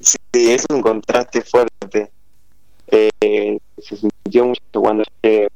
Sí, 0.00 0.18
es 0.32 0.64
un 0.70 0.82
contraste 0.82 1.42
fuerte. 1.42 2.10
Eh, 2.86 3.58
se 3.78 3.96
sintió 3.96 4.46
mucho 4.46 4.60
cuando 4.72 5.04
llegué. 5.22 5.48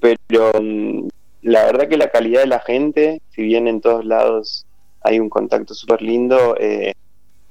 Pero 0.00 0.52
mm, 0.60 1.08
la 1.42 1.64
verdad 1.64 1.88
que 1.88 1.96
la 1.96 2.10
calidad 2.10 2.42
de 2.42 2.46
la 2.46 2.60
gente, 2.60 3.20
si 3.34 3.42
bien 3.42 3.66
en 3.66 3.80
todos 3.80 4.04
lados 4.04 4.64
hay 5.00 5.18
un 5.18 5.28
contacto 5.28 5.74
súper 5.74 6.00
lindo, 6.02 6.56
eh, 6.58 6.94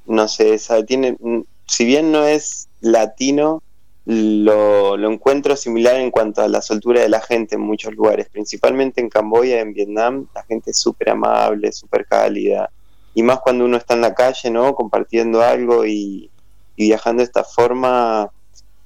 no 0.05 0.27
sé, 0.27 0.57
sabe, 0.57 0.85
tiene, 0.85 1.17
mm, 1.19 1.41
si 1.67 1.85
bien 1.85 2.11
no 2.11 2.25
es 2.25 2.69
latino, 2.79 3.61
lo, 4.05 4.97
lo 4.97 5.11
encuentro 5.11 5.55
similar 5.55 5.95
en 5.95 6.11
cuanto 6.11 6.41
a 6.41 6.47
la 6.47 6.61
soltura 6.61 7.01
de 7.01 7.09
la 7.09 7.21
gente 7.21 7.55
en 7.55 7.61
muchos 7.61 7.93
lugares, 7.93 8.27
principalmente 8.29 8.99
en 8.99 9.09
Camboya, 9.09 9.59
en 9.59 9.73
Vietnam, 9.73 10.27
la 10.33 10.43
gente 10.43 10.71
es 10.71 10.79
súper 10.79 11.11
amable, 11.11 11.71
súper 11.71 12.05
cálida, 12.05 12.71
y 13.13 13.23
más 13.23 13.39
cuando 13.39 13.65
uno 13.65 13.77
está 13.77 13.93
en 13.93 14.01
la 14.01 14.13
calle, 14.13 14.49
¿no? 14.49 14.73
Compartiendo 14.73 15.41
algo 15.43 15.85
y, 15.85 16.29
viajando 16.77 17.21
de 17.21 17.25
esta 17.25 17.43
forma, 17.43 18.31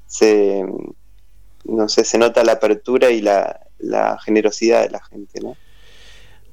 se, 0.05 0.66
no 1.63 1.88
sé, 1.88 2.03
se 2.03 2.18
nota 2.18 2.43
la 2.43 2.53
apertura 2.53 3.09
y 3.11 3.22
la, 3.22 3.61
generosidad 4.26 4.82
de 4.82 4.89
la 4.89 5.03
gente, 5.03 5.39
¿no? 5.41 5.55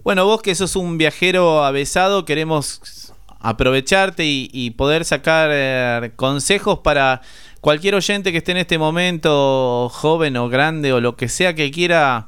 Bueno, 0.05 0.27
vos 0.27 0.43
que 0.43 0.55
sos 0.55 0.77
un 0.77 0.99
viajero 0.99 1.65
avesado, 1.65 2.25
queremos 2.25 3.13
aprovecharte 3.41 4.25
y, 4.25 4.51
y 4.53 4.73
poder 4.73 5.05
sacar 5.05 5.51
eh, 5.53 6.13
consejos 6.15 6.81
para 6.81 7.23
cualquier 7.63 7.95
oyente 7.95 8.33
que 8.33 8.39
esté 8.39 8.51
en 8.51 8.59
este 8.59 8.77
momento, 8.77 9.89
joven 9.89 10.37
o 10.37 10.49
grande 10.49 10.93
o 10.93 11.01
lo 11.01 11.17
que 11.17 11.29
sea 11.29 11.55
que 11.55 11.71
quiera, 11.71 12.27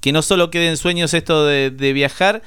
que 0.00 0.12
no 0.12 0.22
solo 0.22 0.50
queden 0.50 0.76
sueños 0.76 1.12
esto 1.14 1.44
de, 1.44 1.70
de 1.70 1.92
viajar, 1.92 2.42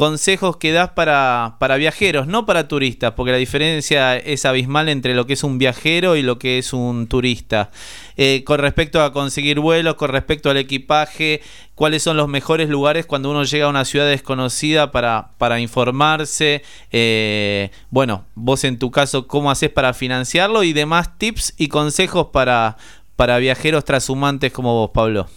consejos 0.00 0.56
que 0.56 0.72
das 0.72 0.92
para, 0.92 1.56
para 1.58 1.76
viajeros, 1.76 2.26
no 2.26 2.46
para 2.46 2.68
turistas, 2.68 3.12
porque 3.12 3.32
la 3.32 3.36
diferencia 3.36 4.16
es 4.16 4.46
abismal 4.46 4.88
entre 4.88 5.14
lo 5.14 5.26
que 5.26 5.34
es 5.34 5.44
un 5.44 5.58
viajero 5.58 6.16
y 6.16 6.22
lo 6.22 6.38
que 6.38 6.56
es 6.56 6.72
un 6.72 7.06
turista. 7.06 7.70
Eh, 8.16 8.42
con 8.46 8.60
respecto 8.60 9.02
a 9.02 9.12
conseguir 9.12 9.60
vuelos, 9.60 9.96
con 9.96 10.08
respecto 10.08 10.48
al 10.48 10.56
equipaje, 10.56 11.42
cuáles 11.74 12.02
son 12.02 12.16
los 12.16 12.28
mejores 12.28 12.70
lugares 12.70 13.04
cuando 13.04 13.30
uno 13.30 13.44
llega 13.44 13.66
a 13.66 13.68
una 13.68 13.84
ciudad 13.84 14.06
desconocida 14.06 14.90
para, 14.90 15.32
para 15.36 15.60
informarse. 15.60 16.62
Eh, 16.90 17.70
bueno, 17.90 18.24
vos 18.34 18.64
en 18.64 18.78
tu 18.78 18.90
caso, 18.90 19.26
cómo 19.26 19.50
haces 19.50 19.68
para 19.68 19.92
financiarlo 19.92 20.62
y 20.62 20.72
demás 20.72 21.18
tips 21.18 21.52
y 21.58 21.68
consejos 21.68 22.28
para, 22.32 22.78
para 23.16 23.36
viajeros 23.36 23.84
trashumantes 23.84 24.50
como 24.50 24.72
vos, 24.72 24.92
Pablo. 24.94 25.28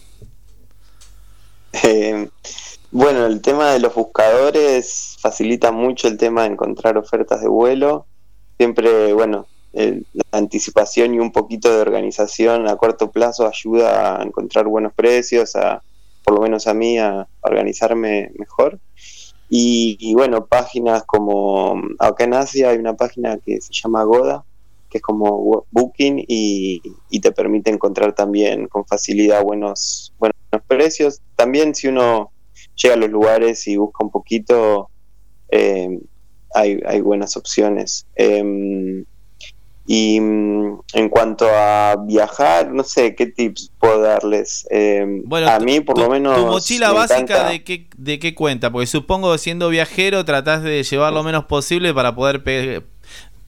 Eh, 1.84 2.30
bueno, 2.94 3.26
el 3.26 3.42
tema 3.42 3.72
de 3.72 3.80
los 3.80 3.96
buscadores 3.96 5.18
facilita 5.20 5.72
mucho 5.72 6.08
el 6.08 6.18
tema 6.18 6.44
de 6.44 6.50
encontrar 6.50 6.96
ofertas 6.96 7.42
de 7.42 7.48
vuelo. 7.48 8.06
Siempre, 8.58 9.14
bueno, 9.14 9.48
el- 9.74 10.06
la 10.14 10.38
anticipación 10.38 11.16
y 11.16 11.20
un 11.20 11.32
poquito 11.32 11.74
de 11.74 11.82
organización 11.82 12.68
a 12.68 12.76
corto 12.76 13.10
plazo 13.10 13.48
ayuda 13.48 14.20
a 14.20 14.24
encontrar 14.24 14.68
buenos 14.68 14.94
precios, 14.94 15.56
a, 15.56 15.82
por 16.24 16.36
lo 16.36 16.42
menos 16.42 16.68
a 16.68 16.76
mí, 16.76 17.00
a 17.00 17.28
organizarme 17.42 18.32
mejor. 18.38 18.80
Y, 19.50 20.14
bueno, 20.14 20.46
páginas 20.46 21.04
como 21.04 21.82
acá 22.00 22.26
en 22.26 22.36
Asia 22.36 22.70
hay 22.70 22.78
una 22.78 22.96
página 22.96 23.40
que 23.44 23.60
se 23.60 23.74
llama 23.74 24.04
Goda, 24.04 24.44
que 24.90 25.00
es 25.00 25.02
como 25.02 25.66
Booking 25.72 26.24
y, 26.28 26.80
y 27.10 27.20
te 27.20 27.32
permite 27.32 27.72
encontrar 27.72 28.14
también 28.14 28.68
con 28.68 28.86
facilidad 28.86 29.44
buenos, 29.44 30.14
buenos 30.20 30.38
precios. 30.68 31.22
También 31.36 31.74
si 31.74 31.88
uno 31.88 32.33
llega 32.76 32.96
a 32.96 32.98
los 32.98 33.10
lugares 33.10 33.68
y 33.68 33.78
busca 33.78 34.04
un 34.04 34.12
poquito, 34.12 34.90
eh, 35.50 36.00
hay, 36.54 36.80
hay 36.86 37.02
buenas 37.02 37.36
opciones. 37.38 38.06
Em, 38.16 39.06
y 39.86 40.20
mm, 40.20 40.80
en 40.94 41.10
cuanto 41.10 41.46
a 41.50 41.96
viajar, 42.08 42.72
no 42.72 42.84
sé 42.84 43.16
qué 43.16 43.26
tips 43.26 43.70
puedo 43.80 44.00
darles. 44.02 44.66
Em, 44.70 45.24
Bueno, 45.26 45.50
a 45.50 45.60
mí, 45.60 45.82
por 45.82 45.96
tu, 45.96 46.02
lo 46.02 46.10
menos. 46.10 46.38
tu 46.40 46.46
mochila 46.46 46.90
me 46.90 46.96
básica 46.96 47.20
encanta- 47.22 47.50
de 47.50 47.64
qué, 47.64 47.88
de 47.98 48.20
qué 48.20 48.34
cuenta, 48.34 48.72
porque 48.72 48.88
supongo 48.88 49.32
que 49.34 49.40
siendo 49.40 49.68
viajero 49.70 50.24
tratás 50.24 50.64
de 50.64 50.84
llevar 50.84 51.12
lo 51.12 51.24
menos 51.24 51.46
posible 51.46 51.94
para 51.94 52.16
poder 52.16 52.44
pe- 52.44 52.82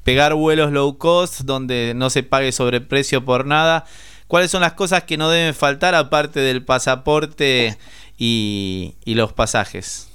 pegar 0.03 0.33
vuelos 0.35 0.71
low 0.73 0.97
cost 0.97 1.41
donde 1.41 1.93
no 1.95 2.09
se 2.09 2.21
pague 2.23 2.51
sobreprecio 2.51 3.23
por 3.23 3.45
nada. 3.45 3.85
¿Cuáles 4.27 4.51
son 4.51 4.61
las 4.61 4.73
cosas 4.73 5.03
que 5.03 5.17
no 5.17 5.29
deben 5.29 5.53
faltar 5.53 5.95
aparte 5.95 6.39
del 6.39 6.65
pasaporte 6.65 7.77
y, 8.17 8.95
los 9.05 9.33
pasajes? 9.33 10.07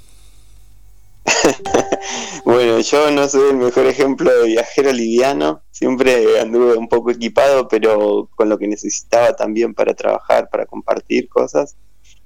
Bueno, 2.45 2.81
yo 2.81 3.11
no 3.11 3.29
soy 3.29 3.51
el 3.51 3.57
mejor 3.57 3.87
ejemplo 3.87 4.33
de 4.33 4.49
viajero 4.49 4.93
liviano, 4.93 5.63
siempre 5.71 6.41
anduve 6.41 6.77
un 6.77 6.89
poco 6.89 7.11
equipado, 7.11 7.69
pero 7.69 8.29
con 8.35 8.49
lo 8.49 8.59
que 8.59 8.67
necesitaba 8.67 9.37
también 9.37 9.75
para 9.75 9.95
trabajar, 9.95 10.49
para 10.51 10.67
compartir 10.67 11.29
cosas. 11.29 11.77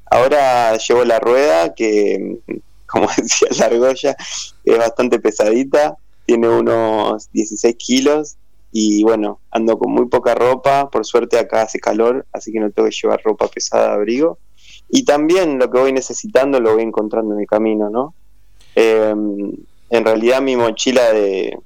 Ahora 0.07 0.77
llevo 0.77 1.05
la 1.05 1.19
rueda, 1.19 1.75
que 1.75 2.39
como 2.87 3.09
decía 3.17 3.49
la 3.59 3.67
argolla, 3.67 4.17
es 4.65 4.79
bastante 4.79 5.19
pesadita, 5.19 5.97
tiene 6.27 6.49
unos 6.49 7.31
16 7.33 7.75
kilos 7.77 8.37
y 8.73 9.03
bueno, 9.03 9.41
ando 9.51 9.79
con 9.79 9.93
muy 9.93 10.07
poca 10.07 10.35
ropa, 10.35 10.91
por 10.91 11.05
suerte 11.05 11.39
acá 11.39 11.63
hace 11.63 11.79
calor, 11.79 12.27
así 12.33 12.53
que 12.53 12.61
no 12.61 12.71
tengo 12.71 12.89
que 12.89 12.95
llevar 12.95 13.21
ropa 13.23 13.49
pesada 13.49 13.95
abrigo. 13.95 14.39
Y 14.97 15.05
también 15.05 15.59
lo 15.59 15.69
que 15.69 15.81
voy 15.81 15.93
necesitando 15.93 16.61
lo 16.61 16.75
voy 16.75 16.85
encontrando 16.85 17.35
en 17.35 17.41
el 17.41 17.49
camino, 17.49 17.91
¿no? 17.91 18.15
Eh, 18.77 19.13
en 19.91 20.05
realidad 20.05 20.41
mi 20.41 20.55
mochila 20.55 21.13
de, 21.13 21.59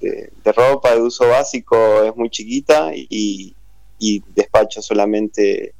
de- 0.00 0.52
ropa 0.52 0.90
de 0.92 1.00
uso 1.00 1.28
básico 1.28 1.76
es 2.02 2.16
muy 2.16 2.28
chiquita 2.28 2.90
y, 2.92 3.54
y 4.00 4.20
despacho 4.34 4.82
solamente 4.82 5.74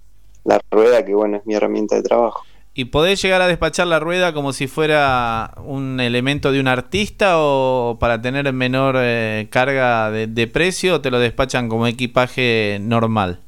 la 0.45 0.61
rueda, 0.71 1.05
que 1.05 1.13
bueno, 1.13 1.39
es 1.39 1.45
mi 1.45 1.55
herramienta 1.55 1.97
de 1.97 2.05
trabajo. 2.05 2.45
¿Y 2.73 2.85
podés 2.85 3.21
llegar 3.21 3.43
a 3.43 3.49
despachar 3.49 3.89
la 3.89 3.99
rueda 3.99 4.33
como 4.33 4.53
si 4.53 4.69
fuera 4.69 5.55
un 5.65 5.99
elemento 5.99 6.53
de 6.53 6.61
un 6.61 6.69
artista 6.69 7.35
o 7.41 7.97
para 7.99 8.23
tener 8.23 8.51
menor 8.53 8.95
eh, 8.99 9.49
carga 9.51 10.13
de, 10.13 10.29
de 10.29 10.47
precio 10.47 10.95
o 10.95 11.01
te 11.01 11.11
lo 11.11 11.19
despachan 11.19 11.69
como 11.69 11.89
equipaje 11.89 12.79
normal? 12.81 13.41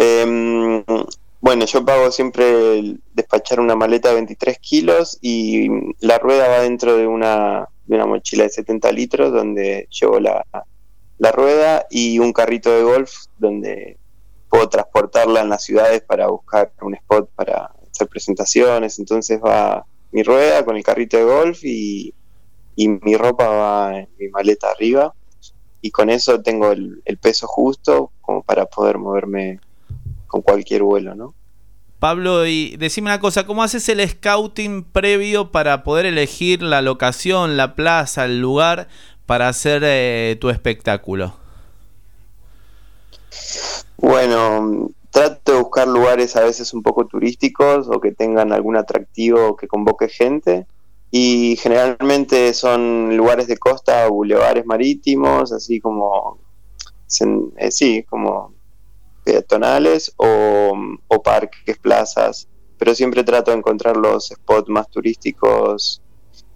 Eh, 0.00 0.84
bueno, 1.40 1.64
yo 1.64 1.84
pago 1.84 2.12
siempre 2.12 2.98
despachar 3.14 3.58
una 3.58 3.74
maleta 3.74 4.10
de 4.10 4.14
23 4.14 4.58
kilos 4.60 5.18
y 5.20 5.68
la 5.98 6.18
rueda 6.18 6.46
va 6.46 6.60
dentro 6.60 6.96
de 6.96 7.08
una, 7.08 7.68
de 7.84 7.96
una 7.96 8.06
mochila 8.06 8.44
de 8.44 8.50
70 8.50 8.92
litros 8.92 9.32
donde 9.32 9.88
llevo 9.90 10.20
la, 10.20 10.44
la 11.18 11.32
rueda 11.32 11.84
y 11.90 12.20
un 12.20 12.32
carrito 12.32 12.70
de 12.70 12.84
golf 12.84 13.12
donde 13.38 13.98
puedo 14.48 14.68
transportarla 14.68 15.40
en 15.40 15.48
las 15.48 15.64
ciudades 15.64 16.02
para 16.02 16.28
buscar 16.28 16.72
un 16.80 16.94
spot 16.94 17.30
para 17.34 17.72
hacer 17.90 18.06
presentaciones. 18.06 19.00
Entonces 19.00 19.40
va 19.44 19.84
mi 20.12 20.22
rueda 20.22 20.64
con 20.64 20.76
el 20.76 20.84
carrito 20.84 21.16
de 21.16 21.24
golf 21.24 21.64
y, 21.64 22.14
y 22.76 22.88
mi 22.88 23.16
ropa 23.16 23.48
va 23.48 23.98
en 23.98 24.08
mi 24.16 24.28
maleta 24.28 24.70
arriba 24.70 25.12
y 25.80 25.90
con 25.90 26.08
eso 26.08 26.40
tengo 26.40 26.70
el 26.70 27.18
peso 27.20 27.48
justo 27.48 28.12
como 28.20 28.44
para 28.44 28.66
poder 28.66 28.98
moverme 28.98 29.58
con 30.38 30.42
cualquier 30.42 30.82
vuelo, 30.82 31.14
¿no? 31.14 31.34
Pablo, 31.98 32.46
y 32.46 32.76
decime 32.76 33.10
una 33.10 33.18
cosa, 33.18 33.44
¿cómo 33.44 33.62
haces 33.62 33.88
el 33.88 34.06
scouting 34.08 34.84
previo 34.84 35.50
para 35.50 35.82
poder 35.82 36.06
elegir 36.06 36.62
la 36.62 36.80
locación, 36.80 37.56
la 37.56 37.74
plaza, 37.74 38.24
el 38.24 38.40
lugar 38.40 38.86
para 39.26 39.48
hacer 39.48 39.82
eh, 39.84 40.36
tu 40.40 40.48
espectáculo? 40.48 41.34
Bueno, 43.96 44.90
trato 45.10 45.52
de 45.52 45.58
buscar 45.58 45.88
lugares 45.88 46.36
a 46.36 46.44
veces 46.44 46.72
un 46.72 46.84
poco 46.84 47.06
turísticos 47.06 47.88
o 47.88 48.00
que 48.00 48.12
tengan 48.12 48.52
algún 48.52 48.76
atractivo 48.76 49.56
que 49.56 49.66
convoque 49.66 50.08
gente. 50.08 50.66
Y 51.10 51.56
generalmente 51.56 52.54
son 52.54 53.16
lugares 53.16 53.48
de 53.48 53.56
costa, 53.56 54.06
bulevares 54.08 54.66
marítimos, 54.66 55.52
así 55.52 55.80
como, 55.80 56.38
eh, 57.56 57.70
sí, 57.72 58.04
como 58.08 58.57
peatonales 59.28 60.14
o, 60.16 60.72
o 61.08 61.22
parques, 61.22 61.76
plazas. 61.76 62.48
Pero 62.78 62.94
siempre 62.94 63.24
trato 63.24 63.50
de 63.50 63.58
encontrar 63.58 63.96
los 63.96 64.28
spots 64.28 64.70
más 64.70 64.88
turísticos 64.88 66.00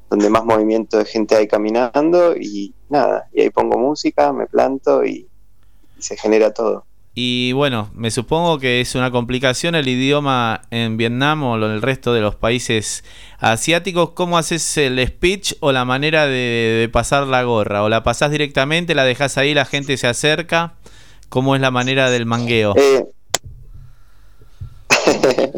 donde 0.09 0.31
más 0.31 0.45
movimiento 0.45 0.99
de 0.99 1.05
gente 1.05 1.35
hay 1.35 1.47
caminando 1.47 2.35
y 2.37 2.75
nada, 2.89 3.29
y 3.33 3.41
ahí 3.41 3.51
pongo 3.51 3.79
música, 3.79 4.33
me 4.33 4.47
planto 4.47 5.05
y, 5.05 5.27
y 5.99 6.03
se 6.03 6.17
genera 6.17 6.53
todo. 6.53 6.85
Y 7.15 7.53
bueno, 7.53 7.91
me 7.95 8.11
supongo 8.11 8.59
que 8.59 8.81
es 8.81 8.95
una 8.95 9.11
complicación 9.11 9.75
el 9.75 9.89
idioma 9.89 10.63
en 10.71 10.97
Vietnam 10.97 11.43
o 11.43 11.57
en 11.57 11.65
el 11.65 11.83
resto 11.83 12.15
de 12.15 12.23
los 12.23 12.37
países 12.37 13.05
asiáticos. 13.39 14.11
¿Cómo 14.11 14.39
haces 14.39 14.79
el 14.79 15.07
speech 15.07 15.55
o 15.61 15.73
la 15.73 15.85
manera 15.85 16.27
de, 16.27 16.79
de 16.81 16.89
pasar 16.91 17.27
la 17.27 17.43
gorra? 17.43 17.83
¿O 17.83 17.91
la 17.91 18.03
pasás 18.03 18.31
directamente, 18.31 18.95
la 18.95 19.05
dejas 19.05 19.37
ahí, 19.37 19.53
la 19.53 19.67
gente 19.67 19.99
se 19.99 20.07
acerca? 20.07 20.75
¿Cómo 21.33 21.55
es 21.55 21.63
la 21.63 21.71
manera 21.71 22.11
del 22.11 22.27
mangueo? 22.27 22.75
Eh, 22.77 23.07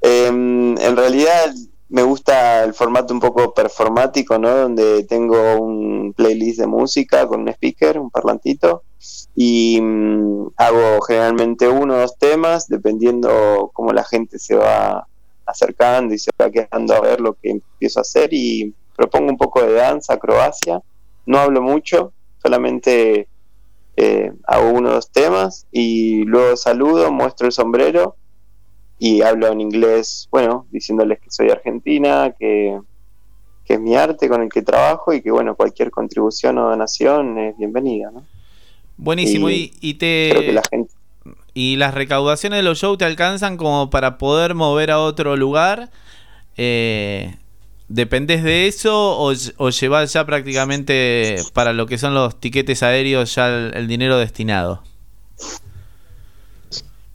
em, 0.00 0.78
en 0.78 0.96
realidad 0.96 1.52
me 1.88 2.04
gusta 2.04 2.62
el 2.62 2.74
formato 2.74 3.12
un 3.12 3.18
poco 3.18 3.52
performático, 3.52 4.38
¿no? 4.38 4.56
Donde 4.56 5.02
tengo 5.02 5.56
un 5.56 6.12
playlist 6.12 6.60
de 6.60 6.68
música 6.68 7.26
con 7.26 7.40
un 7.40 7.48
speaker, 7.48 7.98
un 7.98 8.08
parlantito, 8.08 8.84
y 9.34 9.80
mm, 9.82 10.50
hago 10.58 11.00
generalmente 11.00 11.66
uno 11.66 11.94
o 11.94 11.98
dos 11.98 12.16
temas, 12.18 12.68
dependiendo 12.68 13.72
cómo 13.74 13.92
la 13.92 14.04
gente 14.04 14.38
se 14.38 14.54
va 14.54 15.08
acercando 15.44 16.14
y 16.14 16.20
se 16.20 16.30
va 16.40 16.52
quedando 16.52 16.94
a 16.94 17.00
ver 17.00 17.20
lo 17.20 17.34
que 17.34 17.50
empiezo 17.50 17.98
a 17.98 18.02
hacer, 18.02 18.28
y 18.30 18.72
propongo 18.94 19.30
un 19.30 19.38
poco 19.38 19.60
de 19.60 19.72
danza, 19.72 20.12
acrobacia, 20.12 20.80
no 21.26 21.38
hablo 21.40 21.62
mucho, 21.62 22.12
solamente 22.40 23.26
eh, 23.96 24.32
hago 24.46 24.70
uno 24.70 24.90
o 24.90 24.92
dos 24.92 25.10
temas 25.10 25.66
y 25.72 26.24
luego 26.24 26.56
saludo, 26.56 27.10
muestro 27.10 27.46
el 27.46 27.52
sombrero 27.52 28.16
y 28.98 29.22
hablo 29.22 29.48
en 29.48 29.60
inglés, 29.60 30.28
bueno, 30.30 30.66
diciéndoles 30.70 31.18
que 31.20 31.30
soy 31.30 31.50
argentina, 31.50 32.34
que, 32.38 32.78
que 33.64 33.74
es 33.74 33.80
mi 33.80 33.96
arte 33.96 34.28
con 34.28 34.42
el 34.42 34.48
que 34.48 34.62
trabajo 34.62 35.12
y 35.12 35.22
que, 35.22 35.30
bueno, 35.30 35.54
cualquier 35.54 35.90
contribución 35.90 36.58
o 36.58 36.70
donación 36.70 37.38
es 37.38 37.58
bienvenida, 37.58 38.10
¿no? 38.10 38.24
Buenísimo. 38.96 39.50
y 39.50 39.72
Y, 39.80 39.90
y 39.90 39.94
Creo 39.98 40.40
que 40.40 40.46
te, 40.46 40.52
la 40.52 40.62
gente... 40.70 40.92
¿Y 41.52 41.76
las 41.76 41.94
recaudaciones 41.94 42.58
de 42.58 42.62
los 42.62 42.78
shows 42.78 42.98
te 42.98 43.04
alcanzan 43.04 43.56
como 43.56 43.90
para 43.90 44.18
poder 44.18 44.54
mover 44.54 44.90
a 44.90 45.00
otro 45.00 45.36
lugar? 45.36 45.90
Eh, 46.56 47.34
¿Dependés 47.88 48.42
de 48.42 48.66
eso 48.66 49.16
o, 49.18 49.32
o 49.58 49.70
ya 49.70 50.26
prácticamente 50.26 51.36
para 51.52 51.72
lo 51.72 51.86
que 51.86 51.98
son 51.98 52.14
los 52.14 52.40
tiquetes 52.40 52.82
aéreos 52.82 53.34
ya 53.34 53.48
el, 53.48 53.74
el 53.74 53.86
dinero 53.86 54.18
destinado? 54.18 54.82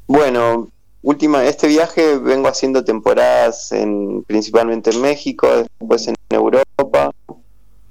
Bueno, 0.07 0.69
última, 1.01 1.43
este 1.45 1.67
viaje 1.67 2.17
vengo 2.17 2.47
haciendo 2.47 2.83
temporadas 2.83 3.71
en, 3.71 4.23
principalmente 4.23 4.91
en 4.91 5.01
México, 5.01 5.47
después 5.79 6.07
en 6.07 6.15
Europa 6.29 7.11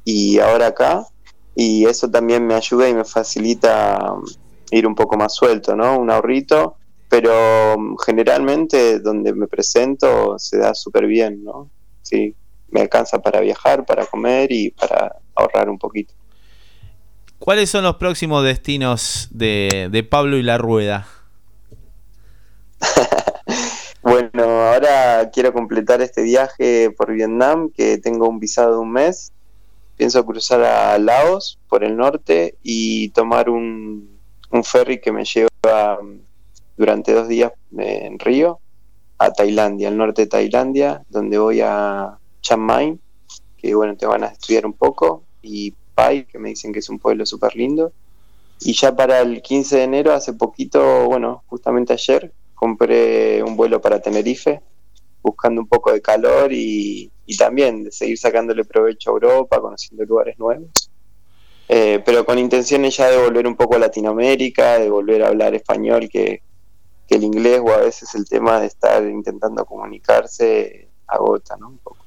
y 0.05 0.39
ahora 0.39 0.69
acá. 0.69 1.07
Y 1.55 1.85
eso 1.85 2.11
también 2.11 2.47
me 2.47 2.55
ayuda 2.55 2.89
y 2.89 2.95
me 2.95 3.05
facilita 3.05 4.15
um, 4.15 4.25
ir 4.71 4.87
un 4.87 4.95
poco 4.95 5.17
más 5.17 5.35
suelto, 5.35 5.77
¿no? 5.77 5.99
Un 5.99 6.11
ahorrito, 6.11 6.77
pero 7.09 7.75
um, 7.75 7.97
generalmente 7.99 9.01
donde 9.01 9.35
me 9.35 9.49
presento 9.49 10.39
se 10.39 10.59
da 10.59 10.75
súper 10.75 11.07
bien, 11.07 11.45
¿no? 11.45 11.69
Sí, 12.03 12.35
me 12.71 12.81
alcanza 12.81 13.21
para 13.21 13.41
viajar, 13.41 13.85
para 13.85 14.07
comer 14.07 14.51
y 14.53 14.71
para 14.71 15.17
ahorrar 15.35 15.69
un 15.69 15.79
poquito. 15.79 16.15
¿Cuáles 17.39 17.71
son 17.71 17.85
los 17.85 17.97
próximos 17.97 18.45
destinos 18.45 19.29
de, 19.31 19.89
de 19.91 20.03
Pablo 20.03 20.37
y 20.37 20.43
la 20.43 20.59
Rueda? 20.59 21.07
Bueno, 24.03 24.45
ahora 24.45 25.31
quiero 25.31 25.53
completar 25.53 26.01
este 26.01 26.23
viaje 26.23 26.91
por 26.91 27.13
Vietnam, 27.13 27.71
que 27.71 27.99
tengo 27.99 28.29
un 28.29 28.41
visado 28.41 28.73
de 28.73 28.79
un 28.79 28.93
mes. 28.93 29.33
Pienso 29.99 30.25
cruzar 30.25 30.63
a 30.63 30.99
Laos 30.99 31.59
por 31.69 31.85
el 31.85 31.99
norte 31.99 32.55
y 32.63 33.11
tomar 33.11 33.51
un, 33.51 34.19
un 34.51 34.65
ferry 34.65 35.03
que 35.03 35.13
me 35.13 35.25
lleva 35.25 35.99
mm, 36.03 36.21
durante 36.79 37.13
dos 37.13 37.29
días 37.29 37.53
en 37.77 38.19
Río 38.19 38.61
a 39.19 39.33
Tailandia, 39.33 39.89
al 39.89 39.99
norte 39.99 40.23
de 40.23 40.29
Tailandia, 40.29 41.03
donde 41.11 41.37
voy 41.37 41.61
a 41.61 42.19
Chiang 42.41 42.61
Mai, 42.61 42.99
que 43.57 43.75
bueno, 43.75 43.97
te 43.97 44.07
van 44.07 44.25
a 44.25 44.29
estudiar 44.29 44.67
un 44.67 44.73
poco, 44.73 45.25
y 45.43 45.75
Pai, 45.95 46.25
que 46.25 46.39
me 46.39 46.51
dicen 46.51 46.73
que 46.73 46.79
es 46.79 46.89
un 46.89 46.99
pueblo 46.99 47.27
súper 47.27 47.55
lindo. 47.57 47.93
Y 48.61 48.75
ya 48.75 48.95
para 48.95 49.21
el 49.21 49.43
15 49.43 49.77
de 49.77 49.83
enero, 49.85 50.13
hace 50.13 50.35
poquito, 50.35 51.07
bueno, 51.07 51.43
justamente 51.47 51.93
ayer, 51.93 52.33
compré 52.55 53.43
un 53.43 53.57
vuelo 53.57 53.81
para 53.81 54.01
Tenerife, 54.01 54.61
buscando 55.23 55.61
un 55.61 55.67
poco 55.67 55.93
de 55.93 56.03
calor 56.03 56.53
y, 56.53 57.11
y 57.27 57.37
también 57.37 57.85
de 57.85 57.93
seguir 57.93 58.19
sacándole 58.19 58.65
provecho 58.65 59.11
a 59.11 59.13
Europa, 59.15 59.61
conociendo 59.61 60.05
lugares 60.05 60.39
nuevos. 60.39 60.91
Eh, 61.69 62.03
pero 62.05 62.27
con 62.27 62.39
intenciones 62.39 62.97
ya 62.97 63.09
de 63.09 63.17
volver 63.17 63.47
un 63.47 63.55
poco 63.55 63.77
a 63.77 63.79
Latinoamérica, 63.79 64.79
de 64.79 64.91
volver 64.91 65.23
a 65.23 65.29
hablar 65.29 65.55
español, 65.55 66.09
que, 66.11 66.43
que 67.07 67.15
el 67.15 67.23
inglés 67.23 67.61
o 67.65 67.71
a 67.73 67.79
veces 67.79 68.13
el 68.17 68.29
tema 68.29 68.61
de 68.61 68.67
estar 68.67 69.05
intentando 69.05 69.65
comunicarse 69.65 70.89
agota, 71.07 71.57
¿no? 71.57 71.69
Un 71.69 71.79
poco. 71.79 72.00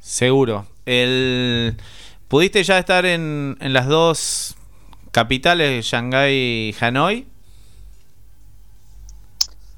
Seguro. 0.00 0.66
El... 0.86 1.76
¿Pudiste 2.28 2.62
ya 2.62 2.78
estar 2.78 3.06
en, 3.06 3.56
en 3.60 3.72
las 3.72 3.86
dos 3.86 4.56
capitales, 5.12 5.84
Shanghái 5.84 6.34
y 6.34 6.74
Hanoi? 6.78 7.26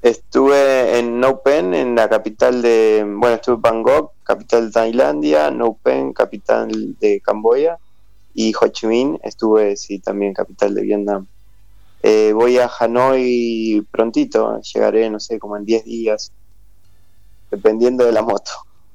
Estuve 0.01 0.97
en 0.97 1.21
Phnom 1.21 1.39
Penh, 1.43 1.73
en 1.75 1.95
la 1.95 2.09
capital 2.09 2.61
de, 2.61 3.05
bueno, 3.05 3.35
estuve 3.35 3.55
en 3.55 3.61
Bangkok, 3.61 4.13
capital 4.23 4.65
de 4.65 4.71
Tailandia, 4.71 5.49
Phnom 5.49 5.75
Penh, 5.81 6.13
capital 6.13 6.97
de 6.99 7.21
Camboya, 7.21 7.77
y 8.33 8.51
Ho 8.59 8.67
Chi 8.67 8.87
Minh, 8.87 9.19
estuve, 9.23 9.77
sí, 9.77 9.99
también 9.99 10.33
capital 10.33 10.73
de 10.73 10.81
Vietnam. 10.81 11.27
Eh, 12.01 12.33
voy 12.33 12.57
a 12.57 12.69
Hanoi 12.79 13.85
prontito, 13.91 14.59
llegaré, 14.61 15.09
no 15.09 15.19
sé, 15.19 15.37
como 15.37 15.55
en 15.55 15.65
10 15.65 15.85
días, 15.85 16.31
dependiendo 17.51 18.03
de 18.03 18.11
la 18.11 18.23
moto. 18.23 18.51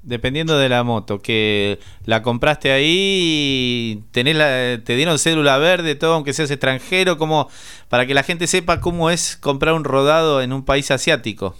Dependiendo 0.07 0.57
de 0.57 0.69
la 0.69 0.85
moto, 0.85 1.21
que 1.21 1.81
la 2.05 2.23
compraste 2.23 2.71
ahí, 2.71 4.05
tenés 4.13 4.37
la, 4.37 4.81
te 4.85 4.95
dieron 4.95 5.19
cédula 5.19 5.59
verde, 5.59 5.97
todo, 5.97 6.15
aunque 6.15 6.33
seas 6.33 6.51
extranjero, 6.51 7.19
como 7.19 7.49
para 7.89 8.07
que 8.07 8.15
la 8.15 8.23
gente 8.23 8.47
sepa 8.47 8.81
cómo 8.81 9.11
es 9.11 9.37
comprar 9.37 9.75
un 9.75 9.83
rodado 9.83 10.43
en 10.43 10.53
un 10.53 10.65
país 10.65 10.91
asiático. 10.91 11.55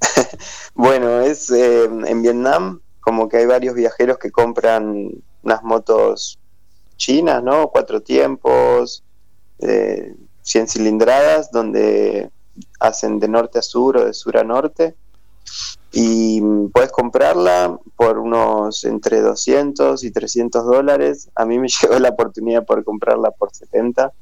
Bueno, 0.76 1.20
es 1.20 1.50
eh, 1.50 1.84
en 1.84 2.22
Vietnam 2.22 2.80
como 3.00 3.28
que 3.28 3.36
hay 3.36 3.46
varios 3.46 3.76
viajeros 3.76 4.18
que 4.18 4.32
compran 4.32 5.10
unas 5.42 5.62
motos 5.62 6.38
chinas, 6.96 7.42
¿no? 7.42 7.68
Cuatro 7.68 8.02
tiempos, 8.02 9.04
eh, 9.60 10.14
100 10.42 10.68
cilindradas, 10.68 11.50
donde 11.52 12.30
hacen 12.80 13.18
de 13.20 13.28
norte 13.28 13.58
a 13.58 13.62
sur 13.62 13.96
o 13.96 14.04
de 14.04 14.14
sur 14.14 14.36
a 14.36 14.44
norte. 14.44 14.94
Y 15.94 16.40
mm, 16.40 16.70
puedes 16.70 16.90
comprarla 16.90 17.78
por 17.96 18.18
unos 18.18 18.84
entre 18.84 19.20
200 19.20 20.02
y 20.02 20.10
300 20.10 20.64
dólares. 20.64 21.30
A 21.36 21.44
mí 21.44 21.58
me 21.58 21.68
llegó 21.82 21.98
la 21.98 22.10
oportunidad 22.10 22.64
por 22.64 22.84
comprarla 22.84 23.30
por 23.30 23.54
70, 23.54 24.12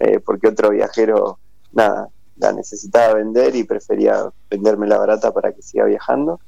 eh, 0.00 0.20
porque 0.20 0.48
otro 0.48 0.70
viajero, 0.70 1.38
nada, 1.72 2.08
la 2.36 2.52
necesitaba 2.52 3.14
vender 3.14 3.54
y 3.54 3.64
prefería 3.64 4.32
venderme 4.50 4.86
la 4.86 4.98
barata 4.98 5.32
para 5.32 5.52
que 5.52 5.62
siga 5.62 5.84
viajando. 5.84 6.40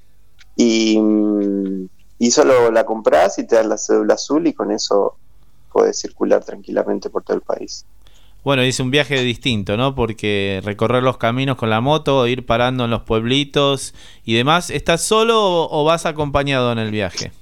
Y, 0.57 0.99
mm, 0.99 1.89
y 2.19 2.31
solo 2.31 2.71
la 2.71 2.87
compras 2.87 3.39
y 3.39 3.47
te 3.47 3.57
dan 3.57 3.69
la 3.69 3.77
cédula 3.77 4.15
azul 4.15 4.47
y 4.47 4.55
con 4.55 4.71
eso 4.71 5.17
puedes 5.73 5.99
circular 5.99 6.43
tranquilamente 6.43 7.11
por 7.11 7.23
todo 7.23 7.37
el 7.37 7.43
país. 7.43 7.85
Bueno, 8.45 8.61
es 8.61 8.79
un 8.79 8.91
viaje 8.91 9.23
distinto, 9.23 9.79
¿no? 9.79 9.95
Porque 9.95 10.61
recorrer 10.63 11.03
los 11.03 11.17
caminos 11.17 11.57
con 11.57 11.71
la 11.71 11.81
moto, 11.81 12.27
ir 12.27 12.45
parando 12.45 12.85
en 12.85 12.91
los 12.91 13.03
pueblitos 13.03 13.95
y 14.23 14.37
demás. 14.37 14.69
¿Estás 14.69 15.01
solo 15.01 15.43
o, 15.43 15.81
o 15.81 15.85
vas 15.85 16.05
acompañado 16.05 16.71
en 16.71 16.79
el 16.79 16.91
viaje? 16.91 17.33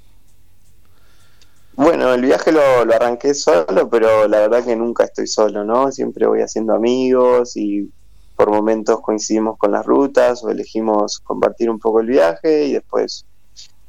Bueno, 1.75 2.15
el 2.15 2.23
viaje 2.23 2.53
lo, 2.53 2.85
lo 2.85 2.95
arranqué 2.95 3.35
solo, 3.35 3.89
pero 3.91 4.29
la 4.29 4.41
verdad 4.41 4.65
que 4.65 4.77
nunca 4.77 5.03
estoy 5.03 5.27
solo, 5.27 5.65
¿no? 5.65 5.91
Siempre 5.91 6.27
voy 6.27 6.41
haciendo 6.41 6.73
amigos 6.73 7.57
y 7.57 7.91
por 8.37 8.51
momentos 8.51 9.01
coincidimos 9.01 9.59
con 9.59 9.73
las 9.73 9.85
rutas 9.85 10.45
o 10.45 10.51
elegimos 10.51 11.19
compartir 11.19 11.69
un 11.69 11.81
poco 11.81 12.01
el 12.01 12.07
viaje 12.07 12.67
y 12.67 12.75
después 12.75 13.27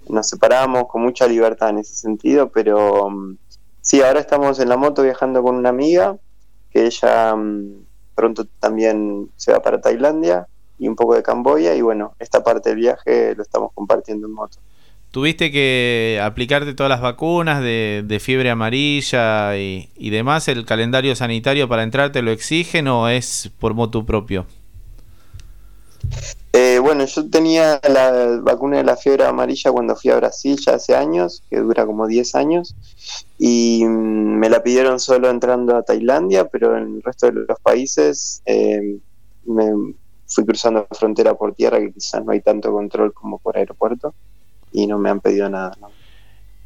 nos 0.09 0.27
separamos 0.27 0.85
con 0.87 1.03
mucha 1.03 1.27
libertad 1.27 1.69
en 1.69 1.79
ese 1.79 1.95
sentido, 1.95 2.49
pero 2.49 3.09
mm, 3.09 3.37
sí, 3.81 4.01
ahora 4.01 4.19
estamos 4.19 4.59
en 4.59 4.69
la 4.69 4.77
moto 4.77 5.03
viajando 5.03 5.43
con 5.43 5.55
una 5.55 5.69
amiga 5.69 6.17
que 6.73 6.85
ella 6.85 7.35
mm, 7.35 7.85
pronto 8.15 8.45
también 8.59 9.29
se 9.35 9.51
va 9.51 9.61
para 9.61 9.79
Tailandia 9.79 10.47
y 10.79 10.87
un 10.87 10.95
poco 10.95 11.15
de 11.15 11.23
Camboya 11.23 11.75
y 11.75 11.81
bueno, 11.81 12.15
esta 12.19 12.43
parte 12.43 12.69
del 12.69 12.79
viaje 12.79 13.35
lo 13.35 13.43
estamos 13.43 13.71
compartiendo 13.73 14.27
en 14.27 14.33
moto. 14.33 14.57
¿Tuviste 15.11 15.51
que 15.51 16.19
aplicarte 16.23 16.73
todas 16.73 16.89
las 16.89 16.99
vacunas 16.99 17.61
de, 17.61 18.03
de 18.03 18.19
fiebre 18.19 18.49
amarilla 18.49 19.55
y, 19.55 19.89
y 19.95 20.09
demás? 20.09 20.47
¿El 20.47 20.65
calendario 20.65 21.15
sanitario 21.15 21.69
para 21.69 21.83
entrar 21.83 22.11
te 22.11 22.23
lo 22.23 22.31
exigen 22.31 22.87
o 22.87 23.07
es 23.07 23.51
por 23.59 23.75
moto 23.75 24.07
propio? 24.07 24.47
Eh, 26.55 26.77
bueno, 26.77 27.05
yo 27.05 27.27
tenía 27.31 27.81
la 27.89 28.39
vacuna 28.43 28.77
de 28.77 28.83
la 28.83 28.95
fiebre 28.95 29.25
amarilla 29.25 29.71
cuando 29.71 29.95
fui 29.95 30.11
a 30.11 30.17
Brasil 30.17 30.55
ya 30.63 30.75
hace 30.75 30.95
años, 30.95 31.41
que 31.49 31.57
dura 31.57 31.83
como 31.85 32.05
10 32.05 32.35
años, 32.35 32.75
y 33.39 33.83
mm, 33.83 34.37
me 34.37 34.49
la 34.49 34.61
pidieron 34.61 34.99
solo 34.99 35.31
entrando 35.31 35.75
a 35.75 35.81
Tailandia, 35.81 36.47
pero 36.47 36.77
en 36.77 36.97
el 36.97 37.01
resto 37.01 37.25
de 37.25 37.45
los 37.47 37.59
países 37.59 38.43
eh, 38.45 38.99
me 39.45 39.71
fui 40.27 40.45
cruzando 40.45 40.85
la 40.87 40.95
frontera 40.95 41.33
por 41.33 41.55
tierra, 41.55 41.79
que 41.79 41.91
quizás 41.91 42.23
no 42.23 42.31
hay 42.31 42.41
tanto 42.41 42.71
control 42.71 43.13
como 43.13 43.39
por 43.39 43.57
aeropuerto, 43.57 44.13
y 44.71 44.85
no 44.85 44.99
me 44.99 45.09
han 45.09 45.21
pedido 45.21 45.49
nada. 45.49 45.75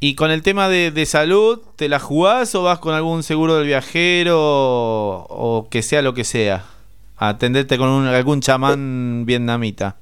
¿Y 0.00 0.16
con 0.16 0.30
el 0.30 0.42
tema 0.42 0.68
de, 0.68 1.06
salud, 1.06 1.60
te 1.76 1.88
la 1.88 1.98
jugás 1.98 2.54
o 2.54 2.62
vas 2.62 2.78
con 2.78 2.94
algún 2.94 3.22
seguro 3.22 3.56
del 3.56 3.66
viajero 3.66 4.36
o 4.38 5.66
que 5.70 5.82
sea 5.82 6.02
lo 6.02 6.12
que 6.12 6.24
sea? 6.24 6.66
Atenderte 7.18 7.76
con 7.78 7.88
un- 7.88 8.06
algún 8.06 8.40
chamán 8.40 9.24
vietnamita. 9.26 9.96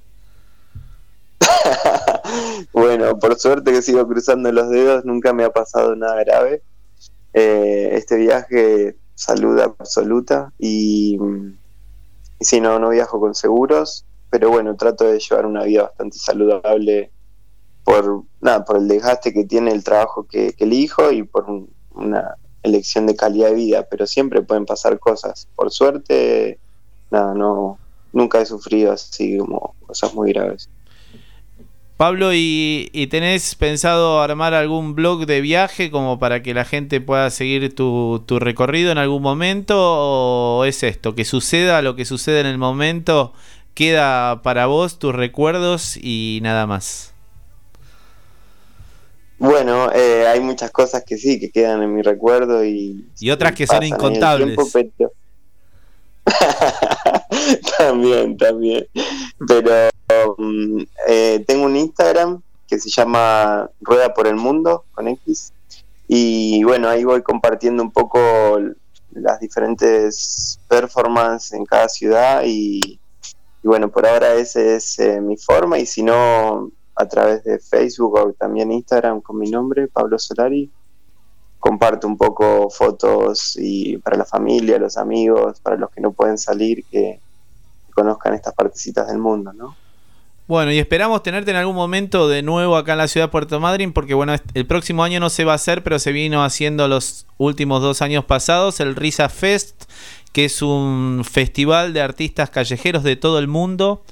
bueno, 2.72 3.18
por 3.18 3.38
suerte 3.38 3.72
que 3.72 3.82
sigo 3.82 4.06
cruzando 4.06 4.50
los 4.52 4.68
dedos, 4.70 5.04
nunca 5.04 5.32
me 5.32 5.44
ha 5.44 5.50
pasado 5.50 5.94
nada 5.96 6.22
grave. 6.24 6.62
Eh, 7.32 7.90
este 7.92 8.16
viaje, 8.16 8.96
salud 9.14 9.58
absoluta 9.60 10.52
y, 10.58 11.18
y 12.38 12.44
si 12.44 12.60
no, 12.60 12.78
no 12.78 12.90
viajo 12.90 13.20
con 13.20 13.34
seguros, 13.34 14.04
pero 14.30 14.50
bueno, 14.50 14.76
trato 14.76 15.04
de 15.04 15.18
llevar 15.18 15.46
una 15.46 15.64
vida 15.64 15.82
bastante 15.82 16.18
saludable 16.18 17.10
por 17.84 18.22
nada, 18.40 18.64
por 18.64 18.76
el 18.78 18.88
desgaste 18.88 19.32
que 19.32 19.44
tiene 19.44 19.70
el 19.72 19.84
trabajo 19.84 20.26
que, 20.26 20.52
que 20.54 20.64
elijo 20.64 21.12
y 21.12 21.22
por 21.22 21.44
un- 21.48 21.70
una 21.94 22.36
elección 22.62 23.06
de 23.06 23.16
calidad 23.16 23.48
de 23.50 23.54
vida, 23.54 23.86
pero 23.88 24.06
siempre 24.06 24.42
pueden 24.42 24.66
pasar 24.66 24.98
cosas. 24.98 25.48
Por 25.54 25.70
suerte, 25.70 26.58
nada, 27.10 27.34
no, 27.34 27.78
nunca 28.12 28.40
he 28.40 28.46
sufrido 28.46 28.92
así 28.92 29.38
como 29.38 29.74
cosas 29.86 30.14
muy 30.14 30.32
graves. 30.32 30.68
Pablo, 31.96 32.34
¿y, 32.34 32.90
y 32.92 33.06
tenés 33.06 33.54
pensado 33.54 34.20
armar 34.20 34.52
algún 34.52 34.94
blog 34.94 35.24
de 35.24 35.40
viaje 35.40 35.90
como 35.90 36.18
para 36.18 36.42
que 36.42 36.52
la 36.52 36.66
gente 36.66 37.00
pueda 37.00 37.30
seguir 37.30 37.74
tu, 37.74 38.22
tu 38.26 38.38
recorrido 38.38 38.92
en 38.92 38.98
algún 38.98 39.22
momento? 39.22 39.76
¿O 39.78 40.64
es 40.66 40.82
esto, 40.82 41.14
que 41.14 41.24
suceda 41.24 41.80
lo 41.80 41.96
que 41.96 42.04
sucede 42.04 42.40
en 42.40 42.46
el 42.46 42.58
momento, 42.58 43.32
queda 43.72 44.42
para 44.42 44.66
vos 44.66 44.98
tus 44.98 45.14
recuerdos 45.14 45.96
y 45.96 46.40
nada 46.42 46.66
más? 46.66 47.14
Bueno, 49.38 49.90
eh, 49.92 50.26
hay 50.26 50.40
muchas 50.40 50.70
cosas 50.70 51.02
que 51.06 51.16
sí, 51.16 51.40
que 51.40 51.50
quedan 51.50 51.82
en 51.82 51.94
mi 51.94 52.02
recuerdo 52.02 52.62
y... 52.62 53.06
Y 53.18 53.30
otras 53.30 53.52
que 53.54 53.66
son 53.66 53.82
incontables. 53.82 54.54
tiempo, 54.54 54.68
pero- 54.72 55.12
también, 57.86 58.36
también. 58.36 58.86
Pero 59.46 60.34
mm, 60.38 60.82
eh, 61.08 61.44
tengo 61.46 61.66
un 61.66 61.76
Instagram 61.76 62.42
que 62.66 62.78
se 62.78 62.90
llama 62.90 63.70
Rueda 63.80 64.12
por 64.12 64.26
el 64.26 64.36
Mundo 64.36 64.84
con 64.92 65.08
X. 65.08 65.52
Y 66.08 66.62
bueno, 66.64 66.88
ahí 66.88 67.04
voy 67.04 67.22
compartiendo 67.22 67.82
un 67.82 67.90
poco 67.90 68.58
las 69.12 69.40
diferentes 69.40 70.60
performances 70.68 71.52
en 71.52 71.64
cada 71.64 71.88
ciudad 71.88 72.42
y, 72.44 73.00
bueno, 73.62 73.88
por 73.90 74.06
ahora 74.06 74.34
esa 74.34 74.60
es 74.60 74.98
eh, 74.98 75.20
mi 75.20 75.36
forma 75.36 75.78
y 75.78 75.86
si 75.86 76.02
no, 76.02 76.70
a 76.94 77.06
través 77.06 77.42
de 77.44 77.58
Facebook 77.58 78.14
o 78.14 78.32
también 78.32 78.70
Instagram 78.70 79.20
con 79.20 79.38
mi 79.38 79.50
nombre, 79.50 79.88
Pablo 79.88 80.18
Solari, 80.18 80.70
comparto 81.58 82.06
un 82.06 82.16
poco 82.16 82.70
fotos 82.70 83.56
y 83.58 83.98
para 83.98 84.16
la 84.16 84.24
familia, 84.24 84.78
los 84.78 84.96
amigos, 84.96 85.60
para 85.60 85.76
los 85.76 85.90
que 85.90 86.00
no 86.00 86.12
pueden 86.12 86.38
salir, 86.38 86.84
que 86.84 87.20
conozcan 87.96 88.34
estas 88.34 88.54
partecitas 88.54 89.08
del 89.08 89.18
mundo, 89.18 89.52
¿no? 89.52 89.74
Bueno, 90.46 90.70
y 90.70 90.78
esperamos 90.78 91.24
tenerte 91.24 91.50
en 91.50 91.56
algún 91.56 91.74
momento 91.74 92.28
de 92.28 92.42
nuevo 92.42 92.76
acá 92.76 92.92
en 92.92 92.98
la 92.98 93.08
ciudad 93.08 93.26
de 93.26 93.32
Puerto 93.32 93.58
Madryn, 93.58 93.92
porque 93.92 94.14
bueno, 94.14 94.36
el 94.54 94.66
próximo 94.66 95.02
año 95.02 95.18
no 95.18 95.28
se 95.28 95.44
va 95.44 95.52
a 95.52 95.56
hacer, 95.56 95.82
pero 95.82 95.98
se 95.98 96.12
vino 96.12 96.44
haciendo 96.44 96.86
los 96.86 97.26
últimos 97.36 97.82
dos 97.82 98.00
años 98.00 98.24
pasados, 98.24 98.78
el 98.78 98.94
Risa 98.94 99.28
Fest, 99.28 99.90
que 100.32 100.44
es 100.44 100.62
un 100.62 101.24
festival 101.28 101.92
de 101.94 102.02
artistas 102.02 102.50
callejeros 102.50 103.02
de 103.02 103.16
todo 103.16 103.40
el 103.40 103.48
mundo 103.48 104.04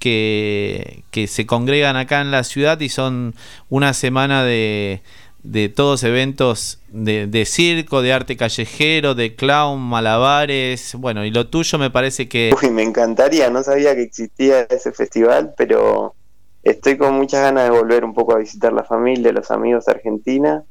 que, 0.00 1.04
que 1.12 1.28
se 1.28 1.46
congregan 1.46 1.96
acá 1.96 2.22
en 2.22 2.32
la 2.32 2.42
ciudad 2.42 2.80
y 2.80 2.88
son 2.88 3.36
una 3.68 3.92
semana 3.92 4.42
de, 4.42 5.02
de 5.42 5.68
todos 5.68 6.02
eventos 6.02 6.80
de, 6.88 7.26
de 7.26 7.44
circo, 7.44 8.02
de 8.02 8.12
arte 8.12 8.36
callejero, 8.36 9.14
de 9.14 9.34
clown, 9.36 9.80
malabares, 9.80 10.94
bueno, 10.96 11.24
y 11.24 11.30
lo 11.30 11.46
tuyo 11.46 11.78
me 11.78 11.90
parece 11.90 12.28
que... 12.28 12.54
Uy, 12.60 12.70
me 12.70 12.82
encantaría, 12.82 13.48
no 13.50 13.62
sabía 13.62 13.94
que 13.94 14.02
existía 14.02 14.62
ese 14.62 14.92
festival, 14.92 15.54
pero 15.56 16.14
estoy 16.62 16.98
con 16.98 17.14
muchas 17.14 17.42
ganas 17.42 17.64
de 17.64 17.70
volver 17.70 18.04
un 18.04 18.14
poco 18.14 18.34
a 18.34 18.38
visitar 18.38 18.72
la 18.72 18.84
familia, 18.84 19.32
los 19.32 19.50
amigos 19.50 19.86
de 19.86 19.92
Argentina, 19.92 20.64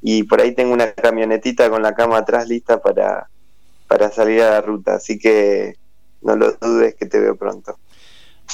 y 0.00 0.24
por 0.24 0.40
ahí 0.40 0.52
tengo 0.52 0.72
una 0.72 0.92
camionetita 0.92 1.68
con 1.70 1.82
la 1.82 1.94
cama 1.94 2.18
atrás 2.18 2.48
lista 2.48 2.80
para, 2.80 3.28
para 3.88 4.10
salir 4.10 4.42
a 4.42 4.50
la 4.50 4.60
ruta, 4.60 4.94
así 4.94 5.18
que 5.18 5.76
no 6.22 6.36
lo 6.36 6.52
dudes 6.52 6.94
que 6.94 7.06
te 7.06 7.20
veo 7.20 7.36
pronto. 7.36 7.76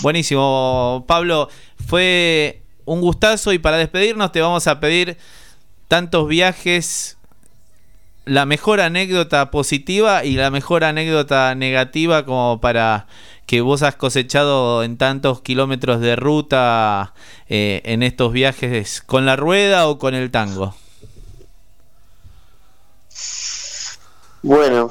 Buenísimo, 0.01 1.05
Pablo. 1.07 1.49
Fue 1.87 2.62
un 2.85 3.01
gustazo 3.01 3.53
y 3.53 3.59
para 3.59 3.77
despedirnos 3.77 4.33
te 4.33 4.41
vamos 4.41 4.66
a 4.66 4.81
pedir 4.81 5.16
tantos 5.89 6.28
viajes, 6.28 7.16
la 8.26 8.45
mejor 8.45 8.80
anécdota 8.80 9.51
positiva 9.51 10.24
y 10.24 10.34
la 10.34 10.51
mejor 10.51 10.84
anécdota 10.84 11.55
negativa 11.55 12.26
como 12.26 12.61
para 12.61 13.07
que 13.46 13.63
vos 13.63 13.83
has 13.83 13.96
cosechado 13.96 14.83
en 14.83 14.99
tantos 14.99 15.41
kilómetros 15.41 16.00
de 16.00 16.14
ruta 16.14 17.14
eh, 17.49 17.80
en 17.84 18.03
estos 18.03 18.30
viajes 18.33 19.00
con 19.00 19.25
la 19.25 19.37
rueda 19.37 19.88
o 19.88 19.99
con 19.99 20.14
el 20.14 20.30
tango. 20.30 20.75
Bueno, 24.42 24.91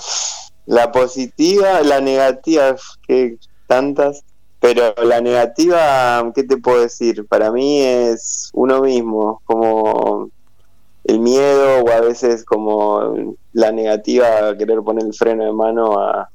la 0.66 0.92
positiva, 0.92 1.82
la 1.82 2.02
negativa, 2.02 2.76
que 3.08 3.38
tantas, 3.68 4.24
pero 4.60 4.96
la 5.04 5.22
negativa, 5.22 6.32
¿qué 6.34 6.44
te 6.44 6.58
puedo 6.58 6.82
decir? 6.82 7.26
Para 7.28 7.52
mí 7.52 7.82
es 7.82 8.50
uno 8.54 8.82
mismo, 8.82 9.42
como 9.46 10.32
el 11.08 11.20
miedo 11.20 11.84
o 11.84 11.90
a 11.90 12.02
veces 12.02 12.44
como 12.46 13.36
la 13.54 13.72
negativa 13.72 14.50
a 14.50 14.58
querer 14.58 14.82
poner 14.82 15.06
el 15.06 15.14
freno 15.14 15.46
de 15.46 15.54
mano 15.54 15.98
a, 16.00 16.30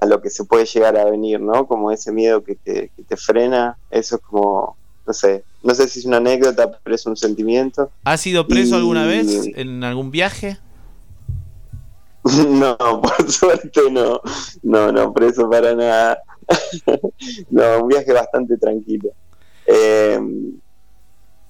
a 0.00 0.06
lo 0.06 0.20
que 0.20 0.30
se 0.30 0.44
puede 0.44 0.66
llegar 0.66 0.96
a 0.96 1.04
venir, 1.06 1.40
¿no? 1.40 1.66
Como 1.66 1.90
ese 1.90 2.12
miedo 2.12 2.44
que 2.44 2.54
te, 2.56 2.90
que 2.96 3.02
te 3.02 3.16
frena, 3.16 3.76
eso 3.90 4.16
es 4.16 4.22
como, 4.22 4.76
no 5.06 5.12
sé, 5.12 5.44
no 5.62 5.74
sé 5.74 5.88
si 5.88 6.00
es 6.00 6.04
una 6.04 6.18
anécdota, 6.18 6.78
pero 6.82 6.94
es 6.94 7.04
un 7.06 7.16
sentimiento. 7.16 7.90
¿Has 8.04 8.20
sido 8.20 8.46
preso 8.46 8.74
Y- 8.76 8.78
alguna 8.78 9.06
vez 9.06 9.48
en 9.56 9.82
algún 9.82 10.10
viaje? 10.10 10.58
No, 12.48 12.76
por 13.02 13.30
suerte 13.30 13.80
no. 13.90 14.20
No, 14.62 14.90
no, 14.90 15.12
preso 15.12 15.48
para 15.50 15.74
nada. 15.74 16.18
no, 17.50 17.82
un 17.82 17.88
viaje 17.88 18.12
bastante 18.14 18.56
tranquilo. 18.56 19.10
Eh, 19.66 20.18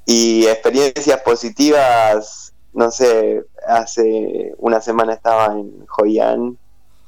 y 0.07 0.47
experiencias 0.47 1.21
positivas, 1.23 2.53
no 2.73 2.91
sé, 2.91 3.45
hace 3.67 4.55
una 4.59 4.81
semana 4.81 5.15
estaba 5.15 5.47
en 5.55 5.87
Joyán 5.87 6.59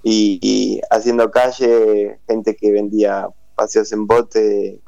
y, 0.02 0.38
y 0.40 0.80
haciendo 0.90 1.30
calle, 1.30 2.18
gente 2.26 2.56
que 2.56 2.72
vendía 2.72 3.28
paseos 3.54 3.92
en 3.92 4.06
bote, 4.06 4.80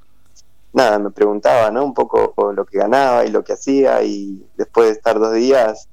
nada, 0.72 0.98
me 0.98 1.10
preguntaba, 1.10 1.70
¿no? 1.70 1.84
Un 1.84 1.94
poco 1.94 2.52
lo 2.52 2.64
que 2.64 2.78
ganaba 2.78 3.24
y 3.24 3.30
lo 3.30 3.42
que 3.42 3.54
hacía 3.54 4.02
y 4.02 4.46
después 4.56 4.86
de 4.86 4.92
estar 4.92 5.18
dos 5.18 5.34
días 5.34 5.88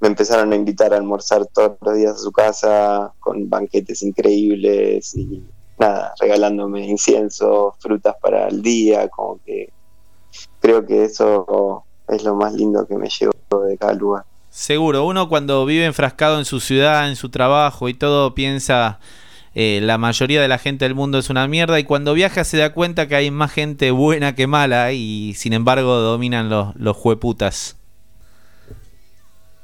me 0.00 0.08
empezaron 0.08 0.52
a 0.52 0.56
invitar 0.56 0.92
a 0.92 0.96
almorzar 0.96 1.46
todos 1.46 1.76
los 1.80 1.94
días 1.96 2.14
a 2.14 2.18
su 2.18 2.30
casa 2.30 3.12
con 3.18 3.48
banquetes 3.50 4.02
increíbles 4.02 5.16
y 5.16 5.42
nada, 5.78 6.14
regalándome 6.20 6.86
incienso, 6.86 7.74
frutas 7.80 8.14
para 8.20 8.48
el 8.48 8.62
día, 8.62 9.08
como 9.08 9.40
que 9.44 9.72
creo 10.60 10.84
que 10.86 11.04
eso 11.04 11.84
es 12.08 12.24
lo 12.24 12.34
más 12.34 12.52
lindo 12.54 12.86
que 12.86 12.96
me 12.96 13.08
llevo 13.08 13.64
de 13.64 13.76
cada 13.76 13.94
lugar. 13.94 14.24
Seguro, 14.50 15.04
uno 15.04 15.28
cuando 15.28 15.64
vive 15.66 15.84
enfrascado 15.84 16.38
en 16.38 16.44
su 16.44 16.60
ciudad, 16.60 17.08
en 17.08 17.16
su 17.16 17.28
trabajo 17.28 17.88
y 17.88 17.94
todo, 17.94 18.34
piensa 18.34 18.98
eh, 19.54 19.80
la 19.82 19.98
mayoría 19.98 20.40
de 20.40 20.48
la 20.48 20.58
gente 20.58 20.84
del 20.84 20.94
mundo 20.94 21.18
es 21.18 21.30
una 21.30 21.46
mierda 21.48 21.78
y 21.78 21.84
cuando 21.84 22.14
viaja 22.14 22.44
se 22.44 22.56
da 22.56 22.72
cuenta 22.72 23.08
que 23.08 23.16
hay 23.16 23.30
más 23.30 23.52
gente 23.52 23.90
buena 23.90 24.34
que 24.34 24.46
mala 24.46 24.92
y 24.92 25.34
sin 25.34 25.52
embargo 25.52 25.96
dominan 25.96 26.48
los, 26.48 26.74
los 26.76 26.96
jueputas. 26.96 27.76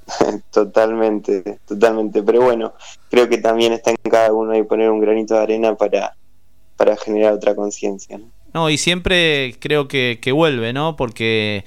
totalmente, 0.50 1.58
totalmente. 1.66 2.22
Pero 2.22 2.42
bueno, 2.42 2.74
creo 3.10 3.28
que 3.28 3.38
también 3.38 3.72
está 3.72 3.90
en 3.90 4.10
cada 4.10 4.32
uno 4.32 4.56
y 4.56 4.62
poner 4.62 4.90
un 4.90 5.00
granito 5.00 5.34
de 5.34 5.40
arena 5.40 5.74
para, 5.74 6.14
para 6.76 6.96
generar 6.96 7.32
otra 7.32 7.54
conciencia. 7.54 8.18
¿no? 8.18 8.26
No, 8.54 8.70
y 8.70 8.78
siempre 8.78 9.56
creo 9.58 9.88
que, 9.88 10.20
que 10.22 10.30
vuelve, 10.30 10.72
¿no? 10.72 10.94
Porque 10.96 11.64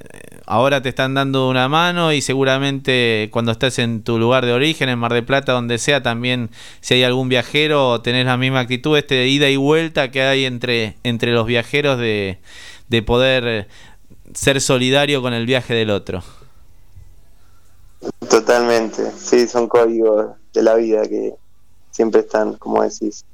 eh, 0.00 0.40
ahora 0.46 0.80
te 0.80 0.88
están 0.88 1.12
dando 1.12 1.48
una 1.48 1.68
mano 1.68 2.12
y 2.12 2.22
seguramente 2.22 3.28
cuando 3.30 3.52
estés 3.52 3.78
en 3.78 4.02
tu 4.02 4.18
lugar 4.18 4.46
de 4.46 4.54
origen, 4.54 4.88
en 4.88 4.98
Mar 4.98 5.12
del 5.12 5.26
Plata, 5.26 5.52
donde 5.52 5.76
sea, 5.78 6.02
también 6.02 6.50
si 6.80 6.94
hay 6.94 7.04
algún 7.04 7.28
viajero, 7.28 8.00
tenés 8.00 8.24
la 8.24 8.38
misma 8.38 8.60
actitud, 8.60 8.96
este 8.96 9.14
de 9.16 9.28
ida 9.28 9.50
y 9.50 9.56
vuelta 9.56 10.10
que 10.10 10.22
hay 10.22 10.46
entre, 10.46 10.96
entre 11.04 11.32
los 11.32 11.46
viajeros 11.46 11.98
de, 11.98 12.38
de 12.88 13.02
poder 13.02 13.68
ser 14.34 14.60
solidario 14.62 15.20
con 15.20 15.34
el 15.34 15.44
viaje 15.44 15.74
del 15.74 15.90
otro. 15.90 16.22
Totalmente, 18.28 19.12
sí, 19.16 19.46
son 19.46 19.68
códigos 19.68 20.34
de 20.52 20.62
la 20.62 20.74
vida 20.74 21.02
que 21.02 21.34
siempre 21.90 22.22
están, 22.22 22.54
como 22.54 22.82
decís. 22.82 23.24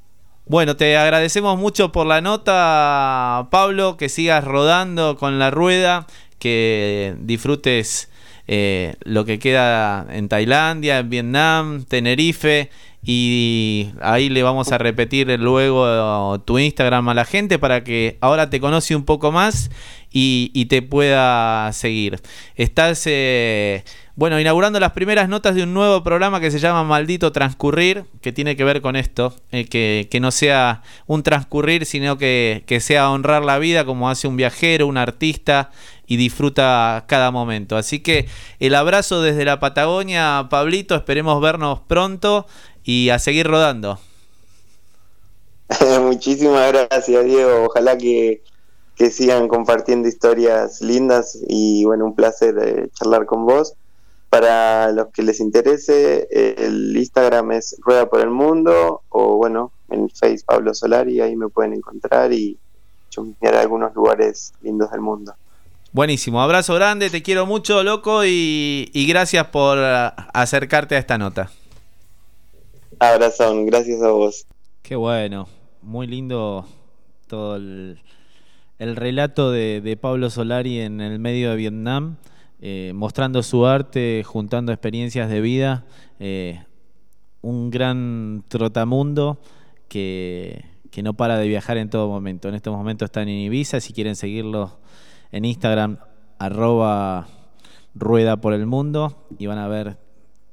Bueno, 0.49 0.75
te 0.75 0.97
agradecemos 0.97 1.59
mucho 1.59 1.91
por 1.91 2.07
la 2.07 2.21
nota, 2.21 3.49
Pablo, 3.51 3.97
que 3.97 4.09
sigas 4.09 4.43
rodando 4.43 5.15
con 5.15 5.37
la 5.37 5.51
rueda, 5.51 6.07
que 6.39 7.13
disfrutes 7.19 8.08
eh, 8.51 8.95
lo 9.01 9.25
que 9.25 9.37
queda 9.37 10.07
en 10.09 10.27
Tailandia, 10.27 10.97
en 10.97 11.09
Vietnam, 11.11 11.83
Tenerife, 11.83 12.71
y 13.03 13.91
ahí 14.01 14.27
le 14.29 14.41
vamos 14.41 14.71
a 14.71 14.79
repetir 14.79 15.27
luego 15.39 16.39
tu 16.45 16.57
Instagram 16.57 17.09
a 17.09 17.13
la 17.13 17.25
gente 17.25 17.59
para 17.59 17.83
que 17.83 18.17
ahora 18.21 18.49
te 18.49 18.59
conoce 18.59 18.95
un 18.95 19.05
poco 19.05 19.31
más 19.31 19.69
y, 20.11 20.65
te 20.65 20.81
pueda 20.81 21.71
seguir. 21.73 22.19
Estás... 22.55 23.03
Eh, 23.05 23.83
bueno, 24.15 24.37
inaugurando 24.37 24.81
las 24.81 24.91
primeras 24.91 25.29
notas 25.29 25.55
de 25.55 25.63
un 25.63 25.73
nuevo 25.73 26.03
programa 26.03 26.41
que 26.41 26.51
se 26.51 26.59
llama 26.59 26.83
Maldito 26.83 27.31
Transcurrir, 27.31 28.03
que 28.19 28.33
tiene 28.33 28.57
que 28.57 28.65
ver 28.65 28.81
con 28.81 28.97
esto, 28.97 29.33
eh, 29.53 29.63
que, 29.63 30.09
que, 30.11 30.19
no 30.19 30.31
sea 30.31 30.81
un 31.07 31.23
transcurrir, 31.23 31.85
sino 31.85 32.17
que, 32.17 32.65
que, 32.67 32.81
sea 32.81 33.11
honrar 33.11 33.45
la 33.45 33.59
vida 33.59 33.85
como 33.85 34.09
hace 34.09 34.27
un 34.27 34.35
viajero, 34.35 34.87
un 34.87 34.97
artista, 34.97 35.71
y 36.09 36.17
disfruta 36.17 37.05
cada 37.07 37.31
momento. 37.31 37.77
Así 37.77 38.01
que 38.01 38.27
el 38.59 38.75
abrazo 38.75 39.21
desde 39.21 39.45
la 39.45 39.59
Patagonia, 39.59 40.47
Pablito, 40.49 40.95
esperemos 40.95 41.39
vernos 41.39 41.79
pronto 41.87 42.47
y 42.83 43.09
a 43.09 43.19
seguir 43.19 43.47
rodando. 43.47 43.99
Muchísimas 46.01 46.73
gracias, 46.73 47.25
Diego. 47.25 47.65
Ojalá 47.67 47.95
que, 47.95 48.41
que 48.95 49.11
sigan 49.11 49.47
compartiendo 49.47 50.09
historias 50.09 50.81
lindas 50.81 51.37
y 51.47 51.85
bueno, 51.85 52.05
un 52.05 52.15
placer 52.15 52.55
eh, 52.59 52.89
charlar 52.95 53.27
con 53.27 53.45
vos. 53.45 53.75
Para 54.31 54.91
los 54.91 55.07
que 55.07 55.21
les 55.21 55.39
interese, 55.39 56.27
el 56.31 56.95
Instagram 56.97 57.51
es 57.51 57.75
Rueda 57.79 58.09
por 58.09 58.19
el 58.19 58.29
Mundo 58.29 59.01
o 59.09 59.37
bueno, 59.37 59.71
en 59.89 60.09
Facebook 60.09 60.45
Pablo 60.45 60.73
Solari, 60.73 61.21
ahí 61.21 61.35
me 61.35 61.49
pueden 61.49 61.73
encontrar 61.73 62.31
y 62.33 62.57
chusmear 63.09 63.55
algunos 63.55 63.93
lugares 63.95 64.53
lindos 64.61 64.91
del 64.91 65.01
mundo. 65.01 65.33
Buenísimo, 65.91 66.41
abrazo 66.41 66.75
grande, 66.75 67.09
te 67.09 67.23
quiero 67.23 67.45
mucho, 67.45 67.83
loco, 67.83 68.23
y, 68.23 68.91
y 68.93 69.07
gracias 69.07 69.47
por 69.47 69.79
acercarte 69.79 70.95
a 70.95 70.99
esta 70.99 71.17
nota. 71.17 71.49
Abrazón, 72.99 73.65
gracias 73.65 74.01
a 74.03 74.09
vos. 74.09 74.45
Qué 74.83 74.95
bueno, 74.95 75.47
muy 75.81 76.05
lindo 76.05 76.67
todo 77.27 77.55
el, 77.55 77.99
el 78.77 78.95
relato 78.95 79.51
de, 79.51 79.81
de 79.81 79.97
Pablo 79.97 80.29
Solari 80.29 80.79
en 80.79 81.01
el 81.01 81.17
medio 81.19 81.51
de 81.51 81.55
Vietnam. 81.55 82.17
Eh, 82.61 82.91
mostrando 82.93 83.41
su 83.41 83.65
arte, 83.65 84.21
juntando 84.25 84.73
experiencias 84.73 85.29
de 85.29 85.39
vida, 85.39 85.85
eh, 86.19 86.61
un 87.41 87.71
gran 87.71 88.43
trotamundo 88.49 89.39
que, 89.87 90.65
que, 90.91 91.01
no 91.01 91.13
para 91.13 91.37
de 91.37 91.47
viajar 91.47 91.77
en 91.77 91.89
todo 91.89 92.09
momento. 92.09 92.49
En 92.49 92.55
este 92.55 92.69
momento 92.69 93.05
está 93.05 93.21
en 93.21 93.29
Ibiza, 93.29 93.79
si 93.79 93.93
quieren 93.93 94.17
seguirlo 94.17 94.77
en 95.31 95.45
Instagram, 95.45 95.97
arroba 96.37 97.27
rueda 97.95 98.37
por 98.37 98.53
el 98.53 98.65
mundo, 98.65 99.27
y 99.37 99.47
van 99.47 99.57
a 99.57 99.67
ver 99.67 99.97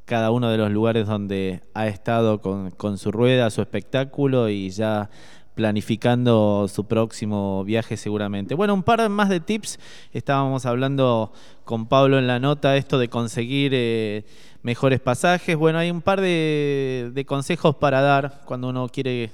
cada 0.04 0.30
uno 0.30 0.50
de 0.50 0.58
los 0.58 0.70
lugares 0.70 1.06
donde 1.06 1.62
ha 1.74 1.86
estado 1.88 2.40
con, 2.40 2.98
su 2.98 3.12
rueda, 3.12 3.50
su 3.50 3.60
espectáculo, 3.60 4.48
y 4.48 4.70
ya 4.70 5.10
planificando 5.56 6.68
su 6.68 6.84
próximo 6.84 7.64
viaje 7.64 7.96
seguramente. 7.96 8.54
Bueno, 8.54 8.74
un 8.74 8.82
par 8.82 9.08
más 9.08 9.30
de 9.30 9.40
tips. 9.40 9.78
Estábamos 10.12 10.66
hablando 10.66 11.32
con 11.64 11.86
Pablo 11.86 12.18
en 12.18 12.26
la 12.26 12.38
nota 12.38 12.76
esto 12.76 12.98
de 12.98 13.08
conseguir 13.08 13.72
eh, 13.74 14.26
mejores 14.62 15.00
pasajes. 15.00 15.56
Bueno, 15.56 15.78
hay 15.78 15.90
un 15.90 16.02
par 16.02 16.20
de, 16.20 17.24
consejos 17.26 17.76
para 17.76 18.02
dar 18.02 18.42
cuando 18.44 18.68
uno 18.68 18.88
quiere 18.88 19.30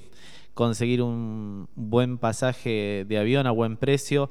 conseguir 0.54 1.02
un 1.02 1.68
buen 1.74 2.18
pasaje 2.18 3.04
de 3.08 3.18
avión 3.18 3.48
a 3.48 3.50
buen 3.50 3.76
precio. 3.76 4.30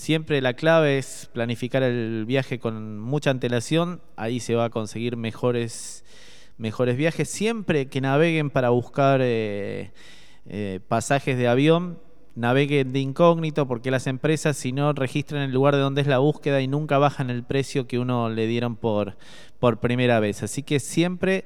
Siempre 0.00 0.40
la 0.40 0.54
clave 0.54 0.98
es 0.98 1.28
planificar 1.32 1.82
el 1.82 2.24
viaje 2.26 2.58
con 2.58 2.98
mucha 2.98 3.30
antelación. 3.30 4.00
Ahí 4.16 4.40
se 4.40 4.54
va 4.54 4.64
a 4.64 4.70
conseguir 4.70 5.16
mejores, 5.16 6.04
mejores 6.58 6.96
viajes. 6.96 7.28
Siempre 7.28 7.86
que 7.86 8.00
naveguen 8.00 8.50
para 8.50 8.70
buscar... 8.70 9.20
Eh, 9.22 9.90
eh, 10.46 10.80
pasajes 10.88 11.36
de 11.36 11.48
avión, 11.48 11.98
naveguen 12.34 12.92
de 12.92 13.00
incógnito 13.00 13.68
porque 13.68 13.90
las 13.90 14.06
empresas 14.06 14.56
si 14.56 14.72
no 14.72 14.92
registran 14.92 15.42
el 15.42 15.52
lugar 15.52 15.76
de 15.76 15.82
donde 15.82 16.00
es 16.00 16.06
la 16.06 16.18
búsqueda 16.18 16.60
y 16.60 16.66
nunca 16.66 16.98
bajan 16.98 17.30
el 17.30 17.44
precio 17.44 17.86
que 17.86 17.98
uno 17.98 18.30
le 18.30 18.46
dieron 18.46 18.74
por, 18.76 19.16
por 19.58 19.78
primera 19.78 20.18
vez. 20.18 20.42
Así 20.42 20.62
que 20.62 20.80
siempre 20.80 21.44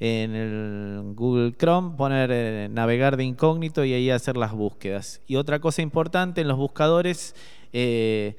en 0.00 0.34
el 0.34 1.12
Google 1.14 1.52
Chrome 1.52 1.94
poner 1.96 2.30
eh, 2.32 2.68
navegar 2.70 3.18
de 3.18 3.24
incógnito 3.24 3.84
y 3.84 3.92
ahí 3.92 4.10
hacer 4.10 4.38
las 4.38 4.52
búsquedas. 4.52 5.20
Y 5.26 5.36
otra 5.36 5.60
cosa 5.60 5.82
importante 5.82 6.40
en 6.40 6.48
los 6.48 6.56
buscadores, 6.56 7.34
eh, 7.74 8.34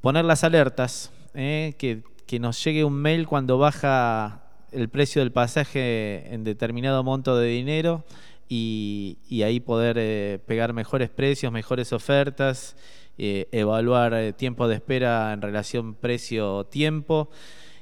poner 0.00 0.24
las 0.24 0.42
alertas, 0.42 1.12
eh, 1.34 1.74
que, 1.78 2.02
que 2.26 2.40
nos 2.40 2.62
llegue 2.64 2.82
un 2.82 2.94
mail 2.94 3.28
cuando 3.28 3.58
baja 3.58 4.42
el 4.72 4.88
precio 4.88 5.22
del 5.22 5.30
pasaje 5.30 6.34
en 6.34 6.42
determinado 6.42 7.04
monto 7.04 7.36
de 7.36 7.46
dinero 7.46 8.04
y, 8.48 9.18
y 9.28 9.42
ahí 9.42 9.60
poder 9.60 10.40
pegar 10.40 10.72
mejores 10.72 11.10
precios, 11.10 11.52
mejores 11.52 11.92
ofertas, 11.92 12.76
evaluar 13.16 14.32
tiempo 14.34 14.68
de 14.68 14.76
espera 14.76 15.32
en 15.32 15.42
relación 15.42 15.94
precio-tiempo 15.94 17.30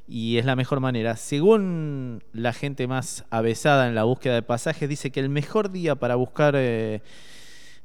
y 0.08 0.38
es 0.38 0.44
la 0.44 0.56
mejor 0.56 0.80
manera. 0.80 1.16
Según 1.16 2.22
la 2.32 2.52
gente 2.52 2.86
más 2.86 3.24
avesada 3.30 3.88
en 3.88 3.94
la 3.94 4.04
búsqueda 4.04 4.34
de 4.34 4.42
pasajes, 4.42 4.88
dice 4.88 5.10
que 5.10 5.20
el 5.20 5.28
mejor 5.28 5.70
día 5.70 5.96
para 5.96 6.14
buscar 6.14 6.54
eh, 6.56 7.02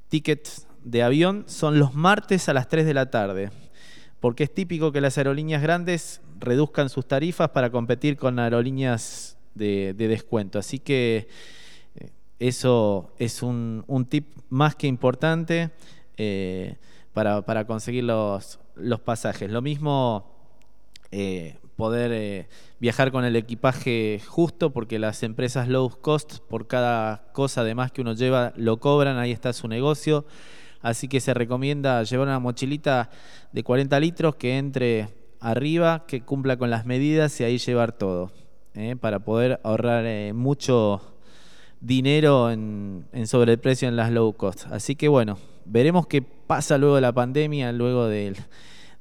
tickets 0.09 0.67
de 0.83 1.03
avión 1.03 1.45
son 1.47 1.79
los 1.79 1.93
martes 1.93 2.49
a 2.49 2.53
las 2.53 2.67
3 2.67 2.85
de 2.85 2.93
la 2.93 3.09
tarde, 3.09 3.51
porque 4.19 4.43
es 4.43 4.53
típico 4.53 4.91
que 4.91 5.01
las 5.01 5.17
aerolíneas 5.17 5.61
grandes 5.61 6.21
reduzcan 6.39 6.89
sus 6.89 7.07
tarifas 7.07 7.49
para 7.49 7.69
competir 7.69 8.17
con 8.17 8.39
aerolíneas 8.39 9.37
de, 9.55 9.93
de 9.95 10.07
descuento. 10.07 10.59
Así 10.59 10.79
que 10.79 11.27
eso 12.41 13.11
es 13.19 13.43
un, 13.43 13.83
un 13.85 14.05
tip 14.05 14.35
más 14.49 14.75
que 14.75 14.87
importante 14.87 15.69
eh, 16.17 16.75
para, 17.13 17.43
para, 17.43 17.65
conseguir 17.67 18.05
los, 18.05 18.59
los, 18.73 18.99
pasajes. 18.99 19.51
Lo 19.51 19.61
mismo 19.61 20.25
eh, 21.11 21.57
poder 21.81 22.11
eh, 22.13 22.47
viajar 22.79 23.11
con 23.11 23.25
el 23.25 23.35
equipaje 23.35 24.21
justo, 24.27 24.69
porque 24.69 24.99
las 24.99 25.23
empresas 25.23 25.67
low 25.67 25.89
cost, 25.89 26.37
por 26.41 26.67
cada 26.67 27.23
cosa 27.33 27.63
de 27.63 27.73
más 27.73 27.91
que 27.91 28.01
uno 28.01 28.13
lleva, 28.13 28.53
lo 28.55 28.79
cobran, 28.79 29.17
ahí 29.17 29.31
está 29.31 29.51
su 29.51 29.67
negocio. 29.67 30.23
Así 30.81 31.07
que 31.07 31.19
se 31.19 31.33
recomienda 31.33 32.03
llevar 32.03 32.27
una 32.27 32.37
mochilita 32.37 33.09
de 33.51 33.63
40 33.63 33.99
litros 33.99 34.35
que 34.35 34.59
entre 34.59 35.07
arriba, 35.39 36.05
que 36.05 36.21
cumpla 36.21 36.55
con 36.55 36.69
las 36.69 36.85
medidas 36.85 37.41
y 37.41 37.45
ahí 37.45 37.57
llevar 37.57 37.93
todo, 37.93 38.31
para 38.99 39.17
poder 39.17 39.59
ahorrar 39.63 40.35
mucho 40.35 41.01
dinero 41.79 42.51
en, 42.51 43.07
en 43.11 43.25
sobreprecio 43.25 43.87
en 43.87 43.95
las 43.95 44.11
low 44.11 44.31
cost. 44.33 44.67
Así 44.71 44.95
que 44.95 45.07
bueno, 45.07 45.39
veremos 45.65 46.05
qué 46.05 46.21
pasa 46.21 46.77
luego 46.77 46.93
de 46.93 47.01
la 47.01 47.11
pandemia, 47.11 47.71
luego 47.71 48.05
del, 48.05 48.35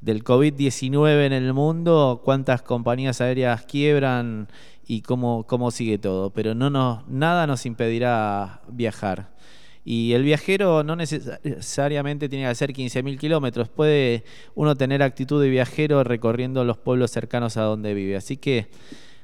del 0.01 0.25
COVID-19 0.25 1.27
en 1.27 1.33
el 1.33 1.53
mundo, 1.53 2.23
cuántas 2.25 2.63
compañías 2.63 3.21
aéreas 3.21 3.65
quiebran 3.65 4.49
y 4.87 5.03
cómo, 5.03 5.45
cómo 5.47 5.71
sigue 5.71 5.99
todo. 5.99 6.31
Pero 6.31 6.55
no 6.55 6.71
nos, 6.71 7.07
nada 7.09 7.47
nos 7.47 7.67
impedirá 7.67 8.63
viajar. 8.69 9.31
Y 9.85 10.13
el 10.13 10.23
viajero 10.23 10.85
no 10.85 10.95
necesariamente 10.95 12.29
tiene 12.29 12.45
que 12.45 12.51
hacer 12.51 12.73
15.000 12.73 13.19
kilómetros, 13.19 13.69
puede 13.69 14.25
uno 14.55 14.77
tener 14.77 15.03
actitud 15.03 15.41
de 15.43 15.49
viajero 15.49 16.05
recorriendo 16.05 16.65
los 16.65 16.77
pueblos 16.77 17.11
cercanos 17.11 17.57
a 17.57 17.63
donde 17.63 17.95
vive. 17.95 18.17
Así 18.17 18.37
que 18.37 18.69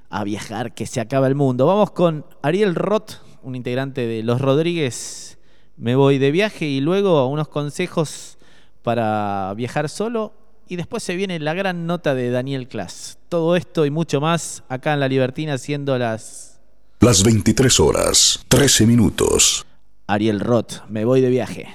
a 0.08 0.24
viajar 0.24 0.74
que 0.74 0.86
se 0.86 1.00
acaba 1.00 1.26
el 1.26 1.34
mundo. 1.34 1.66
Vamos 1.66 1.90
con 1.90 2.24
Ariel 2.42 2.74
Roth, 2.74 3.14
un 3.42 3.54
integrante 3.54 4.06
de 4.06 4.22
Los 4.22 4.40
Rodríguez. 4.40 5.38
Me 5.76 5.94
voy 5.94 6.18
de 6.18 6.30
viaje 6.30 6.66
y 6.66 6.80
luego 6.80 7.26
unos 7.26 7.48
consejos 7.48 8.38
para 8.82 9.52
viajar 9.56 9.88
solo. 9.88 10.32
Y 10.68 10.76
después 10.76 11.02
se 11.02 11.14
viene 11.14 11.38
la 11.38 11.54
gran 11.54 11.86
nota 11.86 12.14
de 12.14 12.30
Daniel 12.30 12.66
Klass. 12.66 13.18
Todo 13.28 13.54
esto 13.54 13.86
y 13.86 13.90
mucho 13.90 14.20
más 14.20 14.64
acá 14.68 14.94
en 14.94 15.00
La 15.00 15.08
Libertina, 15.08 15.58
siendo 15.58 15.96
las 15.96 16.60
Las 17.00 17.22
23 17.22 17.78
horas, 17.78 18.44
13 18.48 18.86
minutos. 18.86 19.64
Ariel 20.08 20.40
Roth. 20.40 20.82
Me 20.88 21.04
voy 21.04 21.20
de 21.20 21.30
viaje. 21.30 21.68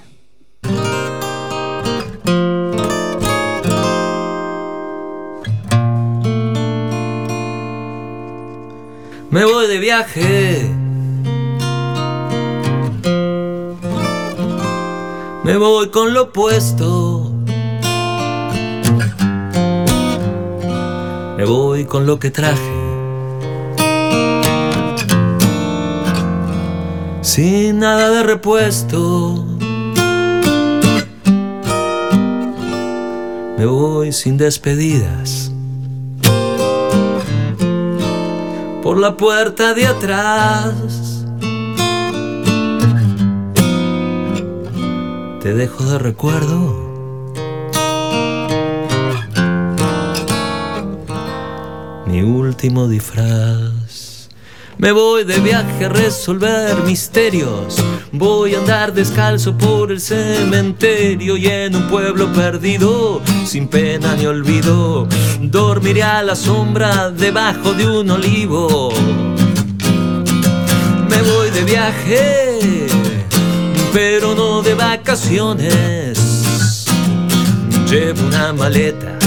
Me 9.29 9.45
voy 9.45 9.67
de 9.67 9.77
viaje. 9.79 10.69
Me 15.45 15.55
voy 15.55 15.89
con 15.89 16.13
lo 16.13 16.33
puesto. 16.33 17.20
Me 21.41 21.47
voy 21.47 21.85
con 21.85 22.05
lo 22.05 22.19
que 22.19 22.29
traje. 22.29 22.71
Sin 27.21 27.79
nada 27.79 28.11
de 28.11 28.21
repuesto. 28.21 29.43
Me 33.57 33.65
voy 33.65 34.11
sin 34.11 34.37
despedidas. 34.37 35.51
por 38.83 38.99
la 38.99 39.17
puerta 39.17 39.73
de 39.73 39.87
atrás. 39.87 41.25
Te 45.41 45.55
dejo 45.55 45.85
de 45.85 45.97
recuerdo. 45.97 46.90
Mi 52.11 52.21
último 52.21 52.89
disfraz. 52.89 54.27
Me 54.77 54.91
voy 54.91 55.23
de 55.23 55.39
viaje 55.39 55.85
a 55.85 55.89
resolver 55.89 56.75
misterios. 56.83 57.77
Voy 58.11 58.53
a 58.53 58.59
andar 58.59 58.91
descalzo 58.91 59.57
por 59.57 59.93
el 59.93 60.01
cementerio 60.01 61.37
y 61.37 61.47
en 61.47 61.73
un 61.73 61.87
pueblo 61.87 62.27
perdido, 62.33 63.21
sin 63.45 63.69
pena 63.69 64.13
ni 64.17 64.25
olvido, 64.25 65.07
dormiré 65.39 66.03
a 66.03 66.21
la 66.21 66.35
sombra 66.35 67.11
debajo 67.11 67.71
de 67.71 67.87
un 67.87 68.11
olivo. 68.11 68.91
Me 71.07 71.21
voy 71.21 71.49
de 71.49 71.63
viaje, 71.63 72.87
pero 73.93 74.35
no 74.35 74.61
de 74.61 74.73
vacaciones. 74.73 76.19
Llevo 77.89 78.27
una 78.27 78.51
maleta 78.51 79.20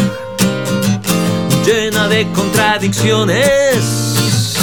llena 1.64 2.08
de 2.08 2.30
contradicciones. 2.32 4.56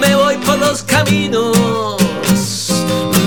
Me 0.00 0.14
voy 0.14 0.36
por 0.38 0.58
los 0.58 0.82
caminos 0.82 1.94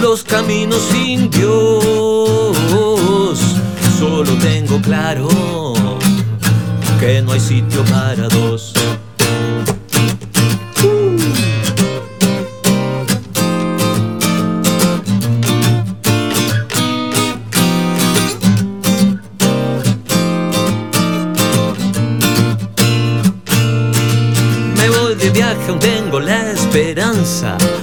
los 0.02 0.24
caminos 0.24 0.82
sin 0.92 1.30
Dios. 1.30 2.58
Solo 4.00 4.34
tengo 4.40 4.82
claro 4.82 5.28
que 7.00 7.22
no 7.22 7.34
hay 7.34 7.40
sitio 7.40 7.84
para 7.86 8.28
dos. 8.30 8.74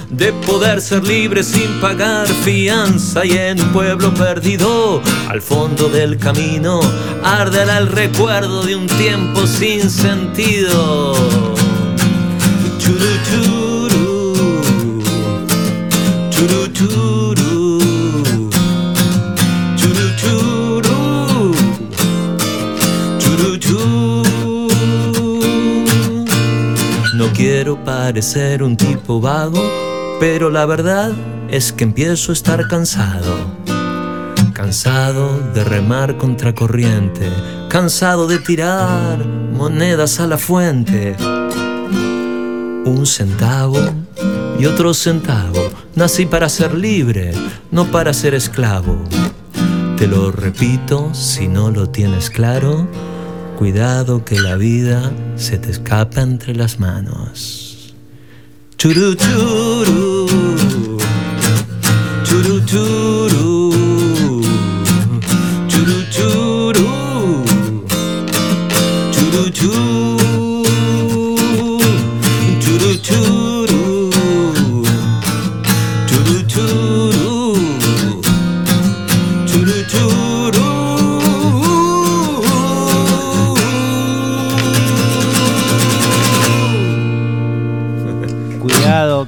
De 0.08 0.32
poder 0.46 0.80
ser 0.80 1.02
libre 1.02 1.42
sin 1.42 1.80
pagar 1.80 2.28
fianza 2.28 3.24
y 3.24 3.32
en 3.32 3.60
un 3.60 3.72
pueblo 3.72 4.14
perdido 4.14 5.02
al 5.28 5.42
fondo 5.42 5.88
del 5.88 6.16
camino 6.16 6.78
arderá 7.24 7.78
el 7.78 7.88
recuerdo 7.88 8.62
de 8.62 8.76
un 8.76 8.86
tiempo 8.86 9.48
sin 9.48 9.90
sentido. 9.90 11.12
Quiero 27.34 27.82
parecer 27.82 28.62
un 28.62 28.76
tipo 28.76 29.20
vago, 29.20 29.62
pero 30.20 30.50
la 30.50 30.66
verdad 30.66 31.12
es 31.48 31.72
que 31.72 31.84
empiezo 31.84 32.30
a 32.30 32.34
estar 32.34 32.68
cansado. 32.68 33.34
Cansado 34.52 35.40
de 35.52 35.64
remar 35.64 36.16
contra 36.16 36.54
corriente, 36.54 37.28
cansado 37.68 38.28
de 38.28 38.38
tirar 38.38 39.26
monedas 39.26 40.20
a 40.20 40.26
la 40.28 40.38
fuente. 40.38 41.16
Un 42.84 43.04
centavo 43.04 43.80
y 44.58 44.66
otro 44.66 44.94
centavo. 44.94 45.68
Nací 45.96 46.26
para 46.26 46.48
ser 46.48 46.74
libre, 46.74 47.32
no 47.72 47.86
para 47.86 48.12
ser 48.12 48.34
esclavo. 48.34 48.96
Te 49.96 50.06
lo 50.06 50.30
repito, 50.30 51.12
si 51.14 51.48
no 51.48 51.70
lo 51.70 51.88
tienes 51.88 52.30
claro, 52.30 52.86
cuidado 53.56 54.24
que 54.24 54.40
la 54.40 54.56
vida 54.56 55.12
se 55.36 55.58
te 55.58 55.70
escapa 55.70 56.20
entre 56.20 56.54
las 56.54 56.80
manos. 56.80 57.94
Churu 58.76 59.14
churu, 59.14 60.26
churu 62.24 62.60
churu, 62.66 63.72
churu 65.68 66.02
churu. 66.10 66.94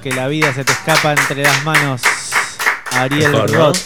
Que 0.08 0.14
la 0.14 0.28
vida 0.28 0.52
se 0.54 0.64
te 0.64 0.70
escapa 0.70 1.14
entre 1.14 1.42
las 1.42 1.64
manos. 1.64 2.00
Ariel 2.92 3.32
Mejor, 3.32 3.50
¿no? 3.50 3.58
Roth. 3.58 3.78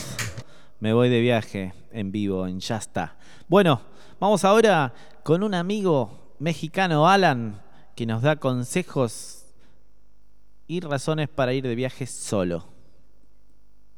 Me 0.79 0.93
voy 0.93 1.09
de 1.09 1.19
viaje 1.19 1.73
en 1.93 2.13
vivo, 2.13 2.47
en 2.47 2.61
Ya 2.61 2.77
está. 2.77 3.17
Bueno, 3.49 3.81
vamos 4.21 4.45
ahora 4.45 4.93
con 5.23 5.43
un 5.43 5.55
amigo 5.55 6.35
mexicano, 6.39 7.09
Alan, 7.09 7.63
que 7.97 8.05
nos 8.05 8.21
da 8.21 8.37
consejos 8.37 9.47
y 10.67 10.81
razones 10.81 11.31
para 11.31 11.55
ir 11.55 11.63
de 11.63 11.75
viaje 11.75 12.07
solo. 12.07 12.67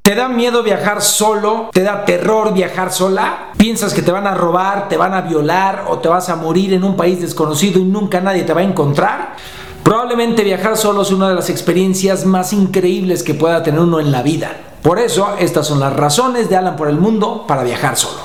¿Te 0.03 0.15
da 0.15 0.29
miedo 0.29 0.63
viajar 0.63 1.01
solo? 1.01 1.71
¿Te 1.73 1.83
da 1.83 2.05
terror 2.05 2.53
viajar 2.53 2.93
sola? 2.93 3.51
¿Piensas 3.57 3.93
que 3.93 4.01
te 4.01 4.13
van 4.13 4.27
a 4.27 4.33
robar, 4.33 4.87
te 4.87 4.95
van 4.95 5.13
a 5.13 5.23
violar 5.23 5.87
o 5.89 5.99
te 5.99 6.07
vas 6.07 6.29
a 6.29 6.37
morir 6.37 6.71
en 6.71 6.85
un 6.85 6.95
país 6.95 7.19
desconocido 7.19 7.81
y 7.81 7.83
nunca 7.83 8.21
nadie 8.21 8.43
te 8.43 8.53
va 8.53 8.61
a 8.61 8.63
encontrar? 8.63 9.35
Probablemente 9.83 10.43
viajar 10.43 10.77
solo 10.77 11.01
es 11.01 11.11
una 11.11 11.29
de 11.29 11.35
las 11.35 11.49
experiencias 11.49 12.25
más 12.25 12.53
increíbles 12.53 13.21
que 13.21 13.33
pueda 13.33 13.61
tener 13.63 13.81
uno 13.81 13.99
en 13.99 14.11
la 14.11 14.23
vida. 14.23 14.51
Por 14.81 14.97
eso, 14.97 15.35
estas 15.39 15.67
son 15.67 15.79
las 15.79 15.93
razones 15.93 16.49
de 16.49 16.55
Alan 16.55 16.75
por 16.75 16.87
el 16.87 16.97
mundo 16.97 17.45
para 17.47 17.63
viajar 17.63 17.97
solo. 17.97 18.21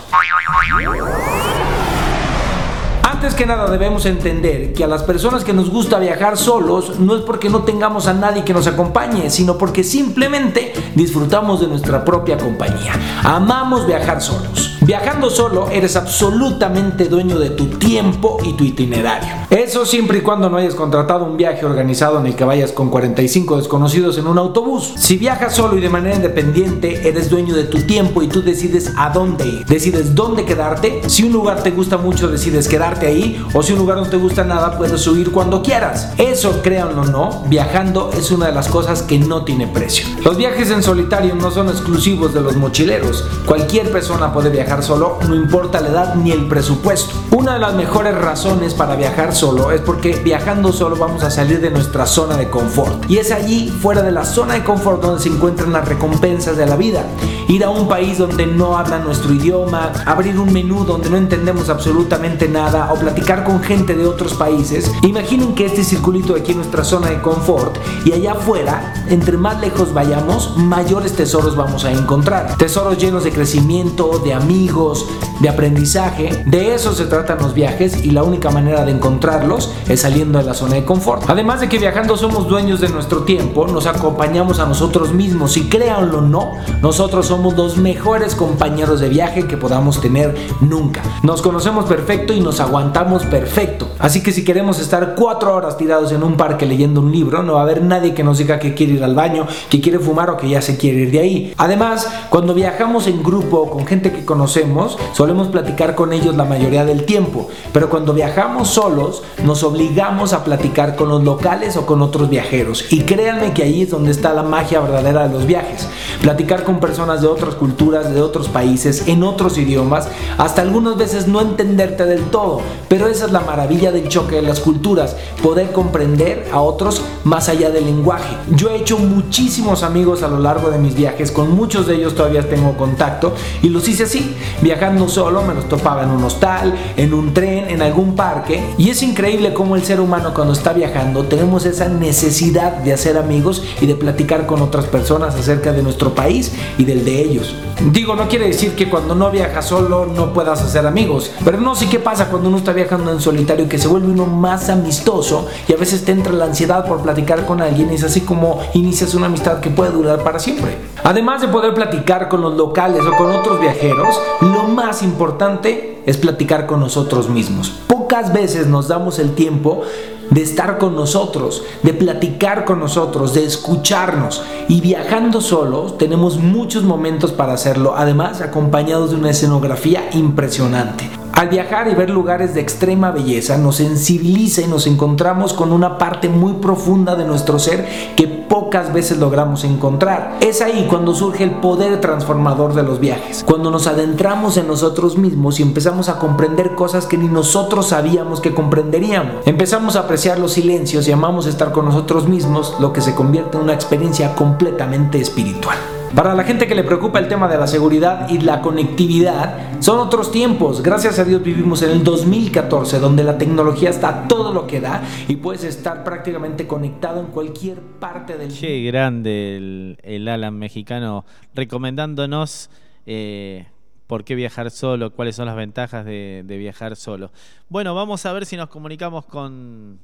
Antes 3.19 3.35
que 3.35 3.47
nada 3.47 3.69
debemos 3.69 4.07
entender 4.07 4.73
que 4.73 4.85
a 4.85 4.87
las 4.87 5.03
personas 5.03 5.43
que 5.43 5.53
nos 5.53 5.71
gusta 5.71 5.99
viajar 5.99 6.37
solos 6.37 7.01
no 7.01 7.17
es 7.17 7.23
porque 7.23 7.51
no 7.51 7.65
tengamos 7.65 8.07
a 8.07 8.15
nadie 8.15 8.45
que 8.45 8.55
nos 8.55 8.69
acompañe, 8.69 9.29
sino 9.29 9.59
porque 9.59 9.83
simplemente 9.83 10.73
disfrutamos 10.95 11.61
de 11.61 11.67
nuestra 11.67 12.05
propia 12.05 12.39
compañía. 12.39 12.93
Amamos 13.25 13.89
viajar 13.89 14.23
solos. 14.23 14.79
Viajando 14.83 15.31
solo 15.31 15.69
eres 15.69 15.97
absolutamente 15.97 17.09
dueño 17.09 17.41
de 17.41 17.51
tu 17.51 17.67
tiempo 17.67 18.39
y 18.45 18.53
tu 18.53 18.63
itinerario. 18.63 19.29
Eso 19.51 19.85
siempre 19.85 20.19
y 20.19 20.21
cuando 20.21 20.49
no 20.49 20.57
hayas 20.57 20.77
contratado 20.77 21.25
un 21.25 21.37
viaje 21.37 21.67
organizado 21.67 22.21
en 22.21 22.27
el 22.27 22.37
que 22.37 22.45
vayas 22.45 22.71
con 22.71 22.89
45 22.89 23.57
desconocidos 23.57 24.17
en 24.19 24.29
un 24.29 24.39
autobús. 24.39 24.95
Si 24.97 25.17
viajas 25.17 25.57
solo 25.57 25.77
y 25.77 25.81
de 25.81 25.91
manera 25.91 26.15
independiente, 26.15 27.09
eres 27.09 27.29
dueño 27.29 27.57
de 27.57 27.65
tu 27.65 27.79
tiempo 27.83 28.23
y 28.23 28.29
tú 28.29 28.43
decides 28.43 28.93
a 28.97 29.11
dónde 29.11 29.47
ir. 29.47 29.67
Decides 29.67 30.15
dónde 30.15 30.45
quedarte. 30.45 31.01
Si 31.09 31.25
un 31.25 31.33
lugar 31.33 31.65
te 31.65 31.73
gusta 31.73 31.99
mucho, 31.99 32.29
decides 32.29 32.69
quedarte 32.69 33.08
ahí. 33.09 33.45
O 33.53 33.63
si 33.63 33.73
un 33.73 33.81
lugar 33.81 33.99
no 33.99 34.07
te 34.07 34.17
gusta 34.17 34.45
nada, 34.45 34.77
puedes 34.77 35.01
subir 35.01 35.33
cuando 35.33 35.63
quieras. 35.63 36.13
Eso, 36.19 36.63
créanlo 36.63 37.03
o 37.03 37.07
no, 37.07 37.45
viajando 37.49 38.11
es 38.17 38.31
una 38.31 38.47
de 38.47 38.53
las 38.53 38.69
cosas 38.69 39.03
que 39.03 39.19
no 39.19 39.45
tiene 39.45 39.67
precio. 39.67 40.07
Los 40.25 40.37
viajes 40.37 40.71
en 40.71 40.83
solitario 40.83 41.35
no 41.35 41.51
son 41.51 41.69
exclusivos 41.69 42.35
de 42.35 42.41
los 42.41 42.57
mochileros. 42.57 43.25
Cualquier 43.47 43.91
persona 43.91 44.33
puede 44.33 44.51
viajar 44.51 44.83
solo, 44.83 45.19
no 45.29 45.35
importa 45.35 45.81
la 45.81 45.89
edad 45.89 46.15
ni 46.15 46.31
el 46.33 46.47
presupuesto. 46.47 47.15
Una 47.31 47.55
de 47.55 47.61
las 47.61 47.75
mejores 47.75 48.15
razones 48.15 48.75
para 48.75 48.97
viajar 48.97 49.35
solo 49.35 49.73
es 49.73 49.81
porque 49.81 50.13
viajando 50.17 50.73
solo 50.73 50.97
vamos 50.97 51.23
a 51.25 51.31
salir 51.31 51.61
de 51.61 51.71
nuestra 51.71 52.07
zona 52.07 52.37
de 52.37 52.49
confort. 52.49 53.11
Y 53.11 53.19
es 53.19 53.31
allí, 53.31 53.69
fuera 53.69 54.03
de 54.03 54.13
la 54.13 54.25
zona 54.25 54.55
de 54.55 54.65
confort, 54.65 55.03
donde 55.03 55.23
se 55.23 55.29
encuentran 55.29 55.73
las 55.73 55.89
recompensas 55.89 56.57
de 56.57 56.67
la 56.67 56.77
vida. 56.77 57.05
Ir 57.49 57.65
a 57.65 57.71
un 57.71 57.89
país 57.89 58.19
donde 58.19 58.47
no 58.47 58.77
hablan 58.77 59.05
nuestro 59.05 59.33
idioma, 59.33 59.93
abrir 60.05 60.39
un 60.39 60.53
menú 60.53 60.85
donde 60.85 61.09
no 61.09 61.17
entendemos 61.17 61.69
absolutamente 61.69 62.49
nada 62.49 62.91
platicar 62.99 63.45
con 63.45 63.63
gente 63.63 63.95
de 63.95 64.07
otros 64.07 64.35
países. 64.35 64.91
Imaginen 65.03 65.55
que 65.55 65.67
este 65.67 65.85
circulito 65.85 66.35
de 66.35 66.41
aquí 66.41 66.53
en 66.53 66.59
nuestra 66.59 66.85
zona 66.85 67.11
de 67.11 67.21
confort 67.21 67.77
y 68.05 68.13
allá 68.13 68.33
afuera, 68.33 68.95
entre 69.09 69.37
más 69.37 69.61
lejos 69.61 69.95
vayamos, 69.95 70.57
mayores 70.57 71.15
tesoros 71.15 71.57
vamos 71.57 71.85
a 71.85 71.93
encontrar. 71.93 72.57
Tesoros 72.57 72.99
llenos 72.99 73.25
de 73.25 73.33
crecimiento, 73.33 74.21
de 74.25 74.35
amigos, 74.35 75.07
de 75.41 75.49
aprendizaje. 75.49 76.43
De 76.47 76.75
eso 76.75 76.93
se 76.93 77.07
tratan 77.07 77.39
los 77.39 77.55
viajes 77.55 78.05
y 78.05 78.11
la 78.11 78.23
única 78.23 78.51
manera 78.51 78.85
de 78.85 78.93
encontrarlos 78.93 79.73
es 79.89 80.01
saliendo 80.01 80.39
de 80.39 80.45
la 80.45 80.55
zona 80.55 80.75
de 80.75 80.85
confort. 80.85 81.29
Además 81.29 81.61
de 81.61 81.69
que 81.69 81.79
viajando 81.79 82.17
somos 82.17 82.49
dueños 82.49 82.81
de 82.81 82.89
nuestro 82.89 83.23
tiempo, 83.23 83.67
nos 83.67 83.87
acompañamos 83.87 84.59
a 84.59 84.67
nosotros 84.67 85.13
mismos 85.13 85.57
y 85.57 85.69
créanlo 85.69 86.19
o 86.19 86.23
no, 86.23 86.53
nosotros 86.83 87.27
somos 87.27 87.57
los 87.57 87.77
mejores 87.77 88.35
compañeros 88.35 89.01
de 89.01 89.09
viaje 89.09 89.47
que 89.47 89.57
podamos 89.57 90.01
tener 90.01 90.35
nunca. 90.61 91.03
Nos 91.23 91.43
conocemos 91.43 91.85
perfecto 91.85 92.33
y 92.33 92.41
nos 92.41 92.61
aguantamos 92.61 92.88
perfecto. 93.29 93.89
Así 93.99 94.23
que 94.23 94.33
si 94.33 94.45
queremos 94.45 94.79
estar 94.81 95.15
cuatro 95.15 95.55
horas 95.55 95.77
tirados 95.77 96.13
en 96.13 96.23
un 96.23 96.37
parque 96.37 96.67
leyendo 96.67 97.01
un 97.01 97.13
libro, 97.13 97.43
no 97.43 97.55
va 97.55 97.61
a 97.61 97.63
haber 97.63 97.83
nadie 97.83 98.15
que 98.15 98.25
nos 98.25 98.39
diga 98.39 98.59
que 98.59 98.75
quiere 98.75 98.95
ir 98.95 99.05
al 99.05 99.15
baño, 99.15 99.47
que 99.69 99.81
quiere 99.81 99.99
fumar 99.99 100.31
o 100.31 100.37
que 100.37 100.49
ya 100.49 100.63
se 100.63 100.77
quiere 100.77 101.01
ir 101.01 101.11
de 101.11 101.21
ahí. 101.21 101.55
Además, 101.57 102.09
cuando 102.31 102.55
viajamos 102.55 103.07
en 103.07 103.23
grupo 103.23 103.71
con 103.71 103.87
gente 103.87 104.13
que 104.13 104.25
conocemos, 104.25 104.99
solemos 105.13 105.49
platicar 105.49 105.95
con 105.95 106.13
ellos 106.13 106.37
la 106.37 106.45
mayoría 106.45 106.85
del 106.85 107.05
tiempo, 107.05 107.49
pero 107.73 107.89
cuando 107.89 108.13
viajamos 108.13 108.69
solos, 108.69 109.23
nos 109.45 109.63
obligamos 109.63 110.33
a 110.33 110.45
platicar 110.45 110.97
con 110.97 111.09
los 111.09 111.25
locales 111.25 111.77
o 111.77 111.87
con 111.87 112.03
otros 112.03 112.29
viajeros. 112.29 112.85
Y 112.91 113.03
créanme 113.03 113.53
que 113.53 113.63
ahí 113.63 113.83
es 113.83 113.91
donde 113.91 114.11
está 114.11 114.33
la 114.33 114.43
magia 114.43 114.81
verdadera 114.81 115.27
de 115.27 115.35
los 115.35 115.47
viajes. 115.47 115.89
Platicar 116.23 116.65
con 116.65 116.81
personas 116.81 117.21
de 117.21 117.29
otras 117.29 117.55
culturas, 117.55 118.13
de 118.13 118.23
otros 118.23 118.49
países, 118.49 119.09
en 119.09 119.23
otros 119.23 119.59
idiomas, 119.59 120.09
hasta 120.37 120.63
algunas 120.63 120.97
veces 120.97 121.27
no 121.27 121.41
entenderte 121.41 122.05
del 122.05 122.25
todo, 122.25 122.61
pero 122.89 123.07
esa 123.09 123.27
es 123.27 123.33
la 123.33 123.41
maravilla 123.41 123.93
del 123.93 124.09
choque 124.09 124.37
de 124.37 124.43
las 124.43 124.61
culturas, 124.61 125.17
poder 125.43 125.73
comprender 125.73 126.49
a 126.53 126.61
otros 126.61 127.03
más 127.25 127.49
allá 127.49 127.71
del 127.71 127.87
lenguaje. 127.87 128.37
Yo 128.55 128.71
he 128.71 128.77
hecho 128.77 128.99
muchísimos 128.99 129.83
amigos 129.83 130.23
a 130.23 130.29
lo 130.29 130.39
largo 130.39 130.71
de 130.71 130.79
mis 130.79 130.95
viajes, 130.95 131.31
con 131.31 131.55
muchos 131.55 131.87
de 131.87 131.97
ellos 131.97 132.15
todavía 132.15 132.49
tengo 132.49 132.77
contacto 132.77 133.35
y 133.63 133.69
los 133.69 133.89
hice 133.89 134.05
así, 134.05 134.35
viajando 134.61 135.09
solo, 135.09 135.43
me 135.43 135.55
los 135.55 135.69
topaba 135.69 136.05
en 136.05 136.11
un 136.11 136.25
hostal, 136.25 136.75
en 136.97 137.15
un 137.15 137.35
tren, 137.35 137.69
en 137.69 137.83
algún 137.83 138.15
parque 138.15 138.63
y 138.77 138.91
es 138.91 139.03
increíble 139.03 139.53
cómo 139.53 139.77
el 139.77 139.85
ser 139.85 140.01
humano 140.01 140.33
cuando 140.35 140.53
está 140.53 140.73
viajando 140.73 141.25
tenemos 141.25 141.65
esa 141.67 141.89
necesidad 141.89 142.73
de 142.73 142.93
hacer 142.93 143.17
amigos 143.17 143.63
y 143.81 143.87
de 143.87 143.95
platicar 143.95 144.47
con 144.47 144.63
otras 144.63 144.87
personas 144.87 145.35
acerca 145.35 145.73
de 145.73 145.83
nuestro 145.83 146.15
país 146.15 146.53
y 146.79 146.85
del 146.85 147.05
de 147.05 147.21
ellos. 147.21 147.55
Digo, 147.93 148.17
no 148.17 148.29
quiere 148.29 148.49
decir 148.49 148.75
que 148.75 148.89
cuando 148.89 149.15
no 149.15 149.31
viajas 149.31 149.67
solo 149.67 150.07
no 150.07 150.33
puedas 150.33 150.61
hacer 150.63 150.87
amigos, 150.87 151.31
pero 151.45 151.61
no 151.61 151.75
sé 151.75 151.89
qué 151.89 151.99
pasa 151.99 152.29
cuando 152.29 152.49
uno 152.49 152.59
está 152.59 152.68
viajando 152.73 153.13
en 153.13 153.21
solitario 153.21 153.69
que 153.69 153.79
se 153.79 153.89
vuelve 153.89 154.09
uno 154.09 154.27
más 154.27 154.69
amistoso 154.69 155.47
y 155.67 155.73
a 155.73 155.77
veces 155.77 156.05
te 156.05 156.13
entra 156.13 156.33
la 156.33 156.47
ansiedad 156.47 156.87
por 156.87 157.03
platicar 157.03 157.47
con 157.47 157.61
alguien 157.61 157.91
y 157.91 157.95
es 157.95 158.05
así 158.05 158.23
como 158.23 158.61
inicias 158.75 159.15
una 159.15 159.27
amistad 159.27 159.61
que 159.61 159.71
puede 159.71 159.91
durar 159.91 160.23
para 160.23 160.39
siempre. 160.39 160.77
Además 161.05 161.41
de 161.41 161.49
poder 161.49 161.75
platicar 161.75 162.29
con 162.29 162.41
los 162.41 162.57
locales 162.57 163.03
o 163.05 163.17
con 163.17 163.31
otros 163.31 163.61
viajeros, 163.61 164.21
lo 164.41 164.65
más 164.65 165.03
importante 165.03 166.03
es 166.07 166.17
platicar 166.17 166.67
con 166.67 166.81
nosotros 166.81 167.29
mismos. 167.29 167.71
Pocas 167.87 168.33
veces 168.33 168.67
nos 168.67 168.89
damos 168.89 169.19
el 169.19 169.35
tiempo 169.35 169.83
de 170.31 170.43
estar 170.43 170.79
con 170.79 170.95
nosotros, 170.95 171.63
de 171.83 171.95
platicar 171.95 172.65
con 172.65 172.81
nosotros, 172.81 173.35
de 173.35 173.45
escucharnos. 173.45 174.43
Y 174.69 174.81
viajando 174.81 175.41
solos 175.41 175.99
tenemos 175.99 176.39
muchos 176.39 176.85
momentos 176.85 177.33
para 177.33 177.55
hacerlo, 177.55 177.95
además 177.97 178.41
acompañados 178.41 179.11
de 179.11 179.17
una 179.17 179.31
escenografía 179.31 180.11
impresionante. 180.13 181.09
Al 181.39 181.49
viajar 181.49 181.87
y 181.89 181.95
ver 181.95 182.11
lugares 182.11 182.53
de 182.55 182.61
extrema 182.61 183.13
belleza 183.13 183.57
nos 183.59 183.77
sensibiliza 183.77 184.61
y 184.61 184.67
nos 184.67 184.89
encontramos 184.89 185.53
con 185.53 185.71
una 185.71 185.97
parte 185.97 186.29
muy 186.29 186.55
profunda 186.55 187.15
de 187.15 187.25
nuestro 187.25 187.61
ser 187.61 187.87
que 188.17 188.27
pocas 188.49 188.93
veces 188.93 189.19
logramos 189.19 189.65
encontrar. 189.65 190.39
Es 190.41 190.61
ahí 190.63 190.87
cuando 190.89 191.15
surge 191.15 191.45
el 191.45 191.53
poder 191.53 192.01
transformador 192.01 192.75
de 192.75 192.83
los 192.83 193.01
viajes, 193.01 193.45
cuando 193.45 193.71
nos 193.71 193.87
adentramos 193.87 194.57
en 194.57 194.67
nosotros 194.67 195.17
mismos 195.17 195.61
y 195.61 195.63
empezamos 195.63 196.09
a 196.09 196.19
comprender 196.19 196.75
cosas 196.75 197.07
que 197.07 197.19
ni 197.19 197.29
nosotros 197.29 197.89
sabíamos 197.89 198.41
que 198.41 198.55
comprenderíamos. 198.55 199.47
Empezamos 199.47 199.97
a 199.97 200.01
apreciar 200.01 200.39
los 200.39 200.53
silencios 200.53 201.09
y 201.09 201.13
amamos 201.13 201.47
estar 201.47 201.73
con 201.73 201.85
nosotros 201.85 202.29
mismos, 202.29 202.75
lo 202.81 202.93
que 202.93 203.01
se 203.01 203.15
convierte 203.15 203.57
en 203.57 203.65
una 203.65 203.75
experiencia 203.75 204.35
completamente 204.35 205.21
espiritual. 205.21 205.98
Para 206.15 206.35
la 206.35 206.43
gente 206.43 206.67
que 206.67 206.75
le 206.75 206.85
preocupa 206.85 207.19
el 207.19 207.29
tema 207.29 207.49
de 207.49 207.59
la 207.59 207.67
seguridad 207.67 208.29
y 208.29 208.39
la 208.39 208.61
conectividad, 208.61 209.81
son 209.81 209.99
otros 209.99 210.33
tiempos. 210.33 210.83
Gracias 210.83 211.19
a 211.19 211.25
Dios 211.25 211.43
vivimos 211.43 211.83
en 211.83 211.91
el 211.91 212.03
2014, 212.03 212.99
donde 212.99 213.23
la 213.23 213.37
tecnología 213.37 213.91
está 213.91 214.27
todo 214.27 214.53
lo 214.53 214.67
que 214.67 214.81
da 214.81 215.03
y 215.29 215.37
puedes 215.37 215.65
estar 215.65 216.05
prácticamente 216.05 216.67
conectado 216.67 217.21
en 217.21 217.27
cualquier 217.27 217.81
parte 217.81 218.39
del 218.39 218.53
Qué 218.59 218.83
grande 218.85 219.97
el, 220.03 220.29
Alan 220.29 220.59
mexicano 220.59 221.25
recomendándonos 221.55 222.71
eh, 223.07 223.67
por 224.07 224.25
qué 224.25 224.35
viajar 224.35 224.71
solo, 224.71 225.13
cuáles 225.13 225.37
son 225.37 225.47
las 225.47 225.57
ventajas 225.57 226.05
de, 226.05 226.43
viajar 226.47 226.97
solo. 226.97 227.31
Bueno, 227.69 227.95
vamos 227.95 228.25
a 228.25 228.33
ver 228.33 228.47
si 228.47 228.57
nos 228.57 228.71
comunicamos 228.71 229.27
con 229.27 230.01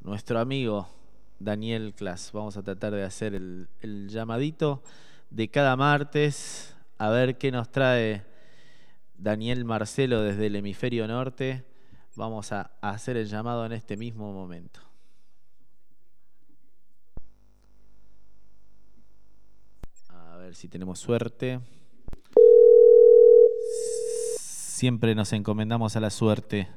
nuestro 0.00 0.38
amigo 0.38 0.88
Daniel 1.40 1.92
Klaas. 1.94 2.30
Vamos 2.32 2.56
a 2.56 2.62
tratar 2.62 2.92
de 2.92 3.02
hacer 3.02 3.34
el 3.34 4.08
llamadito 4.08 4.82
de 5.34 5.50
cada 5.50 5.74
martes 5.74 6.76
a 6.96 7.10
ver 7.10 7.38
qué 7.38 7.50
nos 7.50 7.68
trae 7.72 8.24
Daniel 9.18 9.64
Marcelo 9.64 10.22
desde 10.22 10.46
el 10.46 10.54
hemisferio 10.54 11.08
norte. 11.08 11.64
Vamos 12.14 12.52
a 12.52 12.70
hacer 12.80 13.16
el 13.16 13.26
llamado 13.26 13.66
en 13.66 13.72
este 13.72 13.96
mismo 13.96 14.32
momento. 14.32 14.80
A 20.08 20.36
ver 20.36 20.54
si 20.54 20.68
tenemos 20.68 21.00
suerte. 21.00 21.58
Siempre 24.38 25.16
nos 25.16 25.32
encomendamos 25.32 25.96
a 25.96 26.00
la 26.00 26.10
suerte. 26.10 26.68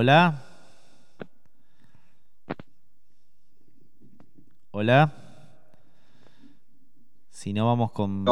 Hola. 0.00 0.42
Hola. 4.70 5.12
Si 7.28 7.52
no 7.52 7.66
vamos 7.66 7.92
con. 7.92 8.24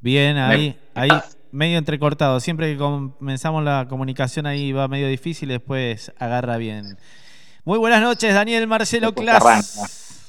Bien, 0.00 0.36
ahí, 0.36 0.76
ahí, 0.96 1.10
medio 1.52 1.78
entrecortado. 1.78 2.40
Siempre 2.40 2.72
que 2.72 2.76
comenzamos 2.76 3.62
la 3.62 3.86
comunicación 3.88 4.46
ahí 4.46 4.72
va 4.72 4.88
medio 4.88 5.06
difícil, 5.06 5.50
después 5.50 6.10
agarra 6.18 6.56
bien. 6.56 6.98
Muy 7.64 7.78
buenas 7.78 8.02
noches, 8.02 8.34
Daniel 8.34 8.66
Marcelo 8.66 9.14
Clas. 9.14 10.24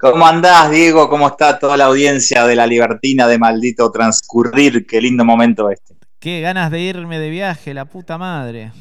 ¿Cómo 0.00 0.26
andás, 0.26 0.68
Diego? 0.72 1.08
¿Cómo 1.08 1.28
está 1.28 1.60
toda 1.60 1.76
la 1.76 1.84
audiencia 1.84 2.44
de 2.44 2.56
la 2.56 2.66
Libertina 2.66 3.28
de 3.28 3.38
Maldito 3.38 3.88
Transcurrir? 3.92 4.84
Qué 4.84 5.00
lindo 5.00 5.24
momento 5.24 5.70
este. 5.70 5.99
Qué 6.20 6.40
ganas 6.40 6.70
de 6.70 6.80
irme 6.80 7.18
de 7.18 7.30
viaje, 7.30 7.74
la 7.74 7.84
puta 7.86 8.16
madre. 8.16 8.72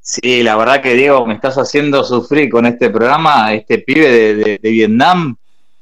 Sí, 0.00 0.42
la 0.42 0.56
verdad 0.56 0.82
que 0.82 0.94
Diego, 0.94 1.26
me 1.26 1.34
estás 1.34 1.56
haciendo 1.56 2.04
sufrir 2.04 2.48
con 2.48 2.64
este 2.66 2.90
programa, 2.90 3.52
este 3.54 3.78
pibe 3.78 4.08
de, 4.08 4.34
de, 4.36 4.58
de 4.62 4.70
Vietnam. 4.70 5.36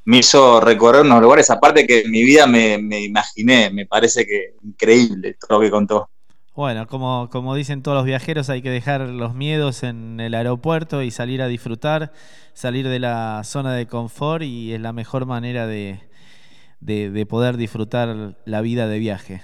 me 0.05 0.17
hizo 0.19 0.59
recorrer 0.61 1.03
unos 1.03 1.21
lugares 1.21 1.49
aparte 1.51 1.85
que 1.87 2.01
en 2.01 2.11
mi 2.11 2.23
vida 2.23 2.47
me, 2.47 2.77
me 2.79 3.01
imaginé. 3.01 3.69
Me 3.71 3.85
parece 3.85 4.25
que 4.25 4.55
increíble 4.63 5.35
todo 5.35 5.59
lo 5.59 5.65
que 5.65 5.71
contó. 5.71 6.09
Bueno, 6.55 6.87
como, 6.87 7.29
como 7.29 7.53
dicen 7.53 7.83
todos 7.83 7.97
los 7.97 8.05
viajeros, 8.05 8.49
hay 8.49 8.61
que 8.61 8.69
dejar 8.69 9.01
los 9.01 9.33
miedos 9.35 9.83
en 9.83 10.19
el 10.21 10.33
aeropuerto 10.33 11.01
y 11.03 11.11
salir 11.11 11.41
a 11.41 11.47
disfrutar, 11.47 12.13
salir 12.53 12.87
de 12.87 12.99
la 12.99 13.41
zona 13.43 13.73
de 13.75 13.87
confort 13.87 14.43
y 14.43 14.73
es 14.73 14.79
la 14.79 14.93
mejor 14.93 15.25
manera 15.25 15.67
de, 15.67 15.99
de, 16.81 17.11
de 17.11 17.25
poder 17.27 17.57
disfrutar 17.57 18.37
la 18.45 18.61
vida 18.61 18.87
de 18.87 18.99
viaje. 18.99 19.43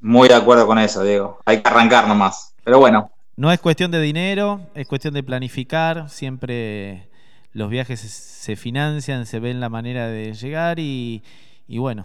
Muy 0.00 0.28
de 0.28 0.34
acuerdo 0.34 0.66
con 0.66 0.78
eso, 0.78 1.02
Diego. 1.02 1.38
Hay 1.46 1.62
que 1.62 1.68
arrancar 1.68 2.06
nomás. 2.06 2.54
Pero 2.64 2.78
bueno, 2.78 3.10
No 3.36 3.50
es 3.52 3.60
cuestión 3.60 3.90
de 3.90 4.00
dinero, 4.00 4.60
es 4.74 4.86
cuestión 4.86 5.14
de 5.14 5.22
planificar. 5.22 6.10
Siempre 6.10 7.08
los 7.52 7.70
viajes 7.70 8.00
se- 8.00 8.56
financian, 8.56 9.26
se 9.26 9.40
ven 9.40 9.60
la 9.60 9.68
manera 9.68 10.08
de 10.08 10.34
llegar 10.34 10.78
y, 10.78 11.22
y 11.66 11.78
bueno, 11.78 12.04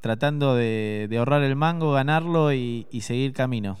tratando 0.00 0.54
de, 0.56 1.06
de 1.08 1.18
ahorrar 1.18 1.42
el 1.42 1.56
mango, 1.56 1.92
ganarlo 1.92 2.52
y, 2.52 2.86
y 2.90 3.02
seguir 3.02 3.32
camino. 3.32 3.78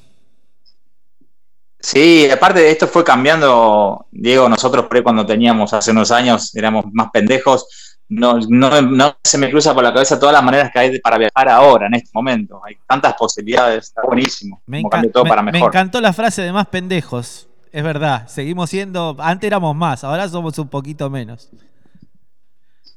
Sí, 1.80 2.30
aparte 2.30 2.60
de 2.60 2.70
esto 2.70 2.86
fue 2.86 3.02
cambiando, 3.02 4.06
Diego, 4.12 4.48
nosotros 4.48 4.86
ahí 4.90 5.02
cuando 5.02 5.26
teníamos 5.26 5.72
hace 5.72 5.90
unos 5.90 6.12
años, 6.12 6.54
éramos 6.54 6.84
más 6.92 7.08
pendejos, 7.12 7.91
no, 8.14 8.38
no, 8.48 8.82
no 8.82 9.16
se 9.24 9.38
me 9.38 9.50
cruza 9.50 9.74
por 9.74 9.82
la 9.82 9.92
cabeza 9.92 10.18
todas 10.18 10.32
las 10.34 10.42
maneras 10.44 10.70
que 10.72 10.78
hay 10.78 11.00
para 11.00 11.18
viajar 11.18 11.48
ahora, 11.48 11.86
en 11.86 11.94
este 11.94 12.10
momento. 12.14 12.60
Hay 12.64 12.76
tantas 12.86 13.14
posibilidades, 13.14 13.84
está 13.84 14.02
buenísimo. 14.02 14.62
Me, 14.66 14.78
como 14.82 14.88
enca- 14.88 14.92
cambia 14.92 15.12
todo 15.12 15.24
me- 15.24 15.30
para 15.30 15.42
me 15.42 15.52
mejor. 15.52 15.68
encantó 15.68 16.00
la 16.00 16.12
frase 16.12 16.42
de 16.42 16.52
más 16.52 16.66
pendejos. 16.66 17.48
Es 17.72 17.82
verdad, 17.82 18.26
seguimos 18.28 18.68
siendo, 18.68 19.16
antes 19.18 19.46
éramos 19.46 19.74
más, 19.74 20.04
ahora 20.04 20.28
somos 20.28 20.58
un 20.58 20.68
poquito 20.68 21.08
menos. 21.08 21.48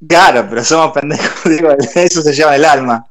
Claro, 0.08 0.46
pero 0.50 0.64
somos 0.64 0.92
pendejos, 0.92 1.44
digo, 1.46 1.70
eso 1.96 2.22
se 2.22 2.34
llama 2.34 2.56
el 2.56 2.66
alma. 2.66 3.08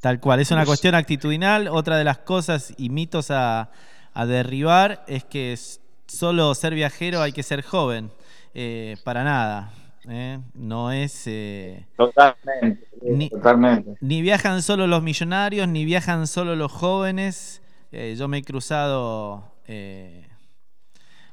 Tal 0.00 0.20
cual, 0.20 0.40
es 0.40 0.50
una 0.50 0.66
cuestión 0.66 0.94
actitudinal. 0.94 1.68
Otra 1.68 1.96
de 1.96 2.04
las 2.04 2.18
cosas 2.18 2.72
y 2.76 2.90
mitos 2.90 3.30
a, 3.30 3.70
a 4.12 4.26
derribar 4.26 5.02
es 5.08 5.24
que 5.24 5.58
solo 6.06 6.54
ser 6.54 6.74
viajero 6.74 7.22
hay 7.22 7.32
que 7.32 7.42
ser 7.42 7.62
joven. 7.62 8.12
Eh, 8.54 8.96
para 9.04 9.24
nada. 9.24 9.72
¿Eh? 10.08 10.40
No 10.54 10.92
es... 10.92 11.24
eh, 11.26 11.86
Totalmente, 11.96 12.86
Ni- 13.02 13.28
totalmente. 13.28 13.96
ni 14.00 14.22
viajan 14.22 14.62
solo 14.62 14.86
los 14.86 15.02
millonarios, 15.02 15.68
ni 15.68 15.84
viajan 15.84 16.26
solo 16.26 16.56
los 16.56 16.72
jóvenes. 16.72 17.62
Eh, 17.92 18.14
yo 18.18 18.28
me 18.28 18.38
he 18.38 18.42
cruzado 18.42 19.54
eh, 19.66 20.26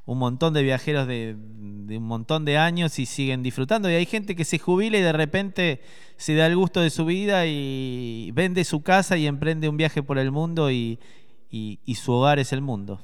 un 0.05 0.17
montón 0.19 0.53
de 0.53 0.63
viajeros 0.63 1.07
de, 1.07 1.35
de 1.37 1.97
un 1.97 2.03
montón 2.03 2.43
de 2.45 2.57
años 2.57 2.99
y 2.99 3.05
siguen 3.05 3.41
disfrutando. 3.43 3.89
Y 3.89 3.93
hay 3.93 4.05
gente 4.05 4.35
que 4.35 4.45
se 4.45 4.59
jubila 4.59 4.97
y 4.97 5.01
de 5.01 5.13
repente 5.13 5.81
se 6.17 6.35
da 6.35 6.47
el 6.47 6.55
gusto 6.55 6.81
de 6.81 6.89
su 6.89 7.05
vida 7.05 7.45
y 7.45 8.31
vende 8.33 8.63
su 8.65 8.83
casa 8.83 9.17
y 9.17 9.27
emprende 9.27 9.69
un 9.69 9.77
viaje 9.77 10.03
por 10.03 10.17
el 10.17 10.31
mundo 10.31 10.71
y, 10.71 10.99
y- 11.49 11.79
y 11.85 11.95
su 11.95 12.11
hogar 12.11 12.39
es 12.39 12.51
el 12.53 12.61
mundo. 12.61 12.99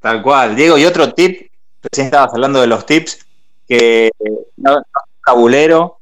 Tal 0.00 0.22
cual. 0.22 0.56
Diego, 0.56 0.78
y 0.78 0.84
otro 0.84 1.12
tip, 1.12 1.50
recién 1.82 2.06
estabas 2.06 2.32
hablando 2.32 2.60
de 2.60 2.66
los 2.66 2.86
tips, 2.86 3.26
que 3.68 4.10
no, 4.56 4.82
cabulero, 5.20 6.00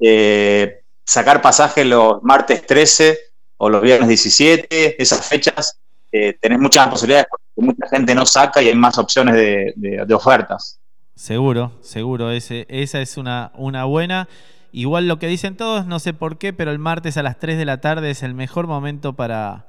eh, 0.00 0.82
sacar 1.04 1.42
pasaje 1.42 1.84
los 1.84 2.22
martes 2.22 2.64
13 2.66 3.18
o 3.56 3.68
los 3.68 3.82
viernes 3.82 4.08
17, 4.08 5.02
esas 5.02 5.26
fechas, 5.26 5.78
eh, 6.12 6.38
tenés 6.40 6.58
muchas 6.58 6.88
posibilidades 6.88 7.26
porque 7.30 7.44
mucha 7.56 7.88
gente 7.88 8.14
no 8.14 8.24
saca 8.24 8.62
y 8.62 8.68
hay 8.68 8.74
más 8.74 8.96
opciones 8.98 9.34
de, 9.34 9.72
de- 9.76 10.14
ofertas. 10.14 10.78
Seguro, 11.14 11.72
seguro, 11.80 12.30
esa 12.30 13.00
es 13.00 13.16
una, 13.16 13.50
una 13.56 13.84
buena. 13.84 14.28
Igual 14.70 15.08
lo 15.08 15.18
que 15.18 15.26
dicen 15.26 15.56
todos, 15.56 15.86
no 15.86 15.98
sé 15.98 16.14
por 16.14 16.38
qué, 16.38 16.52
pero 16.52 16.70
el 16.70 16.78
martes 16.78 17.16
a 17.16 17.22
las 17.24 17.38
3 17.40 17.58
de 17.58 17.64
la 17.64 17.80
tarde 17.80 18.10
es 18.10 18.22
el 18.22 18.34
mejor 18.34 18.68
momento 18.68 19.14
para, 19.14 19.66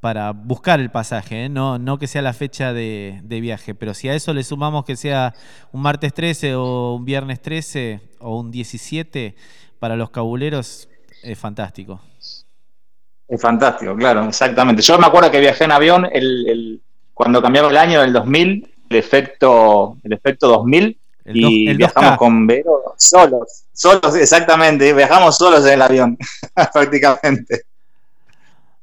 para 0.00 0.32
buscar 0.32 0.80
el 0.80 0.90
pasaje, 0.90 1.44
¿eh? 1.44 1.48
no, 1.48 1.78
no 1.78 1.98
que 1.98 2.06
sea 2.06 2.22
la 2.22 2.32
fecha 2.32 2.72
de, 2.72 3.20
de 3.22 3.40
viaje, 3.40 3.74
pero 3.74 3.94
si 3.94 4.08
a 4.08 4.14
eso 4.14 4.32
le 4.34 4.44
sumamos 4.44 4.84
que 4.84 4.96
sea 4.96 5.34
un 5.72 5.82
martes 5.82 6.14
13 6.14 6.54
o 6.54 6.94
un 6.96 7.04
viernes 7.04 7.42
13 7.42 8.00
o 8.18 8.38
un 8.40 8.50
17, 8.50 9.36
para 9.78 9.96
los 9.96 10.10
cabuleros 10.10 10.88
es 11.22 11.38
fantástico. 11.38 12.00
Es 13.28 13.40
fantástico, 13.40 13.94
claro, 13.96 14.24
exactamente. 14.24 14.82
Yo 14.82 14.98
me 14.98 15.06
acuerdo 15.06 15.30
que 15.30 15.38
viajé 15.40 15.64
en 15.64 15.72
avión 15.72 16.06
el, 16.12 16.48
el- 16.48 16.82
cuando 17.14 17.40
cambiaba 17.42 17.68
el 17.70 17.76
año 17.76 18.00
del 18.00 18.12
2000, 18.12 18.74
el 18.88 18.96
efecto, 18.96 19.98
el 20.02 20.12
efecto 20.14 20.48
2000, 20.48 20.98
El 21.24 21.36
y 21.36 21.68
el 21.68 21.76
viajamos 21.76 22.14
2K. 22.14 22.16
con 22.16 22.46
Vero 22.46 22.94
solos, 22.96 23.64
solos, 23.72 24.16
exactamente, 24.16 24.92
viajamos 24.94 25.36
solos 25.36 25.64
en 25.66 25.74
el 25.74 25.82
avión, 25.82 26.18
prácticamente. 26.72 27.62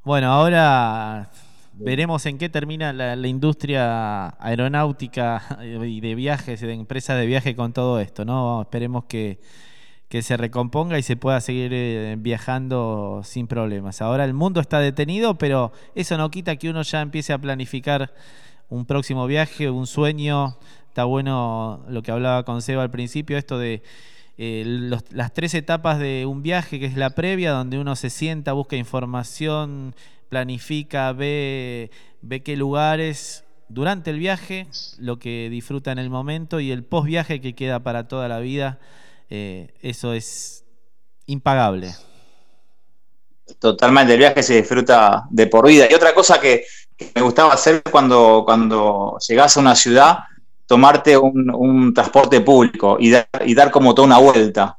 Bueno, 0.08 0.32
ahora 0.32 1.32
veremos 1.74 2.26
en 2.28 2.38
qué 2.38 2.48
termina 2.48 2.94
la, 2.94 3.18
la 3.18 3.28
industria 3.28 4.42
aeronáutica 4.42 5.60
y 5.62 6.00
de 6.00 6.16
viajes, 6.16 6.62
de 6.62 6.72
empresas 6.72 7.20
de 7.20 7.26
viaje 7.26 7.58
con 7.58 7.74
todo 7.74 8.00
esto, 8.00 8.24
¿no? 8.24 8.62
Esperemos 8.62 9.04
que, 9.04 9.42
que 10.08 10.22
se 10.22 10.38
recomponga 10.38 10.98
y 10.98 11.04
se 11.04 11.18
pueda 11.18 11.42
seguir 11.42 11.72
eh, 11.74 12.16
viajando 12.18 13.20
sin 13.26 13.48
problemas. 13.48 14.02
Ahora 14.02 14.24
el 14.24 14.34
mundo 14.34 14.62
está 14.62 14.80
detenido, 14.80 15.38
pero 15.38 15.74
eso 15.94 16.18
no 16.18 16.32
quita 16.32 16.56
que 16.56 16.70
uno 16.70 16.84
ya 16.84 17.02
empiece 17.02 17.34
a 17.34 17.38
planificar 17.38 18.14
un 18.70 18.86
próximo 18.86 19.28
viaje, 19.28 19.70
un 19.70 19.88
sueño. 19.88 20.58
Está 20.88 21.04
bueno 21.04 21.84
lo 21.90 22.02
que 22.02 22.12
hablaba 22.12 22.44
con 22.44 22.62
Seba 22.62 22.82
al 22.82 22.92
principio, 22.92 23.38
esto 23.38 23.60
de 23.60 23.84
eh, 24.38 24.64
las 25.11 25.34
tres 25.34 25.53
etapas 25.53 25.99
de 25.99 26.26
un 26.26 26.43
viaje, 26.43 26.80
que 26.80 26.85
es 26.85 26.95
la 26.95 27.11
previa, 27.11 27.51
donde 27.51 27.80
uno 27.80 27.95
se 27.95 28.09
sienta, 28.09 28.53
busca 28.53 28.76
información, 28.76 29.95
planifica, 30.30 31.11
ve, 31.14 31.89
ve 32.22 32.43
qué 32.43 32.55
lugares 32.55 33.43
durante 33.69 34.11
el 34.11 34.19
viaje, 34.19 34.68
lo 34.99 35.18
que 35.19 35.49
disfruta 35.49 35.91
en 35.91 35.99
el 35.99 36.09
momento 36.09 36.59
y 36.59 36.72
el 36.72 36.84
post 36.84 37.07
viaje 37.07 37.41
que 37.41 37.55
queda 37.55 37.80
para 37.80 38.07
toda 38.07 38.27
la 38.27 38.39
vida. 38.39 38.80
eh, 39.30 39.73
eso 39.81 40.14
es 40.14 40.64
impagable. 41.26 41.93
Totalmente, 43.59 44.14
el 44.14 44.19
viaje 44.19 44.43
se 44.43 44.55
disfruta 44.55 45.26
de 45.30 45.47
por 45.47 45.68
vida. 45.68 45.88
Y 45.89 45.93
otra 45.93 46.14
cosa 46.14 46.39
que, 46.39 46.65
que 46.95 47.11
me 47.15 47.22
gustaba 47.22 47.53
hacer 47.53 47.81
cuando, 47.84 48.43
cuando 48.45 49.18
llegás 49.27 49.57
a 49.57 49.59
una 49.59 49.76
ciudad, 49.76 50.19
tomarte 50.68 51.18
un, 51.18 51.49
un 51.56 51.94
transporte 51.94 52.41
público 52.41 52.98
y 52.99 53.10
dar, 53.10 53.27
y 53.45 53.56
dar 53.56 53.72
como 53.72 53.95
toda 53.95 54.06
una 54.06 54.18
vuelta. 54.19 54.77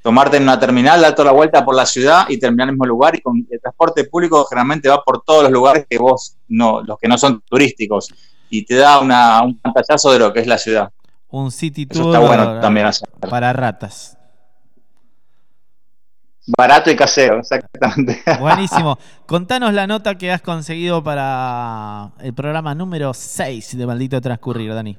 Tomarte 0.00 0.36
en 0.36 0.44
una 0.44 0.58
terminal, 0.58 1.00
dar 1.00 1.14
toda 1.14 1.26
la 1.26 1.32
vuelta 1.32 1.64
por 1.64 1.74
la 1.74 1.84
ciudad 1.84 2.26
y 2.28 2.38
terminar 2.38 2.66
en 2.66 2.68
el 2.70 2.74
mismo 2.76 2.86
lugar. 2.86 3.16
Y 3.16 3.20
con 3.20 3.46
el 3.50 3.60
transporte 3.60 4.04
público 4.04 4.44
generalmente 4.46 4.88
va 4.88 5.02
por 5.02 5.22
todos 5.22 5.42
los 5.42 5.52
lugares 5.52 5.86
que 5.90 5.98
vos, 5.98 6.36
no, 6.48 6.80
los 6.82 6.98
que 6.98 7.08
no 7.08 7.18
son 7.18 7.42
turísticos. 7.42 8.08
Y 8.48 8.64
te 8.64 8.76
da 8.76 9.00
una, 9.00 9.42
un 9.42 9.58
pantallazo 9.58 10.12
de 10.12 10.20
lo 10.20 10.32
que 10.32 10.40
es 10.40 10.46
la 10.46 10.56
ciudad. 10.56 10.90
Un 11.30 11.50
city 11.50 11.86
Eso 11.90 12.02
tour 12.02 12.14
está 12.14 12.26
bueno 12.26 12.60
también 12.60 12.86
hacer. 12.86 13.08
para 13.28 13.52
ratas. 13.52 14.17
Barato 16.56 16.90
y 16.90 16.96
casero, 16.96 17.40
exactamente. 17.40 18.22
Buenísimo. 18.40 18.98
Contanos 19.26 19.72
la 19.74 19.86
nota 19.86 20.16
que 20.16 20.30
has 20.32 20.40
conseguido 20.40 21.02
para 21.04 22.10
el 22.20 22.32
programa 22.34 22.74
número 22.74 23.12
6 23.12 23.76
de 23.76 23.86
Maldito 23.86 24.20
Transcurrir, 24.20 24.72
Dani. 24.72 24.96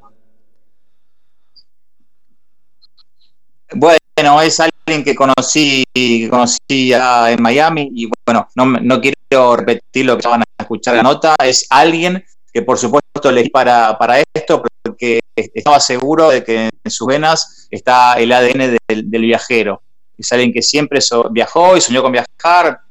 Bueno, 3.73 4.41
es 4.41 4.59
alguien 4.59 5.03
que 5.03 5.15
conocí, 5.15 5.83
que 5.93 6.27
conocí 6.29 6.91
ah, 6.93 7.31
en 7.31 7.41
Miami 7.41 7.89
y 7.93 8.09
bueno, 8.25 8.47
no, 8.55 8.65
me- 8.65 8.81
no 8.81 8.99
quiero 8.99 9.55
repetir 9.55 10.05
lo 10.05 10.17
que 10.17 10.27
van 10.27 10.41
a 10.41 10.45
escuchar 10.57 10.95
la 10.95 11.03
nota, 11.03 11.35
es 11.43 11.67
alguien 11.69 12.23
que 12.51 12.63
por 12.63 12.77
supuesto 12.79 13.29
elegí 13.29 13.49
para, 13.49 13.95
para 13.97 14.15
esto 14.33 14.63
porque 14.83 15.19
estaba 15.35 15.79
seguro 15.79 16.29
de 16.29 16.43
que 16.43 16.69
en 16.83 16.91
sus 16.91 17.07
venas 17.07 17.67
está 17.69 18.13
el 18.15 18.31
ADN 18.31 18.77
del, 18.87 19.09
del 19.09 19.21
viajero. 19.21 19.81
Es 20.19 20.31
alguien 20.33 20.51
que 20.53 20.61
siempre 20.61 21.01
so- 21.01 21.29
viajó 21.31 21.77
y 21.77 21.81
soñó 21.81 22.01
con 22.01 22.11
viajar, 22.11 22.81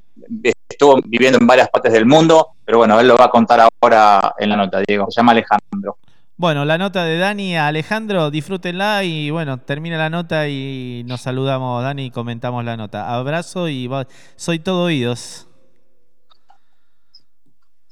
estuvo 0.69 1.01
viviendo 1.05 1.39
en 1.39 1.47
varias 1.47 1.69
partes 1.69 1.93
del 1.93 2.07
mundo, 2.07 2.49
pero 2.65 2.79
bueno, 2.79 2.99
él 2.99 3.07
lo 3.09 3.17
va 3.17 3.27
a 3.27 3.31
contar 3.31 3.61
ahora 3.61 4.35
en 4.39 4.49
la 4.49 4.57
nota, 4.57 4.83
Diego. 4.87 5.07
Se 5.11 5.21
llama 5.21 5.33
Alejandro. 5.33 5.99
Bueno, 6.37 6.65
la 6.65 6.79
nota 6.79 7.05
de 7.05 7.19
Dani 7.19 7.57
a 7.57 7.67
Alejandro, 7.67 8.31
disfrútenla 8.31 9.03
y 9.03 9.29
bueno, 9.31 9.59
termina 9.59 9.99
la 9.99 10.09
nota 10.09 10.49
y 10.49 11.03
nos 11.07 11.21
saludamos, 11.23 11.83
Dani, 11.83 12.07
y 12.07 12.11
comentamos 12.13 12.65
la 12.65 12.77
nota. 12.77 13.13
Abrazo 13.13 13.69
y 13.69 13.89
va- 13.89 14.07
soy 14.37 14.61
todo 14.61 14.85
oídos. 14.85 15.47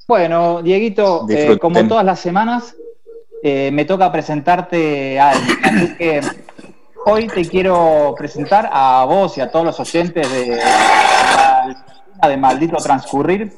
Bueno, 0.07 0.61
Dieguito, 0.61 1.25
eh, 1.29 1.57
como 1.59 1.85
todas 1.87 2.05
las 2.05 2.19
semanas, 2.21 2.75
eh, 3.43 3.69
me 3.73 3.83
toca 3.83 4.09
presentarte 4.11 5.19
a 5.19 5.31
alguien. 5.31 5.57
Así 5.65 5.97
que 5.97 6.21
hoy 7.09 7.27
te 7.27 7.47
quiero 7.47 8.13
presentar 8.17 8.69
a 8.71 9.05
vos 9.05 9.37
y 9.37 9.41
a 9.41 9.49
todos 9.51 9.65
los 9.65 9.79
oyentes 9.79 10.29
de, 10.31 10.57
la- 10.57 12.27
de 12.27 12.37
Maldito 12.37 12.77
Transcurrir, 12.77 13.53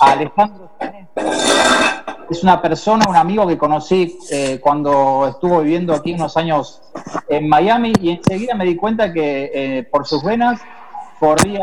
a 0.00 0.10
Alejandro. 0.12 0.70
Es 2.30 2.42
una 2.42 2.60
persona, 2.60 3.04
un 3.08 3.16
amigo 3.16 3.46
que 3.46 3.56
conocí 3.56 4.18
eh, 4.30 4.58
cuando 4.60 5.28
estuvo 5.30 5.60
viviendo 5.60 5.94
aquí 5.94 6.12
unos 6.12 6.36
años 6.36 6.82
en 7.28 7.48
Miami 7.48 7.92
y 8.00 8.10
enseguida 8.10 8.54
me 8.54 8.64
di 8.66 8.76
cuenta 8.76 9.12
que 9.12 9.50
eh, 9.54 9.82
por 9.90 10.06
sus 10.06 10.22
venas 10.22 10.60
corría 11.18 11.62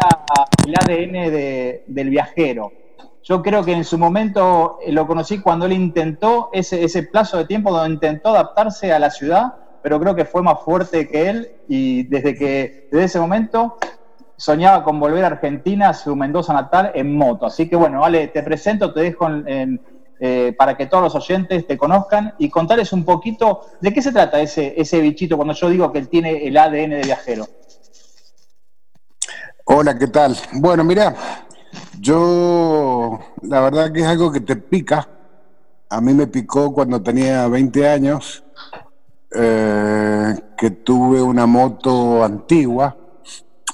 el 0.66 0.74
ADN 0.76 1.32
de- 1.32 1.84
del 1.86 2.10
viajero. 2.10 2.72
Yo 3.24 3.42
creo 3.42 3.64
que 3.64 3.74
en 3.74 3.84
su 3.84 3.98
momento 3.98 4.80
eh, 4.84 4.92
lo 4.92 5.06
conocí 5.06 5.40
cuando 5.40 5.66
él 5.66 5.74
intentó 5.74 6.50
ese, 6.54 6.84
ese 6.84 7.04
plazo 7.04 7.38
de 7.38 7.46
tiempo 7.46 7.72
donde 7.72 7.94
intentó 7.94 8.30
adaptarse 8.30 8.92
a 8.94 9.00
la 9.00 9.12
ciudad, 9.12 9.54
pero 9.86 10.00
creo 10.00 10.16
que 10.16 10.26
fue 10.26 10.42
más 10.42 10.62
fuerte 10.62 11.08
que 11.08 11.30
él 11.30 11.52
y 11.68 12.08
desde 12.08 12.34
que 12.34 12.90
desde 12.92 13.06
ese 13.06 13.20
momento 13.20 13.78
soñaba 14.36 14.84
con 14.84 15.00
volver 15.00 15.24
a 15.24 15.28
Argentina, 15.28 15.90
a 15.90 15.94
su 15.94 16.16
Mendoza 16.16 16.54
natal, 16.54 16.92
en 16.96 17.16
moto. 17.16 17.46
Así 17.46 17.70
que 17.70 17.76
bueno, 17.76 18.00
vale, 18.00 18.30
te 18.30 18.42
presento, 18.42 18.92
te 18.92 19.02
dejo 19.02 19.28
eh, 19.48 20.56
para 20.58 20.76
que 20.76 20.88
todos 20.88 21.04
los 21.04 21.14
oyentes 21.14 21.68
te 21.68 21.78
conozcan 21.78 22.34
y 22.40 22.50
contarles 22.50 22.94
un 22.94 23.06
poquito 23.06 23.62
de 23.80 23.94
qué 23.94 24.02
se 24.02 24.12
trata 24.12 24.40
ese, 24.40 24.74
ese 24.76 25.00
bichito 25.02 25.36
cuando 25.36 25.54
yo 25.54 25.70
digo 25.70 25.92
que 25.92 26.00
él 26.00 26.10
tiene 26.10 26.48
el 26.48 26.58
ADN 26.58 26.90
de 26.90 27.02
viajero. 27.04 27.46
Hola, 29.66 29.96
¿qué 30.00 30.08
tal? 30.08 30.36
Bueno, 30.54 30.84
mira, 30.84 31.16
yo 32.00 33.20
la 33.44 33.62
verdad 33.62 33.92
que 33.92 34.00
es 34.00 34.08
algo 34.08 34.32
que 34.32 34.40
te 34.40 34.56
pica. 34.56 35.08
A 35.92 36.02
mí 36.02 36.12
me 36.16 36.26
picó 36.26 36.74
cuando 36.74 37.04
tenía 37.04 37.48
20 37.48 37.88
años, 37.88 38.42
eh, 39.38 40.36
que 40.58 40.72
tuve 40.72 41.22
una 41.22 41.46
moto 41.46 42.24
antigua, 42.24 42.96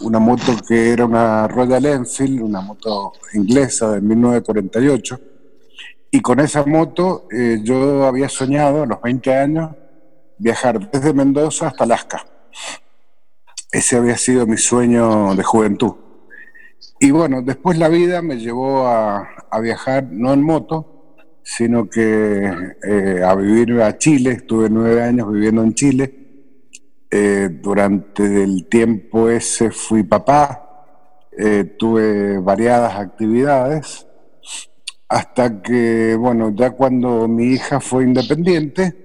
una 0.01 0.19
moto 0.19 0.53
que 0.67 0.91
era 0.91 1.05
una 1.05 1.47
Royal 1.47 1.85
Enfield, 1.85 2.41
una 2.41 2.61
moto 2.61 3.13
inglesa 3.33 3.91
de 3.91 4.01
1948. 4.01 5.19
Y 6.11 6.19
con 6.21 6.39
esa 6.39 6.65
moto 6.65 7.27
eh, 7.31 7.59
yo 7.63 8.05
había 8.05 8.27
soñado 8.27 8.83
a 8.83 8.85
los 8.85 9.01
20 9.01 9.33
años 9.35 9.71
viajar 10.37 10.89
desde 10.91 11.13
Mendoza 11.13 11.67
hasta 11.67 11.83
Alaska. 11.83 12.25
Ese 13.71 13.95
había 13.95 14.17
sido 14.17 14.45
mi 14.47 14.57
sueño 14.57 15.35
de 15.35 15.43
juventud. 15.43 15.93
Y 16.99 17.11
bueno, 17.11 17.41
después 17.41 17.77
la 17.77 17.87
vida 17.87 18.21
me 18.21 18.37
llevó 18.37 18.87
a, 18.87 19.29
a 19.49 19.59
viajar, 19.59 20.07
no 20.11 20.33
en 20.33 20.43
moto, 20.43 21.00
sino 21.43 21.89
que 21.89 22.51
eh, 22.83 23.23
a 23.23 23.35
vivir 23.35 23.81
a 23.81 23.97
Chile. 23.97 24.31
Estuve 24.31 24.69
nueve 24.69 25.01
años 25.01 25.31
viviendo 25.31 25.63
en 25.63 25.73
Chile. 25.73 26.21
Eh, 27.09 27.49
durante 27.61 28.43
el 28.43 28.67
tiempo 28.69 29.29
ese 29.29 29.71
fui 29.71 30.03
papá, 30.03 30.71
eh, 31.37 31.75
tuve 31.77 32.37
variadas 32.37 32.95
actividades, 32.95 34.07
hasta 35.09 35.61
que, 35.61 36.15
bueno, 36.17 36.53
ya 36.55 36.71
cuando 36.71 37.27
mi 37.27 37.47
hija 37.47 37.81
fue 37.81 38.05
independiente 38.05 38.95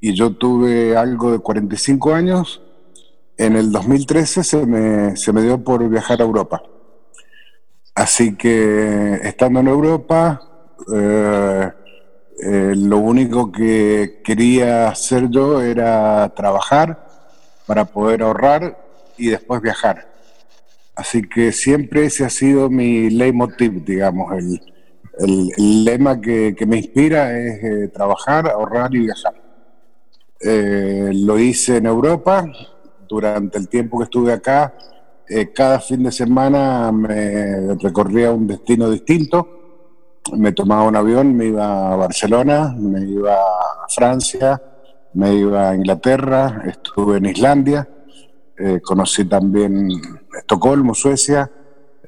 y 0.00 0.12
yo 0.12 0.36
tuve 0.36 0.98
algo 0.98 1.32
de 1.32 1.38
45 1.38 2.12
años, 2.12 2.60
en 3.38 3.56
el 3.56 3.72
2013 3.72 4.44
se 4.44 4.66
me, 4.66 5.16
se 5.16 5.32
me 5.32 5.40
dio 5.40 5.64
por 5.64 5.88
viajar 5.88 6.20
a 6.20 6.24
Europa. 6.24 6.62
Así 7.94 8.36
que 8.36 9.14
estando 9.22 9.60
en 9.60 9.68
Europa, 9.68 10.53
eh, 10.94 11.70
eh, 12.42 12.74
lo 12.76 12.98
único 12.98 13.50
que 13.52 14.20
quería 14.24 14.88
hacer 14.88 15.28
yo 15.30 15.62
era 15.62 16.32
trabajar 16.34 17.06
para 17.66 17.84
poder 17.84 18.22
ahorrar 18.22 18.76
y 19.16 19.28
después 19.28 19.62
viajar. 19.62 20.06
Así 20.96 21.22
que 21.22 21.52
siempre 21.52 22.06
ese 22.06 22.24
ha 22.24 22.30
sido 22.30 22.70
mi 22.70 23.10
leitmotiv, 23.10 23.84
digamos, 23.84 24.32
el, 24.36 24.60
el- 25.18 25.50
el 25.56 25.84
lema 25.84 26.20
que, 26.20 26.54
que 26.56 26.66
me 26.66 26.78
inspira 26.78 27.36
es 27.38 27.64
eh, 27.64 27.88
trabajar, 27.88 28.48
ahorrar 28.48 28.94
y 28.94 29.00
viajar. 29.00 29.34
Eh, 30.40 31.10
lo 31.14 31.38
hice 31.38 31.78
en 31.78 31.86
Europa, 31.86 32.44
durante 33.08 33.58
el 33.58 33.68
tiempo 33.68 33.98
que 33.98 34.04
estuve 34.04 34.32
acá, 34.32 34.74
eh, 35.28 35.52
cada 35.52 35.80
fin 35.80 36.02
de 36.02 36.12
semana 36.12 36.92
me 36.92 37.74
recorría 37.76 38.32
un 38.32 38.46
destino 38.46 38.90
distinto. 38.90 39.63
Me 40.32 40.52
tomaba 40.52 40.84
un 40.84 40.96
avión, 40.96 41.36
me 41.36 41.46
iba 41.46 41.92
a 41.92 41.96
Barcelona, 41.96 42.74
me 42.78 43.00
iba 43.02 43.34
a 43.34 43.88
Francia, 43.88 44.60
me 45.12 45.34
iba 45.34 45.70
a 45.70 45.74
Inglaterra, 45.74 46.62
estuve 46.66 47.18
en 47.18 47.26
Islandia, 47.26 47.88
eh, 48.56 48.80
conocí 48.82 49.26
también 49.26 49.90
Estocolmo, 50.36 50.94
Suecia, 50.94 51.50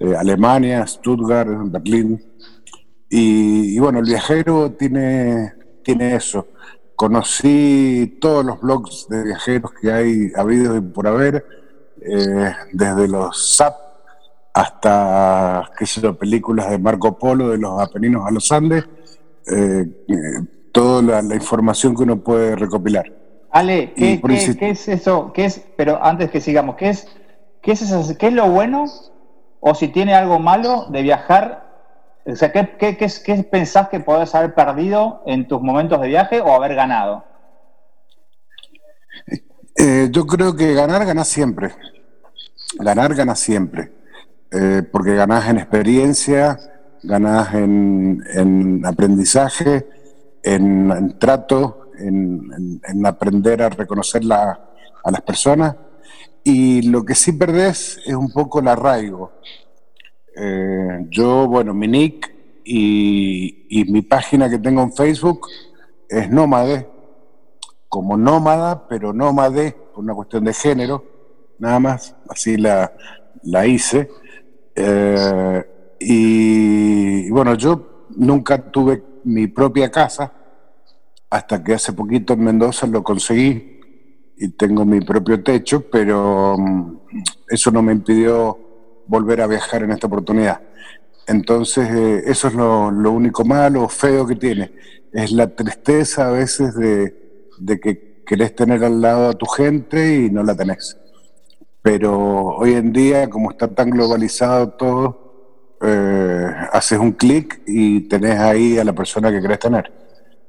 eh, 0.01 0.15
Alemania, 0.17 0.87
Stuttgart, 0.87 1.49
Berlín. 1.71 2.23
Y, 3.09 3.77
y 3.77 3.79
bueno, 3.79 4.01
el 4.01 4.07
viajero 4.07 4.73
tiene, 4.73 5.53
tiene 5.83 6.17
eso. 6.17 6.49
Conocí 6.97 8.19
todos 8.21 8.45
los 8.45 8.61
blogs 8.61 9.07
de 9.09 9.25
viajeros 9.25 9.73
que 9.81 9.93
hay 9.93 10.33
habido 10.35 10.77
y 10.77 10.81
por 10.81 11.07
haber, 11.07 11.47
eh, 12.01 12.53
desde 12.73 13.09
los 13.09 13.57
SAP 13.57 13.86
hasta, 14.57 15.71
qué 15.79 15.85
sé 15.85 16.01
yo, 16.01 16.15
películas 16.15 16.71
de 16.71 16.79
Marco 16.79 17.19
Polo, 17.19 17.51
de 17.51 17.59
los 17.59 17.79
Apeninos 17.79 18.27
a 18.27 18.31
los 18.31 18.51
Andes, 18.51 18.85
eh, 19.53 19.85
eh, 20.09 20.15
toda 20.73 21.03
la, 21.03 21.21
la 21.21 21.35
información 21.35 21.95
que 21.95 22.05
uno 22.05 22.17
puede 22.21 22.57
recopilar. 22.57 23.05
Ale, 23.51 23.93
¿qué, 23.93 24.19
es 24.71 24.89
eso? 24.89 25.31
¿Qué 25.35 25.45
es, 25.45 25.63
pero 25.77 26.03
antes 26.03 26.31
que 26.31 26.41
sigamos, 26.41 26.77
¿qué 26.77 26.89
es, 26.89 27.07
qué 27.61 27.73
es, 27.73 27.83
eso- 27.83 28.17
qué 28.17 28.29
es 28.29 28.33
lo 28.33 28.49
bueno 28.49 28.87
o 29.61 29.75
si 29.75 29.89
tiene 29.89 30.15
algo 30.15 30.39
malo 30.39 30.87
de 30.89 31.03
viajar? 31.03 31.67
O 32.25 32.35
sea, 32.35 32.51
¿qué, 32.51 32.77
qué, 32.79 32.97
qué, 32.97 33.05
es- 33.05 33.19
qué 33.21 33.35
pensás 33.43 33.91
que 33.91 34.01
podés 34.01 34.35
haber 34.35 34.55
perdido 34.55 35.23
en 35.27 35.47
tus 35.47 35.61
momentos 35.61 36.01
de 36.01 36.09
viaje 36.09 36.41
o 36.41 36.55
haber 36.55 36.75
ganado? 36.75 37.25
Eh, 39.77 40.09
yo 40.11 40.27
creo 40.27 40.57
que 40.57 40.73
ganar, 40.73 41.05
ganas 41.05 41.29
siempre. 41.29 41.75
Ganar, 42.79 43.15
ganas 43.15 43.39
siempre. 43.39 43.93
Eh, 44.59 44.83
porque 44.91 45.15
ganás 45.15 45.49
en 45.51 45.59
experiencia, 45.59 46.59
ganás 47.03 47.53
en, 47.55 48.23
en 48.33 48.87
aprendizaje, 48.87 49.87
en, 50.43 50.91
en 50.91 51.19
trato, 51.19 51.91
en, 51.99 52.51
en- 52.57 52.81
en 52.91 53.07
aprender 53.07 53.63
a 53.63 53.69
reconocer 53.69 54.23
a 54.33 55.11
las 55.11 55.21
personas. 55.23 55.77
Y 56.43 56.83
lo 56.89 57.05
que 57.05 57.15
sí 57.15 57.33
perdés 57.33 58.01
es 58.07 58.15
un 58.15 58.31
poco 58.33 58.61
el 58.61 58.69
arraigo. 58.69 59.33
Eh, 60.37 61.07
yo, 61.11 61.47
bueno, 61.49 61.75
mi 61.75 61.89
nick 61.89 62.33
y, 62.65 63.85
mi 63.89 64.03
página 64.03 64.49
que 64.49 64.59
tengo 64.59 64.83
en 64.83 64.93
Facebook 64.93 65.41
es 66.09 66.31
Nómade, 66.31 66.89
como 67.89 68.17
nómada, 68.17 68.87
pero 68.89 69.13
nómade, 69.13 69.73
por 69.93 70.03
una 70.05 70.15
cuestión 70.15 70.45
de 70.45 70.53
género, 70.55 71.05
nada 71.59 71.79
más, 71.81 72.15
así 72.31 72.57
la 72.57 73.67
hice. 73.67 74.09
Eh, 74.77 75.65
y, 75.99 77.31
bueno, 77.31 77.55
yo 77.55 78.07
nunca 78.17 78.59
tuve 78.71 79.03
mi 79.25 79.47
propia 79.47 79.91
casa, 79.91 80.33
hasta 81.31 81.65
que 81.65 81.75
hace 81.75 81.93
poquito 81.93 82.35
en 82.35 82.45
Mendoza 82.45 82.87
lo 82.87 83.03
conseguí 83.03 83.81
y 84.37 84.49
tengo 84.49 84.85
mi 84.85 85.01
propio 85.01 85.43
techo, 85.43 85.91
pero 85.91 86.57
mm, 86.59 86.99
eso 87.49 87.71
no 87.71 87.83
me 87.83 87.93
impidió 87.93 88.59
volver 89.07 89.41
a 89.41 89.47
viajar 89.47 89.83
en 89.83 89.93
esta 89.93 90.07
oportunidad. 90.07 90.61
Entonces, 91.27 91.89
eh, 91.91 92.23
eso 92.27 92.49
es 92.49 92.55
lo, 92.55 92.91
lo 92.91 93.11
único 93.11 93.45
malo 93.45 93.85
o 93.85 93.89
feo 93.89 94.27
que 94.27 94.37
tiene. 94.37 94.73
Es 95.13 95.33
la 95.33 95.49
tristeza 95.49 96.29
a 96.29 96.31
veces 96.31 96.75
de, 96.77 97.51
de 97.59 97.81
que 97.81 98.23
querés 98.27 98.55
tener 98.55 98.85
al 98.85 99.01
lado 99.01 99.31
a 99.31 99.33
tu 99.33 99.47
gente 99.47 100.17
y 100.17 100.31
no 100.31 100.43
la 100.43 100.55
tenés. 100.55 100.97
Pero 101.87 102.47
hoy 102.57 102.75
en 102.75 102.93
día, 102.93 103.31
como 103.31 103.53
está 103.53 103.69
tan 103.69 103.91
globalizado 103.91 104.71
todo, 104.71 105.77
eh, 105.81 106.49
haces 106.73 106.99
un 106.99 107.13
clic 107.13 107.61
y 107.65 108.09
tenés 108.09 108.41
ahí 108.41 108.77
a 108.77 108.83
la 108.83 108.93
persona 108.93 109.31
que 109.31 109.41
querés 109.41 109.61
tener. 109.61 109.93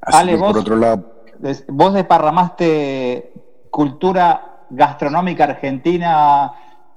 Así 0.02 0.18
Ale, 0.18 0.32
que, 0.32 0.38
por 0.40 0.48
vos- 0.48 0.58
otro 0.58 0.76
lado, 0.78 1.14
Vos 1.68 1.94
desparramaste 1.94 3.34
cultura 3.70 4.64
gastronómica 4.72 5.44
argentina 5.44 6.52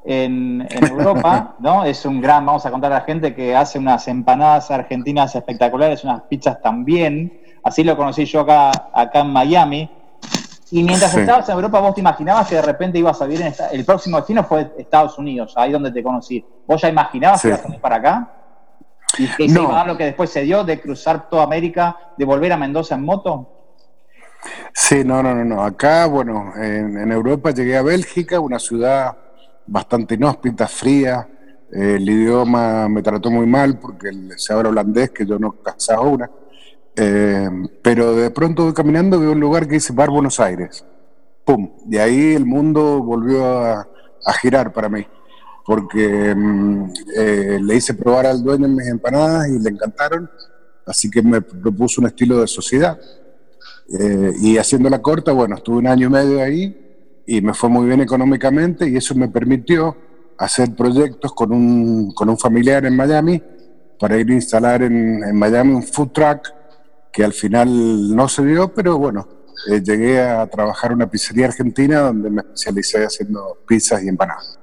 en, 0.07 0.67
en 0.71 0.87
Europa, 0.87 1.57
¿no? 1.61 1.85
Es 1.85 2.07
un 2.07 2.23
gran, 2.23 2.47
vamos 2.47 2.65
a 2.65 2.71
contar 2.71 2.93
a 2.93 3.01
la 3.01 3.01
gente 3.03 3.35
que 3.35 3.55
hace 3.55 3.79
unas 3.79 4.09
empanadas 4.09 4.71
argentinas 4.71 5.35
espectaculares, 5.37 6.03
unas 6.03 6.23
pizzas 6.23 6.63
también. 6.63 7.43
Así 7.63 7.85
lo 7.85 7.95
conocí 7.95 8.25
yo 8.25 8.41
acá, 8.41 8.71
acá 8.95 9.21
en 9.21 9.35
Miami. 9.35 9.91
Y 10.73 10.83
mientras 10.85 11.11
Sí. 11.13 11.21
estabas 11.21 11.49
en 11.49 11.57
Europa, 11.57 11.81
vos 11.81 11.95
te 11.95 12.01
imaginabas 12.01 12.49
que 12.49 12.55
de 12.57 12.63
repente 12.63 12.99
ibas 12.99 13.21
a 13.21 13.27
vivir 13.27 13.41
en 13.43 13.49
esta- 13.49 13.69
el 13.69 13.85
próximo 13.85 14.19
destino 14.19 14.45
fue 14.45 14.73
Estados 14.79 15.19
Unidos, 15.19 15.53
ahí 15.57 15.73
donde 15.73 15.91
te 15.91 16.03
conocí. 16.03 16.45
¿Vos 16.67 16.81
ya 16.81 16.89
imaginabas 16.89 17.41
Sí. 17.41 17.49
que 17.49 17.49
ibas 17.49 17.61
a 17.61 17.65
venir 17.65 17.81
para 17.81 17.97
acá? 17.97 18.31
Y 19.19 19.27
que 19.35 19.49
se 19.49 19.55
No. 19.55 19.63
iba 19.65 19.73
a 19.73 19.77
dar 19.79 19.87
lo 19.89 19.97
que 19.97 20.05
después 20.05 20.31
se 20.31 20.43
dio 20.43 20.63
de 20.63 20.81
cruzar 20.81 21.29
toda 21.29 21.43
América, 21.43 21.97
de 22.17 22.25
volver 22.25 22.53
a 22.53 22.57
Mendoza 22.57 22.95
en 22.95 23.05
moto. 23.05 23.49
Sí, 24.73 25.03
no, 25.05 25.23
no, 25.23 25.35
no, 25.35 25.45
no. 25.45 25.63
Acá, 25.65 26.07
bueno, 26.07 26.53
en, 26.57 26.97
en 26.97 27.13
Europa 27.13 27.51
llegué 27.51 27.77
a 27.77 27.83
Bélgica, 27.83 28.39
una 28.41 28.59
ciudad 28.59 29.17
bastante 29.67 30.15
inhóspita, 30.15 30.67
fría. 30.69 31.27
Eh, 31.73 31.97
el 31.97 32.09
idioma 32.09 32.89
me 32.89 33.03
trató 33.03 33.31
muy 33.31 33.47
mal 33.47 33.79
porque 33.79 34.11
se 34.37 34.53
habla 34.53 34.71
holandés, 34.71 35.11
que 35.11 35.27
yo 35.27 35.39
no 35.39 35.53
casaba 35.53 36.03
una. 36.03 36.31
Eh, 36.97 37.49
pero 37.83 38.15
de 38.15 38.31
pronto 38.31 38.65
voy 38.65 38.75
caminando 38.75 39.19
veo 39.21 39.33
un 39.33 39.41
lugar 39.41 39.67
que 39.67 39.75
dice 39.75 39.93
Bar 39.93 40.11
Buenos 40.11 40.41
Aires. 40.41 40.85
¡pum! 41.45 41.71
Y 41.91 41.97
ahí 41.99 42.35
el 42.35 42.47
mundo 42.47 43.03
volvió 43.03 43.45
a, 43.45 43.89
a 44.25 44.33
girar 44.41 44.73
para 44.73 44.89
mí, 44.89 45.07
porque 45.65 46.35
mm, 46.35 46.93
eh, 47.17 47.59
le 47.63 47.77
hice 47.77 47.95
probar 47.95 48.27
al 48.27 48.43
dueño 48.43 48.69
mis 48.69 48.87
empanadas 48.87 49.49
y 49.49 49.59
le 49.59 49.71
encantaron, 49.71 50.31
así 50.87 51.11
que 51.11 51.23
me 51.23 51.41
propuso 51.41 52.01
un 52.01 52.09
estilo 52.09 52.41
de 52.41 52.47
sociedad. 52.47 52.99
Eh, 53.99 54.33
y 54.41 54.57
haciendo 54.57 54.89
la 54.89 55.03
corta, 55.03 55.33
bueno, 55.33 55.57
estuve 55.57 55.79
un 55.79 55.87
año 55.87 56.07
y 56.07 56.11
medio 56.11 56.43
ahí 56.43 57.23
y 57.27 57.41
me 57.41 57.55
fue 57.55 57.69
muy 57.69 57.87
bien 57.87 58.01
económicamente 58.01 58.89
y 58.89 58.97
eso 58.97 59.15
me 59.15 59.29
permitió 59.29 59.97
hacer 60.39 60.75
proyectos 60.75 61.33
con 61.33 61.53
un, 61.53 62.13
con 62.13 62.29
un 62.29 62.39
familiar 62.39 62.87
en 62.87 62.97
Miami 62.97 63.43
para 63.99 64.17
ir 64.17 64.31
a 64.31 64.35
instalar 64.35 64.83
en, 64.83 65.23
en 65.25 65.37
Miami 65.37 65.75
un 65.75 65.83
food 65.83 66.11
truck 66.11 66.49
que 67.13 67.25
al 67.25 67.33
final 67.33 68.15
no 68.15 68.29
se 68.29 68.45
dio, 68.45 68.73
pero 68.75 68.99
bueno, 68.99 69.29
eh, 69.71 69.83
llegué 69.83 70.21
a 70.21 70.47
trabajar 70.47 70.91
en 70.91 70.97
una 70.97 71.11
pizzería 71.11 71.47
argentina 71.47 72.01
donde 72.01 72.31
me 72.31 72.41
especialicé 72.41 73.05
haciendo 73.05 73.59
pizzas 73.67 74.03
y 74.03 74.09
empanadas. 74.09 74.59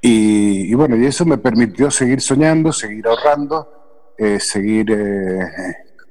Y, 0.00 0.70
y 0.70 0.74
bueno, 0.74 0.96
y 0.96 1.04
eso 1.04 1.26
me 1.26 1.38
permitió 1.38 1.90
seguir 1.90 2.20
soñando, 2.20 2.72
seguir 2.72 3.06
ahorrando, 3.06 4.14
eh, 4.16 4.40
seguir 4.40 4.90
eh, 4.92 5.40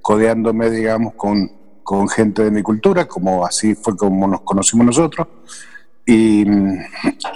codeándome, 0.01 0.69
digamos, 0.69 1.15
con, 1.15 1.49
con 1.83 2.07
gente 2.07 2.43
de 2.43 2.51
mi 2.51 2.61
cultura, 2.61 3.07
como 3.07 3.45
así 3.45 3.73
fue 3.75 3.95
como 3.95 4.27
nos 4.27 4.41
conocimos 4.41 4.85
nosotros, 4.85 5.27
y, 6.05 6.45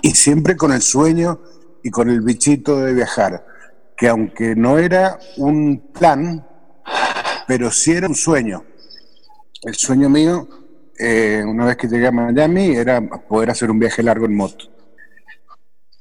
y 0.01 0.11
siempre 0.11 0.55
con 0.55 0.71
el 0.71 0.81
sueño 0.81 1.39
y 1.83 1.89
con 1.89 2.09
el 2.09 2.21
bichito 2.21 2.79
de 2.81 2.93
viajar, 2.93 3.45
que 3.97 4.07
aunque 4.09 4.55
no 4.55 4.77
era 4.77 5.19
un 5.37 5.91
plan, 5.91 6.45
pero 7.47 7.71
sí 7.71 7.91
era 7.91 8.07
un 8.07 8.15
sueño. 8.15 8.63
El 9.61 9.75
sueño 9.75 10.09
mío, 10.09 10.47
eh, 10.97 11.43
una 11.45 11.65
vez 11.65 11.77
que 11.77 11.87
llegué 11.87 12.07
a 12.07 12.11
Miami, 12.11 12.75
era 12.75 13.01
poder 13.01 13.49
hacer 13.49 13.71
un 13.71 13.79
viaje 13.79 14.03
largo 14.03 14.25
en 14.25 14.35
moto. 14.35 14.65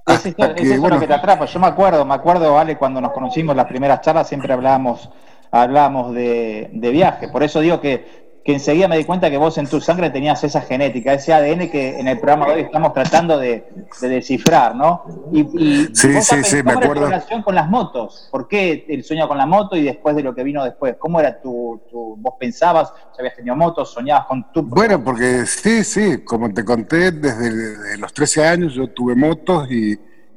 Es 0.06 0.26
esto, 0.26 0.54
es 0.56 0.78
lo 0.78 1.00
que 1.00 1.06
te 1.06 1.14
atrapa. 1.14 1.44
Yo 1.44 1.60
me 1.60 1.68
acuerdo, 1.68 2.04
me 2.04 2.14
acuerdo, 2.14 2.58
Ale, 2.58 2.76
cuando 2.76 3.00
nos 3.00 3.12
conocimos 3.12 3.54
las 3.54 3.66
primeras 3.66 4.00
charlas, 4.00 4.28
siempre 4.28 4.52
hablábamos, 4.52 5.08
hablábamos 5.50 6.12
de, 6.12 6.70
de 6.72 6.90
viaje. 6.90 7.28
Por 7.28 7.44
eso 7.44 7.60
digo 7.60 7.80
que, 7.80 8.21
que 8.44 8.54
enseguida 8.54 8.88
me 8.88 8.98
di 8.98 9.04
cuenta 9.04 9.30
que 9.30 9.36
vos 9.36 9.56
en 9.58 9.68
tu 9.68 9.80
sangre 9.80 10.10
tenías 10.10 10.42
esa 10.42 10.60
genética, 10.62 11.12
ese 11.12 11.32
ADN 11.32 11.70
que 11.70 12.00
en 12.00 12.08
el 12.08 12.18
programa 12.18 12.46
de 12.48 12.54
hoy 12.54 12.60
estamos 12.62 12.92
tratando 12.92 13.38
de, 13.38 13.64
de 14.00 14.08
descifrar, 14.08 14.74
¿no? 14.74 15.04
Y, 15.32 15.40
y 15.40 15.94
Sí, 15.94 16.12
vos 16.12 16.26
sí, 16.26 16.42
sí, 16.42 16.56
me 16.56 16.62
¿cómo 16.62 16.70
era 16.72 16.80
tu 16.80 16.84
acuerdo. 16.86 17.04
relación 17.06 17.42
con 17.42 17.54
las 17.54 17.68
motos? 17.70 18.28
¿Por 18.32 18.48
qué 18.48 18.84
el 18.88 19.04
sueño 19.04 19.28
con 19.28 19.38
la 19.38 19.46
moto 19.46 19.76
y 19.76 19.84
después 19.84 20.16
de 20.16 20.24
lo 20.24 20.34
que 20.34 20.42
vino 20.42 20.64
después? 20.64 20.96
¿Cómo 20.98 21.20
era 21.20 21.40
tu, 21.40 21.80
tu 21.88 22.16
vos 22.18 22.34
pensabas, 22.40 22.92
ya 22.92 23.20
habías 23.20 23.36
tenido 23.36 23.54
motos, 23.54 23.92
soñabas 23.92 24.26
con 24.26 24.52
tu 24.52 24.62
Bueno, 24.62 25.02
porque 25.04 25.46
sí, 25.46 25.84
sí, 25.84 26.24
como 26.24 26.52
te 26.52 26.64
conté, 26.64 27.12
desde, 27.12 27.48
desde 27.50 27.98
los 27.98 28.12
13 28.12 28.44
años 28.44 28.74
yo 28.74 28.88
tuve 28.88 29.14
motos 29.14 29.70
y, 29.70 29.92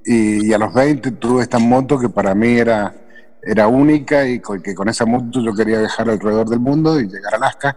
y- 0.06 0.48
y 0.48 0.54
a 0.54 0.60
los 0.60 0.72
20 0.72 1.10
tuve 1.14 1.42
esta 1.42 1.58
moto 1.58 1.98
que 1.98 2.10
para 2.10 2.36
mí 2.36 2.56
era, 2.60 2.94
era 3.42 3.68
única 3.68 4.28
y 4.28 4.40
con, 4.40 4.62
que 4.62 4.76
con 4.76 4.90
esa 4.90 5.06
moto 5.08 5.42
yo 5.42 5.54
quería 5.56 5.80
viajar 5.80 6.08
alrededor 6.08 6.48
del 6.48 6.60
mundo 6.60 7.00
y 7.00 7.08
llegar 7.08 7.34
a 7.34 7.38
Alaska. 7.38 7.76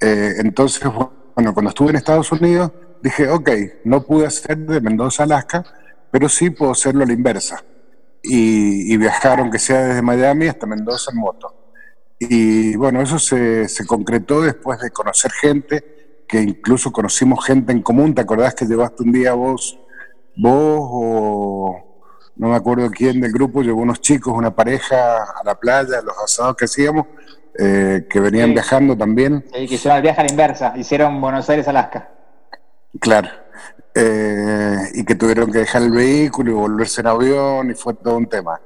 Eh, 0.00 0.34
entonces, 0.38 0.82
bueno, 0.84 1.54
cuando 1.54 1.70
estuve 1.70 1.90
en 1.90 1.96
Estados 1.96 2.30
Unidos, 2.32 2.72
dije, 3.02 3.28
ok, 3.28 3.50
no 3.84 4.02
pude 4.02 4.26
hacer 4.26 4.58
de 4.58 4.80
Mendoza 4.80 5.22
a 5.22 5.26
Alaska, 5.26 5.64
pero 6.10 6.28
sí 6.28 6.50
puedo 6.50 6.72
hacerlo 6.72 7.04
a 7.04 7.06
la 7.06 7.12
inversa. 7.12 7.62
Y, 8.22 8.94
y 8.94 8.98
aunque 9.24 9.58
sea 9.58 9.84
desde 9.84 10.02
Miami 10.02 10.48
hasta 10.48 10.66
Mendoza 10.66 11.12
en 11.12 11.18
moto. 11.18 11.54
Y 12.18 12.74
bueno, 12.76 13.02
eso 13.02 13.18
se, 13.18 13.68
se 13.68 13.86
concretó 13.86 14.40
después 14.40 14.80
de 14.80 14.90
conocer 14.90 15.30
gente, 15.32 16.24
que 16.26 16.40
incluso 16.40 16.90
conocimos 16.90 17.44
gente 17.44 17.72
en 17.72 17.82
común. 17.82 18.14
¿Te 18.14 18.22
acordás 18.22 18.54
que 18.54 18.64
llevaste 18.64 19.02
un 19.02 19.12
día 19.12 19.34
vos, 19.34 19.78
vos 20.36 20.80
o 20.80 21.86
no 22.36 22.48
me 22.48 22.56
acuerdo 22.56 22.90
quién 22.90 23.20
del 23.20 23.32
grupo, 23.32 23.62
llevó 23.62 23.80
unos 23.80 24.00
chicos, 24.00 24.34
una 24.36 24.54
pareja 24.54 25.22
a 25.22 25.42
la 25.44 25.54
playa, 25.54 26.02
los 26.02 26.16
asados 26.18 26.56
que 26.56 26.66
hacíamos, 26.66 27.06
eh, 27.58 28.06
que 28.08 28.20
venían 28.20 28.48
Sí. 28.48 28.52
viajando 28.54 28.96
también? 28.96 29.44
Sí, 29.54 29.66
que 29.66 29.74
hicieron 29.74 29.96
el 29.96 30.02
viaje 30.02 30.20
a 30.20 30.24
la 30.24 30.30
inversa, 30.30 30.72
hicieron 30.76 31.20
Buenos 31.20 31.48
Aires, 31.50 31.66
Alaska. 31.68 32.10
Claro. 33.00 33.28
Eh, 33.94 34.76
y 34.94 35.04
que 35.04 35.14
tuvieron 35.14 35.50
que 35.50 35.60
dejar 35.60 35.82
el 35.82 35.90
vehículo 35.90 36.50
y 36.50 36.54
volverse 36.54 37.00
en 37.00 37.06
avión 37.06 37.70
y 37.70 37.74
fue 37.74 37.94
todo 37.94 38.16
un 38.16 38.26
tema. 38.26 38.60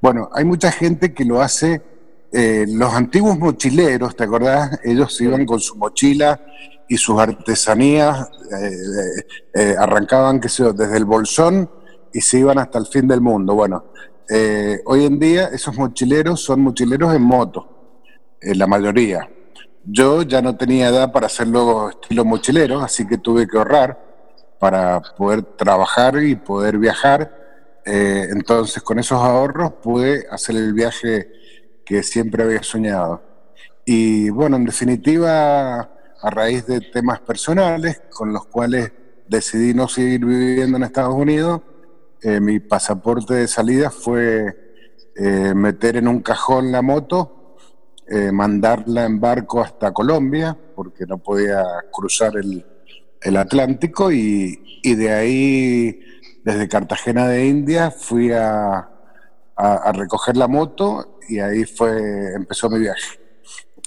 Bueno, 0.00 0.28
hay 0.34 0.44
mucha 0.44 0.70
gente 0.70 1.14
que 1.14 1.24
lo 1.24 1.40
hace, 1.40 1.80
eh, 2.32 2.66
los 2.68 2.92
antiguos 2.92 3.38
mochileros, 3.38 4.14
¿te 4.14 4.24
acordás? 4.24 4.78
Ellos 4.84 5.18
iban 5.20 5.46
con 5.46 5.58
su 5.60 5.76
mochila 5.76 6.38
y 6.86 6.98
sus 6.98 7.18
artesanías, 7.18 8.28
eh, 8.60 8.70
eh, 8.70 9.26
eh, 9.54 9.74
arrancaban, 9.78 10.38
qué 10.40 10.50
sé 10.50 10.64
yo, 10.64 10.72
desde 10.74 10.98
el 10.98 11.06
bolsón 11.06 11.70
y 12.12 12.20
se 12.20 12.38
iban 12.40 12.58
hasta 12.58 12.78
el 12.78 12.86
fin 12.86 13.08
del 13.08 13.22
mundo. 13.22 13.54
Bueno, 13.54 13.86
eh, 14.28 14.80
hoy 14.84 15.06
en 15.06 15.18
día 15.18 15.46
esos 15.48 15.74
mochileros 15.76 16.42
son 16.42 16.60
mochileros 16.60 17.14
en 17.14 17.22
moto, 17.22 17.73
eh, 18.44 18.54
la 18.54 18.66
mayoría. 18.66 19.28
Yo 19.86 20.22
ya 20.22 20.42
no 20.42 20.54
tenía 20.56 20.88
edad 20.88 21.10
para 21.12 21.26
hacerlo 21.26 21.90
estilo 21.90 22.24
mochilero, 22.24 22.80
así 22.80 23.06
que 23.06 23.18
tuve 23.18 23.48
que 23.48 23.56
ahorrar 23.56 23.98
para 24.58 25.00
poder 25.16 25.42
trabajar 25.42 26.22
y 26.22 26.36
poder 26.36 26.78
viajar. 26.78 27.80
Eh, 27.86 28.28
entonces, 28.30 28.82
con 28.82 28.98
esos 28.98 29.18
ahorros 29.18 29.72
pude 29.82 30.26
hacer 30.30 30.56
el 30.56 30.74
viaje 30.74 31.30
que 31.86 32.02
siempre 32.02 32.42
había 32.44 32.62
soñado. 32.62 33.22
Y 33.86 34.28
bueno, 34.30 34.56
en 34.56 34.64
definitiva, 34.66 35.80
a 35.80 36.30
raíz 36.30 36.66
de 36.66 36.80
temas 36.80 37.20
personales 37.20 38.02
con 38.10 38.32
los 38.32 38.46
cuales 38.46 38.92
decidí 39.28 39.72
no 39.72 39.88
seguir 39.88 40.24
viviendo 40.24 40.76
en 40.76 40.82
Estados 40.84 41.14
Unidos, 41.14 41.62
eh, 42.22 42.40
mi 42.40 42.60
pasaporte 42.60 43.34
de 43.34 43.48
salida 43.48 43.90
fue 43.90 44.60
meter 45.54 45.96
en 45.96 46.08
un 46.08 46.20
cajón 46.22 46.72
la 46.72 46.82
moto, 46.82 47.43
eh, 48.08 48.30
mandarla 48.32 49.04
en 49.04 49.20
barco 49.20 49.60
hasta 49.62 49.92
Colombia, 49.92 50.56
porque 50.74 51.06
no 51.06 51.18
podía 51.18 51.62
cruzar 51.92 52.36
el, 52.36 52.64
el 53.22 53.36
Atlántico, 53.36 54.12
y, 54.12 54.80
y 54.82 54.94
de 54.94 55.12
ahí, 55.12 56.00
desde 56.44 56.68
Cartagena 56.68 57.26
de 57.28 57.46
India, 57.46 57.90
fui 57.90 58.32
a, 58.32 58.74
a- 58.76 58.88
a 59.56 59.92
recoger 59.92 60.36
la 60.36 60.48
moto 60.48 61.18
y 61.28 61.38
ahí 61.38 61.64
fue 61.64 62.34
empezó 62.34 62.68
mi 62.68 62.78
viaje. 62.80 63.18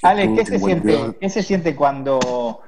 Ale, 0.04 0.34
¿qué 0.34 0.46
se, 0.46 0.56
Estuve 0.56 0.60
52 0.74 1.00
siente, 1.02 1.18
¿qué 1.20 1.30
se 1.30 1.44
siente 1.44 1.76
cuando 1.76 2.62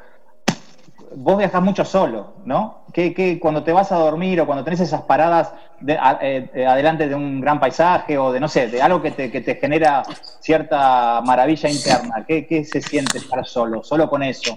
vos 1.21 1.37
viajas 1.37 1.61
mucho 1.61 1.83
solo, 1.83 2.33
¿no? 2.45 2.85
¿Qué, 2.93 3.13
qué- 3.13 3.39
cuando 3.39 3.61
te 3.63 3.73
vas 3.73 3.91
a 3.91 3.97
dormir 3.97 4.39
o 4.39 4.45
cuando 4.45 4.63
tenés 4.63 4.79
esas 4.79 5.01
paradas 5.01 5.51
de- 5.81 5.97
a- 5.97 6.17
eh, 6.21 6.49
eh, 6.53 6.65
adelante 6.65 7.09
de 7.09 7.15
un 7.15 7.41
gran 7.41 7.59
paisaje 7.59 8.17
o 8.17 8.31
de, 8.31 8.39
no 8.39 8.47
sé, 8.47 8.67
de 8.69 8.81
algo 8.81 9.01
que 9.01 9.11
te, 9.11 9.29
que 9.29 9.41
te 9.41 9.55
genera 9.55 10.03
cierta 10.39 11.21
maravilla 11.21 11.69
interna? 11.69 12.23
¿Qué, 12.25 12.47
qué 12.47 12.63
se 12.63 12.81
siente 12.81 13.17
estar 13.17 13.45
solo, 13.45 13.83
solo 13.83 14.09
con 14.09 14.23
eso? 14.23 14.55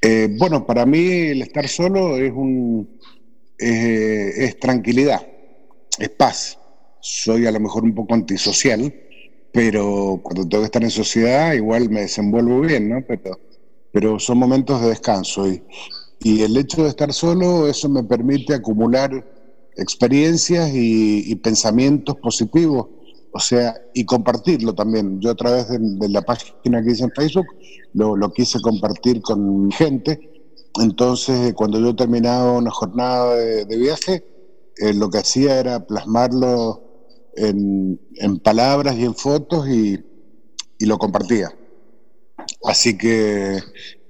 Eh, 0.00 0.28
bueno, 0.38 0.64
para 0.66 0.86
mí 0.86 0.98
el 1.30 1.42
estar 1.42 1.68
solo 1.68 2.16
es 2.16 2.32
un 2.32 2.98
eh, 3.58 4.30
es 4.36 4.58
tranquilidad, 4.58 5.20
es 5.98 6.08
paz. 6.08 6.58
Soy 7.00 7.46
a 7.46 7.50
lo 7.52 7.60
mejor 7.60 7.84
un 7.84 7.94
poco 7.94 8.14
antisocial, 8.14 8.92
pero 9.52 10.20
cuando 10.22 10.48
tengo 10.48 10.62
que 10.62 10.66
estar 10.66 10.82
en 10.82 10.90
sociedad 10.90 11.52
igual 11.52 11.90
me 11.90 12.00
desenvuelvo 12.02 12.60
bien, 12.60 12.88
¿no? 12.88 13.02
Pero, 13.06 13.38
pero 13.92 14.18
son 14.18 14.38
momentos 14.38 14.80
de 14.80 14.88
descanso 14.88 15.46
y, 15.48 15.62
el 16.22 16.54
hecho 16.58 16.82
de 16.82 16.90
estar 16.90 17.14
solo, 17.14 17.66
eso 17.66 17.88
me 17.88 18.04
permite 18.04 18.52
acumular 18.52 19.10
experiencias 19.76 20.70
y, 20.74 21.34
pensamientos 21.36 22.16
positivos, 22.16 22.88
o 23.32 23.40
sea, 23.40 23.74
y 23.94 24.04
compartirlo 24.04 24.74
también. 24.74 25.18
Yo 25.20 25.30
a 25.30 25.34
través 25.34 25.68
de, 25.68 26.08
la 26.10 26.20
página 26.20 26.82
que 26.84 26.90
hice 26.90 27.04
en 27.04 27.12
Facebook 27.12 27.46
lo, 27.94 28.32
quise 28.34 28.60
compartir 28.60 29.22
con 29.22 29.70
gente. 29.72 30.20
Entonces, 30.78 31.54
cuando 31.54 31.80
yo 31.80 31.96
terminaba 31.96 32.52
una 32.52 32.70
jornada 32.70 33.34
de, 33.36 33.76
viaje, 33.78 34.22
eh, 34.76 34.92
lo 34.92 35.08
que 35.08 35.18
hacía 35.18 35.58
era 35.58 35.86
plasmarlo 35.86 36.82
en, 37.36 37.98
palabras 38.44 38.94
y 38.96 39.06
en 39.06 39.14
fotos 39.14 39.66
y 39.70 40.04
lo 40.80 40.98
compartía. 40.98 41.50
Así 42.64 42.96
que 42.98 43.58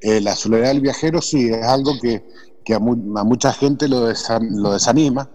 eh, 0.00 0.20
la 0.20 0.34
soledad 0.34 0.68
del 0.68 0.80
viajero 0.80 1.20
sí 1.22 1.48
es 1.50 1.62
algo 1.64 1.92
que, 2.00 2.22
a, 2.74 2.78
mu- 2.78 3.18
a 3.18 3.24
mucha 3.24 3.52
gente 3.52 3.88
lo, 3.88 4.08
desa- 4.08 4.40
lo 4.40 4.72
desanima, 4.72 5.30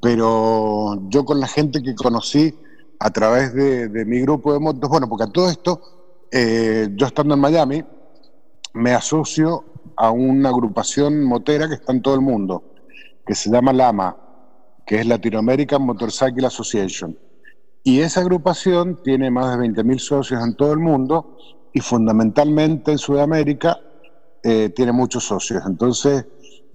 pero 0.00 0.98
yo 1.08 1.24
con 1.24 1.40
la 1.40 1.48
gente 1.48 1.82
que 1.82 1.94
conocí 1.94 2.54
a 3.00 3.10
través 3.10 3.54
de, 3.54 3.88
mi 4.06 4.20
grupo 4.20 4.52
de 4.52 4.60
motos, 4.60 4.88
bueno, 4.90 5.08
porque 5.08 5.24
a 5.24 5.32
todo 5.32 5.48
esto, 5.50 5.80
eh, 6.32 6.88
yo 6.96 7.06
estando 7.06 7.34
en 7.34 7.40
Miami, 7.40 7.84
me 8.74 8.92
asocio 8.92 9.64
a 9.96 10.10
una 10.10 10.50
agrupación 10.50 11.24
motera 11.24 11.68
que 11.68 11.74
está 11.74 11.92
en 11.92 12.02
todo 12.02 12.14
el 12.14 12.20
mundo, 12.20 12.62
que 13.26 13.34
se 13.34 13.50
llama 13.50 13.72
LAMA, 13.72 14.16
que 14.86 15.00
es 15.00 15.06
Latino 15.06 15.38
American 15.38 15.82
Motorcycle 15.82 16.46
Association. 16.46 17.18
Y 17.82 18.00
esa 18.00 18.20
agrupación 18.20 19.02
tiene 19.02 19.30
más 19.30 19.52
de 19.52 19.58
20.000 19.58 19.98
socios 19.98 20.42
en 20.44 20.56
todo 20.56 20.72
el 20.72 20.78
mundo 20.78 21.36
y 21.78 21.80
fundamentalmente 21.80 22.90
en 22.90 22.98
Sudamérica 22.98 23.78
eh, 24.42 24.70
tiene 24.74 24.90
muchos 24.90 25.22
socios. 25.24 25.62
Entonces, 25.64 26.26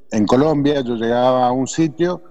en 0.09 0.25
Colombia 0.25 0.79
yo 0.79 0.95
llegaba 0.95 1.45
a 1.45 1.51
un 1.51 1.67
sitio 1.67 2.21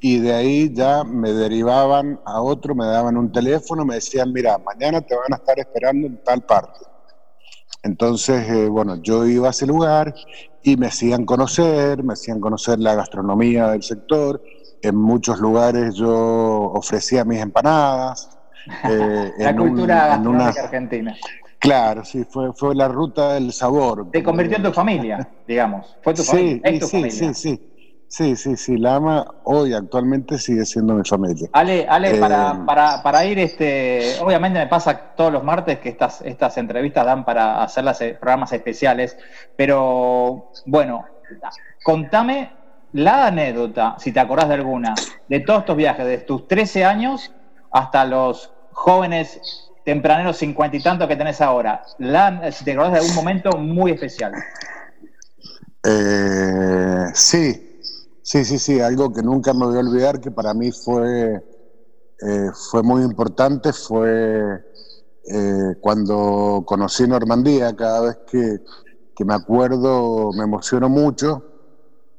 y 0.00 0.18
de 0.18 0.34
ahí 0.34 0.74
ya 0.74 1.04
me 1.04 1.32
derivaban 1.32 2.18
a 2.24 2.40
otro, 2.42 2.74
me 2.74 2.84
daban 2.84 3.16
un 3.16 3.30
teléfono, 3.30 3.84
me 3.84 3.94
decían, 3.96 4.32
mira, 4.32 4.58
mañana 4.58 5.00
te 5.02 5.14
van 5.14 5.32
a 5.32 5.36
estar 5.36 5.56
esperando 5.60 6.08
en 6.08 6.18
tal 6.24 6.42
parte. 6.42 6.80
Entonces, 7.84 8.48
eh, 8.50 8.68
bueno, 8.68 8.96
yo 8.96 9.24
iba 9.24 9.46
a 9.46 9.50
ese 9.52 9.66
lugar 9.66 10.12
y 10.64 10.76
me 10.76 10.88
hacían 10.88 11.24
conocer, 11.24 12.02
me 12.02 12.14
hacían 12.14 12.40
conocer 12.40 12.80
la 12.80 12.96
gastronomía 12.96 13.68
del 13.68 13.84
sector. 13.84 14.42
En 14.82 14.96
muchos 14.96 15.38
lugares 15.38 15.94
yo 15.94 16.10
ofrecía 16.74 17.24
mis 17.24 17.40
empanadas. 17.40 18.28
eh, 18.88 19.30
La 19.38 19.50
en 19.50 19.60
un- 19.60 19.68
cultura 19.68 19.94
en 20.16 20.26
una- 20.26 20.46
gastronómica 20.46 20.62
argentina. 20.64 21.16
Claro, 21.66 22.04
sí, 22.04 22.24
fue, 22.24 22.52
fue 22.52 22.74
la 22.74 22.86
ruta 22.88 23.34
del 23.34 23.52
sabor. 23.52 24.10
Te 24.12 24.22
convirtió 24.22 24.56
en 24.56 24.62
tu 24.62 24.72
familia, 24.72 25.28
digamos. 25.46 25.96
Fue 26.02 26.14
tu 26.14 26.22
Sí, 26.22 26.30
familia. 26.30 26.60
Es 26.64 26.74
y 26.74 26.78
tu 26.78 26.86
sí, 26.86 26.96
familia. 26.96 27.34
sí, 27.34 27.34
sí. 27.34 27.72
Sí, 28.08 28.36
sí, 28.36 28.56
sí, 28.56 28.76
la 28.76 28.94
ama 28.94 29.26
hoy 29.42 29.74
actualmente 29.74 30.38
sigue 30.38 30.64
siendo 30.64 30.94
mi 30.94 31.02
familia. 31.04 31.48
Ale, 31.52 31.86
Ale 31.88 32.16
Eh, 32.16 32.20
para, 32.20 32.64
para, 32.64 33.02
para 33.02 33.24
ir, 33.24 33.36
este, 33.40 34.14
obviamente 34.20 34.60
me 34.60 34.68
pasa 34.68 34.96
todos 35.16 35.32
los 35.32 35.42
martes 35.42 35.80
que 35.80 35.88
estas, 35.88 36.22
estas 36.22 36.56
entrevistas 36.56 37.04
dan 37.04 37.24
para 37.24 37.64
hacer 37.64 37.82
las, 37.82 38.00
eh, 38.02 38.16
programas 38.18 38.52
especiales, 38.52 39.18
pero 39.56 40.52
bueno, 40.66 41.04
contame 41.82 42.52
la 42.92 43.26
anécdota, 43.26 43.96
si 43.98 44.12
te 44.12 44.20
acordás 44.20 44.48
de 44.48 44.54
alguna, 44.54 44.94
de 45.26 45.40
todos 45.40 45.60
estos 45.60 45.76
viajes, 45.76 46.06
desde 46.06 46.24
tus 46.24 46.46
13 46.46 46.84
años 46.84 47.32
hasta 47.72 48.04
los 48.04 48.52
jóvenes 48.70 49.65
tempraneros 49.86 50.36
cincuenta 50.36 50.76
y 50.76 50.82
tantos 50.82 51.06
que 51.06 51.14
tenés 51.14 51.40
ahora. 51.40 51.80
La, 51.98 52.50
si 52.50 52.64
te 52.64 52.72
acordás 52.72 52.94
de 52.94 52.98
algún 52.98 53.14
momento 53.14 53.56
muy 53.56 53.92
especial. 53.92 54.32
Eh, 55.84 57.04
sí, 57.14 57.78
sí, 58.20 58.44
sí, 58.44 58.58
sí, 58.58 58.80
algo 58.80 59.12
que 59.12 59.22
nunca 59.22 59.54
me 59.54 59.64
voy 59.64 59.76
a 59.76 59.80
olvidar, 59.80 60.20
que 60.20 60.32
para 60.32 60.52
mí 60.54 60.72
fue, 60.72 61.36
eh, 61.36 62.50
fue 62.68 62.82
muy 62.82 63.04
importante, 63.04 63.72
fue 63.72 64.60
eh, 65.32 65.76
cuando 65.80 66.64
conocí 66.66 67.06
Normandía, 67.06 67.76
cada 67.76 68.00
vez 68.00 68.18
que, 68.28 68.58
que 69.14 69.24
me 69.24 69.34
acuerdo 69.34 70.32
me 70.32 70.42
emociono 70.42 70.88
mucho, 70.88 71.44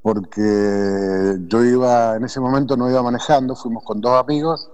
porque 0.02 1.36
yo 1.50 1.66
iba, 1.66 2.16
en 2.16 2.24
ese 2.24 2.40
momento 2.40 2.78
no 2.78 2.90
iba 2.90 3.04
manejando, 3.04 3.58
fuimos 3.58 3.84
con 3.84 4.00
dos 4.00 4.18
amigos 4.18 4.70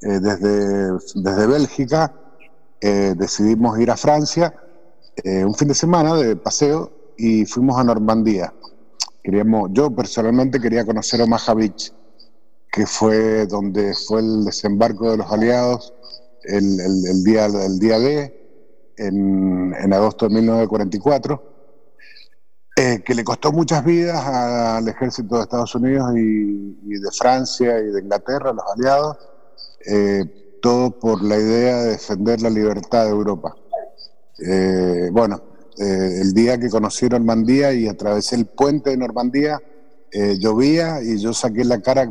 eh, 0.00 0.18
desde, 0.18 0.90
desde 1.14 1.46
Bélgica, 1.46 2.12
eh, 2.82 3.14
decidimos 3.16 3.78
ir 3.80 3.90
a 3.90 3.96
Francia 3.96 4.54
eh, 5.24 5.44
un 5.44 5.54
fin 5.54 5.68
de 5.68 5.74
semana 5.74 6.14
de 6.16 6.36
paseo 6.36 6.92
y 7.16 7.46
fuimos 7.46 7.78
a 7.78 7.84
Normandía. 7.84 8.52
Queríamos, 9.22 9.70
yo 9.72 9.90
personalmente 9.94 10.60
quería 10.60 10.84
conocer 10.86 11.22
Omaha 11.22 11.54
Beach, 11.54 11.92
que 12.70 12.86
fue 12.86 13.46
donde 13.46 13.94
fue 13.94 14.20
el 14.20 14.44
desembarco 14.44 15.10
de 15.10 15.18
los 15.18 15.30
aliados 15.30 15.94
el, 16.44 16.80
el- 16.80 17.24
día, 17.24 17.46
el 17.46 17.78
día 17.78 17.98
D, 18.00 18.94
en, 18.96 19.74
en 19.74 19.92
agosto 19.92 20.28
de 20.28 20.34
1944, 20.34 21.42
eh, 22.76 23.02
que 23.04 23.14
le 23.14 23.22
costó 23.24 23.52
muchas 23.52 23.84
vidas 23.84 24.24
al 24.26 24.88
ejército 24.88 25.36
de 25.36 25.42
Estados 25.42 25.74
Unidos 25.74 26.12
y, 26.16 26.78
y 26.84 26.98
de 27.00 27.10
Francia 27.16 27.78
y 27.80 27.86
de 27.92 28.00
Inglaterra, 28.00 28.52
los 28.52 28.64
aliados, 28.76 29.16
eh, 29.86 30.41
todo 30.62 30.98
por 30.98 31.22
la 31.22 31.36
idea 31.36 31.82
de 31.82 31.90
defender 31.90 32.40
la 32.40 32.48
libertad 32.48 33.04
de 33.04 33.10
Europa. 33.10 33.54
Eh, 34.38 35.10
bueno, 35.12 35.42
eh, 35.78 36.20
el 36.22 36.32
día 36.32 36.58
que 36.58 36.70
conocí 36.70 37.08
Normandía 37.08 37.72
y 37.74 37.88
atravesé 37.88 38.36
el 38.36 38.46
puente 38.46 38.90
de 38.90 38.96
Normandía, 38.96 39.60
eh, 40.10 40.38
llovía 40.38 41.02
y 41.02 41.18
yo 41.18 41.34
saqué 41.34 41.64
la 41.64 41.82
cara 41.82 42.10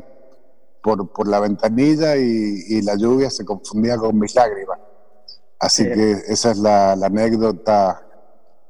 por, 0.84 1.12
por 1.12 1.28
la 1.28 1.40
ventanilla 1.40 2.18
y, 2.18 2.66
y 2.68 2.82
la 2.82 2.96
lluvia 2.96 3.30
se 3.30 3.46
confundía 3.46 3.98
con 3.98 4.20
mis 4.20 4.36
lágrimas. 4.36 4.80
Así 5.60 5.84
que 5.84 6.12
esa 6.28 6.52
es 6.52 6.58
la, 6.58 6.96
la 6.96 7.06
anécdota 7.06 8.04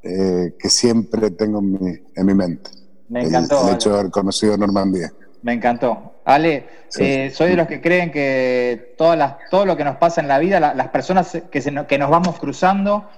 eh, 0.04 0.56
que 0.60 0.70
siempre 0.70 1.32
tengo 1.32 1.60
en 1.60 1.72
mi, 1.72 2.00
en 2.16 2.26
mi 2.26 2.34
mente. 2.34 2.70
Me 3.08 3.24
encantó. 3.24 3.68
El, 3.68 3.76
hecho 3.76 3.92
de 3.92 4.00
haber 4.00 4.12
conocido 4.12 4.58
Normandía. 4.58 5.14
Me 5.42 5.54
encantó. 5.54 6.11
Ale, 6.26 6.68
Sí. 6.90 7.04
eh, 7.04 7.32
soy 7.34 7.50
de 7.52 7.56
los 7.56 7.68
que 7.68 7.82
creen 7.82 8.12
que 8.12 8.94
todas 8.98 9.18
las, 9.18 9.36
todo 9.50 9.66
lo 9.66 9.76
que 9.78 9.84
nos 9.84 9.96
pasa 9.98 10.22
en 10.22 10.28
la 10.28 10.40
vida, 10.40 10.60
la- 10.60 10.74
las 10.74 10.90
personas 10.90 11.38
que, 11.50 11.62
se 11.62 11.74
que 11.88 11.98
nos 11.98 12.10
vamos 12.10 12.40
cruzando, 12.40 13.10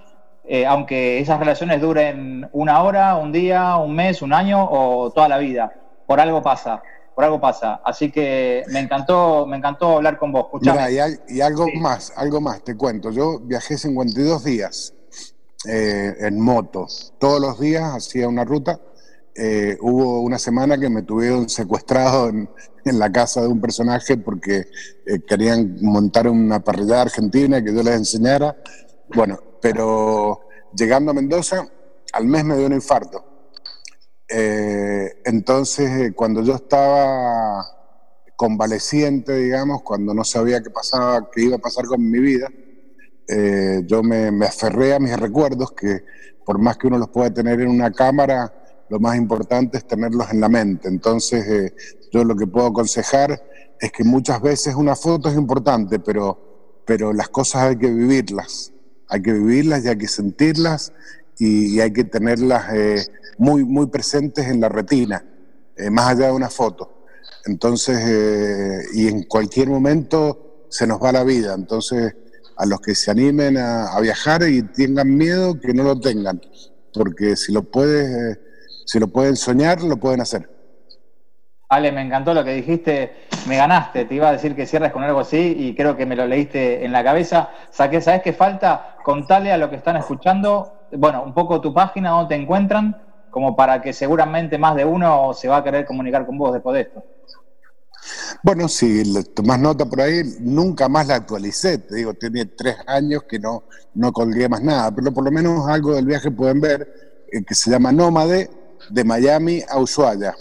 eh, 0.45 0.65
aunque 0.65 1.19
esas 1.19 1.39
relaciones 1.39 1.81
duren 1.81 2.49
una 2.53 2.81
hora, 2.83 3.15
un 3.17 3.31
día, 3.31 3.77
un 3.77 3.95
mes, 3.95 4.21
un 4.21 4.33
año 4.33 4.67
o 4.69 5.11
toda 5.11 5.27
la 5.27 5.37
vida, 5.37 5.73
por 6.05 6.19
algo 6.19 6.41
pasa, 6.41 6.81
por 7.15 7.23
algo 7.23 7.39
pasa. 7.41 7.81
Así 7.83 8.11
que 8.11 8.63
me 8.69 8.79
encantó, 8.79 9.45
me 9.47 9.57
encantó 9.57 9.97
hablar 9.97 10.17
con 10.17 10.31
vos. 10.31 10.47
Mira, 10.61 10.89
y, 10.91 10.99
al- 10.99 11.19
y 11.27 11.41
algo 11.41 11.65
más, 11.79 12.11
algo 12.15 12.41
más, 12.41 12.63
te 12.63 12.75
cuento. 12.75 13.11
Yo 13.11 13.39
viajé 13.39 13.77
52 13.77 14.43
días 14.43 14.93
eh, 15.67 16.13
en 16.19 16.39
moto. 16.39 16.87
Todos 17.19 17.39
los 17.41 17.59
días 17.59 17.83
hacía 17.95 18.27
una 18.27 18.43
ruta. 18.43 18.79
Eh, 19.35 19.77
hubo 19.81 20.19
una 20.21 20.37
semana 20.37 20.77
que 20.77 20.89
me 20.89 21.01
tuvieron 21.03 21.47
secuestrado 21.49 22.29
en, 22.29 22.49
en 22.85 22.99
la 22.99 23.11
casa 23.11 23.41
de 23.41 23.47
un 23.47 23.61
personaje 23.61 24.17
porque 24.17 24.67
eh, 25.05 25.19
querían 25.27 25.77
montar 25.81 26.27
una 26.27 26.63
parrillada 26.63 27.03
argentina 27.03 27.63
que 27.63 27.73
yo 27.73 27.83
les 27.83 27.95
enseñara. 27.95 28.55
Bueno, 29.13 29.39
pero 29.61 30.41
llegando 30.75 31.11
a 31.11 31.13
Mendoza, 31.13 31.67
al 32.13 32.25
mes 32.25 32.43
me 32.43 32.57
dio 32.57 32.67
un 32.67 32.73
infarto. 32.73 33.25
Eh, 34.27 35.21
entonces, 35.25 35.89
eh, 35.89 36.13
cuando 36.13 36.41
yo 36.43 36.55
estaba 36.55 37.65
convaleciente, 38.35 39.35
digamos, 39.35 39.83
cuando 39.83 40.13
no 40.13 40.23
sabía 40.23 40.61
qué 40.61 40.69
pasaba, 40.69 41.29
qué 41.31 41.43
iba 41.43 41.55
a 41.55 41.59
pasar 41.59 41.85
con 41.85 42.09
mi 42.09 42.19
vida, 42.19 42.49
yo 43.85 44.03
me, 44.03 44.31
me 44.31 44.45
aferré 44.45 44.93
a 44.93 44.99
mis 44.99 45.17
recuerdos, 45.17 45.71
que 45.71 46.03
por 46.45 46.59
más 46.59 46.77
que 46.77 46.87
uno 46.87 46.97
los 46.97 47.09
pueda 47.09 47.33
tener 47.33 47.61
en 47.61 47.69
una 47.69 47.91
cámara, 47.91 48.53
lo 48.93 48.99
más 48.99 49.17
importante 49.17 49.79
es 49.79 49.87
tenerlos 49.87 50.29
en 50.29 50.39
la 50.39 50.49
mente. 50.49 50.87
Entonces, 50.87 51.47
eh, 51.47 51.73
yo 52.11 52.23
lo 52.23 52.35
que 52.35 52.45
puedo 52.45 52.67
aconsejar 52.67 53.43
es 53.79 53.91
que 53.91 54.03
muchas 54.03 54.39
veces 54.39 54.75
una 54.75 54.95
foto 54.95 55.29
es 55.29 55.35
importante, 55.35 55.97
pero, 55.97 56.83
pero 56.85 57.11
las 57.11 57.29
cosas 57.29 57.63
hay 57.63 57.77
que 57.77 57.89
vivirlas. 57.89 58.71
Hay 59.07 59.23
que 59.23 59.33
vivirlas 59.33 59.83
y 59.83 59.87
hay 59.87 59.97
que 59.97 60.07
sentirlas 60.07 60.93
y, 61.39 61.79
hay 61.79 61.91
que 61.91 62.03
tenerlas 62.03 62.71
eh, 62.71 63.03
muy, 63.39 63.65
muy 63.65 63.87
presentes 63.87 64.47
en 64.47 64.61
la 64.61 64.69
retina, 64.69 65.25
eh, 65.75 65.89
más 65.89 66.09
allá 66.09 66.27
de 66.27 66.33
una 66.33 66.51
foto. 66.51 67.07
Entonces, 67.47 67.97
eh, 67.99 68.77
y 68.93 69.07
en 69.07 69.23
cualquier 69.23 69.69
momento 69.69 70.67
se 70.69 70.85
nos 70.85 71.01
va 71.01 71.11
la 71.11 71.23
vida. 71.23 71.55
Entonces, 71.55 72.15
a 72.57 72.67
los 72.67 72.79
que 72.79 72.93
se 72.93 73.09
animen 73.09 73.57
a, 73.57 73.87
a 73.87 73.99
viajar 74.01 74.47
y 74.47 74.61
tengan 74.61 75.17
miedo, 75.17 75.59
que 75.59 75.73
no 75.73 75.81
lo 75.81 75.99
tengan, 75.99 76.39
porque 76.93 77.35
si 77.35 77.51
lo 77.51 77.63
puedes, 77.63 78.37
eh, 78.37 78.52
si 78.85 78.99
lo 78.99 79.07
pueden 79.07 79.35
soñar, 79.35 79.81
lo 79.81 79.97
pueden 79.97 80.21
hacer. 80.21 80.49
Ale, 81.69 81.91
me 81.91 82.01
encantó 82.01 82.33
lo 82.33 82.43
que 82.43 82.53
dijiste, 82.53 83.27
me 83.47 83.57
ganaste, 83.57 84.05
te 84.05 84.13
iba 84.13 84.29
a 84.29 84.33
decir 84.33 84.55
que 84.55 84.67
cierres 84.67 84.91
con 84.91 85.03
algo 85.03 85.19
así 85.19 85.55
y 85.57 85.75
creo 85.75 85.97
que 85.97 86.05
me 86.05 86.15
lo 86.15 86.27
leíste 86.27 86.85
en 86.85 86.91
la 86.91 87.03
cabeza. 87.03 87.49
Saqué, 87.71 87.99
¿sabes 87.99 88.21
qué 88.21 88.31
falta? 88.31 88.97
Contale 89.03 89.51
a 89.51 89.57
lo 89.57 89.69
que 89.69 89.77
están 89.77 89.97
escuchando, 89.97 90.87
bueno, 90.91 91.23
un 91.23 91.33
poco 91.33 91.61
tu 91.61 91.73
página, 91.73 92.11
dónde 92.11 92.35
te 92.35 92.41
encuentran, 92.41 93.01
como 93.31 93.55
para 93.55 93.81
que 93.81 93.91
seguramente 93.91 94.59
más 94.59 94.75
de 94.75 94.85
uno 94.85 95.33
se 95.33 95.47
va 95.47 95.57
a 95.57 95.63
querer 95.63 95.85
comunicar 95.85 96.25
con 96.27 96.37
vos 96.37 96.53
después 96.53 96.75
de 96.75 96.81
esto. 96.81 97.03
Bueno, 98.43 98.67
si 98.67 99.05
le 99.05 99.23
tomás 99.23 99.59
nota 99.59 99.85
por 99.85 100.01
ahí, 100.01 100.21
nunca 100.41 100.87
más 100.89 101.07
la 101.07 101.15
actualicé. 101.15 101.79
Te 101.79 101.95
digo, 101.95 102.13
tiene 102.13 102.45
tres 102.45 102.75
años 102.85 103.23
que 103.23 103.39
no, 103.39 103.63
no 103.95 104.11
colgué 104.11 104.47
más 104.47 104.61
nada, 104.61 104.93
pero 104.93 105.11
por 105.11 105.23
lo 105.23 105.31
menos 105.31 105.67
algo 105.67 105.95
del 105.95 106.05
viaje 106.05 106.29
pueden 106.29 106.61
ver, 106.61 107.25
eh, 107.31 107.43
que 107.43 107.55
se 107.55 107.71
llama 107.71 107.91
Nómade, 107.91 108.49
de 108.89 109.03
Miami 109.03 109.61
a 109.67 109.79
Ushuaia. 109.79 110.35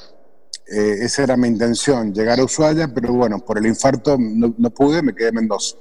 Eh, 0.67 0.99
esa 1.03 1.23
era 1.25 1.37
mi 1.37 1.49
intención, 1.49 2.13
llegar 2.15 2.41
a 2.41 2.45
Ushuaia, 2.45 2.89
pero 2.95 3.13
bueno, 3.13 3.39
por 3.41 3.59
el 3.59 3.67
infarto 3.67 4.17
no, 4.19 4.55
no 4.57 4.71
pude, 4.71 5.03
me 5.03 5.15
quedé 5.15 5.29
en 5.29 5.35
Mendoza. 5.35 5.77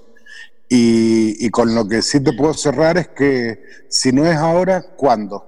Y, 0.68 1.46
y 1.46 1.50
con 1.50 1.74
lo 1.76 1.88
que 1.88 2.02
sí 2.02 2.20
te 2.22 2.34
puedo 2.34 2.54
cerrar 2.54 2.98
es 2.98 3.10
que 3.10 3.62
si 3.90 4.12
no 4.12 4.26
es 4.26 4.38
ahora, 4.38 4.82
¿cuándo? 4.96 5.48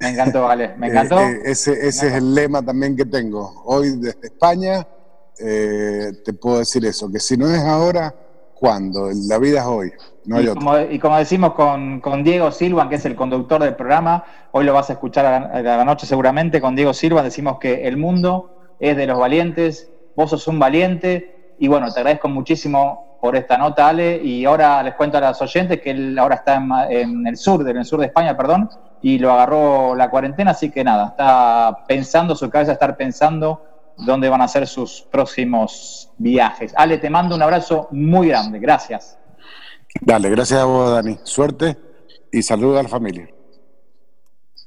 Me 0.00 0.10
encantó, 0.10 0.48
Ale, 0.48 0.76
me 0.76 0.86
Eh, 0.86 0.90
encantó. 0.90 1.20
eh, 1.20 1.40
ese 1.44 1.72
ese 1.86 2.06
es 2.08 2.14
el 2.14 2.34
lema 2.34 2.62
también 2.62 2.96
que 2.96 3.04
tengo. 3.04 3.62
Hoy 3.66 3.98
desde 3.98 4.26
España 4.28 4.86
eh, 5.38 6.12
te 6.24 6.32
puedo 6.32 6.58
decir 6.60 6.84
eso, 6.86 7.10
que 7.10 7.20
si 7.20 7.36
no 7.36 7.50
es 7.52 7.60
ahora, 7.60 8.14
¿cuándo? 8.58 9.08
La 9.28 9.38
vida 9.38 9.60
es 9.60 9.66
hoy, 9.66 9.92
no 10.24 10.36
hay 10.36 10.44
y, 10.44 10.48
otra. 10.48 10.60
como, 10.60 10.78
y 10.78 10.98
como 10.98 11.16
decimos 11.16 11.54
con, 11.54 12.00
con 12.00 12.24
Diego 12.24 12.50
Silva, 12.50 12.88
que 12.88 12.96
es 12.96 13.04
el 13.04 13.14
conductor 13.14 13.62
del 13.62 13.76
programa, 13.76 14.24
hoy 14.52 14.64
lo 14.64 14.72
vas 14.72 14.90
a 14.90 14.94
escuchar 14.94 15.26
a 15.26 15.40
la, 15.40 15.46
a 15.74 15.76
la 15.78 15.84
noche 15.84 16.06
seguramente, 16.06 16.60
con 16.60 16.74
Diego 16.74 16.92
Silva 16.92 17.22
decimos 17.22 17.58
que 17.58 17.86
el 17.86 17.96
mundo 17.96 18.74
es 18.80 18.96
de 18.96 19.06
los 19.06 19.18
valientes, 19.18 19.90
vos 20.16 20.30
sos 20.30 20.48
un 20.48 20.58
valiente, 20.58 21.54
Y 21.60 21.68
bueno, 21.68 21.92
te 21.92 21.98
agradezco 21.98 22.28
muchísimo 22.28 23.18
por 23.20 23.34
esta 23.34 23.58
nota, 23.58 23.88
Ale. 23.88 24.20
Y 24.22 24.44
ahora 24.44 24.82
les 24.82 24.94
cuento 24.94 25.18
a 25.18 25.20
las 25.20 25.42
oyentes 25.42 25.80
que 25.80 25.90
él 25.90 26.18
ahora 26.18 26.36
está 26.36 26.54
en, 26.56 26.70
en 26.90 27.26
el 27.26 27.36
sur, 27.36 27.68
en 27.68 27.76
el 27.76 27.84
sur 27.84 27.98
de 28.00 28.06
España, 28.06 28.36
perdón, 28.36 28.68
y 29.02 29.18
lo 29.18 29.32
agarró 29.32 29.94
la 29.94 30.10
cuarentena, 30.10 30.52
así 30.52 30.70
que 30.70 30.84
nada, 30.84 31.08
está 31.08 31.84
pensando, 31.86 32.34
su 32.34 32.50
cabeza 32.50 32.72
estar 32.72 32.96
pensando 32.96 33.62
dónde 33.98 34.28
van 34.28 34.40
a 34.42 34.48
ser 34.48 34.66
sus 34.66 35.02
próximos 35.02 36.10
viajes. 36.18 36.72
Ale, 36.76 36.98
te 36.98 37.10
mando 37.10 37.34
un 37.34 37.42
abrazo 37.42 37.88
muy 37.90 38.28
grande. 38.28 38.58
Gracias. 38.58 39.18
Dale, 40.00 40.30
gracias 40.30 40.60
a 40.60 40.64
vos, 40.64 40.90
Dani. 40.90 41.18
Suerte 41.24 41.76
y 42.32 42.42
saludos 42.42 42.80
a 42.80 42.82
la 42.84 42.88
familia. 42.88 43.28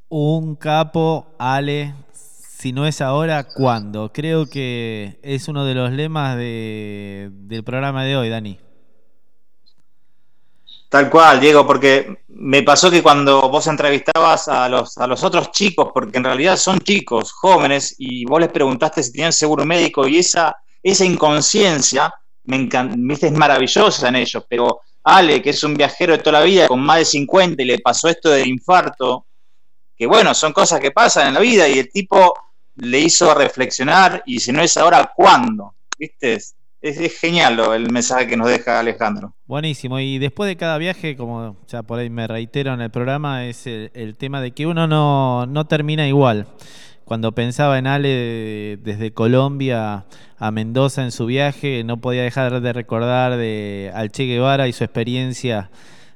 Un 0.10 0.56
capo, 0.56 1.28
Ale. 1.40 1.94
Si 2.14 2.74
no 2.74 2.86
es 2.86 3.02
ahora, 3.02 3.46
¿cuándo? 3.46 4.12
Creo 4.14 4.46
que 4.46 5.20
es 5.24 5.48
uno 5.48 5.66
de 5.66 5.74
los 5.74 5.92
lemas 5.92 6.38
de- 6.38 7.30
del 7.32 7.64
programa 7.64 8.04
de 8.04 8.16
hoy, 8.18 8.30
Dani. 8.30 8.60
Tal 10.92 11.10
cual, 11.10 11.40
Diego, 11.40 11.66
porque 11.66 12.26
me 12.28 12.64
pasó 12.64 12.92
que 12.92 13.02
cuando 13.02 13.48
vos 13.50 13.66
entrevistabas 13.68 14.50
a 14.50 14.68
los, 14.68 14.98
a 14.98 15.08
los 15.08 15.24
otros 15.24 15.50
chicos, 15.52 15.88
porque 15.94 16.18
en 16.18 16.26
realidad 16.26 16.58
son 16.58 16.80
chicos, 16.82 17.32
jóvenes, 17.32 17.96
y 17.98 18.26
vos 18.26 18.42
les 18.42 18.50
preguntaste 18.50 19.02
si 19.02 19.14
tenían 19.14 19.32
seguro 19.32 19.64
médico 19.66 20.06
y 20.06 20.18
esa, 20.18 20.54
esa 20.84 21.06
inconsciencia 21.06 22.14
me 22.44 22.58
encan- 22.58 22.94
viste, 23.08 23.28
es 23.28 23.32
maravillosa 23.32 24.10
en 24.10 24.18
ellos, 24.18 24.44
pero 24.50 24.82
Ale, 25.06 25.42
que 25.42 25.52
es 25.52 25.64
un 25.64 25.76
viajero 25.76 26.12
de 26.12 26.20
toda 26.22 26.40
la 26.40 26.46
vida, 26.46 26.68
con 26.68 26.82
más 26.82 26.98
de 26.98 27.06
50 27.06 27.64
y 27.64 27.68
le 27.68 27.80
pasó 27.80 28.10
esto 28.10 28.30
del 28.30 28.50
infarto, 28.50 29.28
que 29.96 30.06
bueno, 30.06 30.34
son 30.34 30.52
cosas 30.52 30.82
que 30.82 30.92
pasan 30.92 31.30
en 31.30 31.36
la 31.36 31.40
vida 31.40 31.70
y 31.70 31.80
el 31.80 31.90
tipo 31.90 32.34
le 32.76 33.00
hizo 33.00 33.34
reflexionar 33.34 34.24
y 34.26 34.42
si 34.42 34.52
no 34.52 34.62
es 34.62 34.76
ahora, 34.76 35.10
¿cuándo? 35.16 35.74
¿Viste? 35.98 36.38
Es, 36.82 37.20
genial 37.20 37.56
lo- 37.58 37.74
el 37.74 37.92
mensaje 37.92 38.28
que 38.28 38.36
nos 38.38 38.48
deja 38.50 38.80
Alejandro. 38.80 39.36
Buenísimo. 39.46 40.00
Y 40.00 40.18
después 40.18 40.48
de 40.48 40.56
cada 40.58 40.78
viaje, 40.78 41.16
como 41.16 41.58
ya 41.68 41.84
por 41.84 42.00
ahí 42.00 42.10
me 42.10 42.28
reitero 42.28 42.74
en 42.74 42.82
el 42.82 42.90
programa, 42.90 43.46
es 43.46 43.68
el, 43.68 44.16
tema 44.18 44.42
de 44.42 44.52
que 44.52 44.66
uno 44.66 44.88
no, 44.88 45.46
no 45.46 45.66
termina 45.66 46.08
igual. 46.08 46.48
Cuando 47.06 47.34
pensaba 47.34 47.78
en 47.78 47.88
Ale 47.88 48.08
de- 48.10 48.80
desde 48.82 49.14
Colombia 49.14 50.06
a 50.40 50.52
Mendoza 50.52 51.04
en 51.04 51.12
su 51.12 51.26
viaje, 51.28 51.84
no 51.84 51.98
podía 52.02 52.24
dejar 52.24 52.62
de 52.62 52.74
recordar 52.74 53.38
de, 53.38 53.92
al 53.94 54.12
Che 54.12 54.24
Guevara 54.26 54.68
y 54.68 54.74
su 54.74 54.84
experiencia 54.84 55.70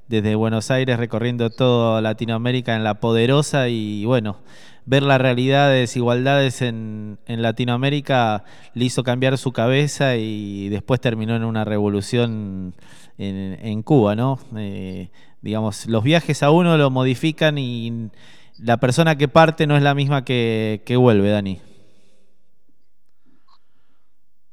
desde 0.07 0.35
Buenos 0.35 0.71
Aires 0.71 0.97
recorriendo 0.97 1.49
toda 1.49 2.01
Latinoamérica 2.01 2.75
en 2.75 2.83
La 2.83 2.95
Poderosa 2.99 3.69
y 3.69 4.05
bueno, 4.05 4.37
ver 4.85 5.03
la 5.03 5.17
realidad 5.17 5.69
de 5.69 5.79
desigualdades 5.79 6.61
en, 6.61 7.17
en 7.25 7.41
Latinoamérica 7.41 8.43
le 8.73 8.85
hizo 8.85 9.03
cambiar 9.03 9.37
su 9.37 9.51
cabeza 9.51 10.15
y 10.15 10.69
después 10.69 11.01
terminó 11.01 11.35
en 11.35 11.43
una 11.43 11.65
revolución 11.65 12.75
en, 13.17 13.83
Cuba, 13.83 14.15
¿no? 14.15 14.39
Eh, 14.57 15.09
digamos, 15.41 15.85
los 15.87 16.03
viajes 16.03 16.43
a 16.43 16.51
uno 16.51 16.77
lo 16.77 16.89
modifican 16.89 17.57
y 17.57 18.09
la 18.57 18.77
persona 18.77 19.17
que 19.17 19.27
parte 19.27 19.67
no 19.67 19.77
es 19.77 19.83
la 19.83 19.93
misma 19.93 20.23
que, 20.23 20.81
que 20.85 20.95
vuelve, 20.97 21.29
Dani. 21.29 21.61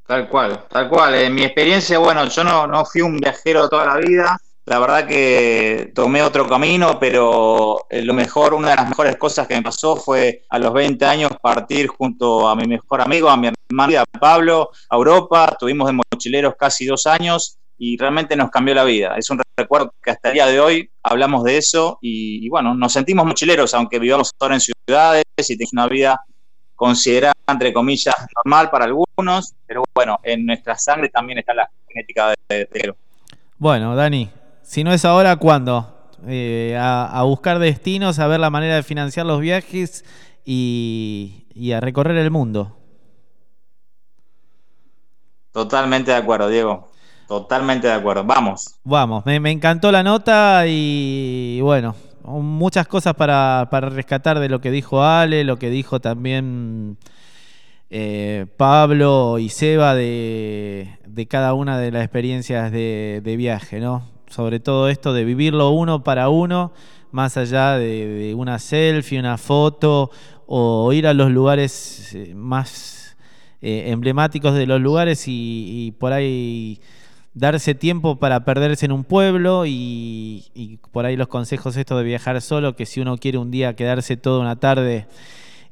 Tal 0.07 0.29
cual, 0.29 0.67
tal 0.69 0.89
cual. 0.89 1.15
En 1.15 1.35
mi 1.35 1.43
experiencia, 1.43 1.99
bueno, 1.99 2.27
yo 2.27 2.45
no, 2.45 2.67
no 2.67 2.85
fui 2.85 3.01
un 3.01 3.19
viajero 3.19 3.69
toda 3.69 3.87
la 3.87 3.97
vida. 3.97 4.39
La 4.65 4.79
verdad 4.79 5.09
que 5.09 5.91
tomé 5.93 6.23
otro 6.23 6.49
camino, 6.49 6.99
pero 7.01 7.87
eh, 7.91 8.03
lo 8.03 8.15
mejor, 8.15 8.55
una 8.55 8.71
de 8.71 8.77
las 8.77 8.89
mejores 8.89 9.17
cosas 9.17 9.49
que 9.49 9.57
me 9.57 9.63
pasó 9.63 9.97
fue 9.97 10.45
a 10.49 10.59
los 10.61 10.73
20 10.73 11.05
años 11.05 11.33
partir 11.43 11.89
junto 11.89 12.49
a 12.49 12.55
mi 12.55 12.69
mejor 12.69 13.01
amigo, 13.01 13.29
a 13.29 13.37
mi 13.37 13.49
hermano, 13.49 14.05
Pablo, 14.21 14.71
a 14.89 14.95
Europa. 14.95 15.49
Estuvimos 15.51 15.89
de 15.89 15.95
mochileros 15.95 16.55
casi 16.57 16.87
dos 16.87 17.07
años 17.07 17.59
y 17.77 17.97
realmente 17.97 18.37
nos 18.37 18.51
cambió 18.51 18.73
la 18.77 18.85
vida. 18.85 19.17
Es 19.17 19.29
un 19.31 19.41
recuerdo 19.57 19.93
que 20.01 20.13
hasta 20.13 20.29
el 20.29 20.35
día 20.35 20.47
de 20.47 20.61
hoy 20.61 20.89
hablamos 21.03 21.43
de 21.43 21.57
eso 21.57 21.99
y, 22.01 22.47
y 22.47 22.49
bueno, 22.49 22.73
nos 22.73 22.93
sentimos 22.93 23.27
mochileros, 23.27 23.75
aunque 23.75 23.99
vivamos 23.99 24.31
ahora 24.39 24.55
en 24.55 24.61
ciudades 24.61 25.25
y 25.39 25.57
tenemos 25.57 25.73
una 25.73 25.89
vida 25.89 26.21
considerada, 26.77 27.35
entre 27.49 27.73
comillas, 27.73 28.15
normal 28.45 28.71
para 28.71 28.85
algunos, 28.85 29.55
pero 29.67 29.83
bueno, 29.93 30.21
en 30.23 30.47
nuestra 30.47 30.79
sangre 30.79 31.09
también 31.09 31.41
está 31.41 31.53
la 31.53 31.69
genética 31.89 32.29
de, 32.29 32.37
de, 32.49 32.69
de 32.73 32.95
Bueno, 33.59 33.97
Dani, 33.97 34.31
si 34.63 34.85
no 34.85 34.93
es 34.93 35.05
ahora, 35.05 35.37
¿cuándo? 35.37 35.89
Eh, 36.27 36.77
a, 36.79 37.07
a 37.07 37.23
buscar 37.25 37.59
destinos, 37.59 38.19
a 38.19 38.27
ver 38.27 38.41
la 38.41 38.51
manera 38.51 38.77
de 38.77 38.83
financiar 38.83 39.27
los 39.27 39.41
viajes 39.41 40.05
y, 40.45 41.47
y 41.55 41.73
a 41.73 41.81
recorrer 41.81 42.17
el 42.17 42.31
mundo. 42.31 42.77
Totalmente 45.53 46.13
de 46.13 46.17
acuerdo, 46.17 46.49
Diego. 46.49 46.91
Totalmente 47.29 47.87
de 47.87 47.93
acuerdo. 47.93 48.25
Vamos. 48.25 48.77
Vamos, 48.85 49.25
me, 49.27 49.41
me 49.41 49.51
encantó 49.51 49.91
la 49.91 50.03
nota 50.03 50.65
y 50.67 51.61
bueno, 51.63 51.95
muchas 52.25 52.87
cosas 52.87 53.15
para, 53.15 53.69
para 53.71 53.89
rescatar 53.89 54.39
de 54.39 54.49
lo 54.49 54.61
que 54.61 54.71
dijo 54.71 55.03
Ale, 55.03 55.45
lo 55.45 55.59
que 55.59 55.71
dijo 55.71 56.01
también 56.01 56.99
eh, 57.91 58.47
Pablo 58.57 59.39
y 59.39 59.49
Seba 59.49 59.95
de, 59.95 60.99
de 61.07 61.27
cada 61.27 61.55
una 61.55 61.79
de 61.79 61.91
las 61.91 62.05
experiencias 62.05 62.71
de, 62.71 63.21
de 63.23 63.37
viaje, 63.37 63.81
¿no? 63.81 64.11
Sobre 64.33 64.61
todo 64.61 64.89
esto 64.89 65.13
de 65.13 65.25
vivirlo 65.25 65.69
uno 65.73 66.05
para 66.05 66.31
uno, 66.31 66.73
más 67.11 67.37
allá 67.37 67.77
de, 67.77 68.33
una 68.35 68.59
selfie, 68.59 69.19
una 69.19 69.37
foto 69.37 70.11
o 70.47 70.91
ir 70.95 71.07
a 71.07 71.13
los 71.13 71.31
lugares 71.31 72.15
eh, 72.15 72.33
más 72.35 73.15
eh, 73.61 73.91
emblemáticos 73.91 74.55
de 74.55 74.67
los 74.67 74.81
lugares 74.81 75.29
y, 75.29 75.67
y 75.69 75.93
por 75.93 76.15
ahí 76.15 76.81
darse 77.35 77.75
tiempo 77.75 78.17
para 78.19 78.47
perderse 78.47 78.87
en 78.87 78.93
un 78.93 79.05
pueblo 79.05 79.67
y, 79.67 80.47
y 80.55 80.79
por 80.93 81.05
ahí 81.05 81.15
los 81.15 81.29
consejos 81.29 81.77
estos 81.77 81.99
de 81.99 82.05
viajar 82.05 82.41
solo, 82.41 82.75
que 82.75 82.87
si 82.87 83.03
uno 83.03 83.19
quiere 83.19 83.37
un 83.37 83.51
día 83.51 83.77
quedarse 83.77 84.17
toda 84.17 84.41
una 84.41 84.57
tarde 84.57 85.09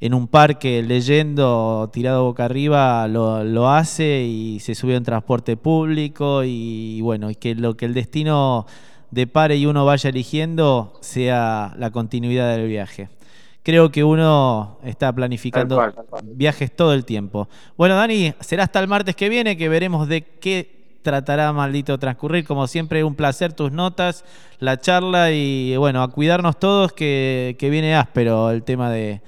en 0.01 0.15
un 0.15 0.27
parque 0.27 0.81
leyendo 0.81 1.89
tirado 1.93 2.23
boca 2.23 2.45
arriba, 2.45 3.07
lo, 3.07 3.43
lo 3.43 3.69
hace 3.69 4.23
y 4.23 4.59
se 4.59 4.73
sube 4.73 4.95
en 4.95 5.03
transporte 5.03 5.55
público 5.57 6.43
y 6.43 7.01
bueno, 7.01 7.29
y 7.29 7.35
que 7.35 7.53
lo 7.53 7.77
que 7.77 7.85
el 7.85 7.93
destino 7.93 8.65
depare 9.11 9.57
y 9.57 9.67
uno 9.67 9.85
vaya 9.85 10.09
eligiendo 10.09 10.97
sea 11.01 11.75
la 11.77 11.91
continuidad 11.91 12.55
del 12.57 12.67
viaje. 12.67 13.09
Creo 13.61 13.91
que 13.91 14.03
uno 14.03 14.79
está 14.83 15.13
planificando 15.13 15.75
Tal 15.75 15.93
cual, 15.93 15.95
tal 15.95 16.05
cual. 16.05 16.35
viajes 16.35 16.75
todo 16.75 16.95
el 16.95 17.05
tiempo. 17.05 17.47
Bueno, 17.77 17.95
Dani, 17.95 18.33
será 18.39 18.63
hasta 18.63 18.79
el 18.79 18.87
martes 18.87 19.15
que 19.15 19.29
viene 19.29 19.55
que 19.55 19.69
veremos 19.69 20.07
de 20.07 20.23
qué 20.23 20.97
tratará 21.03 21.53
maldito 21.53 21.99
transcurrir. 21.99 22.43
Como 22.43 22.65
siempre, 22.65 23.03
un 23.03 23.13
placer 23.13 23.53
tus 23.53 23.71
notas, 23.71 24.25
la 24.57 24.79
charla 24.79 25.31
y 25.31 25.77
bueno, 25.77 26.01
a 26.01 26.07
cuidarnos 26.09 26.57
todos 26.57 26.91
que, 26.91 27.55
que 27.59 27.69
viene 27.69 27.95
áspero 27.95 28.49
el 28.49 28.63
tema 28.63 28.89
de, 28.89 29.21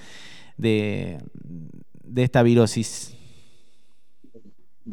de, 0.58 1.20
de 1.34 2.24
esta 2.24 2.44
virosis. 2.44 3.16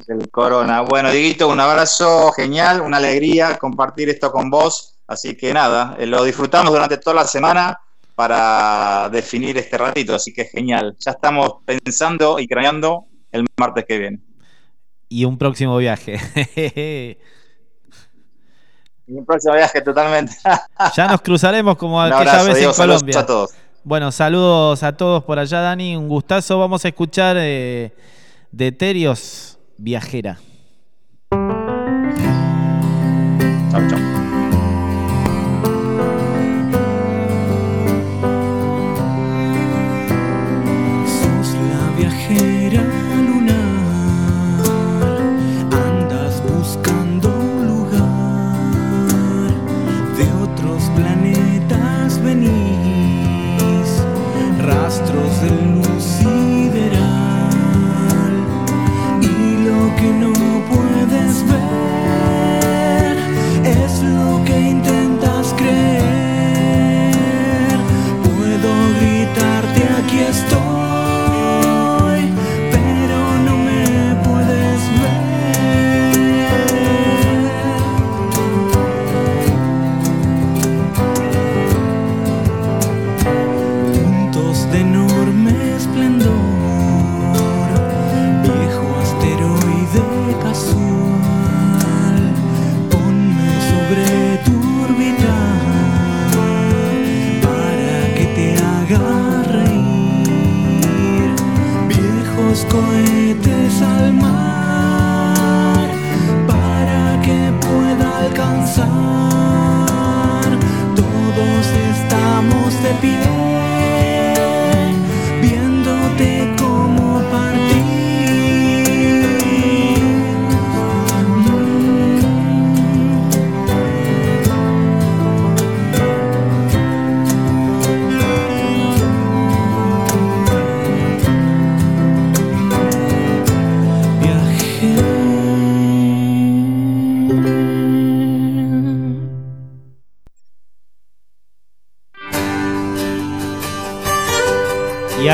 El 0.07 0.31
corona. 0.31 0.82
Bueno, 0.82 1.11
Dieguito, 1.11 1.49
un 1.49 1.59
abrazo 1.59 2.31
genial, 2.32 2.81
una 2.81 2.99
alegría 2.99 3.59
compartir 3.59 4.09
esto 4.09 4.31
con 4.31 4.51
vos. 4.51 4.97
Así 5.07 5.37
que 5.37 5.53
nada, 5.53 5.97
eh, 5.99 6.07
lo 6.07 6.23
disfrutamos 6.23 6.73
durante 6.73 6.97
toda 6.99 7.16
la 7.16 7.27
semana 7.27 7.78
para 8.15 9.09
definir 9.11 9.59
este 9.59 9.77
ratito. 9.77 10.15
Así 10.15 10.32
que 10.32 10.45
genial. 10.45 10.97
Ya 11.01 11.12
estamos 11.12 11.55
pensando 11.65 12.39
y 12.39 12.47
craneando 12.47 13.07
el 13.32 13.45
martes 13.59 13.85
que 13.87 13.99
viene. 13.99 14.20
Y 15.09 15.24
un 15.24 15.37
próximo 15.37 15.77
viaje. 15.77 17.19
Y 19.07 19.15
un 19.15 19.27
próximo 19.27 19.55
viaje 19.55 19.81
totalmente. 19.81 20.37
ya 20.95 21.09
nos 21.09 21.20
cruzaremos 21.20 21.77
como 21.77 22.01
aquella 22.01 22.20
abrazo, 22.20 22.45
vez 22.45 22.57
Diego, 22.59 22.70
en 22.70 22.77
Colombia. 22.77 23.19
a 23.19 23.27
todos. 23.27 23.51
Bueno, 23.82 24.12
saludos 24.12 24.82
a 24.82 24.93
todos 24.93 25.24
por 25.24 25.39
allá, 25.39 25.61
Dani. 25.61 25.97
Un 25.97 26.07
gustazo. 26.07 26.59
Vamos 26.59 26.85
a 26.85 26.89
escuchar 26.89 27.36
eh, 27.39 27.93
de 28.52 28.73
Terios 28.73 29.59
Viajera. 29.78 30.39
Chau, 33.70 33.89
chau. 33.89 34.10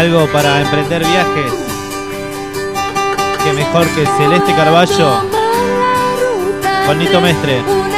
Algo 0.06 0.26
para 0.28 0.60
emprender 0.60 1.04
viajes. 1.04 1.52
Que 3.42 3.52
mejor 3.52 3.86
que 3.88 4.06
Celeste 4.06 4.54
Carballo 4.54 5.20
con 6.86 6.98
Nito 6.98 7.20
Mestre. 7.20 7.95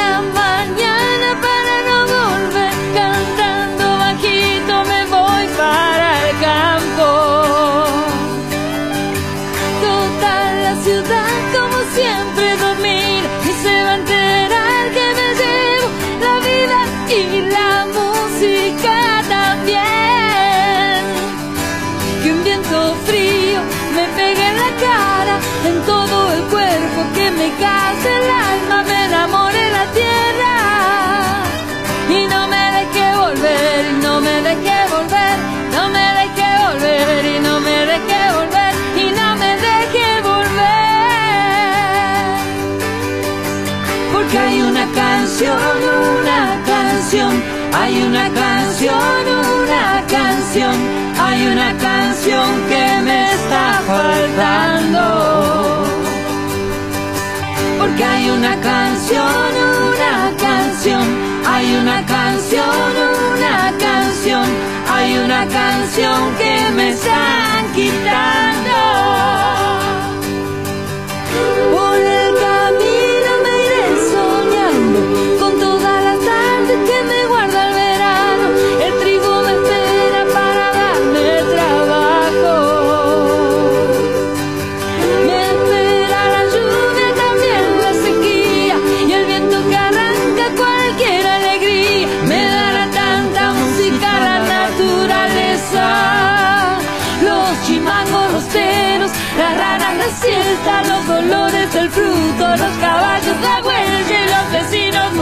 Hay 65.09 65.17
una 65.17 65.47
canción 65.47 66.35
que 66.37 66.69
me 66.75 66.89
están 66.89 67.73
quitando. 67.73 69.68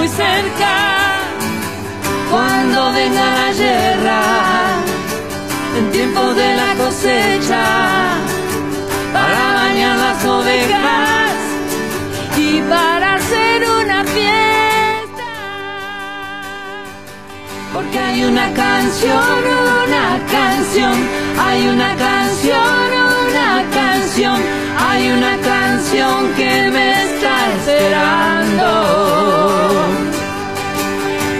Cerca. 0.07 0.75
Cuando 2.31 2.91
venga 2.91 3.25
la 3.41 3.53
guerra, 3.53 4.21
en 5.77 5.91
tiempo 5.91 6.33
de 6.33 6.55
la 6.55 6.75
cosecha, 6.75 7.63
para 9.13 9.53
bañar 9.53 9.97
las 9.97 10.25
ovejas 10.25 11.31
y 12.37 12.61
para 12.61 13.15
hacer 13.15 13.69
una 13.81 14.03
fiesta. 14.03 15.29
Porque 17.73 17.99
hay 17.99 18.23
una 18.23 18.53
canción, 18.53 19.43
una 19.87 20.19
canción, 20.31 20.95
hay 21.39 21.67
una 21.67 21.95
canción, 21.95 22.87
una 23.29 23.63
canción, 23.73 24.41
hay 24.97 25.11
una 25.11 25.37
canción 25.37 26.33
que 26.35 26.71
me 26.71 27.03
está 27.05 27.35
esperando. 27.57 28.69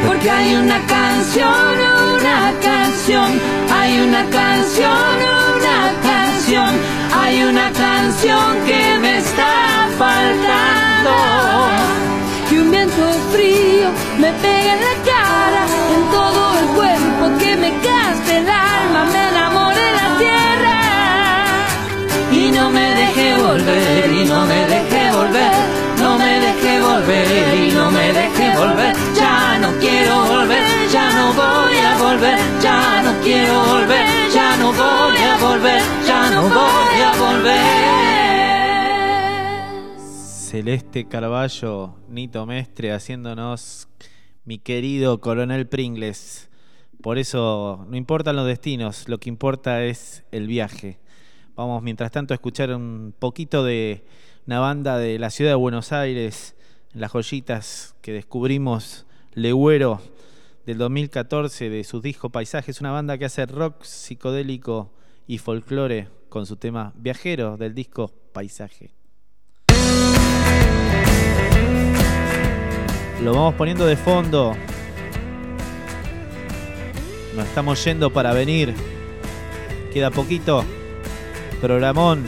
Porque 0.05 0.29
hay 0.29 0.55
una 0.55 0.79
canción, 0.85 1.73
una 2.19 2.53
canción, 2.69 3.29
hay 3.79 3.99
una 3.99 4.23
canción, 4.29 5.15
una 5.55 5.79
canción, 6.09 6.71
hay 7.23 7.43
una 7.43 7.71
canción 7.71 8.47
que 8.67 8.99
me 8.99 9.17
está 9.17 9.53
faltando. 9.97 11.13
Y 12.51 12.57
un 12.59 12.69
viento 12.69 13.05
frío 13.34 13.89
me 14.19 14.31
pega 14.43 14.71
en 14.75 14.81
la 14.89 14.95
cara, 15.13 15.61
en 15.95 16.03
todo 16.17 16.41
el 16.59 16.67
cuerpo 16.77 17.23
que 17.39 17.57
me 17.57 17.69
gaste 17.88 18.38
el 18.38 18.49
alma, 18.49 19.05
me. 19.13 19.27
Y 19.27 19.96
no 22.57 22.71
me 22.71 22.95
deje 22.95 23.35
volver, 23.38 24.11
y 24.11 24.25
no 24.25 24.45
me 24.45 24.65
deje 24.65 25.11
volver, 25.11 25.53
no 25.99 26.17
me 26.17 26.39
deje 26.39 26.81
volver, 26.81 27.67
y 27.67 27.71
no 27.71 27.91
me 27.91 28.11
deje 28.13 28.57
volver. 28.57 28.95
Ya 29.15 29.59
no 29.59 29.77
quiero 29.79 30.25
volver, 30.25 30.65
ya 30.91 31.13
no 31.17 31.34
voy 31.34 31.77
a 31.77 31.97
volver, 31.97 32.39
ya 32.61 33.01
no 33.03 33.21
quiero 33.21 33.63
volver, 33.63 34.05
ya 34.34 34.57
no 34.57 34.73
voy 34.73 35.17
a 35.17 35.38
volver, 35.38 35.81
ya 36.05 36.29
no 36.31 36.41
voy 36.49 37.01
a 37.09 37.11
volver. 37.25 37.67
Celeste 40.49 41.07
Carballo, 41.07 41.95
Nito 42.09 42.45
Mestre 42.45 42.91
haciéndonos 42.91 43.88
mi 44.45 44.57
querido 44.57 45.19
coronel 45.19 45.67
Pringles. 45.67 46.49
Por 47.03 47.19
eso 47.19 47.85
no 47.88 47.95
importan 47.95 48.35
los 48.35 48.47
destinos, 48.47 49.07
lo 49.07 49.19
que 49.19 49.29
importa 49.29 49.84
es 49.84 50.23
el 50.31 50.47
viaje. 50.47 50.99
Vamos 51.57 51.81
mientras 51.81 52.11
tanto 52.11 52.35
a 52.35 52.35
escuchar 52.35 52.69
un 52.69 53.15
poquito 53.17 53.63
de 53.63 54.05
una 54.45 54.59
banda 54.59 54.99
de 54.99 55.17
la 55.17 55.31
ciudad 55.31 55.49
de 55.49 55.55
Buenos 55.55 55.91
Aires, 55.91 56.55
las 56.93 57.11
joyitas 57.11 57.95
que 58.01 58.13
descubrimos, 58.13 59.07
Legüero 59.34 59.99
del 60.67 60.77
2014 60.77 61.71
de 61.71 61.84
su 61.84 61.99
disco 61.99 62.29
Paisajes, 62.29 62.79
una 62.79 62.91
banda 62.91 63.17
que 63.17 63.25
hace 63.25 63.47
rock 63.47 63.81
psicodélico 63.81 64.91
y 65.25 65.39
folclore 65.39 66.09
con 66.29 66.45
su 66.45 66.57
tema 66.57 66.93
Viajero 66.95 67.57
del 67.57 67.73
disco 67.73 68.11
Paisaje. 68.34 68.91
Lo 73.23 73.34
vamos 73.34 73.55
poniendo 73.55 73.88
de 73.88 73.95
fondo. 73.95 74.55
Nos 77.35 77.47
estamos 77.47 77.84
yendo 77.84 78.13
para 78.13 78.31
venir. 78.34 78.75
Queda 79.91 80.11
poquito. 80.11 80.63
Programón. 81.61 82.23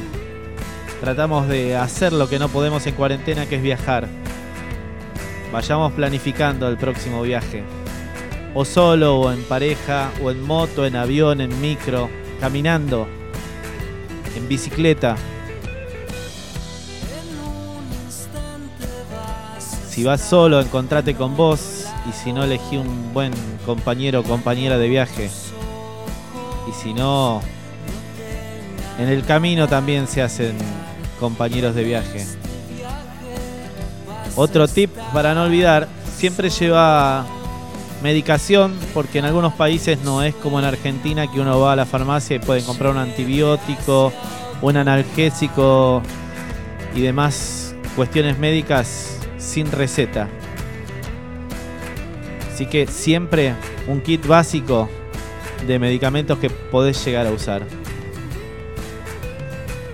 Tratamos 1.02 1.48
de 1.48 1.76
hacer 1.76 2.12
lo 2.14 2.28
que 2.28 2.40
no 2.40 2.50
podemos 2.50 2.86
en 2.88 2.96
cuarentena, 2.96 3.46
que 3.48 3.58
es 3.58 3.62
viajar. 3.62 4.08
Vayamos 5.52 5.94
planificando 5.94 6.68
el 6.68 6.78
próximo 6.78 7.22
viaje. 7.22 7.64
O 8.54 8.66
solo, 8.66 9.20
o 9.20 9.32
en 9.32 9.44
pareja, 9.44 10.12
o 10.24 10.32
en 10.32 10.42
moto, 10.42 10.86
en 10.86 10.96
avión, 10.96 11.42
en 11.42 11.62
micro, 11.62 12.10
caminando, 12.40 13.08
en 14.36 14.48
bicicleta. 14.48 15.16
Si 19.90 20.04
vas 20.04 20.22
solo, 20.22 20.60
encontrate 20.60 21.16
con 21.16 21.38
vos. 21.38 21.86
Y 22.10 22.14
si 22.14 22.34
no, 22.34 22.44
elegí 22.44 22.78
un 22.78 23.14
buen 23.14 23.34
compañero 23.66 24.22
o 24.22 24.24
compañera 24.24 24.78
de 24.78 24.88
viaje. 24.88 25.30
Y 26.68 26.72
si 26.72 26.94
no, 26.94 27.42
en 29.00 29.08
el 29.08 29.24
camino 29.24 29.68
también 29.68 30.08
se 30.08 30.22
hacen 30.22 30.56
compañeros 31.20 31.74
de 31.74 31.84
viaje. 31.84 32.26
Otro 34.36 34.68
tip 34.68 34.92
para 35.14 35.34
no 35.34 35.44
olvidar, 35.44 35.88
siempre 36.16 36.50
lleva 36.50 37.26
medicación, 38.04 38.74
porque 38.94 39.20
en 39.20 39.26
algunos 39.26 39.54
países 39.54 40.00
no 40.04 40.22
es 40.22 40.36
como 40.36 40.60
en 40.60 40.66
Argentina 40.66 41.32
que 41.32 41.40
uno 41.40 41.60
va 41.60 41.74
a 41.74 41.76
la 41.76 41.86
farmacia 41.86 42.36
y 42.36 42.40
puede 42.40 42.62
comprar 42.64 42.92
un 42.92 42.98
antibiótico, 42.98 44.14
un 44.62 44.78
analgésico 44.78 46.02
y 46.94 47.02
demás 47.02 47.76
cuestiones 47.96 48.38
médicas 48.38 49.18
sin 49.38 49.72
receta. 49.72 50.28
Así 52.54 52.66
que 52.66 52.88
siempre 52.88 53.54
un 53.88 54.02
kit 54.02 54.26
básico 54.28 54.90
de 55.66 55.80
medicamentos 55.80 56.38
que 56.40 56.50
podés 56.50 57.04
llegar 57.06 57.28
a 57.28 57.32
usar. 57.32 57.79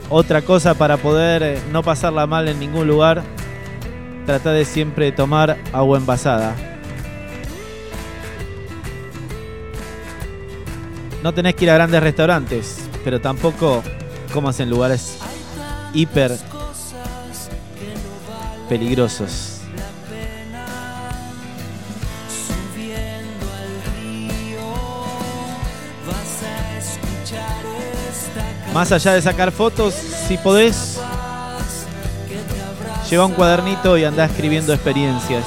Otra 0.10 0.44
cosa 0.44 0.76
para 0.76 0.98
poder 0.98 1.44
eh, 1.44 1.60
no 1.72 1.82
pasarla 1.82 2.28
mal 2.28 2.48
en 2.48 2.60
ningún 2.60 2.88
lugar, 2.88 3.24
trata 4.26 4.52
de 4.52 4.64
siempre 4.64 5.12
tomar 5.12 5.58
agua 5.74 5.98
envasada. 5.98 6.56
No 11.24 11.34
tenés 11.34 11.56
que 11.56 11.66
ir 11.66 11.72
a 11.72 11.74
grandes 11.74 12.04
restaurantes, 12.04 12.88
pero 13.04 13.20
tampoco 13.20 13.82
comas 14.32 14.60
en 14.60 14.70
lugares 14.70 15.18
hiper 15.94 16.38
peligrosos. 18.70 19.55
Más 28.76 28.92
allá 28.92 29.14
de 29.14 29.22
sacar 29.22 29.54
fotos, 29.54 29.94
si 29.94 30.38
podés, 30.38 31.00
lleva 33.10 33.26
un 33.26 33.32
cuadernito 33.32 33.98
y 33.98 34.04
anda 34.04 34.26
escribiendo 34.26 34.74
experiencias. 34.74 35.46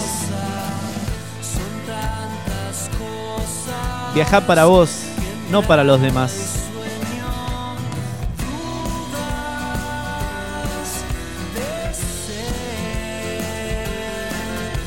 Viaja 4.14 4.40
para 4.40 4.64
vos, 4.64 5.02
no 5.50 5.60
para 5.60 5.84
los 5.84 6.00
demás. 6.00 6.54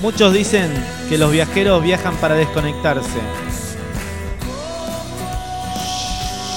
Muchos 0.01 0.33
dicen 0.33 0.71
que 1.09 1.19
los 1.19 1.31
viajeros 1.31 1.83
viajan 1.83 2.15
para 2.15 2.33
desconectarse. 2.33 3.50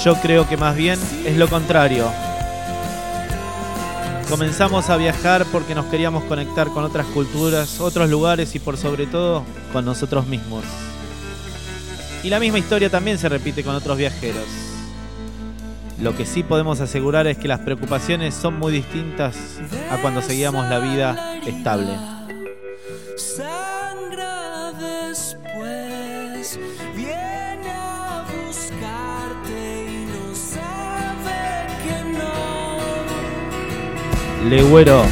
Yo 0.05 0.13
creo 0.21 0.47
que 0.47 0.55
más 0.55 0.75
bien 0.75 0.99
es 1.25 1.35
lo 1.35 1.47
contrario. 1.47 2.07
Comenzamos 4.29 4.91
a 4.91 4.97
viajar 4.97 5.47
porque 5.51 5.73
nos 5.73 5.87
queríamos 5.87 6.23
conectar 6.25 6.67
con 6.67 6.83
otras 6.83 7.07
culturas, 7.07 7.79
otros 7.79 8.07
lugares 8.07 8.53
y 8.53 8.59
por 8.59 8.77
sobre 8.77 9.07
todo 9.07 9.43
con 9.73 9.83
nosotros 9.83 10.27
mismos. 10.27 10.63
Y 12.21 12.29
la 12.29 12.39
misma 12.39 12.59
historia 12.59 12.91
también 12.91 13.17
se 13.17 13.29
repite 13.29 13.63
con 13.63 13.73
otros 13.73 13.97
viajeros. 13.97 14.45
Lo 15.99 16.15
que 16.15 16.27
sí 16.27 16.43
podemos 16.43 16.81
asegurar 16.81 17.25
es 17.25 17.39
que 17.39 17.47
las 17.47 17.61
preocupaciones 17.61 18.35
son 18.35 18.59
muy 18.59 18.73
distintas 18.73 19.35
a 19.89 19.97
cuando 20.03 20.21
seguíamos 20.21 20.69
la 20.69 20.77
vida 20.77 21.39
estable. 21.47 21.97
Legüero, 34.49 35.03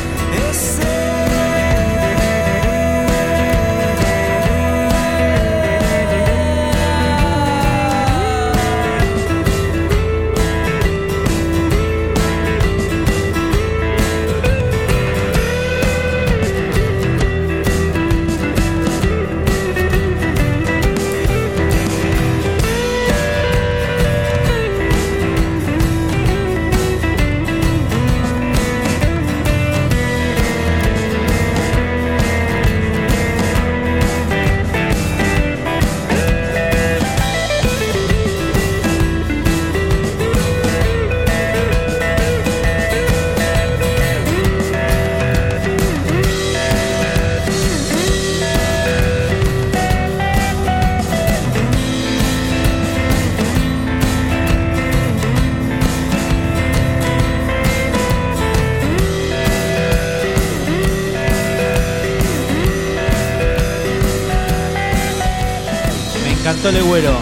encantó 66.64 66.72
Legüero. 66.72 67.20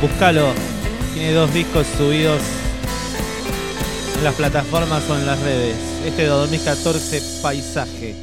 Búscalo. 0.00 0.52
Tiene 1.14 1.32
dos 1.32 1.54
discos 1.54 1.86
subidos 1.86 2.42
en 4.16 4.24
las 4.24 4.34
plataformas 4.34 5.08
o 5.08 5.16
en 5.16 5.24
las 5.26 5.40
redes. 5.40 5.76
Este 6.04 6.22
de 6.22 6.28
2014, 6.28 7.42
Paisaje. 7.42 8.16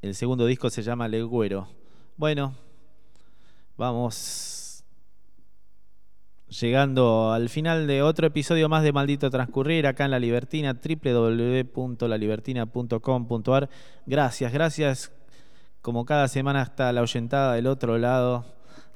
El 0.00 0.14
segundo 0.14 0.46
disco 0.46 0.70
se 0.70 0.82
llama 0.82 1.06
Legüero. 1.08 1.68
Bueno, 2.16 2.54
vamos 3.76 4.82
llegando 6.48 7.32
al 7.32 7.50
final 7.50 7.86
de 7.86 8.00
otro 8.00 8.26
episodio 8.26 8.70
más 8.70 8.82
de 8.84 8.92
Maldito 8.92 9.28
Transcurrir 9.28 9.86
acá 9.86 10.06
en 10.06 10.12
La 10.12 10.18
Libertina, 10.18 10.72
www.lalibertina.com.ar. 10.72 13.68
Gracias, 14.06 14.52
gracias. 14.52 15.12
Como 15.88 16.04
cada 16.04 16.28
semana 16.28 16.60
está 16.60 16.92
la 16.92 17.00
oyentada 17.00 17.54
del 17.54 17.66
otro 17.66 17.96
lado 17.96 18.44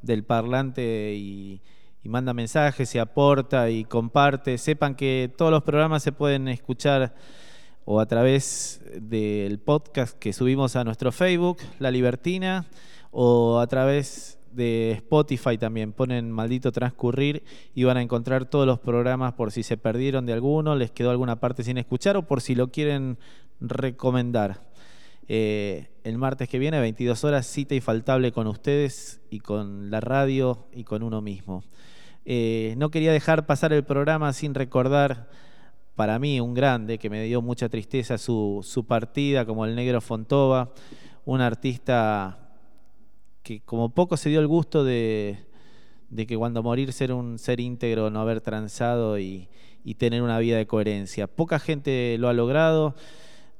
del 0.03 0.25
parlante 0.25 1.15
y, 1.15 1.63
manda 2.05 2.35
mensajes 2.35 2.95
y 2.95 2.99
aporta 2.99 3.71
y 3.71 3.85
comparte. 3.85 4.59
Sepan 4.59 4.95
que 4.95 5.33
todos 5.35 5.51
los 5.51 5.63
programas 5.63 6.03
se 6.03 6.13
pueden 6.13 6.49
escuchar 6.49 7.15
o 7.87 7.99
a 7.99 8.05
través 8.05 8.83
del 8.95 9.59
podcast 9.59 10.19
que 10.19 10.35
subimos 10.35 10.77
a 10.77 10.85
nuestro 10.85 11.13
Facebook, 11.13 11.57
La 11.79 11.91
Libertina, 11.91 12.67
o 13.11 13.59
a 13.59 13.67
través 13.69 14.39
de 14.53 14.91
Spotify 14.91 15.57
también. 15.57 15.95
Ponen 15.95 16.31
maldito 16.31 16.73
transcurrir 16.73 17.43
y 17.75 17.85
van 17.85 17.97
a 17.97 18.03
encontrar 18.03 18.45
todos 18.45 18.67
los 18.67 18.81
programas 18.81 19.33
por 19.33 19.51
si 19.51 19.63
se 19.63 19.79
perdieron 19.79 20.27
de 20.27 20.35
alguno, 20.35 20.77
les 20.77 20.91
quedó 20.91 21.11
alguna 21.11 21.41
parte 21.41 21.65
sin 21.65 21.79
escuchar 21.79 22.19
o 22.19 22.27
por 22.27 22.43
si 22.43 22.55
lo 22.55 22.71
quieren 22.71 23.17
recomendar. 23.61 24.72
Eh, 25.29 25.89
el 26.05 26.19
martes 26.19 26.49
que 26.49 26.59
viene, 26.59 26.81
22 26.81 27.25
horas, 27.25 27.47
cita 27.47 27.75
infaltable 27.75 28.33
con 28.33 28.47
ustedes 28.47 29.21
y 29.31 29.41
con 29.41 29.91
la 29.91 30.01
radio 30.01 30.67
y 30.73 30.85
con 30.85 31.03
uno 31.03 31.21
mismo. 31.21 31.63
Eh, 32.25 32.75
no 32.77 32.91
quería 32.91 33.13
dejar 33.13 33.47
pasar 33.47 33.73
el 33.73 33.85
programa 33.85 34.33
sin 34.33 34.55
recordar 34.55 35.29
para 35.95 36.19
mí 36.19 36.41
un 36.41 36.55
grande 36.55 36.99
que 36.99 37.11
me 37.11 37.23
dio 37.25 37.43
mucha 37.43 37.69
tristeza 37.69 38.19
su, 38.19 38.61
su 38.63 38.85
partida, 38.87 39.45
como 39.45 39.65
el 39.65 39.75
negro 39.75 40.01
Fontova, 40.01 40.73
un 41.25 41.41
artista 41.41 42.39
que 43.43 43.61
como 43.61 43.91
poco 43.91 44.17
se 44.17 44.29
dio 44.29 44.41
el 44.41 44.47
gusto 44.47 44.85
de, 44.85 45.39
de 46.11 46.27
que 46.27 46.37
cuando 46.37 46.63
morir 46.63 46.93
ser 46.93 47.13
un 47.13 47.39
ser 47.39 47.61
íntegro, 47.61 48.11
no 48.11 48.21
haber 48.21 48.41
transado 48.41 49.19
y, 49.19 49.49
y 49.85 49.95
tener 49.95 50.23
una 50.23 50.39
vida 50.39 50.57
de 50.57 50.67
coherencia. 50.67 51.27
Poca 51.27 51.59
gente 51.59 52.17
lo 52.19 52.29
ha 52.29 52.33
logrado 52.33 52.95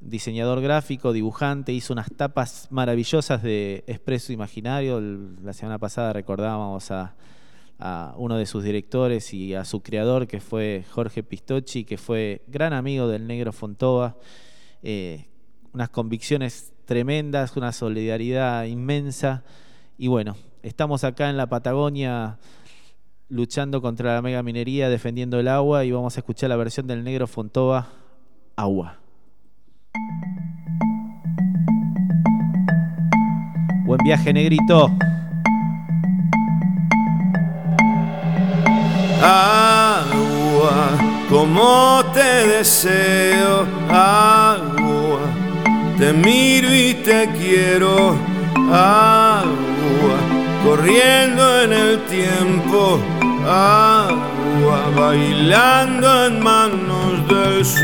diseñador 0.05 0.61
gráfico, 0.61 1.13
dibujante, 1.13 1.73
hizo 1.73 1.93
unas 1.93 2.11
tapas 2.15 2.67
maravillosas 2.71 3.41
de 3.41 3.83
Expreso 3.87 4.33
Imaginario. 4.33 5.01
La 5.43 5.53
semana 5.53 5.79
pasada 5.79 6.13
recordábamos 6.13 6.91
a, 6.91 7.15
a 7.79 8.13
uno 8.17 8.37
de 8.37 8.45
sus 8.45 8.63
directores 8.63 9.33
y 9.33 9.53
a 9.55 9.65
su 9.65 9.81
creador, 9.81 10.27
que 10.27 10.39
fue 10.39 10.85
Jorge 10.91 11.23
Pistocchi, 11.23 11.83
que 11.85 11.97
fue 11.97 12.43
gran 12.47 12.73
amigo 12.73 13.07
del 13.07 13.27
negro 13.27 13.51
Fontova. 13.51 14.17
Eh, 14.81 15.25
unas 15.73 15.89
convicciones 15.89 16.73
tremendas, 16.85 17.57
una 17.57 17.71
solidaridad 17.71 18.65
inmensa. 18.65 19.43
Y 19.97 20.07
bueno, 20.07 20.35
estamos 20.61 21.03
acá 21.03 21.29
en 21.29 21.37
la 21.37 21.47
Patagonia 21.47 22.37
luchando 23.29 23.81
contra 23.81 24.13
la 24.13 24.21
mega 24.21 24.43
minería, 24.43 24.89
defendiendo 24.89 25.39
el 25.39 25.47
agua 25.47 25.85
y 25.85 25.91
vamos 25.91 26.15
a 26.17 26.19
escuchar 26.19 26.49
la 26.49 26.55
versión 26.55 26.87
del 26.87 27.03
negro 27.03 27.27
Fontova, 27.27 27.89
Agua. 28.55 29.02
Buen 33.85 33.99
viaje, 34.03 34.33
negrito. 34.33 34.89
Agua, 39.21 40.97
como 41.29 42.03
te 42.13 42.47
deseo, 42.47 43.67
agua, 43.89 45.19
te 45.97 46.11
miro 46.13 46.73
y 46.73 46.93
te 46.95 47.29
quiero, 47.37 48.15
agua, 48.71 50.17
corriendo 50.63 51.61
en 51.61 51.73
el 51.73 51.99
tiempo 52.05 52.99
agua 53.45 54.89
bailando 54.95 56.25
en 56.27 56.39
manos 56.41 57.27
del 57.27 57.65
sol. 57.65 57.83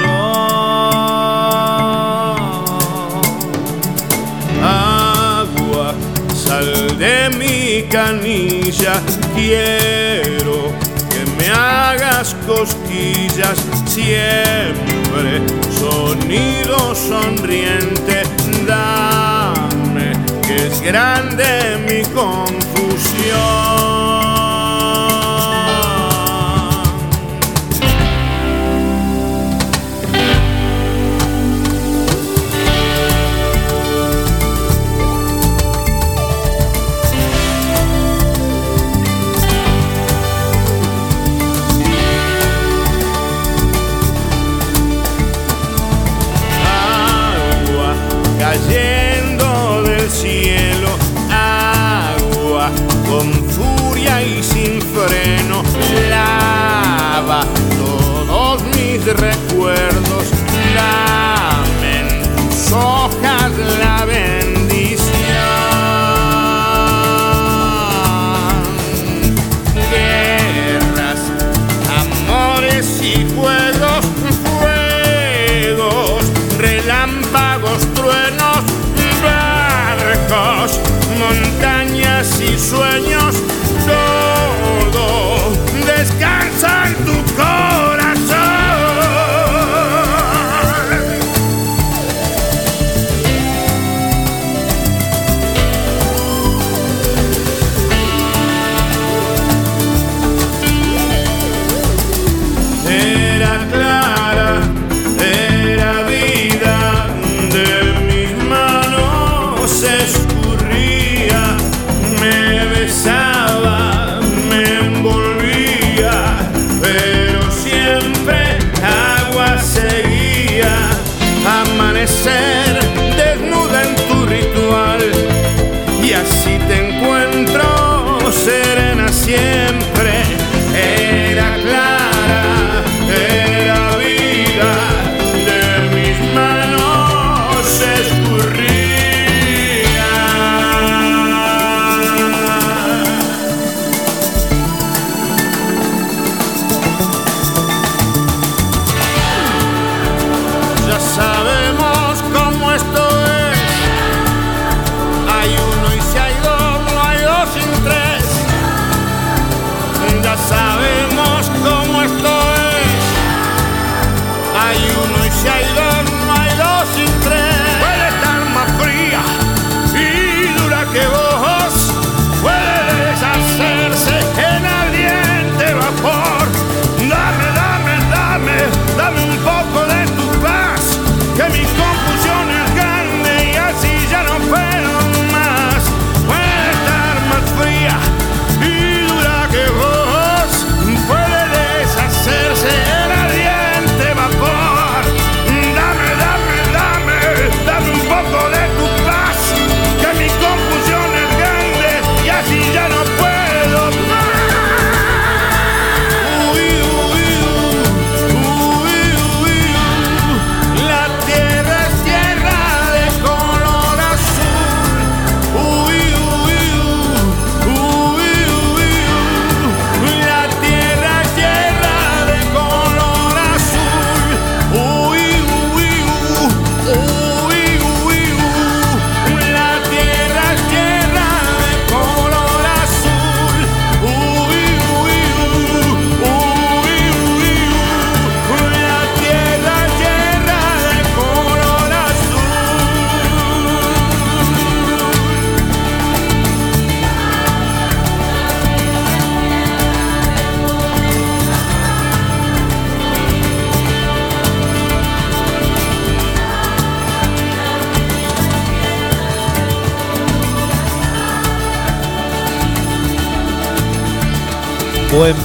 Agua, 4.63 5.93
sal 6.33 6.97
de 6.97 7.29
mi 7.37 7.83
canilla, 7.89 9.01
quiero 9.35 10.73
que 11.09 11.25
me 11.37 11.49
hagas 11.49 12.35
cosquillas 12.47 13.57
siempre, 13.85 15.41
sonido 15.77 16.95
sonriente, 16.95 18.23
dame 18.67 20.13
que 20.45 20.67
es 20.67 20.81
grande 20.81 21.77
mi 21.87 22.01
confusión. 22.13 23.98
cayendo 48.49 49.83
del 49.83 50.09
cielo, 50.09 50.89
agua 51.29 52.71
con 53.07 53.31
furia 53.49 54.23
y 54.23 54.41
sin 54.41 54.81
freno, 54.81 55.61
lava 56.09 57.45
todos 57.77 58.63
mis 58.75 59.05
recuerdos. 59.05 60.25
Lava 60.73 61.08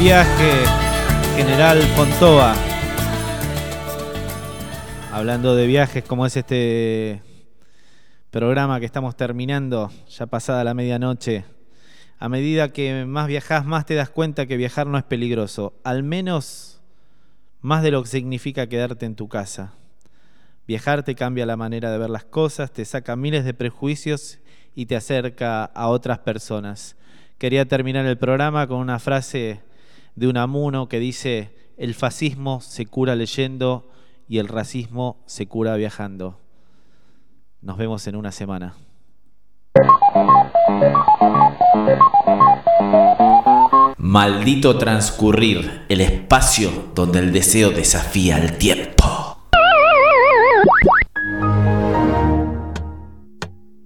viaje, 0.05 0.53
General 1.35 1.81
Fontoa. 1.97 2.55
Hablando 5.11 5.57
de 5.57 5.67
viajes, 5.67 6.05
como 6.05 6.27
es 6.27 6.37
este 6.37 7.23
programa 8.31 8.81
que 8.81 8.85
estamos 8.85 9.17
terminando, 9.17 9.91
ya 10.11 10.27
pasada 10.27 10.63
la 10.63 10.75
medianoche. 10.75 11.47
A 12.19 12.29
medida 12.29 12.71
que 12.71 13.07
más 13.07 13.29
viajas, 13.29 13.65
más 13.65 13.87
te 13.87 13.95
das 13.95 14.11
cuenta 14.11 14.45
que 14.45 14.59
viajar 14.59 14.87
no 14.87 14.99
es 14.99 15.05
peligroso, 15.05 15.73
al 15.85 16.03
menos 16.03 16.83
más 17.63 17.83
de 17.83 17.91
lo 17.91 18.03
que 18.03 18.11
significa 18.11 18.67
quedarte 18.67 19.07
en 19.07 19.17
tu 19.17 19.29
casa. 19.29 19.73
Viajar 20.69 21.03
te 21.03 21.15
cambia 21.15 21.47
la 21.47 21.57
manera 21.57 21.91
de 21.91 21.97
ver 21.97 22.11
las 22.11 22.25
cosas, 22.25 22.75
te 22.75 22.85
saca 22.85 23.17
miles 23.17 23.47
de 23.47 23.55
prejuicios 23.55 24.39
y 24.75 24.85
te 24.85 24.97
acerca 24.97 25.65
a 25.65 25.89
otras 25.89 26.19
personas. 26.19 26.95
Quería 27.39 27.65
terminar 27.65 28.05
el 28.05 28.19
programa 28.19 28.67
con 28.67 28.81
una 28.81 28.99
frase 28.99 29.63
de 30.15 30.29
un 30.29 30.37
amuno 30.37 30.89
que 30.89 30.99
dice, 30.99 31.55
el 31.77 31.95
fascismo 31.95 32.61
se 32.61 32.87
cura 32.87 33.15
leyendo 33.17 33.91
y 34.29 34.39
el 34.39 34.49
racismo 34.49 35.23
se 35.27 35.47
cura 35.47 35.77
viajando. 35.77 36.41
Nos 37.61 37.79
vemos 37.79 38.07
en 38.07 38.17
una 38.17 38.33
semana. 38.33 38.75
Maldito 43.97 44.77
transcurrir, 44.77 45.87
el 45.89 46.01
espacio 46.01 46.71
donde 46.95 47.21
el 47.21 47.33
deseo 47.33 47.71
desafía 47.71 48.39
el 48.39 48.59
tiempo. 48.59 48.84